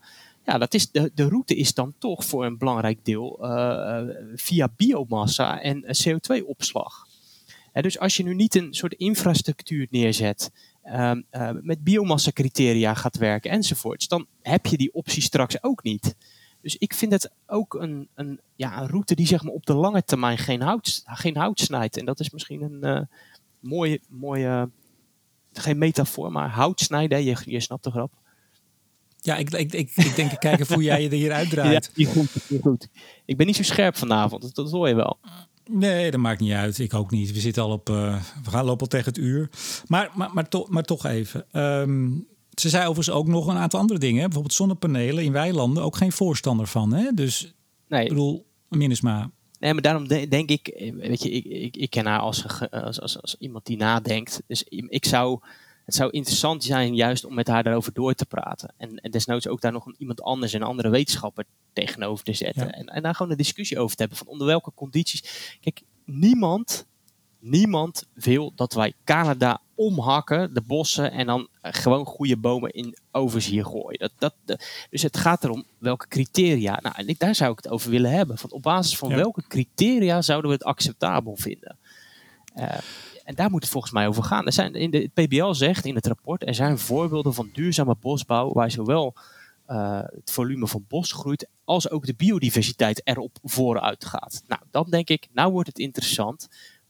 Ja, 0.44 0.58
dat 0.58 0.74
is, 0.74 0.90
de, 0.90 1.10
de 1.14 1.28
route 1.28 1.54
is 1.54 1.74
dan 1.74 1.94
toch 1.98 2.24
voor 2.24 2.44
een 2.44 2.58
belangrijk 2.58 3.04
deel 3.04 3.38
uh, 3.44 4.00
via 4.34 4.68
biomassa 4.76 5.60
en 5.60 5.84
CO2-opslag. 5.84 7.06
dus 7.72 7.98
als 7.98 8.16
je 8.16 8.22
nu 8.22 8.34
niet 8.34 8.54
een 8.54 8.74
soort 8.74 8.92
infrastructuur 8.92 9.86
neerzet, 9.90 10.50
uh, 10.84 11.12
met 11.60 11.84
biomassa-criteria 11.84 12.94
gaat 12.94 13.16
werken 13.16 13.50
enzovoorts, 13.50 14.08
dan 14.08 14.26
heb 14.42 14.66
je 14.66 14.76
die 14.76 14.94
optie 14.94 15.22
straks 15.22 15.62
ook 15.62 15.82
niet. 15.82 16.16
Dus 16.62 16.76
ik 16.76 16.94
vind 16.94 17.12
het 17.12 17.30
ook 17.46 17.74
een, 17.74 18.08
een, 18.14 18.40
ja, 18.56 18.80
een 18.80 18.88
route 18.88 19.14
die 19.14 19.26
zeg 19.26 19.42
maar, 19.42 19.52
op 19.52 19.66
de 19.66 19.74
lange 19.74 20.04
termijn 20.04 20.38
geen 20.38 20.62
hout, 20.62 21.02
geen 21.04 21.36
hout 21.36 21.60
snijdt. 21.60 21.96
En 21.96 22.04
dat 22.04 22.20
is 22.20 22.30
misschien 22.30 22.62
een, 22.62 23.08
mooie, 23.60 24.00
mooie 24.08 24.70
geen 25.60 25.78
metafoor, 25.78 26.32
maar 26.32 26.48
hout 26.48 26.80
snijden. 26.80 27.24
Je, 27.24 27.36
je 27.44 27.60
snapt 27.60 27.84
de 27.84 27.90
grap. 27.90 28.12
Ja, 29.20 29.36
ik, 29.36 29.50
ik, 29.50 29.72
ik, 29.72 29.92
ik 29.94 30.16
denk 30.16 30.40
kijken 30.40 30.74
hoe 30.74 30.82
jij 30.82 31.02
je 31.02 31.08
er 31.08 31.14
hier 31.14 31.32
uitdraait. 31.32 31.90
Ja, 31.94 32.10
goed, 32.10 32.30
goed. 32.60 32.88
Ik 33.24 33.36
ben 33.36 33.46
niet 33.46 33.56
zo 33.56 33.62
scherp 33.62 33.96
vanavond, 33.96 34.42
dat, 34.42 34.54
dat 34.54 34.70
hoor 34.70 34.88
je 34.88 34.94
wel. 34.94 35.18
Nee, 35.70 36.10
dat 36.10 36.20
maakt 36.20 36.40
niet 36.40 36.52
uit. 36.52 36.78
Ik 36.78 36.94
ook 36.94 37.10
niet. 37.10 37.32
We 37.32 37.40
zitten 37.40 37.62
al 37.62 37.70
op. 37.70 37.88
Uh, 37.90 38.22
we 38.44 38.50
gaan 38.50 38.64
lopen 38.64 38.80
al 38.80 38.86
tegen 38.86 39.06
het 39.06 39.18
uur. 39.18 39.50
Maar, 39.86 40.10
maar, 40.14 40.30
maar, 40.32 40.48
to, 40.48 40.66
maar 40.70 40.82
toch 40.82 41.04
even. 41.04 41.44
Um, 41.52 42.26
ze 42.54 42.68
zei 42.68 42.82
overigens 42.86 43.16
ook 43.16 43.26
nog 43.26 43.46
een 43.46 43.56
aantal 43.56 43.80
andere 43.80 43.98
dingen. 43.98 44.22
Bijvoorbeeld 44.22 44.54
zonnepanelen 44.54 45.24
in 45.24 45.32
weilanden. 45.32 45.82
Ook 45.82 45.96
geen 45.96 46.12
voorstander 46.12 46.66
van. 46.66 46.92
Hè? 46.92 47.12
Dus 47.14 47.54
nee. 47.88 48.02
ik 48.02 48.08
bedoel, 48.08 48.46
Minnesma. 48.68 49.30
Nee, 49.58 49.72
maar 49.72 49.82
daarom 49.82 50.06
denk 50.06 50.50
ik, 50.50 50.68
eh, 50.68 50.92
weet 50.92 51.22
je, 51.22 51.30
ik, 51.30 51.44
ik, 51.44 51.76
ik 51.76 51.90
ken 51.90 52.06
haar 52.06 52.20
als, 52.20 52.44
als, 52.70 53.00
als, 53.00 53.20
als, 53.20 53.36
iemand 53.38 53.66
die 53.66 53.76
nadenkt. 53.76 54.42
Dus 54.46 54.64
ik 54.68 55.04
zou, 55.04 55.40
het 55.84 55.94
zou 55.94 56.10
interessant 56.10 56.64
zijn 56.64 56.94
juist 56.94 57.24
om 57.24 57.34
met 57.34 57.48
haar 57.48 57.62
daarover 57.62 57.92
door 57.92 58.14
te 58.14 58.26
praten. 58.26 58.74
En, 58.76 58.96
en 58.96 59.10
desnoods 59.10 59.48
ook 59.48 59.60
daar 59.60 59.72
nog 59.72 59.92
iemand 59.98 60.22
anders, 60.22 60.52
een 60.52 60.62
andere 60.62 60.88
wetenschapper 60.88 61.44
tegenover 61.72 62.24
te 62.24 62.32
zetten. 62.32 62.72
En, 62.72 62.86
en 62.86 63.02
daar 63.02 63.14
gewoon 63.14 63.30
een 63.30 63.38
discussie 63.38 63.78
over 63.78 63.96
te 63.96 64.02
hebben 64.02 64.18
van 64.18 64.28
onder 64.28 64.46
welke 64.46 64.72
condities. 64.74 65.56
Kijk, 65.60 65.82
niemand 66.04 66.86
Niemand 67.40 68.06
wil 68.12 68.52
dat 68.54 68.72
wij 68.72 68.92
Canada 69.04 69.60
omhakken, 69.78 70.54
de 70.54 70.60
bossen, 70.60 71.12
en 71.12 71.26
dan 71.26 71.48
eh, 71.60 71.72
gewoon 71.72 72.04
goede 72.04 72.36
bomen 72.36 72.70
in 72.70 72.96
ovens 73.10 73.46
hier 73.46 73.64
gooien. 73.64 74.10
Dat, 74.18 74.34
dat, 74.44 74.64
dus 74.90 75.02
het 75.02 75.16
gaat 75.16 75.44
erom 75.44 75.64
welke 75.78 76.08
criteria. 76.08 76.78
Nou, 76.82 76.94
en 76.96 77.14
daar 77.18 77.34
zou 77.34 77.50
ik 77.50 77.56
het 77.56 77.68
over 77.68 77.90
willen 77.90 78.10
hebben. 78.10 78.38
Van 78.38 78.50
op 78.50 78.62
basis 78.62 78.98
van 78.98 79.14
welke 79.14 79.42
criteria 79.48 80.22
zouden 80.22 80.50
we 80.50 80.56
het 80.56 80.66
acceptabel 80.66 81.36
vinden? 81.36 81.76
Uh, 82.56 82.64
en 83.24 83.34
daar 83.34 83.50
moet 83.50 83.62
het 83.62 83.72
volgens 83.72 83.92
mij 83.92 84.06
over 84.06 84.22
gaan. 84.22 84.46
Er 84.46 84.52
zijn, 84.52 84.74
in 84.74 84.90
de, 84.90 84.98
het 84.98 85.26
PBL 85.26 85.52
zegt 85.52 85.84
in 85.84 85.94
het 85.94 86.06
rapport, 86.06 86.46
er 86.46 86.54
zijn 86.54 86.78
voorbeelden 86.78 87.34
van 87.34 87.50
duurzame 87.52 87.96
bosbouw 88.00 88.52
waar 88.52 88.70
zowel 88.70 89.14
uh, 89.68 90.00
het 90.02 90.30
volume 90.30 90.66
van 90.66 90.84
bos 90.88 91.12
groeit 91.12 91.48
als 91.64 91.90
ook 91.90 92.06
de 92.06 92.14
biodiversiteit 92.14 93.00
erop 93.04 93.38
vooruit 93.42 94.04
gaat. 94.04 94.42
Nou, 94.46 94.62
dan 94.70 94.86
denk 94.90 95.08
ik, 95.08 95.28
nou 95.32 95.52
wordt 95.52 95.68
het 95.68 95.78
interessant 95.78 96.48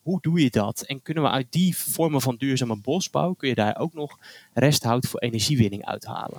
hoe 0.08 0.18
doe 0.20 0.40
je 0.40 0.50
dat? 0.50 0.80
En 0.80 1.02
kunnen 1.02 1.22
we 1.22 1.30
uit 1.30 1.46
die 1.50 1.76
vormen 1.76 2.20
van 2.20 2.36
duurzame 2.36 2.76
bosbouw, 2.76 3.32
kun 3.32 3.48
je 3.48 3.54
daar 3.54 3.78
ook 3.78 3.94
nog 3.94 4.18
resthout 4.54 5.06
voor 5.06 5.20
energiewinning 5.20 5.84
uithalen? 5.84 6.38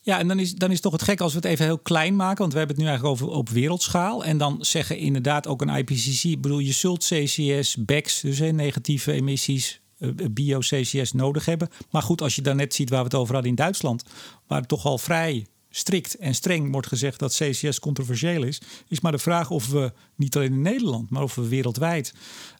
Ja, 0.00 0.18
en 0.18 0.28
dan 0.28 0.38
is, 0.38 0.54
dan 0.54 0.70
is 0.70 0.80
toch 0.80 0.92
het 0.92 1.02
gek 1.02 1.20
als 1.20 1.32
we 1.32 1.38
het 1.38 1.46
even 1.46 1.64
heel 1.64 1.78
klein 1.78 2.16
maken. 2.16 2.38
Want 2.38 2.52
we 2.52 2.58
hebben 2.58 2.76
het 2.76 2.84
nu 2.84 2.90
eigenlijk 2.90 3.20
over 3.20 3.36
op 3.36 3.48
wereldschaal. 3.48 4.24
En 4.24 4.38
dan 4.38 4.58
zeggen 4.60 4.96
inderdaad 4.96 5.46
ook 5.46 5.62
een 5.62 5.76
IPCC. 5.76 6.40
Bedoel, 6.40 6.58
je 6.58 6.72
zult 6.72 7.04
CCS, 7.04 7.76
BECS, 7.76 8.20
dus 8.20 8.38
hè, 8.38 8.52
negatieve 8.52 9.12
emissies, 9.12 9.80
eh, 9.98 10.08
bio-CCS 10.30 11.12
nodig 11.12 11.44
hebben. 11.44 11.68
Maar 11.90 12.02
goed, 12.02 12.22
als 12.22 12.34
je 12.34 12.42
dan 12.42 12.56
net 12.56 12.74
ziet 12.74 12.90
waar 12.90 12.98
we 12.98 13.04
het 13.04 13.14
over 13.14 13.32
hadden 13.32 13.50
in 13.50 13.56
Duitsland. 13.56 14.04
Waar 14.46 14.66
toch 14.66 14.84
al 14.84 14.98
vrij 14.98 15.46
strikt 15.70 16.14
en 16.14 16.34
streng 16.34 16.72
wordt 16.72 16.86
gezegd 16.86 17.18
dat 17.18 17.34
CCS 17.34 17.78
controversieel 17.78 18.42
is, 18.42 18.60
is 18.88 19.00
maar 19.00 19.12
de 19.12 19.18
vraag 19.18 19.50
of 19.50 19.68
we 19.68 19.92
niet 20.16 20.36
alleen 20.36 20.52
in 20.52 20.62
Nederland, 20.62 21.10
maar 21.10 21.22
of 21.22 21.34
we 21.34 21.48
wereldwijd 21.48 22.14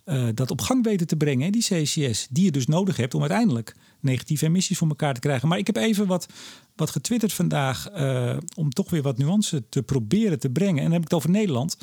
uh, 0.06 0.28
dat 0.34 0.50
op 0.50 0.60
gang 0.60 0.84
weten 0.84 1.06
te 1.06 1.16
brengen, 1.16 1.52
die 1.52 1.62
CCS, 1.62 2.26
die 2.30 2.44
je 2.44 2.50
dus 2.50 2.66
nodig 2.66 2.96
hebt 2.96 3.14
om 3.14 3.20
uiteindelijk 3.20 3.74
negatieve 4.00 4.46
emissies 4.46 4.78
voor 4.78 4.88
elkaar 4.88 5.14
te 5.14 5.20
krijgen. 5.20 5.48
Maar 5.48 5.58
ik 5.58 5.66
heb 5.66 5.76
even 5.76 6.06
wat, 6.06 6.26
wat 6.80 6.90
getwitterd 6.90 7.32
vandaag 7.32 7.90
uh, 7.96 8.36
om 8.56 8.70
toch 8.70 8.90
weer 8.90 9.02
wat 9.02 9.18
nuance 9.18 9.68
te 9.68 9.82
proberen 9.82 10.38
te 10.38 10.50
brengen. 10.50 10.76
En 10.76 10.82
dan 10.82 10.92
heb 10.92 11.02
ik 11.02 11.08
het 11.08 11.18
over 11.18 11.30
Nederland. 11.30 11.76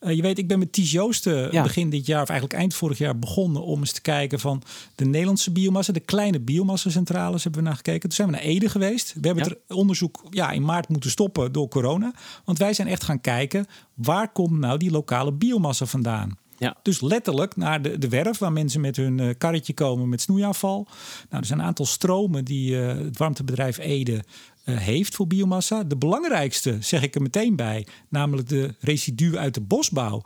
Uh, 0.00 0.14
je 0.14 0.22
weet, 0.22 0.38
ik 0.38 0.48
ben 0.48 0.58
met 0.58 0.72
Ties 0.72 0.90
Joosten 0.90 1.52
ja. 1.52 1.62
begin 1.62 1.90
dit 1.90 2.06
jaar, 2.06 2.22
of 2.22 2.28
eigenlijk 2.28 2.60
eind 2.60 2.74
vorig 2.74 2.98
jaar, 2.98 3.18
begonnen 3.18 3.62
om 3.62 3.80
eens 3.80 3.92
te 3.92 4.00
kijken 4.00 4.40
van 4.40 4.62
de 4.94 5.04
Nederlandse 5.04 5.50
biomassa, 5.50 5.92
de 5.92 6.00
kleine 6.00 6.40
biomassacentrales 6.40 7.42
hebben 7.42 7.60
we 7.60 7.66
naar 7.66 7.76
gekeken. 7.76 8.00
Toen 8.00 8.12
zijn 8.12 8.28
we 8.28 8.34
naar 8.34 8.44
Ede 8.44 8.68
geweest. 8.68 9.14
We 9.20 9.26
hebben 9.26 9.44
ja. 9.44 9.50
het 9.50 9.76
onderzoek 9.76 10.22
ja, 10.30 10.50
in 10.50 10.64
maart 10.64 10.88
moeten 10.88 11.10
stoppen 11.10 11.52
door 11.52 11.68
corona. 11.68 12.12
Want 12.44 12.58
wij 12.58 12.74
zijn 12.74 12.88
echt 12.88 13.04
gaan 13.04 13.20
kijken, 13.20 13.66
waar 13.94 14.32
komt 14.32 14.58
nou 14.58 14.78
die 14.78 14.90
lokale 14.90 15.32
biomassa 15.32 15.86
vandaan? 15.86 16.38
Ja. 16.58 16.76
Dus 16.82 17.00
letterlijk 17.00 17.56
naar 17.56 17.82
de, 17.82 17.98
de 17.98 18.08
werf 18.08 18.38
waar 18.38 18.52
mensen 18.52 18.80
met 18.80 18.96
hun 18.96 19.18
uh, 19.18 19.34
karretje 19.38 19.74
komen 19.74 20.08
met 20.08 20.20
snoeiafval. 20.20 20.86
Nou, 21.30 21.40
er 21.42 21.46
zijn 21.46 21.58
een 21.58 21.64
aantal 21.64 21.86
stromen 21.86 22.44
die 22.44 22.70
uh, 22.70 22.86
het 22.86 23.18
warmtebedrijf 23.18 23.78
Ede 23.78 24.24
uh, 24.64 24.76
heeft 24.76 25.14
voor 25.14 25.26
biomassa. 25.26 25.84
De 25.84 25.96
belangrijkste, 25.96 26.76
zeg 26.80 27.02
ik 27.02 27.14
er 27.14 27.22
meteen 27.22 27.56
bij, 27.56 27.86
namelijk 28.08 28.48
de 28.48 28.74
residu 28.80 29.36
uit 29.36 29.54
de 29.54 29.60
bosbouw. 29.60 30.22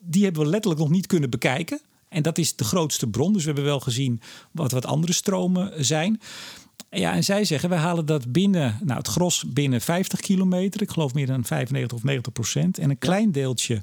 Die 0.00 0.24
hebben 0.24 0.42
we 0.42 0.48
letterlijk 0.48 0.82
nog 0.82 0.90
niet 0.90 1.06
kunnen 1.06 1.30
bekijken. 1.30 1.80
En 2.08 2.22
dat 2.22 2.38
is 2.38 2.56
de 2.56 2.64
grootste 2.64 3.06
bron. 3.06 3.32
Dus 3.32 3.40
we 3.40 3.46
hebben 3.46 3.64
wel 3.64 3.80
gezien 3.80 4.20
wat, 4.50 4.72
wat 4.72 4.86
andere 4.86 5.12
stromen 5.12 5.84
zijn. 5.84 6.20
Ja, 6.90 7.12
en 7.12 7.24
zij 7.24 7.44
zeggen, 7.44 7.68
we 7.68 7.74
halen 7.74 8.06
dat 8.06 8.32
binnen, 8.32 8.78
nou 8.84 8.98
het 8.98 9.08
gros 9.08 9.44
binnen 9.52 9.80
50 9.80 10.20
kilometer. 10.20 10.82
Ik 10.82 10.90
geloof 10.90 11.14
meer 11.14 11.26
dan 11.26 11.44
95 11.44 11.98
of 11.98 12.04
90 12.04 12.32
procent. 12.32 12.78
En 12.78 12.90
een 12.90 12.98
klein 12.98 13.32
deeltje 13.32 13.82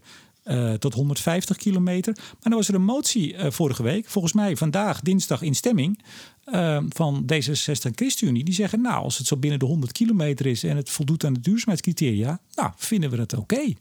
uh, 0.51 0.73
tot 0.73 0.93
150 0.93 1.57
kilometer. 1.57 2.13
Maar 2.15 2.37
dan 2.41 2.53
was 2.53 2.67
er 2.67 2.75
een 2.75 2.83
motie 2.83 3.33
uh, 3.33 3.45
vorige 3.49 3.83
week, 3.83 4.07
volgens 4.07 4.33
mij 4.33 4.55
vandaag, 4.57 5.01
dinsdag, 5.01 5.41
in 5.41 5.55
stemming. 5.55 6.03
Uh, 6.45 6.77
van 6.89 7.23
D66 7.33 7.81
en 7.81 7.95
ChristenUnie. 7.95 8.43
Die 8.43 8.53
zeggen, 8.53 8.81
nou, 8.81 9.03
als 9.03 9.17
het 9.17 9.27
zo 9.27 9.37
binnen 9.37 9.59
de 9.59 9.65
100 9.65 9.91
kilometer 9.91 10.45
is 10.45 10.63
en 10.63 10.75
het 10.75 10.89
voldoet 10.89 11.25
aan 11.25 11.33
de 11.33 11.39
duurzaamheidscriteria, 11.39 12.39
nou, 12.55 12.71
vinden 12.75 13.09
we 13.09 13.17
het 13.17 13.37
oké. 13.37 13.73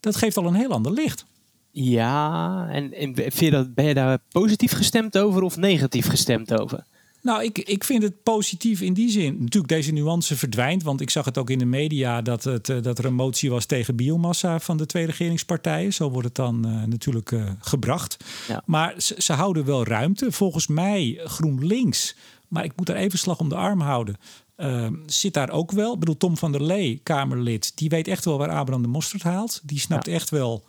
Dat 0.00 0.16
geeft 0.16 0.36
al 0.36 0.46
een 0.46 0.54
heel 0.54 0.70
ander 0.70 0.92
licht. 0.92 1.24
Ja, 1.70 2.66
en, 2.70 2.92
en 2.92 3.14
vind 3.32 3.52
dat, 3.52 3.74
ben 3.74 3.84
je 3.84 3.94
daar 3.94 4.18
positief 4.28 4.72
gestemd 4.72 5.18
over 5.18 5.42
of 5.42 5.56
negatief 5.56 6.06
gestemd 6.08 6.60
over? 6.60 6.84
Nou, 7.22 7.44
ik, 7.44 7.58
ik 7.58 7.84
vind 7.84 8.02
het 8.02 8.22
positief 8.22 8.80
in 8.80 8.94
die 8.94 9.10
zin. 9.10 9.36
Natuurlijk, 9.38 9.68
deze 9.68 9.92
nuance 9.92 10.36
verdwijnt. 10.36 10.82
Want 10.82 11.00
ik 11.00 11.10
zag 11.10 11.24
het 11.24 11.38
ook 11.38 11.50
in 11.50 11.58
de 11.58 11.64
media 11.64 12.22
dat, 12.22 12.44
het, 12.44 12.68
eh, 12.68 12.82
dat 12.82 12.98
er 12.98 13.04
een 13.04 13.14
motie 13.14 13.50
was 13.50 13.64
tegen 13.64 13.96
biomassa 13.96 14.60
van 14.60 14.76
de 14.76 14.86
twee 14.86 15.06
regeringspartijen. 15.06 15.92
Zo 15.92 16.10
wordt 16.10 16.26
het 16.26 16.36
dan 16.36 16.66
uh, 16.66 16.84
natuurlijk 16.84 17.30
uh, 17.30 17.50
gebracht. 17.58 18.16
Ja. 18.48 18.62
Maar 18.66 18.94
ze, 18.96 19.14
ze, 19.18 19.32
houden 19.32 19.64
wel 19.64 19.84
ruimte. 19.84 20.32
Volgens 20.32 20.66
mij 20.66 21.20
GroenLinks, 21.24 22.16
maar 22.48 22.64
ik 22.64 22.72
moet 22.76 22.86
daar 22.86 22.96
even 22.96 23.18
slag 23.18 23.38
om 23.38 23.48
de 23.48 23.54
arm 23.54 23.80
houden. 23.80 24.16
Uh, 24.56 24.86
zit 25.06 25.34
daar 25.34 25.50
ook 25.50 25.72
wel. 25.72 25.92
Ik 25.92 25.98
bedoel, 25.98 26.16
Tom 26.16 26.36
van 26.36 26.52
der 26.52 26.62
Lee, 26.62 27.00
Kamerlid, 27.02 27.72
die 27.74 27.88
weet 27.88 28.08
echt 28.08 28.24
wel 28.24 28.38
waar 28.38 28.50
Abraham 28.50 28.82
de 28.82 28.88
Mosterd 28.88 29.22
haalt. 29.22 29.60
Die 29.62 29.78
snapt 29.78 30.06
ja. 30.06 30.12
echt 30.12 30.30
wel 30.30 30.64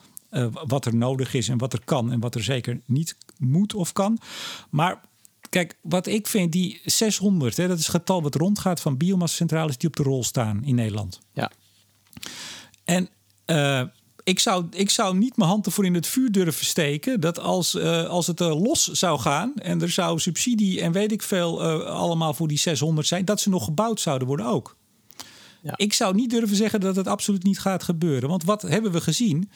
wat 0.67 0.85
er 0.85 0.95
nodig 0.95 1.33
is 1.33 1.49
en 1.49 1.57
wat 1.57 1.73
er 1.73 1.81
kan 1.85 2.11
en 2.11 2.19
wat 2.19 2.35
er 2.35 2.43
zeker 2.43 2.81
niet 2.85 3.15
moet 3.37 3.73
of 3.73 3.93
kan. 3.93 4.17
Maar 4.69 5.01
Kijk, 5.51 5.77
wat 5.81 6.07
ik 6.07 6.27
vind, 6.27 6.51
die 6.51 6.81
600, 6.85 7.57
hè, 7.57 7.67
dat 7.67 7.77
is 7.79 7.85
het 7.85 7.95
getal 7.95 8.21
wat 8.21 8.35
rondgaat 8.35 8.81
van 8.81 8.97
biomassa-centrales 8.97 9.77
die 9.77 9.89
op 9.89 9.95
de 9.95 10.03
rol 10.03 10.23
staan 10.23 10.63
in 10.63 10.75
Nederland. 10.75 11.19
Ja. 11.33 11.51
En 12.83 13.09
uh, 13.45 13.83
ik, 14.23 14.39
zou, 14.39 14.65
ik 14.71 14.89
zou 14.89 15.17
niet 15.17 15.37
mijn 15.37 15.49
hand 15.49 15.65
ervoor 15.65 15.85
in 15.85 15.93
het 15.93 16.07
vuur 16.07 16.31
durven 16.31 16.65
steken 16.65 17.19
dat 17.19 17.39
als, 17.39 17.75
uh, 17.75 18.05
als 18.07 18.27
het 18.27 18.41
uh, 18.41 18.61
los 18.61 18.87
zou 18.87 19.19
gaan 19.19 19.53
en 19.55 19.81
er 19.81 19.89
zou 19.89 20.19
subsidie 20.19 20.81
en 20.81 20.91
weet 20.91 21.11
ik 21.11 21.21
veel 21.21 21.63
allemaal 21.83 22.33
voor 22.33 22.47
die 22.47 22.59
600 22.59 23.07
zijn, 23.07 23.25
dat 23.25 23.41
ze 23.41 23.49
nog 23.49 23.63
gebouwd 23.63 23.99
zouden 23.99 24.27
worden 24.27 24.45
ook. 24.45 24.77
Ja. 25.61 25.73
Ik 25.75 25.93
zou 25.93 26.15
niet 26.15 26.29
durven 26.29 26.55
zeggen 26.55 26.79
dat 26.79 26.95
het 26.95 27.07
absoluut 27.07 27.43
niet 27.43 27.59
gaat 27.59 27.83
gebeuren. 27.83 28.29
Want 28.29 28.43
wat 28.43 28.61
hebben 28.61 28.91
we 28.91 29.01
gezien? 29.01 29.51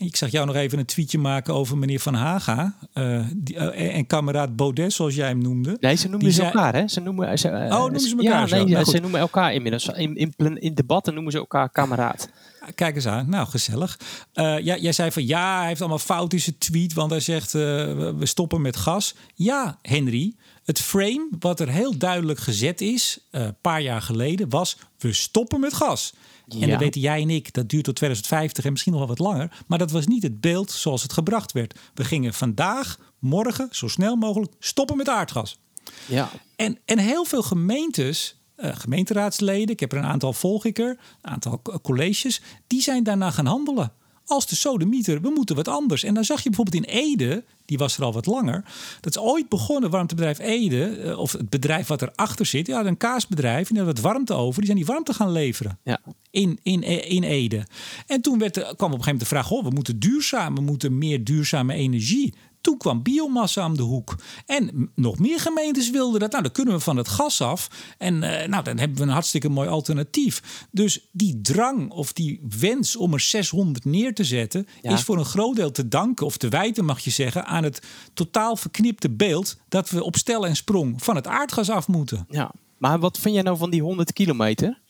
Ik 0.00 0.16
zag 0.16 0.30
jou 0.30 0.46
nog 0.46 0.56
even 0.56 0.78
een 0.78 0.84
tweetje 0.84 1.18
maken 1.18 1.54
over 1.54 1.78
meneer 1.78 2.00
Van 2.00 2.14
Haga. 2.14 2.74
Uh, 2.94 3.26
die, 3.36 3.56
uh, 3.56 3.96
en 3.96 4.06
kameraad 4.06 4.56
Baudet, 4.56 4.92
zoals 4.92 5.14
jij 5.14 5.28
hem 5.28 5.42
noemde. 5.42 5.76
Nee, 5.80 5.96
ze 5.96 6.08
noemen 6.08 6.32
ze 6.32 6.42
elkaar, 6.42 6.74
hè? 6.74 6.88
Ze 6.88 7.00
noemen, 7.00 7.38
ze, 7.38 7.48
uh, 7.48 7.54
oh, 7.54 7.80
noemen 7.80 8.00
ze 8.00 8.16
elkaar 8.16 8.48
Ja, 8.48 8.54
nee, 8.54 8.64
nou, 8.64 8.84
ze 8.84 8.98
noemen 8.98 9.20
elkaar 9.20 9.54
inmiddels. 9.54 9.86
In, 9.88 10.16
in, 10.16 10.60
in, 10.60 10.74
debatten 10.74 11.14
noemen 11.14 11.32
ze 11.32 11.38
elkaar 11.38 11.70
kameraad. 11.70 12.28
Kijk 12.74 12.94
eens 12.94 13.06
aan. 13.06 13.28
Nou, 13.28 13.48
gezellig. 13.48 13.98
ja, 14.32 14.76
jij 14.76 14.92
zei 14.92 15.10
van 15.10 15.26
ja, 15.26 15.58
hij 15.58 15.68
heeft 15.68 15.80
allemaal 15.80 15.98
fout 15.98 16.32
in 16.32 16.40
zijn 16.40 16.58
tweet. 16.58 16.92
Want 16.92 17.10
hij 17.10 17.20
zegt, 17.20 17.52
we 17.52 18.20
stoppen 18.22 18.60
met 18.60 18.76
gas. 18.76 19.14
Ja, 19.34 19.78
Henry. 19.82 20.34
Het 20.64 20.80
frame 20.80 21.28
wat 21.38 21.60
er 21.60 21.68
heel 21.68 21.98
duidelijk 21.98 22.38
gezet 22.38 22.80
is, 22.80 23.18
een 23.30 23.56
paar 23.60 23.80
jaar 23.80 24.02
geleden, 24.02 24.48
was... 24.48 24.76
we 24.98 25.12
stoppen 25.12 25.60
met 25.60 25.74
gas. 25.74 26.14
En 26.60 26.68
dat 26.68 26.78
weten 26.78 27.00
jij 27.00 27.22
en 27.22 27.30
ik, 27.30 27.52
dat 27.52 27.68
duurt 27.68 27.84
tot 27.84 27.96
2050 27.96 28.64
en 28.64 28.70
misschien 28.70 28.92
nog 28.92 29.00
wel 29.00 29.16
wat 29.16 29.26
langer. 29.26 29.64
Maar 29.66 29.78
dat 29.78 29.90
was 29.90 30.06
niet 30.06 30.22
het 30.22 30.40
beeld 30.40 30.70
zoals 30.70 31.02
het 31.02 31.12
gebracht 31.12 31.52
werd. 31.52 31.78
We 31.94 32.04
gingen 32.04 32.34
vandaag, 32.34 32.98
morgen, 33.18 33.68
zo 33.70 33.88
snel 33.88 34.16
mogelijk 34.16 34.52
stoppen 34.58 34.96
met 34.96 35.08
aardgas. 35.08 35.58
Ja. 36.06 36.30
En, 36.56 36.78
en 36.84 36.98
heel 36.98 37.24
veel 37.24 37.42
gemeentes, 37.42 38.40
uh, 38.56 38.76
gemeenteraadsleden, 38.76 39.68
ik 39.68 39.80
heb 39.80 39.92
er 39.92 39.98
een 39.98 40.04
aantal 40.04 40.32
volg 40.32 40.64
ik 40.64 40.78
er, 40.78 40.98
een 41.22 41.30
aantal 41.30 41.62
colleges, 41.82 42.40
die 42.66 42.82
zijn 42.82 43.02
daarna 43.02 43.30
gaan 43.30 43.46
handelen 43.46 43.92
als 44.30 44.46
de 44.46 44.56
sodemieter, 44.56 45.20
we 45.20 45.30
moeten 45.30 45.56
wat 45.56 45.68
anders. 45.68 46.02
En 46.02 46.14
dan 46.14 46.24
zag 46.24 46.42
je 46.42 46.50
bijvoorbeeld 46.50 46.84
in 46.84 46.92
Ede, 46.92 47.44
die 47.64 47.78
was 47.78 47.96
er 47.96 48.04
al 48.04 48.12
wat 48.12 48.26
langer. 48.26 48.64
Dat 49.00 49.16
is 49.16 49.22
ooit 49.22 49.48
begonnen, 49.48 49.90
warmtebedrijf 49.90 50.38
Ede, 50.38 50.84
eh, 50.84 51.18
of 51.18 51.32
het 51.32 51.50
bedrijf 51.50 51.86
wat 51.86 52.02
erachter 52.02 52.46
zit. 52.46 52.66
Ja, 52.66 52.84
een 52.84 52.96
kaasbedrijf, 52.96 53.68
die 53.68 53.78
had 53.78 53.86
wat 53.86 54.00
warmte 54.00 54.34
over. 54.34 54.56
Die 54.56 54.64
zijn 54.64 54.76
die 54.76 54.86
warmte 54.86 55.14
gaan 55.14 55.32
leveren 55.32 55.78
ja. 55.84 56.00
in, 56.30 56.58
in, 56.62 56.82
in 57.08 57.22
Ede. 57.22 57.66
En 58.06 58.20
toen 58.20 58.38
werd, 58.38 58.52
kwam 58.52 58.64
op 58.66 58.80
een 58.80 58.90
gegeven 58.90 58.98
moment 58.98 59.20
de 59.20 59.26
vraag, 59.26 59.50
oh, 59.50 59.64
we 59.64 59.70
moeten 59.70 59.98
duurzaam, 59.98 60.54
we 60.54 60.60
moeten 60.60 60.98
meer 60.98 61.24
duurzame 61.24 61.74
energie. 61.74 62.34
Toen 62.60 62.78
kwam 62.78 63.02
biomassa 63.02 63.62
aan 63.62 63.74
de 63.74 63.82
hoek. 63.82 64.14
En 64.46 64.90
nog 64.94 65.18
meer 65.18 65.40
gemeentes 65.40 65.90
wilden 65.90 66.20
dat. 66.20 66.30
Nou, 66.30 66.42
dan 66.42 66.52
kunnen 66.52 66.74
we 66.74 66.80
van 66.80 66.96
het 66.96 67.08
gas 67.08 67.40
af. 67.40 67.68
En 67.98 68.14
uh, 68.14 68.44
nou, 68.46 68.64
dan 68.64 68.78
hebben 68.78 68.96
we 68.96 69.02
een 69.02 69.08
hartstikke 69.08 69.48
mooi 69.48 69.68
alternatief. 69.68 70.66
Dus 70.70 71.08
die 71.12 71.40
drang 71.40 71.90
of 71.90 72.12
die 72.12 72.40
wens 72.58 72.96
om 72.96 73.12
er 73.12 73.20
600 73.20 73.84
neer 73.84 74.14
te 74.14 74.24
zetten... 74.24 74.66
Ja. 74.82 74.92
is 74.92 75.02
voor 75.02 75.18
een 75.18 75.24
groot 75.24 75.56
deel 75.56 75.70
te 75.70 75.88
danken, 75.88 76.26
of 76.26 76.36
te 76.36 76.48
wijten 76.48 76.84
mag 76.84 77.00
je 77.00 77.10
zeggen... 77.10 77.46
aan 77.46 77.64
het 77.64 77.82
totaal 78.14 78.56
verknipte 78.56 79.10
beeld... 79.10 79.56
dat 79.68 79.90
we 79.90 80.04
op 80.04 80.16
stel 80.16 80.46
en 80.46 80.56
sprong 80.56 81.02
van 81.02 81.16
het 81.16 81.26
aardgas 81.26 81.70
af 81.70 81.88
moeten. 81.88 82.26
Ja, 82.30 82.52
maar 82.78 82.98
wat 82.98 83.18
vind 83.18 83.34
jij 83.34 83.42
nou 83.42 83.56
van 83.56 83.70
die 83.70 83.82
100 83.82 84.12
kilometer? 84.12 84.80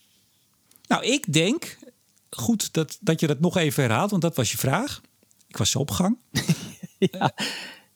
Nou, 0.86 1.04
ik 1.04 1.32
denk... 1.32 1.78
Goed 2.30 2.72
dat, 2.72 2.98
dat 3.00 3.20
je 3.20 3.26
dat 3.26 3.40
nog 3.40 3.56
even 3.56 3.82
herhaalt, 3.82 4.10
want 4.10 4.22
dat 4.22 4.36
was 4.36 4.50
je 4.50 4.58
vraag. 4.58 5.00
Ik 5.48 5.56
was 5.56 5.70
zo 5.70 5.78
op 5.78 5.90
gang. 5.90 6.18
ja. 7.12 7.34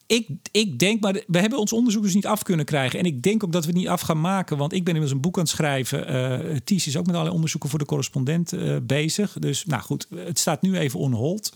ik, 0.06 0.28
ik 0.50 0.78
denk, 0.78 1.00
maar 1.00 1.22
we 1.26 1.38
hebben 1.38 1.58
ons 1.58 1.72
onderzoek 1.72 2.02
dus 2.02 2.14
niet 2.14 2.26
af 2.26 2.42
kunnen 2.42 2.64
krijgen. 2.64 2.98
En 2.98 3.04
ik 3.04 3.22
denk 3.22 3.44
ook 3.44 3.52
dat 3.52 3.64
we 3.64 3.70
het 3.70 3.78
niet 3.78 3.88
af 3.88 4.00
gaan 4.00 4.20
maken. 4.20 4.56
Want 4.56 4.72
ik 4.72 4.84
ben 4.84 4.94
inmiddels 4.94 5.12
een 5.12 5.20
boek 5.20 5.36
aan 5.36 5.42
het 5.42 5.52
schrijven. 5.52 6.14
Uh, 6.50 6.56
Ties 6.64 6.86
is 6.86 6.96
ook 6.96 7.02
met 7.02 7.10
allerlei 7.10 7.34
onderzoeken 7.34 7.70
voor 7.70 7.78
de 7.78 7.84
correspondent 7.84 8.52
uh, 8.52 8.76
bezig. 8.82 9.36
Dus 9.38 9.64
nou 9.64 9.82
goed, 9.82 10.06
het 10.14 10.38
staat 10.38 10.62
nu 10.62 10.78
even 10.78 10.98
on 10.98 11.12
hold. 11.12 11.52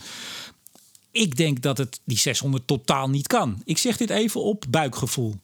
Ik 1.11 1.37
denk 1.37 1.63
dat 1.63 1.79
het 1.79 2.01
die 2.05 2.19
600 2.19 2.67
totaal 2.67 3.11
niet 3.11 3.27
kan. 3.27 3.63
Ik 3.65 3.79
zeg 3.79 3.97
dit 3.97 4.11
even 4.11 4.43
op 4.43 4.65
buikgevoel. 4.71 5.35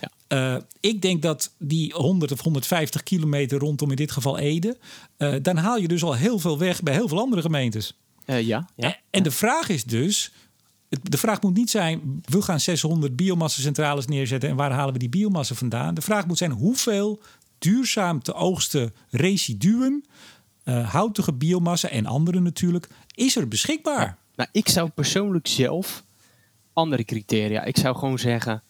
Ja. 0.00 0.10
Uh, 0.56 0.62
ik 0.80 1.02
denk 1.02 1.22
dat 1.22 1.54
die 1.58 1.92
100 1.92 2.32
of 2.32 2.40
150 2.40 3.02
kilometer 3.02 3.58
rondom 3.58 3.90
in 3.90 3.96
dit 3.96 4.10
geval 4.10 4.38
Ede... 4.38 4.76
dan 5.42 5.56
haal 5.56 5.76
je 5.76 5.88
dus 5.88 6.02
al 6.02 6.14
heel 6.14 6.38
veel 6.38 6.58
weg 6.58 6.82
bij 6.82 6.94
heel 6.94 7.08
veel 7.08 7.18
andere 7.18 7.42
gemeentes. 7.42 7.96
ja, 8.26 8.68
ja. 8.76 8.96
En 9.10 9.22
de 9.22 9.30
vraag 9.30 9.68
is 9.68 9.84
dus 9.84 10.32
de 11.02 11.18
vraag 11.18 11.42
moet 11.42 11.54
niet 11.54 11.70
zijn, 11.70 12.22
we 12.24 12.42
gaan 12.42 12.60
600 12.60 13.16
biomassa-centrales 13.16 14.06
neerzetten 14.06 14.48
en 14.48 14.56
waar 14.56 14.70
halen 14.72 14.92
we 14.92 14.98
die 14.98 15.08
biomassa 15.08 15.54
vandaan? 15.54 15.94
De 15.94 16.00
vraag 16.00 16.26
moet 16.26 16.38
zijn, 16.38 16.50
hoeveel 16.50 17.22
duurzaam 17.58 18.22
te 18.22 18.34
oogsten 18.34 18.94
residuen, 19.10 20.04
uh, 20.64 20.90
houtige 20.90 21.32
biomassa 21.32 21.88
en 21.88 22.06
andere 22.06 22.40
natuurlijk, 22.40 22.88
is 23.14 23.36
er 23.36 23.48
beschikbaar? 23.48 24.18
nou, 24.40 24.48
ik 24.52 24.68
zou 24.68 24.88
persoonlijk 24.88 25.46
zelf 25.46 26.04
andere 26.72 27.04
criteria. 27.04 27.64
Ik 27.64 27.76
zou 27.76 27.96
gewoon 27.96 28.18
zeggen, 28.18 28.62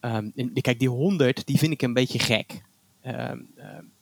um, 0.00 0.32
kijk, 0.60 0.78
die 0.78 0.88
100, 0.88 1.46
die 1.46 1.58
vind 1.58 1.72
ik 1.72 1.82
een 1.82 1.92
beetje 1.92 2.18
gek. 2.18 2.62
Um, 3.06 3.12
um, 3.12 3.92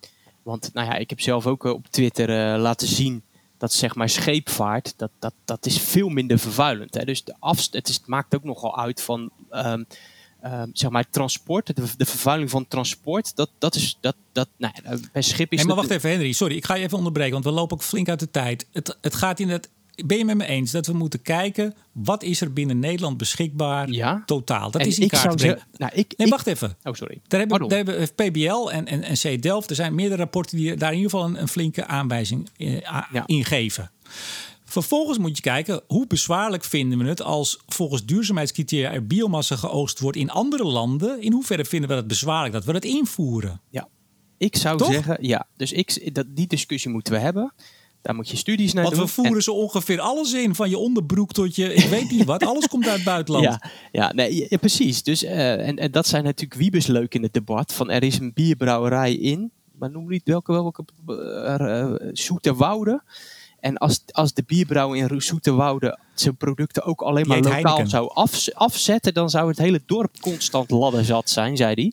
want 0.42 0.70
nou 0.72 0.86
ja, 0.86 0.94
ik 0.94 1.10
heb 1.10 1.20
zelf 1.20 1.46
ook 1.46 1.64
op 1.64 1.86
Twitter 1.86 2.54
uh, 2.54 2.60
laten 2.60 2.88
zien 2.88 3.22
dat 3.60 3.72
zeg 3.72 3.94
maar 3.94 4.08
scheepvaart, 4.08 4.94
dat, 4.96 5.10
dat, 5.18 5.34
dat 5.44 5.66
is 5.66 5.78
veel 5.78 6.08
minder 6.08 6.38
vervuilend. 6.38 6.94
Hè? 6.94 7.04
Dus 7.04 7.24
de 7.24 7.34
afst 7.38 7.72
het, 7.72 7.88
is, 7.88 7.94
het 7.94 8.06
maakt 8.06 8.34
ook 8.34 8.44
nogal 8.44 8.78
uit 8.78 9.02
van 9.02 9.30
um, 9.50 9.86
um, 10.44 10.70
zeg 10.72 10.90
maar 10.90 11.10
transport, 11.10 11.66
de, 11.66 11.82
de, 11.96 12.06
vervuiling 12.06 12.50
van 12.50 12.68
transport. 12.68 13.36
Dat, 13.36 13.50
dat 13.58 13.74
is 13.74 13.98
dat, 14.00 14.16
dat 14.32 14.48
nou, 14.56 14.72
bij 15.12 15.22
schip 15.22 15.52
is. 15.52 15.58
Hey, 15.58 15.66
maar 15.66 15.76
wacht 15.76 15.90
even, 15.90 16.10
Henry, 16.10 16.32
sorry, 16.32 16.56
ik 16.56 16.64
ga 16.64 16.74
je 16.74 16.84
even 16.84 16.98
onderbreken, 16.98 17.32
want 17.32 17.44
we 17.44 17.50
lopen 17.50 17.76
ook 17.76 17.82
flink 17.82 18.08
uit 18.08 18.20
de 18.20 18.30
tijd. 18.30 18.66
Het, 18.72 18.98
het 19.00 19.14
gaat 19.14 19.40
in 19.40 19.48
het 19.48 19.68
ben 20.06 20.18
je 20.18 20.24
met 20.24 20.36
me 20.36 20.46
eens 20.46 20.70
dat 20.70 20.86
we 20.86 20.92
moeten 20.92 21.22
kijken 21.22 21.74
wat 21.92 22.22
is 22.22 22.40
er 22.40 22.52
binnen 22.52 22.78
Nederland 22.78 23.16
beschikbaar 23.16 23.90
ja. 23.90 24.22
totaal? 24.26 24.70
Dat 24.70 24.86
is 24.86 24.98
in 24.98 25.08
kaart 25.08 25.36
brengen. 25.36 25.58
Nou, 25.76 25.92
ik, 25.94 26.14
nee, 26.16 26.28
wacht 26.28 26.46
even. 26.46 26.76
Oh, 26.82 26.94
sorry. 26.94 27.20
Daar 27.26 27.40
hebben, 27.40 27.68
daar 27.68 27.84
hebben 27.84 28.14
PBL 28.14 28.70
en, 28.70 28.86
en, 28.86 29.02
en 29.02 29.14
C 29.14 29.42
Delft, 29.42 29.70
er 29.70 29.76
zijn 29.76 29.94
meerdere 29.94 30.22
rapporten 30.22 30.56
die 30.56 30.76
daar 30.76 30.90
in 30.92 30.96
ieder 30.96 31.10
geval 31.10 31.26
een, 31.26 31.40
een 31.40 31.48
flinke 31.48 31.86
aanwijzing 31.86 32.48
eh, 32.56 32.80
ja. 33.12 33.22
in 33.26 33.44
geven. 33.44 33.90
Vervolgens 34.64 35.18
moet 35.18 35.36
je 35.36 35.42
kijken 35.42 35.82
hoe 35.86 36.06
bezwaarlijk 36.06 36.64
vinden 36.64 36.98
we 36.98 37.04
het 37.04 37.22
als 37.22 37.58
volgens 37.66 38.04
duurzaamheidscriteria 38.04 38.92
er 38.92 39.06
biomassa 39.06 39.56
geoogst 39.56 39.98
wordt 39.98 40.16
in 40.16 40.30
andere 40.30 40.64
landen. 40.64 41.22
In 41.22 41.32
hoeverre 41.32 41.64
vinden 41.64 41.88
we 41.88 41.94
het 41.94 42.06
bezwaarlijk 42.06 42.52
dat 42.52 42.64
we 42.64 42.72
dat 42.72 42.84
invoeren? 42.84 43.60
Ja, 43.70 43.88
ik 44.38 44.56
zou 44.56 44.78
Toch? 44.78 44.92
zeggen 44.92 45.16
ja. 45.20 45.46
Dus 45.56 45.72
ik, 45.72 46.14
dat, 46.14 46.26
die 46.28 46.46
discussie 46.46 46.90
moeten 46.90 47.12
we 47.12 47.18
hebben. 47.18 47.52
Daar 48.02 48.14
moet 48.14 48.28
je 48.28 48.36
studies 48.36 48.72
naar 48.72 48.82
Want 48.82 48.96
doen. 48.96 49.04
we 49.04 49.10
voeren 49.10 49.34
en... 49.34 49.42
zo 49.42 49.52
ongeveer 49.52 50.00
alles 50.00 50.32
in. 50.32 50.54
Van 50.54 50.70
je 50.70 50.78
onderbroek 50.78 51.32
tot 51.32 51.56
je, 51.56 51.74
ik 51.74 51.88
weet 51.88 52.10
niet 52.10 52.24
wat. 52.24 52.44
Alles 52.44 52.68
komt 52.68 52.86
uit 52.86 52.94
het 52.94 53.04
buitenland. 53.04 53.44
Ja, 53.44 53.62
ja, 53.92 54.12
nee, 54.12 54.46
ja 54.50 54.58
precies. 54.58 55.02
Dus, 55.02 55.24
uh, 55.24 55.68
en, 55.68 55.76
en 55.78 55.90
dat 55.90 56.06
zijn 56.06 56.24
natuurlijk 56.24 56.60
wiebes 56.60 56.86
leuk 56.86 57.14
in 57.14 57.22
het 57.22 57.32
debat. 57.32 57.72
Van 57.72 57.90
er 57.90 58.02
is 58.02 58.18
een 58.18 58.32
bierbrouwerij 58.32 59.14
in. 59.14 59.50
Maar 59.78 59.90
noem 59.90 60.08
niet 60.08 60.22
welke, 60.24 60.52
welke 60.52 60.84
uh, 61.06 62.10
Zoete 62.12 62.54
Wouden. 62.54 63.02
En 63.60 63.76
als, 63.76 64.02
als 64.10 64.32
de 64.32 64.42
bierbrouwer 64.46 65.10
in 65.10 65.22
Zoete 65.22 65.52
Wouden 65.52 65.98
zijn 66.14 66.36
producten 66.36 66.84
ook 66.84 67.00
alleen 67.00 67.26
maar 67.26 67.36
lokaal 67.40 67.52
Heineken. 67.52 67.88
zou 67.88 68.10
af, 68.14 68.48
afzetten... 68.52 69.14
dan 69.14 69.30
zou 69.30 69.48
het 69.48 69.58
hele 69.58 69.82
dorp 69.86 70.20
constant 70.20 70.70
ladderzat 70.70 71.30
zijn, 71.30 71.56
zei 71.56 71.74
hij. 71.74 71.92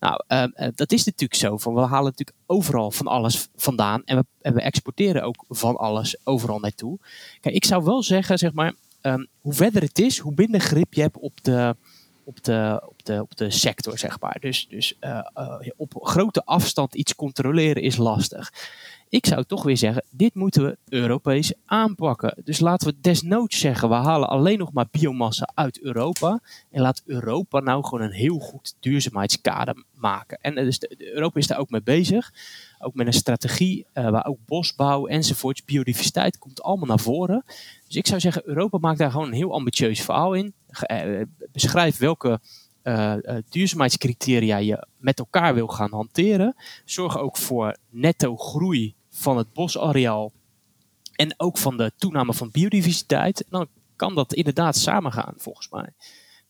Nou, 0.00 0.22
ehm, 0.26 0.70
dat 0.74 0.92
is 0.92 1.04
natuurlijk 1.04 1.40
zo. 1.40 1.72
We 1.74 1.80
halen 1.80 2.04
natuurlijk 2.10 2.36
overal 2.46 2.90
van 2.90 3.06
alles 3.06 3.48
vandaan. 3.56 4.04
En 4.04 4.16
we, 4.16 4.52
we 4.52 4.60
exporteren 4.60 5.22
ook 5.22 5.44
van 5.48 5.76
alles 5.76 6.16
overal 6.24 6.58
naartoe. 6.58 6.98
Kijk, 7.40 7.54
ik 7.54 7.64
zou 7.64 7.84
wel 7.84 8.02
zeggen, 8.02 8.38
zeg 8.38 8.52
maar, 8.52 8.74
ehm, 9.00 9.24
hoe 9.40 9.52
verder 9.52 9.82
het 9.82 9.98
is, 9.98 10.18
hoe 10.18 10.32
minder 10.36 10.60
grip 10.60 10.94
je 10.94 11.00
hebt 11.00 11.18
op 11.18 11.42
de, 11.42 11.76
op 12.24 12.44
de, 12.44 12.82
op 12.88 13.04
de, 13.04 13.20
op 13.20 13.36
de 13.36 13.50
sector, 13.50 13.98
zeg 13.98 14.20
maar. 14.20 14.36
Dus, 14.40 14.68
dus 14.68 14.96
uh, 15.00 15.20
op 15.76 15.94
grote 16.00 16.44
afstand 16.44 16.94
iets 16.94 17.14
controleren 17.14 17.82
is 17.82 17.96
lastig. 17.96 18.52
Ik 19.10 19.26
zou 19.26 19.44
toch 19.44 19.62
weer 19.62 19.76
zeggen, 19.76 20.04
dit 20.10 20.34
moeten 20.34 20.64
we 20.64 20.78
Europees 20.88 21.52
aanpakken. 21.64 22.34
Dus 22.44 22.60
laten 22.60 22.88
we 22.88 23.00
desnoods 23.00 23.58
zeggen, 23.58 23.88
we 23.88 23.94
halen 23.94 24.28
alleen 24.28 24.58
nog 24.58 24.72
maar 24.72 24.86
biomassa 24.90 25.48
uit 25.54 25.80
Europa. 25.80 26.40
En 26.70 26.80
laat 26.80 27.02
Europa 27.06 27.60
nou 27.60 27.84
gewoon 27.84 28.00
een 28.00 28.12
heel 28.12 28.38
goed 28.38 28.74
duurzaamheidskader 28.80 29.84
maken. 29.94 30.38
En 30.40 30.54
dus 30.54 30.78
de, 30.78 31.12
Europa 31.14 31.38
is 31.38 31.46
daar 31.46 31.58
ook 31.58 31.70
mee 31.70 31.82
bezig. 31.82 32.32
Ook 32.78 32.94
met 32.94 33.06
een 33.06 33.12
strategie 33.12 33.86
uh, 33.94 34.10
waar 34.10 34.26
ook 34.26 34.38
bosbouw 34.46 35.06
enzovoorts, 35.06 35.64
biodiversiteit 35.64 36.38
komt 36.38 36.62
allemaal 36.62 36.88
naar 36.88 37.00
voren. 37.00 37.44
Dus 37.86 37.96
ik 37.96 38.06
zou 38.06 38.20
zeggen, 38.20 38.48
Europa 38.48 38.78
maakt 38.78 38.98
daar 38.98 39.10
gewoon 39.10 39.26
een 39.26 39.32
heel 39.32 39.52
ambitieus 39.52 40.00
verhaal 40.00 40.34
in. 40.34 40.54
Uh, 40.90 41.22
beschrijf 41.52 41.98
welke 41.98 42.40
uh, 42.84 43.14
duurzaamheidscriteria 43.48 44.56
je 44.56 44.86
met 44.96 45.18
elkaar 45.18 45.54
wil 45.54 45.66
gaan 45.66 45.90
hanteren. 45.90 46.54
Zorg 46.84 47.18
ook 47.18 47.36
voor 47.36 47.76
netto 47.88 48.36
groei 48.36 48.94
van 49.20 49.36
het 49.36 49.52
bosareaal 49.52 50.32
en 51.14 51.34
ook 51.36 51.58
van 51.58 51.76
de 51.76 51.92
toename 51.96 52.34
van 52.34 52.50
biodiversiteit. 52.50 53.44
Dan 53.48 53.68
kan 53.96 54.14
dat 54.14 54.34
inderdaad 54.34 54.76
samengaan, 54.76 55.34
volgens 55.36 55.68
mij. 55.70 55.92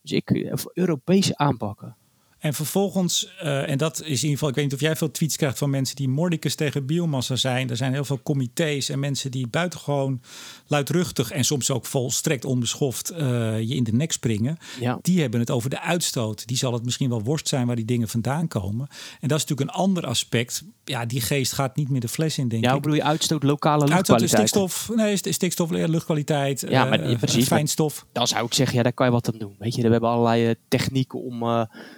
Dus 0.01 0.11
ik, 0.11 0.29
uh, 0.29 0.53
Europese 0.73 1.37
aanpakken. 1.37 1.97
En 2.41 2.53
vervolgens, 2.53 3.27
uh, 3.43 3.69
en 3.69 3.77
dat 3.77 3.99
is 3.99 4.05
in 4.05 4.11
ieder 4.11 4.29
geval, 4.29 4.49
ik 4.49 4.55
weet 4.55 4.63
niet 4.63 4.73
of 4.73 4.79
jij 4.79 4.95
veel 4.95 5.11
tweets 5.11 5.35
krijgt 5.35 5.57
van 5.57 5.69
mensen 5.69 5.95
die 5.95 6.09
mordicus 6.09 6.55
tegen 6.55 6.85
biomassa 6.85 7.35
zijn. 7.35 7.69
Er 7.69 7.77
zijn 7.77 7.93
heel 7.93 8.05
veel 8.05 8.19
comité's 8.23 8.89
en 8.89 8.99
mensen 8.99 9.31
die 9.31 9.47
buitengewoon 9.47 10.21
luidruchtig 10.67 11.31
en 11.31 11.43
soms 11.43 11.71
ook 11.71 11.85
volstrekt 11.85 12.45
onbeschoft 12.45 13.11
uh, 13.11 13.17
je 13.59 13.75
in 13.75 13.83
de 13.83 13.93
nek 13.93 14.11
springen. 14.11 14.57
Ja. 14.79 14.99
Die 15.01 15.21
hebben 15.21 15.39
het 15.39 15.49
over 15.51 15.69
de 15.69 15.81
uitstoot. 15.81 16.47
Die 16.47 16.57
zal 16.57 16.73
het 16.73 16.83
misschien 16.83 17.09
wel 17.09 17.23
worst 17.23 17.47
zijn 17.47 17.67
waar 17.67 17.75
die 17.75 17.85
dingen 17.85 18.07
vandaan 18.07 18.47
komen. 18.47 18.87
En 19.19 19.27
dat 19.27 19.37
is 19.37 19.45
natuurlijk 19.45 19.69
een 19.69 19.83
ander 19.83 20.05
aspect. 20.05 20.63
Ja, 20.83 21.05
die 21.05 21.21
geest 21.21 21.53
gaat 21.53 21.75
niet 21.75 21.89
meer 21.89 22.01
de 22.01 22.07
fles 22.07 22.37
in, 22.37 22.47
denk 22.47 22.63
ja, 22.63 22.69
ik. 22.69 22.75
Ja, 22.75 22.81
bedoel 22.81 22.97
je 22.97 23.03
uitstoot 23.03 23.43
lokale 23.43 23.85
luchtkwaliteit? 23.85 24.39
Uitstoot 24.39 24.71
stikstof, 24.71 24.95
nee, 24.95 25.33
stikstof, 25.33 25.69
luchtkwaliteit, 25.69 26.65
ja, 26.69 26.85
maar, 26.85 27.09
uh, 27.09 27.17
precies, 27.17 27.47
fijnstof. 27.47 28.05
Dan 28.11 28.27
zou 28.27 28.45
ik 28.45 28.53
zeggen, 28.53 28.77
ja, 28.77 28.83
daar 28.83 28.93
kan 28.93 29.05
je 29.05 29.11
wat 29.11 29.33
aan 29.33 29.39
doen. 29.39 29.55
Weet 29.59 29.75
je, 29.75 29.81
we 29.81 29.89
hebben 29.89 30.09
allerlei 30.09 30.55
technieken 30.67 31.21
om 31.23 31.39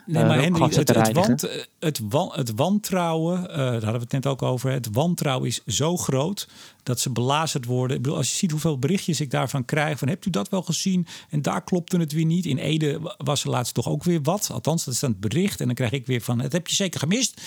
nee, 0.06 0.24
maar 0.36 0.43
Henry, 0.43 0.75
het, 0.75 0.75
het, 0.75 1.11
want, 1.11 1.41
het, 1.79 2.01
het, 2.34 2.51
wantrouwen, 2.55 3.41
uh, 3.41 3.55
daar 3.55 3.71
hadden 3.71 3.91
we 3.91 3.99
het 3.99 4.11
net 4.11 4.27
ook 4.27 4.41
over. 4.41 4.71
Het 4.71 4.89
wantrouwen 4.91 5.47
is 5.47 5.61
zo 5.65 5.97
groot 5.97 6.47
dat 6.84 6.99
ze 6.99 7.09
belazerd 7.09 7.65
worden. 7.65 7.97
Ik 7.97 8.03
bedoel, 8.03 8.17
als 8.17 8.29
je 8.29 8.36
ziet 8.36 8.51
hoeveel 8.51 8.79
berichtjes 8.79 9.21
ik 9.21 9.31
daarvan 9.31 9.65
krijg: 9.65 9.97
van 9.97 10.07
hebt 10.07 10.25
u 10.25 10.29
dat 10.29 10.49
wel 10.49 10.61
gezien? 10.61 11.07
En 11.29 11.41
daar 11.41 11.63
klopte 11.63 11.97
het 11.97 12.11
weer 12.11 12.25
niet. 12.25 12.45
In 12.45 12.57
Ede 12.57 13.15
was 13.17 13.43
er 13.43 13.49
laatst 13.49 13.73
toch 13.73 13.88
ook 13.88 14.03
weer 14.03 14.21
wat. 14.21 14.49
Althans, 14.51 14.86
dat 14.86 14.93
is 14.93 14.99
dan 14.99 15.11
het 15.11 15.19
bericht. 15.19 15.59
En 15.59 15.65
dan 15.65 15.75
krijg 15.75 15.91
ik 15.91 16.05
weer 16.05 16.21
van: 16.21 16.39
het 16.39 16.51
heb 16.51 16.67
je 16.67 16.75
zeker 16.75 16.99
gemist. 16.99 17.41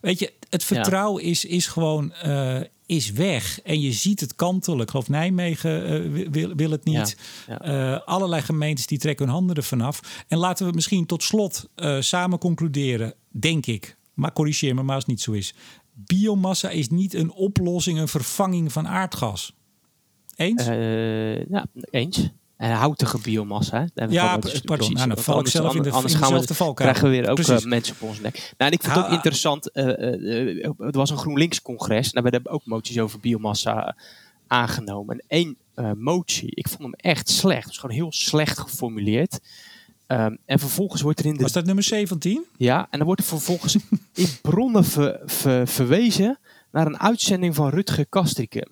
Weet 0.00 0.18
je, 0.18 0.32
het 0.48 0.64
vertrouwen 0.64 1.24
ja. 1.24 1.30
is, 1.30 1.44
is 1.44 1.66
gewoon. 1.66 2.12
Uh, 2.26 2.60
is 2.86 3.12
weg. 3.12 3.60
En 3.60 3.80
je 3.80 3.92
ziet 3.92 4.20
het 4.20 4.34
kantelen. 4.34 4.80
Ik 4.80 4.90
geloof 4.90 5.08
Nijmegen 5.08 6.04
uh, 6.14 6.28
wil, 6.30 6.54
wil 6.54 6.70
het 6.70 6.84
niet. 6.84 7.16
Ja, 7.46 7.60
ja. 7.64 7.92
Uh, 7.94 8.00
allerlei 8.06 8.42
gemeentes 8.42 8.86
die 8.86 8.98
trekken 8.98 9.24
hun 9.24 9.34
handen 9.34 9.56
ervan 9.56 9.80
af. 9.80 10.24
En 10.28 10.38
laten 10.38 10.66
we 10.66 10.72
misschien 10.72 11.06
tot 11.06 11.22
slot 11.22 11.68
uh, 11.76 12.00
samen 12.00 12.38
concluderen, 12.38 13.14
denk 13.30 13.66
ik. 13.66 13.96
Maar 14.14 14.32
corrigeer 14.32 14.74
me 14.74 14.82
maar 14.82 14.94
als 14.94 15.04
het 15.04 15.12
niet 15.12 15.22
zo 15.22 15.32
is. 15.32 15.54
Biomassa 15.92 16.70
is 16.70 16.88
niet 16.88 17.14
een 17.14 17.32
oplossing, 17.32 17.98
een 17.98 18.08
vervanging 18.08 18.72
van 18.72 18.88
aardgas. 18.88 19.54
Eens? 20.36 20.64
ja, 21.48 21.66
eens. 21.90 22.30
En 22.62 22.70
houtige 22.70 23.18
biomassa. 23.18 23.86
Hè? 23.94 24.04
Ja, 24.04 24.36
precies. 24.36 24.62
Nou, 24.62 25.08
dan 25.08 25.18
val 25.18 25.40
ik 25.40 25.46
zelf 25.46 25.74
in 25.74 25.82
de, 25.82 25.90
anders 25.90 26.12
in 26.12 26.18
gaan 26.18 26.40
we, 26.40 26.54
valkuil. 26.54 26.74
krijgen 26.74 27.10
we 27.10 27.10
weer 27.10 27.30
ook 27.30 27.38
uh, 27.38 27.64
mensen 27.64 27.94
op 28.00 28.08
ons 28.08 28.20
nek. 28.20 28.34
Nou, 28.34 28.70
en 28.70 28.72
ik 28.72 28.82
vind 28.82 28.94
het 28.94 29.04
ook 29.04 29.10
interessant. 29.10 29.70
Uh, 29.72 29.86
uh, 29.86 30.70
het 30.78 30.94
was 30.94 31.10
een 31.10 31.16
GroenLinks-congres. 31.16 32.06
En 32.06 32.22
daar 32.22 32.30
werden 32.30 32.52
ook 32.52 32.66
moties 32.66 32.98
over 32.98 33.20
biomassa 33.20 33.96
aangenomen. 34.46 35.18
En 35.18 35.24
één 35.28 35.56
motie, 35.96 36.50
ik 36.54 36.68
vond 36.68 36.82
hem 36.82 36.94
echt 36.94 37.28
slecht. 37.28 37.66
Het 37.66 37.78
gewoon 37.78 37.96
heel 37.96 38.12
slecht 38.12 38.58
geformuleerd. 38.58 39.40
Um, 40.12 40.38
en 40.44 40.58
vervolgens 40.58 41.02
wordt 41.02 41.18
er 41.18 41.26
in 41.26 41.34
de... 41.34 41.42
Was 41.42 41.52
dat 41.52 41.64
nummer 41.64 41.84
17? 41.84 42.44
Ja, 42.56 42.86
en 42.90 42.98
dan 42.98 43.06
wordt 43.06 43.20
er 43.20 43.26
vervolgens 43.26 43.76
in 44.14 44.28
bronnen 44.42 44.84
ver, 44.84 45.20
ver, 45.24 45.68
verwezen 45.68 46.38
naar 46.72 46.86
een 46.86 46.98
uitzending 46.98 47.54
van 47.54 47.68
Rutger 47.68 48.06
Kastrikum. 48.06 48.68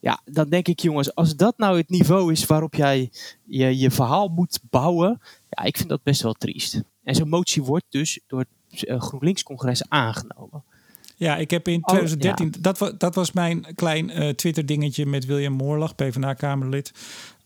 Ja, 0.00 0.20
dan 0.24 0.48
denk 0.48 0.68
ik, 0.68 0.80
jongens, 0.80 1.14
als 1.14 1.36
dat 1.36 1.58
nou 1.58 1.76
het 1.76 1.88
niveau 1.88 2.32
is 2.32 2.46
waarop 2.46 2.74
jij 2.74 3.10
je, 3.44 3.78
je 3.78 3.90
verhaal 3.90 4.28
moet 4.28 4.60
bouwen, 4.70 5.20
ja, 5.48 5.62
ik 5.62 5.76
vind 5.76 5.88
dat 5.88 6.02
best 6.02 6.22
wel 6.22 6.32
triest. 6.32 6.82
En 7.04 7.14
zo'n 7.14 7.28
motie 7.28 7.62
wordt 7.62 7.86
dus 7.88 8.20
door 8.26 8.38
het 8.38 8.82
uh, 8.82 9.00
GroenLinks-congres 9.00 9.88
aangenomen. 9.88 10.64
Ja, 11.16 11.36
ik 11.36 11.50
heb 11.50 11.68
in 11.68 11.80
2013, 11.82 12.46
oh, 12.46 12.52
ja. 12.54 12.58
dat, 12.60 12.78
was, 12.78 12.92
dat 12.98 13.14
was 13.14 13.32
mijn 13.32 13.74
klein 13.74 14.10
uh, 14.10 14.28
Twitter-dingetje 14.28 15.06
met 15.06 15.24
William 15.26 15.52
Moorlag, 15.52 15.94
PvdA-Kamerlid. 15.94 16.92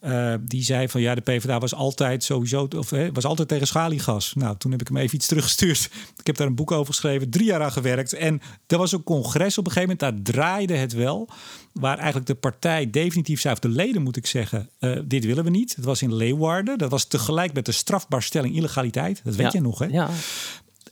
Uh, 0.06 0.34
die 0.40 0.62
zei 0.62 0.88
van 0.88 1.00
ja, 1.00 1.14
de 1.14 1.20
PvdA 1.20 1.58
was 1.58 1.74
altijd 1.74 2.24
sowieso, 2.24 2.68
of 2.76 2.90
hè, 2.90 3.12
was 3.12 3.24
altijd 3.24 3.48
tegen 3.48 3.66
schaliegas. 3.66 4.34
Nou, 4.34 4.56
toen 4.56 4.70
heb 4.70 4.80
ik 4.80 4.88
hem 4.88 4.96
even 4.96 5.16
iets 5.16 5.26
teruggestuurd. 5.26 5.90
Ik 6.20 6.26
heb 6.26 6.36
daar 6.36 6.46
een 6.46 6.54
boek 6.54 6.70
over 6.70 6.94
geschreven, 6.94 7.30
drie 7.30 7.46
jaar 7.46 7.62
aan 7.62 7.72
gewerkt. 7.72 8.12
En 8.12 8.40
er 8.66 8.78
was 8.78 8.92
een 8.92 9.02
congres 9.02 9.58
op 9.58 9.66
een 9.66 9.72
gegeven 9.72 9.96
moment, 9.98 10.24
daar 10.24 10.34
draaide 10.34 10.74
het 10.74 10.92
wel. 10.92 11.28
Waar 11.72 11.96
eigenlijk 11.96 12.26
de 12.26 12.34
partij 12.34 12.90
definitief 12.90 13.40
zei, 13.40 13.54
of 13.54 13.60
de 13.60 13.68
leden 13.68 14.02
moet 14.02 14.16
ik 14.16 14.26
zeggen, 14.26 14.70
uh, 14.80 14.98
dit 15.04 15.24
willen 15.24 15.44
we 15.44 15.50
niet. 15.50 15.76
Het 15.76 15.84
was 15.84 16.02
in 16.02 16.14
Leeuwarden. 16.14 16.78
Dat 16.78 16.90
was 16.90 17.04
tegelijk 17.04 17.52
met 17.52 17.64
de 17.64 17.72
strafbaarstelling 17.72 18.54
illegaliteit. 18.54 19.20
Dat 19.24 19.34
weet 19.34 19.52
ja. 19.52 19.58
je 19.58 19.64
nog, 19.64 19.78
hè? 19.78 19.86
Ja. 19.86 20.10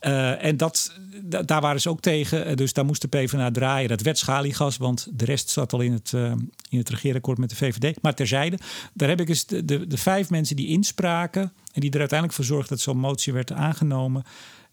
Uh, 0.05 0.43
en 0.43 0.57
dat, 0.57 0.99
daar 1.45 1.61
waren 1.61 1.81
ze 1.81 1.89
ook 1.89 2.01
tegen. 2.01 2.57
Dus 2.57 2.73
daar 2.73 2.85
moest 2.85 3.01
de 3.01 3.07
PvdA 3.07 3.51
draaien. 3.51 3.89
Dat 3.89 4.01
werd 4.01 4.17
schaliegas, 4.17 4.77
want 4.77 5.07
de 5.11 5.25
rest 5.25 5.49
zat 5.49 5.73
al 5.73 5.81
in 5.81 5.91
het, 5.91 6.11
uh, 6.15 6.31
in 6.69 6.77
het 6.77 6.89
regeerakkoord 6.89 7.37
met 7.37 7.49
de 7.49 7.55
VVD. 7.55 8.01
Maar 8.01 8.13
terzijde, 8.13 8.57
daar 8.93 9.09
heb 9.09 9.21
ik 9.21 9.29
eens 9.29 9.45
de, 9.45 9.65
de, 9.65 9.87
de 9.87 9.97
vijf 9.97 10.29
mensen 10.29 10.55
die 10.55 10.67
inspraken... 10.67 11.41
en 11.73 11.81
die 11.81 11.91
er 11.91 11.99
uiteindelijk 11.99 12.37
voor 12.37 12.47
zorgden 12.47 12.69
dat 12.69 12.79
zo'n 12.79 12.97
motie 12.97 13.33
werd 13.33 13.51
aangenomen... 13.51 14.23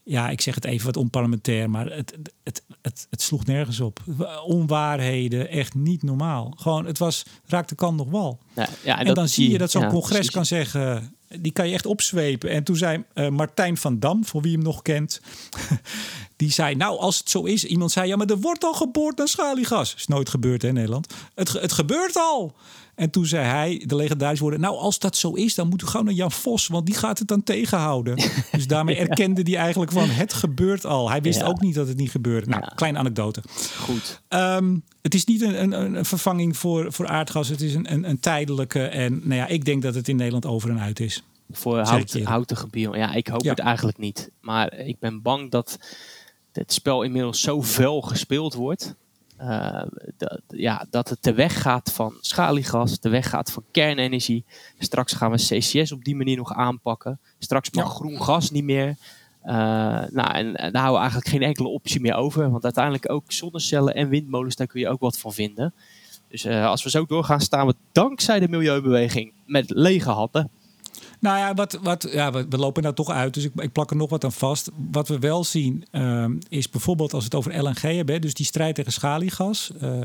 Ja, 0.04 0.30
ik 0.30 0.40
zeg 0.40 0.54
het 0.54 0.64
even 0.64 0.86
wat 0.86 0.96
onparlementair, 0.96 1.70
maar 1.70 1.90
het, 1.90 2.16
het, 2.44 2.62
het, 2.82 3.06
het 3.10 3.22
sloeg 3.22 3.44
nergens 3.44 3.80
op. 3.80 4.00
Onwaarheden, 4.46 5.48
echt 5.48 5.74
niet 5.74 6.02
normaal. 6.02 6.54
Gewoon, 6.56 6.86
het 6.86 6.98
was, 6.98 7.24
raakte 7.46 7.74
kan 7.74 7.96
nog 7.96 8.10
wal. 8.10 8.38
Ja, 8.54 8.68
ja, 8.84 8.92
en, 8.92 8.98
en 8.98 9.06
dat, 9.06 9.14
dan 9.14 9.28
zie 9.28 9.50
je 9.50 9.58
dat 9.58 9.70
zo'n 9.70 9.82
ja, 9.82 9.88
congres 9.88 10.12
precies. 10.12 10.30
kan 10.30 10.46
zeggen 10.46 11.14
die 11.40 11.52
kan 11.52 11.68
je 11.68 11.74
echt 11.74 11.86
opzwepen. 11.86 12.50
En 12.50 12.64
toen 12.64 12.76
zei 12.76 13.04
uh, 13.14 13.28
Martijn 13.28 13.76
van 13.76 13.98
Dam, 13.98 14.24
voor 14.24 14.42
wie 14.42 14.52
hem 14.52 14.62
nog 14.62 14.82
kent, 14.82 15.20
die 16.36 16.50
zei: 16.50 16.74
Nou, 16.74 16.98
als 16.98 17.18
het 17.18 17.30
zo 17.30 17.42
is, 17.42 17.64
iemand 17.64 17.92
zei: 17.92 18.08
Ja, 18.08 18.16
maar 18.16 18.26
er 18.26 18.40
wordt 18.40 18.64
al 18.64 18.74
geboord 18.74 19.16
naar 19.16 19.28
schaliegas. 19.28 19.94
Is 19.94 20.06
nooit 20.06 20.28
gebeurd 20.28 20.62
hè, 20.62 20.68
in 20.68 20.74
Nederland. 20.74 21.14
Het, 21.34 21.52
het 21.52 21.72
gebeurt 21.72 22.16
al. 22.16 22.54
En 22.94 23.10
toen 23.10 23.26
zei 23.26 23.46
hij, 23.46 23.82
de 23.86 23.96
legendarische 23.96 24.42
woorden: 24.42 24.60
Nou, 24.60 24.76
als 24.76 24.98
dat 24.98 25.16
zo 25.16 25.32
is, 25.32 25.54
dan 25.54 25.68
moet 25.68 25.82
u 25.82 25.86
gewoon 25.86 26.04
naar 26.06 26.14
Jan 26.14 26.32
Vos, 26.32 26.66
want 26.66 26.86
die 26.86 26.94
gaat 26.94 27.18
het 27.18 27.28
dan 27.28 27.42
tegenhouden. 27.42 28.16
dus 28.52 28.66
daarmee 28.66 28.96
erkende 28.96 29.42
hij 29.42 29.56
eigenlijk 29.56 29.92
van: 29.92 30.08
Het 30.08 30.32
gebeurt 30.32 30.86
al. 30.86 31.10
Hij 31.10 31.20
wist 31.22 31.38
Ja. 31.40 31.46
ook 31.46 31.60
niet 31.60 31.74
dat 31.74 31.88
het 31.88 31.96
niet 31.96 32.10
gebeurde. 32.10 32.46
Nou, 32.50 32.62
Ja. 32.62 32.72
kleine 32.74 32.98
anekdote. 32.98 33.42
Goed. 33.78 34.22
Um, 34.28 34.84
het 35.02 35.14
is 35.14 35.24
niet 35.24 35.40
een, 35.40 35.62
een, 35.62 35.94
een 35.94 36.04
vervanging 36.04 36.56
voor, 36.56 36.92
voor 36.92 37.06
aardgas. 37.06 37.48
Het 37.48 37.60
is 37.60 37.74
een, 37.74 37.92
een, 37.92 38.08
een 38.08 38.20
tijdelijke. 38.20 38.82
En 38.86 39.12
nou 39.22 39.34
ja, 39.34 39.46
ik 39.46 39.64
denk 39.64 39.82
dat 39.82 39.94
het 39.94 40.08
in 40.08 40.16
Nederland 40.16 40.46
over 40.46 40.70
en 40.70 40.80
uit 40.80 41.00
is. 41.00 41.22
Voor 41.50 41.76
Zeg 41.76 41.88
hout, 41.88 42.14
ik 42.14 42.20
je. 42.20 42.26
houtige 42.26 42.66
bio. 42.66 42.96
Ja, 42.96 43.12
ik 43.14 43.26
hoop 43.28 43.42
Ja. 43.42 43.50
het 43.50 43.58
eigenlijk 43.58 43.98
niet. 43.98 44.30
Maar 44.40 44.74
ik 44.74 44.98
ben 44.98 45.22
bang 45.22 45.50
dat 45.50 45.78
het 46.52 46.72
spel 46.72 47.02
inmiddels 47.02 47.40
zo 47.40 47.62
fel 47.62 48.00
gespeeld 48.00 48.54
wordt. 48.54 48.94
Eh, 49.48 49.82
dat, 50.16 50.40
ja, 50.48 50.86
dat 50.90 51.08
het 51.08 51.22
de 51.22 51.34
weg 51.34 51.62
gaat 51.62 51.92
van 51.92 52.14
schaliegas, 52.20 53.00
de 53.00 53.08
weg 53.08 53.28
gaat 53.28 53.52
van 53.52 53.64
kernenergie. 53.70 54.44
Straks 54.78 55.12
gaan 55.12 55.30
we 55.30 55.36
CCS 55.36 55.92
op 55.92 56.04
die 56.04 56.16
manier 56.16 56.36
nog 56.36 56.52
aanpakken. 56.54 57.20
Straks 57.38 57.70
mag 57.70 57.84
Ja. 57.84 57.90
groen 57.90 58.22
gas 58.22 58.50
niet 58.50 58.64
meer. 58.64 58.96
Eh, 59.42 59.54
nou, 60.10 60.32
en, 60.32 60.56
en 60.56 60.72
daar 60.72 60.82
houden 60.82 60.92
we 60.92 60.98
eigenlijk 60.98 61.28
geen 61.28 61.42
enkele 61.42 61.68
optie 61.68 62.00
meer 62.00 62.14
over. 62.14 62.50
Want 62.50 62.64
uiteindelijk 62.64 63.10
ook 63.10 63.32
zonnecellen 63.32 63.94
en 63.94 64.08
windmolens, 64.08 64.56
daar 64.56 64.66
kun 64.66 64.80
je 64.80 64.88
ook 64.88 65.00
wat 65.00 65.18
van 65.18 65.32
vinden. 65.32 65.74
Dus 66.28 66.44
eh, 66.44 66.66
als 66.66 66.82
we 66.82 66.90
zo 66.90 67.04
doorgaan, 67.06 67.40
staan 67.40 67.66
we 67.66 67.74
dankzij 67.92 68.40
de 68.40 68.48
milieubeweging 68.48 69.32
met 69.46 69.70
lege 69.70 70.10
handen. 70.10 70.50
Nou 71.22 71.38
ja, 71.38 71.54
wat, 71.54 71.78
wat, 71.82 72.08
ja 72.12 72.32
we, 72.32 72.46
lopen 72.58 72.82
daar 72.82 72.94
toch 72.94 73.10
uit, 73.10 73.34
dus 73.34 73.44
ik, 73.44 73.52
ik 73.54 73.72
plak 73.72 73.90
er 73.90 73.96
nog 73.96 74.10
wat 74.10 74.24
aan 74.24 74.32
vast. 74.32 74.70
Wat 74.90 75.08
we 75.08 75.18
wel 75.18 75.44
zien 75.44 75.84
ehm, 75.90 76.36
is 76.48 76.70
bijvoorbeeld 76.70 77.12
als 77.12 77.28
we 77.28 77.36
het 77.36 77.46
over 77.46 77.62
LNG 77.62 77.80
hebben, 77.80 78.20
dus 78.20 78.34
die 78.34 78.46
strijd 78.46 78.74
tegen 78.74 78.92
schaliegas. 78.92 79.72
eh, 79.80 80.00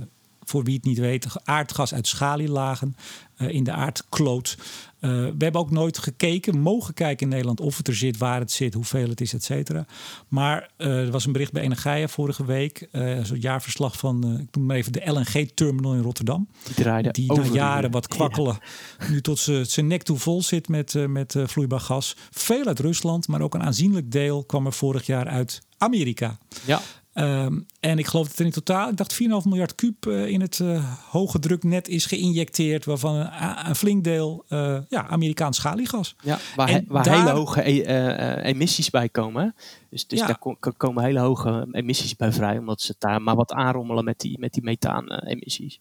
voor 0.50 0.64
wie 0.64 0.76
het 0.76 0.84
niet 0.84 0.98
weet, 0.98 1.28
aardgas 1.44 1.94
uit 1.94 2.08
schalieslagen 2.08 2.96
uh, 3.38 3.50
in 3.50 3.64
de 3.64 3.72
aardkloot. 3.72 4.58
Uh, 4.58 5.12
we 5.12 5.44
hebben 5.44 5.62
ook 5.62 5.72
nooit 5.72 5.98
gekeken, 5.98 6.60
mogen 6.60 6.94
kijken 6.94 7.24
in 7.24 7.30
Nederland 7.30 7.60
of 7.60 7.78
het 7.78 7.88
er 7.88 7.96
zit, 7.96 8.18
waar 8.18 8.40
het 8.40 8.52
zit, 8.52 8.74
hoeveel 8.74 9.10
het 9.10 9.22
is, 9.22 9.34
et 9.34 9.44
cetera. 9.44 9.86
Maar 10.28 10.70
uh, 10.78 11.06
er 11.06 11.12
was 11.12 11.26
een 11.26 11.32
bericht 11.32 11.52
bij 11.52 11.64
Energia 11.64 12.08
vorige 12.08 12.46
week, 12.46 12.88
zo'n 13.24 13.40
jaarverslag 13.40 13.98
van, 13.98 14.40
ik 14.40 14.56
noem 14.56 14.66
maar 14.66 14.76
even 14.76 14.92
de 14.92 15.12
LNG-terminal 15.12 15.94
in 15.94 16.02
Rotterdam. 16.02 16.48
Die, 16.76 17.12
die 17.12 17.34
na 17.34 17.44
jaren 17.44 17.92
wat 17.92 18.08
kwakkelen, 18.08 18.60
ja. 19.00 19.10
nu 19.10 19.22
tot 19.22 19.40
zijn 19.62 19.88
nek 19.88 20.04
toe 20.04 20.18
vol 20.18 20.42
zit 20.42 20.68
met, 20.68 21.08
met 21.08 21.36
vloeibaar 21.46 21.80
gas. 21.80 22.16
Veel 22.32 22.66
uit 22.66 22.80
Rusland, 22.80 23.28
maar 23.28 23.42
ook 23.42 23.54
een 23.54 23.64
aanzienlijk 23.64 24.12
deel 24.12 24.44
kwam 24.44 24.66
er 24.66 24.74
vorig 24.74 25.06
jaar 25.06 25.28
uit 25.28 25.62
Amerika. 25.78 26.38
Ja. 26.66 26.82
Um, 27.20 27.66
en 27.80 27.98
ik 27.98 28.08
geloof 28.08 28.28
dat 28.28 28.40
er 28.40 28.46
in 28.46 28.52
totaal, 28.52 28.90
ik 28.90 28.98
dacht 28.98 29.14
4,5 29.14 29.20
miljard 29.44 29.76
kuub 29.76 30.06
uh, 30.06 30.28
in 30.28 30.42
het 30.42 30.60
uh, 30.60 30.94
hoge 31.10 31.40
druknet 31.40 31.88
is 31.88 32.06
geïnjecteerd, 32.06 32.86
waarvan 32.86 33.16
een, 33.16 33.30
een 33.68 33.76
flink 33.76 34.04
deel 34.04 34.46
uh, 34.50 34.78
ja, 34.90 35.08
Amerikaans 35.08 35.58
schaliegas. 35.58 36.16
Ja, 36.22 36.38
waar, 36.56 36.70
he, 36.70 36.80
waar 36.88 37.04
daar, 37.04 37.18
hele 37.18 37.30
hoge 37.30 37.70
e 37.70 38.42
emissies 38.42 38.90
bij 38.90 39.10
komen. 39.10 39.56
Dus, 39.90 40.08
dus 40.08 40.20
ja. 40.20 40.26
daar 40.26 40.38
ko 40.38 40.58
komen 40.78 41.04
hele 41.04 41.20
hoge 41.20 41.68
emissies 41.72 42.16
bij 42.16 42.32
vrij, 42.32 42.58
omdat 42.58 42.82
ze 42.82 42.96
daar 43.00 43.22
maar 43.22 43.36
wat 43.36 43.52
aanrommelen 43.52 44.04
met 44.04 44.20
die, 44.20 44.40
met 44.40 44.54
die 44.54 44.64
methaan-emissies. 44.64 45.80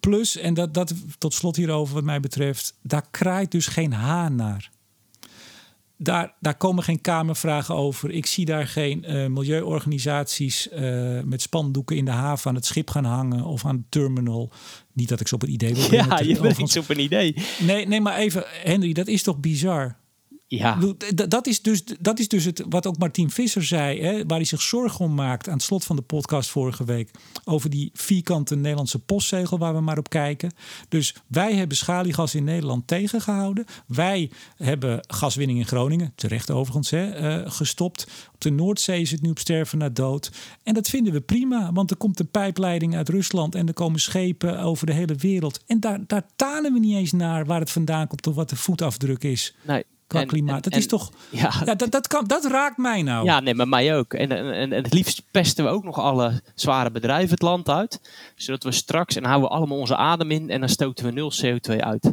Plus, 0.00 0.36
en 0.36 0.54
dat, 0.54 0.74
dat 0.74 0.94
tot 1.18 1.34
slot 1.34 1.56
hierover 1.56 1.94
wat 1.94 2.04
mij 2.04 2.20
betreft, 2.20 2.74
daar 2.82 3.06
kraait 3.10 3.50
dus 3.50 3.66
geen 3.66 3.92
haan 3.92 4.34
naar 4.34 4.70
daar, 6.04 6.34
daar 6.40 6.56
komen 6.56 6.84
geen 6.84 7.00
kamervragen 7.00 7.74
over. 7.74 8.10
Ik 8.10 8.26
zie 8.26 8.44
daar 8.44 8.66
geen 8.66 9.04
uh, 9.08 9.26
milieuorganisaties 9.26 10.68
uh, 10.72 11.20
met 11.24 11.42
spandoeken 11.42 11.96
in 11.96 12.04
de 12.04 12.10
haven 12.10 12.48
aan 12.48 12.54
het 12.54 12.66
schip 12.66 12.90
gaan 12.90 13.04
hangen 13.04 13.44
of 13.44 13.64
aan 13.64 13.76
de 13.76 13.84
terminal. 13.88 14.52
Niet 14.92 15.08
dat 15.08 15.20
ik 15.20 15.28
ze 15.28 15.34
op 15.34 15.42
een 15.42 15.52
idee 15.52 15.74
wil. 15.74 15.90
Ja, 15.94 16.20
je 16.20 16.40
bent 16.40 16.58
iets 16.58 16.76
op 16.76 16.88
een 16.88 17.00
idee. 17.00 17.34
Nee, 17.58 17.86
nee, 17.86 18.00
maar 18.00 18.16
even, 18.16 18.44
Henry, 18.46 18.92
dat 18.92 19.06
is 19.06 19.22
toch 19.22 19.40
bizar? 19.40 19.96
Ja. 20.58 20.78
Dat 21.28 21.46
is 21.46 21.62
dus, 21.62 21.84
dat 22.00 22.18
is 22.18 22.28
dus 22.28 22.44
het, 22.44 22.64
wat 22.68 22.86
ook 22.86 22.98
Martin 22.98 23.30
Visser 23.30 23.64
zei, 23.64 24.00
hè, 24.00 24.26
waar 24.26 24.36
hij 24.36 24.46
zich 24.46 24.62
zorgen 24.62 25.04
om 25.04 25.14
maakt 25.14 25.48
aan 25.48 25.54
het 25.54 25.62
slot 25.62 25.84
van 25.84 25.96
de 25.96 26.02
podcast 26.02 26.50
vorige 26.50 26.84
week. 26.84 27.10
Over 27.44 27.70
die 27.70 27.90
vierkante 27.94 28.56
Nederlandse 28.56 28.98
postzegel 28.98 29.58
waar 29.58 29.74
we 29.74 29.80
maar 29.80 29.98
op 29.98 30.08
kijken. 30.08 30.52
Dus 30.88 31.14
wij 31.26 31.54
hebben 31.54 31.76
schaliegas 31.76 32.34
in 32.34 32.44
Nederland 32.44 32.86
tegengehouden. 32.86 33.64
Wij 33.86 34.30
hebben 34.56 35.00
gaswinning 35.06 35.58
in 35.58 35.66
Groningen, 35.66 36.12
terecht 36.14 36.50
overigens, 36.50 36.90
hè, 36.90 37.38
uh, 37.42 37.50
gestopt. 37.50 38.06
Op 38.34 38.40
de 38.40 38.50
Noordzee 38.50 39.00
is 39.00 39.10
het 39.10 39.22
nu 39.22 39.30
op 39.30 39.38
sterven 39.38 39.78
na 39.78 39.88
dood. 39.88 40.30
En 40.62 40.74
dat 40.74 40.88
vinden 40.88 41.12
we 41.12 41.20
prima, 41.20 41.72
want 41.72 41.90
er 41.90 41.96
komt 41.96 42.20
een 42.20 42.30
pijpleiding 42.30 42.96
uit 42.96 43.08
Rusland 43.08 43.54
en 43.54 43.68
er 43.68 43.74
komen 43.74 44.00
schepen 44.00 44.60
over 44.60 44.86
de 44.86 44.92
hele 44.92 45.14
wereld. 45.14 45.62
En 45.66 45.80
daar, 45.80 46.00
daar 46.06 46.26
talen 46.36 46.72
we 46.72 46.78
niet 46.78 46.96
eens 46.96 47.12
naar 47.12 47.44
waar 47.44 47.60
het 47.60 47.70
vandaan 47.70 48.06
komt 48.06 48.26
of 48.26 48.34
wat 48.34 48.48
de 48.48 48.56
voetafdruk 48.56 49.22
is. 49.24 49.54
Nee 49.62 49.84
qua 50.14 50.22
en, 50.22 50.26
klimaat. 50.26 50.64
dat 50.64 50.76
is 50.76 50.86
toch. 50.86 51.10
Ja, 51.30 51.52
ja, 51.64 51.74
dat, 51.74 51.90
dat, 51.90 52.06
kan, 52.06 52.24
dat 52.24 52.44
raakt 52.44 52.76
mij 52.76 53.02
nou. 53.02 53.24
Ja, 53.24 53.40
nee, 53.40 53.54
maar 53.54 53.68
mij 53.68 53.96
ook. 53.96 54.14
En, 54.14 54.32
en, 54.32 54.52
en 54.52 54.70
het 54.70 54.92
liefst 54.92 55.22
pesten 55.30 55.64
we 55.64 55.70
ook 55.70 55.84
nog 55.84 55.98
alle 55.98 56.42
zware 56.54 56.90
bedrijven 56.90 57.30
het 57.30 57.42
land 57.42 57.68
uit. 57.68 58.00
Zodat 58.36 58.62
we 58.62 58.72
straks 58.72 59.16
en 59.16 59.24
houden 59.24 59.48
we 59.48 59.54
allemaal 59.54 59.78
onze 59.78 59.96
adem 59.96 60.30
in 60.30 60.50
en 60.50 60.60
dan 60.60 60.68
stoten 60.68 61.04
we 61.04 61.10
nul 61.10 61.32
CO2 61.44 61.76
uit. 61.78 62.12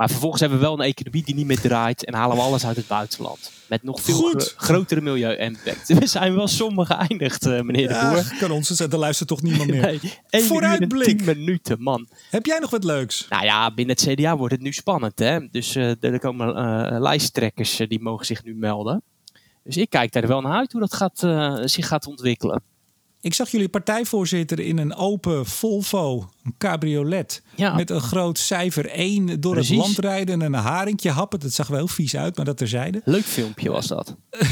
Maar 0.00 0.08
vervolgens 0.08 0.40
hebben 0.40 0.58
we 0.58 0.64
wel 0.64 0.74
een 0.74 0.84
economie 0.86 1.24
die 1.24 1.34
niet 1.34 1.46
meer 1.46 1.60
draait 1.60 2.04
en 2.04 2.14
halen 2.14 2.36
we 2.36 2.42
alles 2.42 2.66
uit 2.66 2.76
het 2.76 2.86
buitenland. 2.86 3.52
Met 3.66 3.82
nog 3.82 4.00
veel 4.00 4.16
gro 4.16 4.38
grotere 4.56 5.00
milieu-impact. 5.00 5.88
We 5.98 6.06
zijn 6.06 6.34
wel 6.34 6.48
somber 6.48 6.86
geëindigd, 6.86 7.46
uh, 7.46 7.60
meneer 7.60 7.88
de 7.88 8.08
Boer. 8.10 8.38
kan 8.38 8.50
ons 8.50 8.70
zetten, 8.70 8.98
luistert 8.98 9.28
toch 9.28 9.42
niemand 9.42 9.70
meer. 9.70 9.80
nee, 10.30 10.42
Vooruitblik. 10.42 11.24
minuten, 11.24 11.82
man. 11.82 12.08
Heb 12.30 12.46
jij 12.46 12.58
nog 12.58 12.70
wat 12.70 12.84
leuks? 12.84 13.26
Nou 13.28 13.44
ja, 13.44 13.74
binnen 13.74 13.96
het 13.98 14.14
CDA 14.14 14.36
wordt 14.36 14.52
het 14.52 14.62
nu 14.62 14.72
spannend. 14.72 15.18
Hè? 15.18 15.50
Dus 15.50 15.76
uh, 15.76 16.04
er 16.04 16.18
komen 16.18 16.48
uh, 16.48 17.00
lijsttrekkers 17.00 17.76
die 17.76 18.00
mogen 18.00 18.26
zich 18.26 18.44
nu 18.44 18.54
melden. 18.54 19.02
Dus 19.64 19.76
ik 19.76 19.90
kijk 19.90 20.12
daar 20.12 20.26
wel 20.26 20.40
naar 20.40 20.56
uit 20.56 20.72
hoe 20.72 20.80
dat 20.80 20.94
gaat, 20.94 21.18
zich 21.70 21.86
gaat 21.86 22.06
ontwikkelen. 22.06 22.62
Ik 23.22 23.34
zag 23.34 23.50
jullie 23.50 23.68
partijvoorzitter 23.68 24.60
in 24.60 24.78
een 24.78 24.94
open 24.94 25.46
Volvo, 25.46 26.30
een 26.44 26.54
cabriolet. 26.58 27.42
Met 27.56 27.90
een 27.90 28.00
groot 28.00 28.38
cijfer 28.38 28.88
1 28.88 29.40
door 29.40 29.56
het 29.56 29.68
land 29.68 29.98
rijden 29.98 30.42
en 30.42 30.54
een 30.54 30.60
haringje 30.60 31.10
happen. 31.10 31.40
Dat 31.40 31.52
zag 31.52 31.66
wel 31.66 31.78
heel 31.78 31.88
vies 31.88 32.16
uit, 32.16 32.36
maar 32.36 32.44
dat 32.44 32.56
terzijde. 32.56 33.00
Leuk 33.04 33.24
filmpje 33.24 33.70
was 33.70 33.86
dat. 33.86 34.16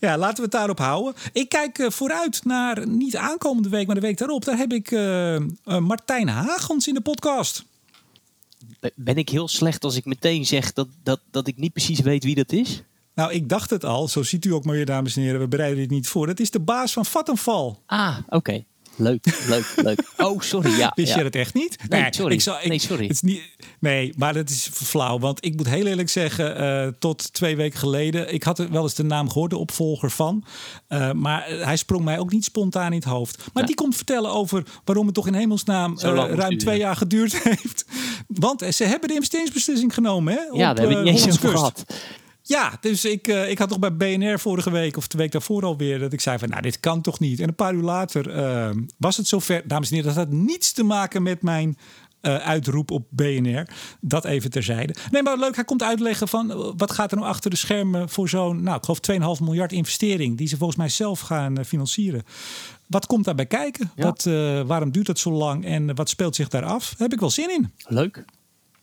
ja, 0.00 0.18
laten 0.18 0.36
we 0.36 0.42
het 0.42 0.50
daarop 0.50 0.78
houden. 0.78 1.14
Ik 1.32 1.48
kijk 1.48 1.78
uh, 1.78 1.90
vooruit 1.90 2.44
naar 2.44 2.88
niet 2.88 3.16
aankomende 3.16 3.68
week, 3.68 3.86
maar 3.86 3.94
de 3.94 4.00
week 4.00 4.18
daarop. 4.18 4.44
Daar 4.44 4.58
heb 4.58 4.72
ik 4.72 4.90
uh, 4.90 5.34
uh, 5.34 5.40
Martijn 5.78 6.28
Hagens 6.28 6.88
in 6.88 6.94
de 6.94 7.00
podcast. 7.00 7.64
Ben 8.94 9.16
ik 9.16 9.28
heel 9.28 9.48
slecht 9.48 9.84
als 9.84 9.96
ik 9.96 10.04
meteen 10.04 10.46
zeg 10.46 10.72
dat, 10.72 10.88
dat, 11.02 11.20
dat 11.30 11.46
ik 11.46 11.56
niet 11.56 11.72
precies 11.72 12.00
weet 12.00 12.24
wie 12.24 12.34
dat 12.34 12.52
is? 12.52 12.82
Nou, 13.18 13.32
ik 13.32 13.48
dacht 13.48 13.70
het 13.70 13.84
al. 13.84 14.08
Zo 14.08 14.22
ziet 14.22 14.44
u 14.44 14.52
ook 14.52 14.64
maar 14.64 14.74
weer, 14.74 14.84
dames 14.84 15.16
en 15.16 15.22
heren. 15.22 15.40
We 15.40 15.48
bereiden 15.48 15.78
dit 15.78 15.90
niet 15.90 16.08
voor. 16.08 16.26
Dat 16.26 16.40
is 16.40 16.50
de 16.50 16.60
baas 16.60 16.92
van 16.92 17.04
Vattenval. 17.04 17.82
Ah, 17.86 18.16
oké. 18.28 18.64
Leuk, 18.96 19.44
leuk, 19.46 19.72
leuk. 19.76 20.02
Oh, 20.16 20.40
sorry. 20.40 20.70
Ja, 20.70 20.92
Wist 20.94 21.14
je 21.14 21.22
dat 21.22 21.34
echt 21.34 21.54
niet? 21.54 21.76
Nee, 21.88 22.06
sorry. 22.10 22.34
Ik 22.34 22.40
zal, 22.40 22.56
ik, 22.60 22.68
nee, 22.68 22.78
sorry. 22.78 23.02
Het 23.02 23.12
is 23.12 23.20
niet, 23.20 23.42
nee, 23.80 24.12
maar 24.16 24.34
dat 24.34 24.50
is 24.50 24.70
flauw. 24.72 25.18
Want 25.18 25.44
ik 25.44 25.56
moet 25.56 25.68
heel 25.68 25.86
eerlijk 25.86 26.08
zeggen, 26.08 26.60
uh, 26.60 26.92
tot 26.98 27.32
twee 27.32 27.56
weken 27.56 27.78
geleden... 27.78 28.34
ik 28.34 28.42
had 28.42 28.58
wel 28.58 28.82
eens 28.82 28.94
de 28.94 29.02
naam 29.02 29.30
gehoord, 29.30 29.50
de 29.50 29.56
opvolger 29.56 30.10
van. 30.10 30.44
Uh, 30.88 31.12
maar 31.12 31.48
hij 31.48 31.76
sprong 31.76 32.04
mij 32.04 32.18
ook 32.18 32.32
niet 32.32 32.44
spontaan 32.44 32.92
in 32.92 32.98
het 32.98 33.08
hoofd. 33.08 33.44
Maar 33.52 33.66
die 33.66 33.74
komt 33.74 33.96
vertellen 33.96 34.30
over 34.30 34.64
waarom 34.84 35.06
het 35.06 35.14
toch 35.14 35.26
in 35.26 35.34
hemelsnaam 35.34 35.92
uh, 35.92 36.30
ruim 36.34 36.58
twee 36.58 36.78
jaar 36.78 36.96
geduurd 36.96 37.42
heeft. 37.48 37.84
Want 38.26 38.64
ze 38.74 38.84
hebben 38.84 39.08
de 39.08 39.14
investeringsbeslissing 39.14 39.94
genomen, 39.94 40.32
hè? 40.32 40.40
Ja, 40.40 40.70
op, 40.70 40.76
daar 40.76 40.88
heb 40.88 40.98
ik 40.98 41.04
niet 41.04 41.26
eens 41.26 41.36
over 41.36 41.48
gehad. 41.48 41.84
Ja, 42.48 42.78
dus 42.80 43.04
ik, 43.04 43.28
uh, 43.28 43.50
ik 43.50 43.58
had 43.58 43.68
toch 43.68 43.78
bij 43.78 43.96
BNR 43.96 44.38
vorige 44.38 44.70
week 44.70 44.96
of 44.96 45.08
de 45.08 45.18
week 45.18 45.32
daarvoor 45.32 45.64
alweer 45.64 45.98
dat 45.98 46.12
ik 46.12 46.20
zei 46.20 46.38
van 46.38 46.48
nou 46.48 46.62
dit 46.62 46.80
kan 46.80 47.00
toch 47.00 47.20
niet. 47.20 47.40
En 47.40 47.48
een 47.48 47.54
paar 47.54 47.74
uur 47.74 47.82
later 47.82 48.36
uh, 48.36 48.70
was 48.96 49.16
het 49.16 49.26
zover. 49.26 49.62
Dames 49.68 49.88
en 49.90 49.96
heren, 49.96 50.14
dat 50.14 50.24
had 50.24 50.32
niets 50.32 50.72
te 50.72 50.82
maken 50.82 51.22
met 51.22 51.42
mijn 51.42 51.78
uh, 52.22 52.36
uitroep 52.36 52.90
op 52.90 53.06
BNR. 53.10 53.68
Dat 54.00 54.24
even 54.24 54.50
terzijde. 54.50 54.94
Nee, 55.10 55.22
maar 55.22 55.38
leuk, 55.38 55.54
hij 55.54 55.64
komt 55.64 55.82
uitleggen 55.82 56.28
van 56.28 56.74
wat 56.76 56.92
gaat 56.92 57.10
er 57.10 57.16
nou 57.16 57.28
achter 57.28 57.50
de 57.50 57.56
schermen 57.56 58.08
voor 58.08 58.28
zo'n, 58.28 58.62
nou 58.62 58.76
ik 58.76 58.84
geloof 58.84 59.38
2,5 59.38 59.44
miljard 59.44 59.72
investering 59.72 60.36
die 60.36 60.48
ze 60.48 60.56
volgens 60.56 60.78
mij 60.78 60.88
zelf 60.88 61.20
gaan 61.20 61.64
financieren. 61.64 62.22
Wat 62.86 63.06
komt 63.06 63.24
daarbij 63.24 63.46
kijken? 63.46 63.90
Ja. 63.94 64.04
Wat, 64.04 64.22
waarom 64.66 64.90
duurt 64.90 65.06
het 65.06 65.18
zo 65.18 65.30
lang 65.30 65.64
en 65.64 65.94
wat 65.94 66.08
speelt 66.08 66.36
zich 66.36 66.48
daar 66.48 66.64
af? 66.64 66.88
Daar 66.88 66.98
heb 66.98 67.12
ik 67.12 67.20
wel 67.20 67.30
zin 67.30 67.50
in. 67.50 67.72
Leuk. 67.86 68.24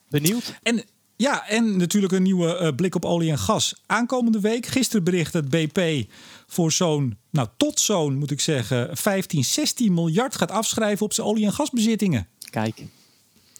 Benieuwd. 0.09 0.59
En 0.63 0.83
ja, 1.17 1.47
en 1.47 1.77
natuurlijk 1.77 2.13
een 2.13 2.23
nieuwe 2.23 2.59
uh, 2.61 2.75
blik 2.75 2.95
op 2.95 3.05
olie 3.05 3.31
en 3.31 3.37
gas. 3.37 3.75
Aankomende 3.85 4.39
week, 4.39 4.65
gisteren 4.65 5.03
bericht 5.03 5.33
dat 5.33 5.49
BP 5.49 6.11
voor 6.47 6.71
zo'n, 6.71 7.17
nou 7.29 7.47
tot 7.57 7.79
zo'n 7.79 8.17
moet 8.17 8.31
ik 8.31 8.39
zeggen, 8.39 8.97
15, 8.97 9.43
16 9.43 9.93
miljard 9.93 10.35
gaat 10.35 10.51
afschrijven 10.51 11.05
op 11.05 11.13
zijn 11.13 11.27
olie- 11.27 11.45
en 11.45 11.53
gasbezittingen. 11.53 12.27
Kijk, 12.49 12.81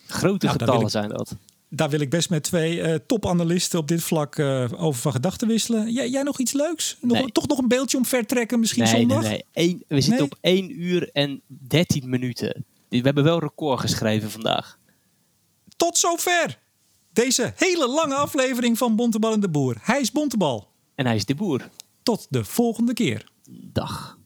grote 0.07 0.45
nou, 0.45 0.59
getallen 0.59 0.81
ik, 0.81 0.89
zijn 0.89 1.09
dat. 1.09 1.35
Daar 1.69 1.89
wil 1.89 1.99
ik 1.99 2.09
best 2.09 2.29
met 2.29 2.43
twee 2.43 2.77
uh, 2.77 2.95
topanalisten 3.07 3.79
op 3.79 3.87
dit 3.87 4.03
vlak 4.03 4.37
uh, 4.37 4.65
over 4.77 5.01
van 5.01 5.11
gedachten 5.11 5.47
wisselen. 5.47 5.91
Jij, 5.91 6.09
jij 6.09 6.23
nog 6.23 6.39
iets 6.39 6.53
leuks? 6.53 6.97
Nog, 7.01 7.17
nee. 7.17 7.31
Toch 7.31 7.47
nog 7.47 7.57
een 7.57 7.67
beeldje 7.67 7.97
om 7.97 8.05
vertrekken 8.05 8.59
misschien 8.59 8.83
nee, 8.83 8.95
zondag? 8.95 9.21
Nee, 9.21 9.43
nee. 9.53 9.69
Eén, 9.69 9.83
we 9.87 10.01
zitten 10.01 10.25
op 10.25 10.37
1 10.41 10.81
uur 10.81 11.09
en 11.13 11.41
13 11.47 12.09
minuten. 12.09 12.65
We 12.89 13.01
hebben 13.01 13.23
wel 13.23 13.39
record 13.39 13.79
geschreven 13.79 14.31
vandaag. 14.31 14.77
Tot 15.77 15.97
zover! 15.97 16.63
Deze 17.15 17.53
hele 17.55 17.87
lange 17.87 18.15
aflevering 18.15 18.77
van 18.77 18.95
Bontebal 18.95 19.33
en 19.33 19.39
de 19.39 19.49
Boer. 19.49 19.75
Hij 19.81 19.99
is 19.99 20.11
Bontebal. 20.11 20.67
En 20.95 21.05
hij 21.05 21.15
is 21.15 21.25
de 21.25 21.35
Boer. 21.35 21.69
Tot 22.03 22.27
de 22.29 22.43
volgende 22.43 22.93
keer. 22.93 23.29
Dag. 23.49 24.17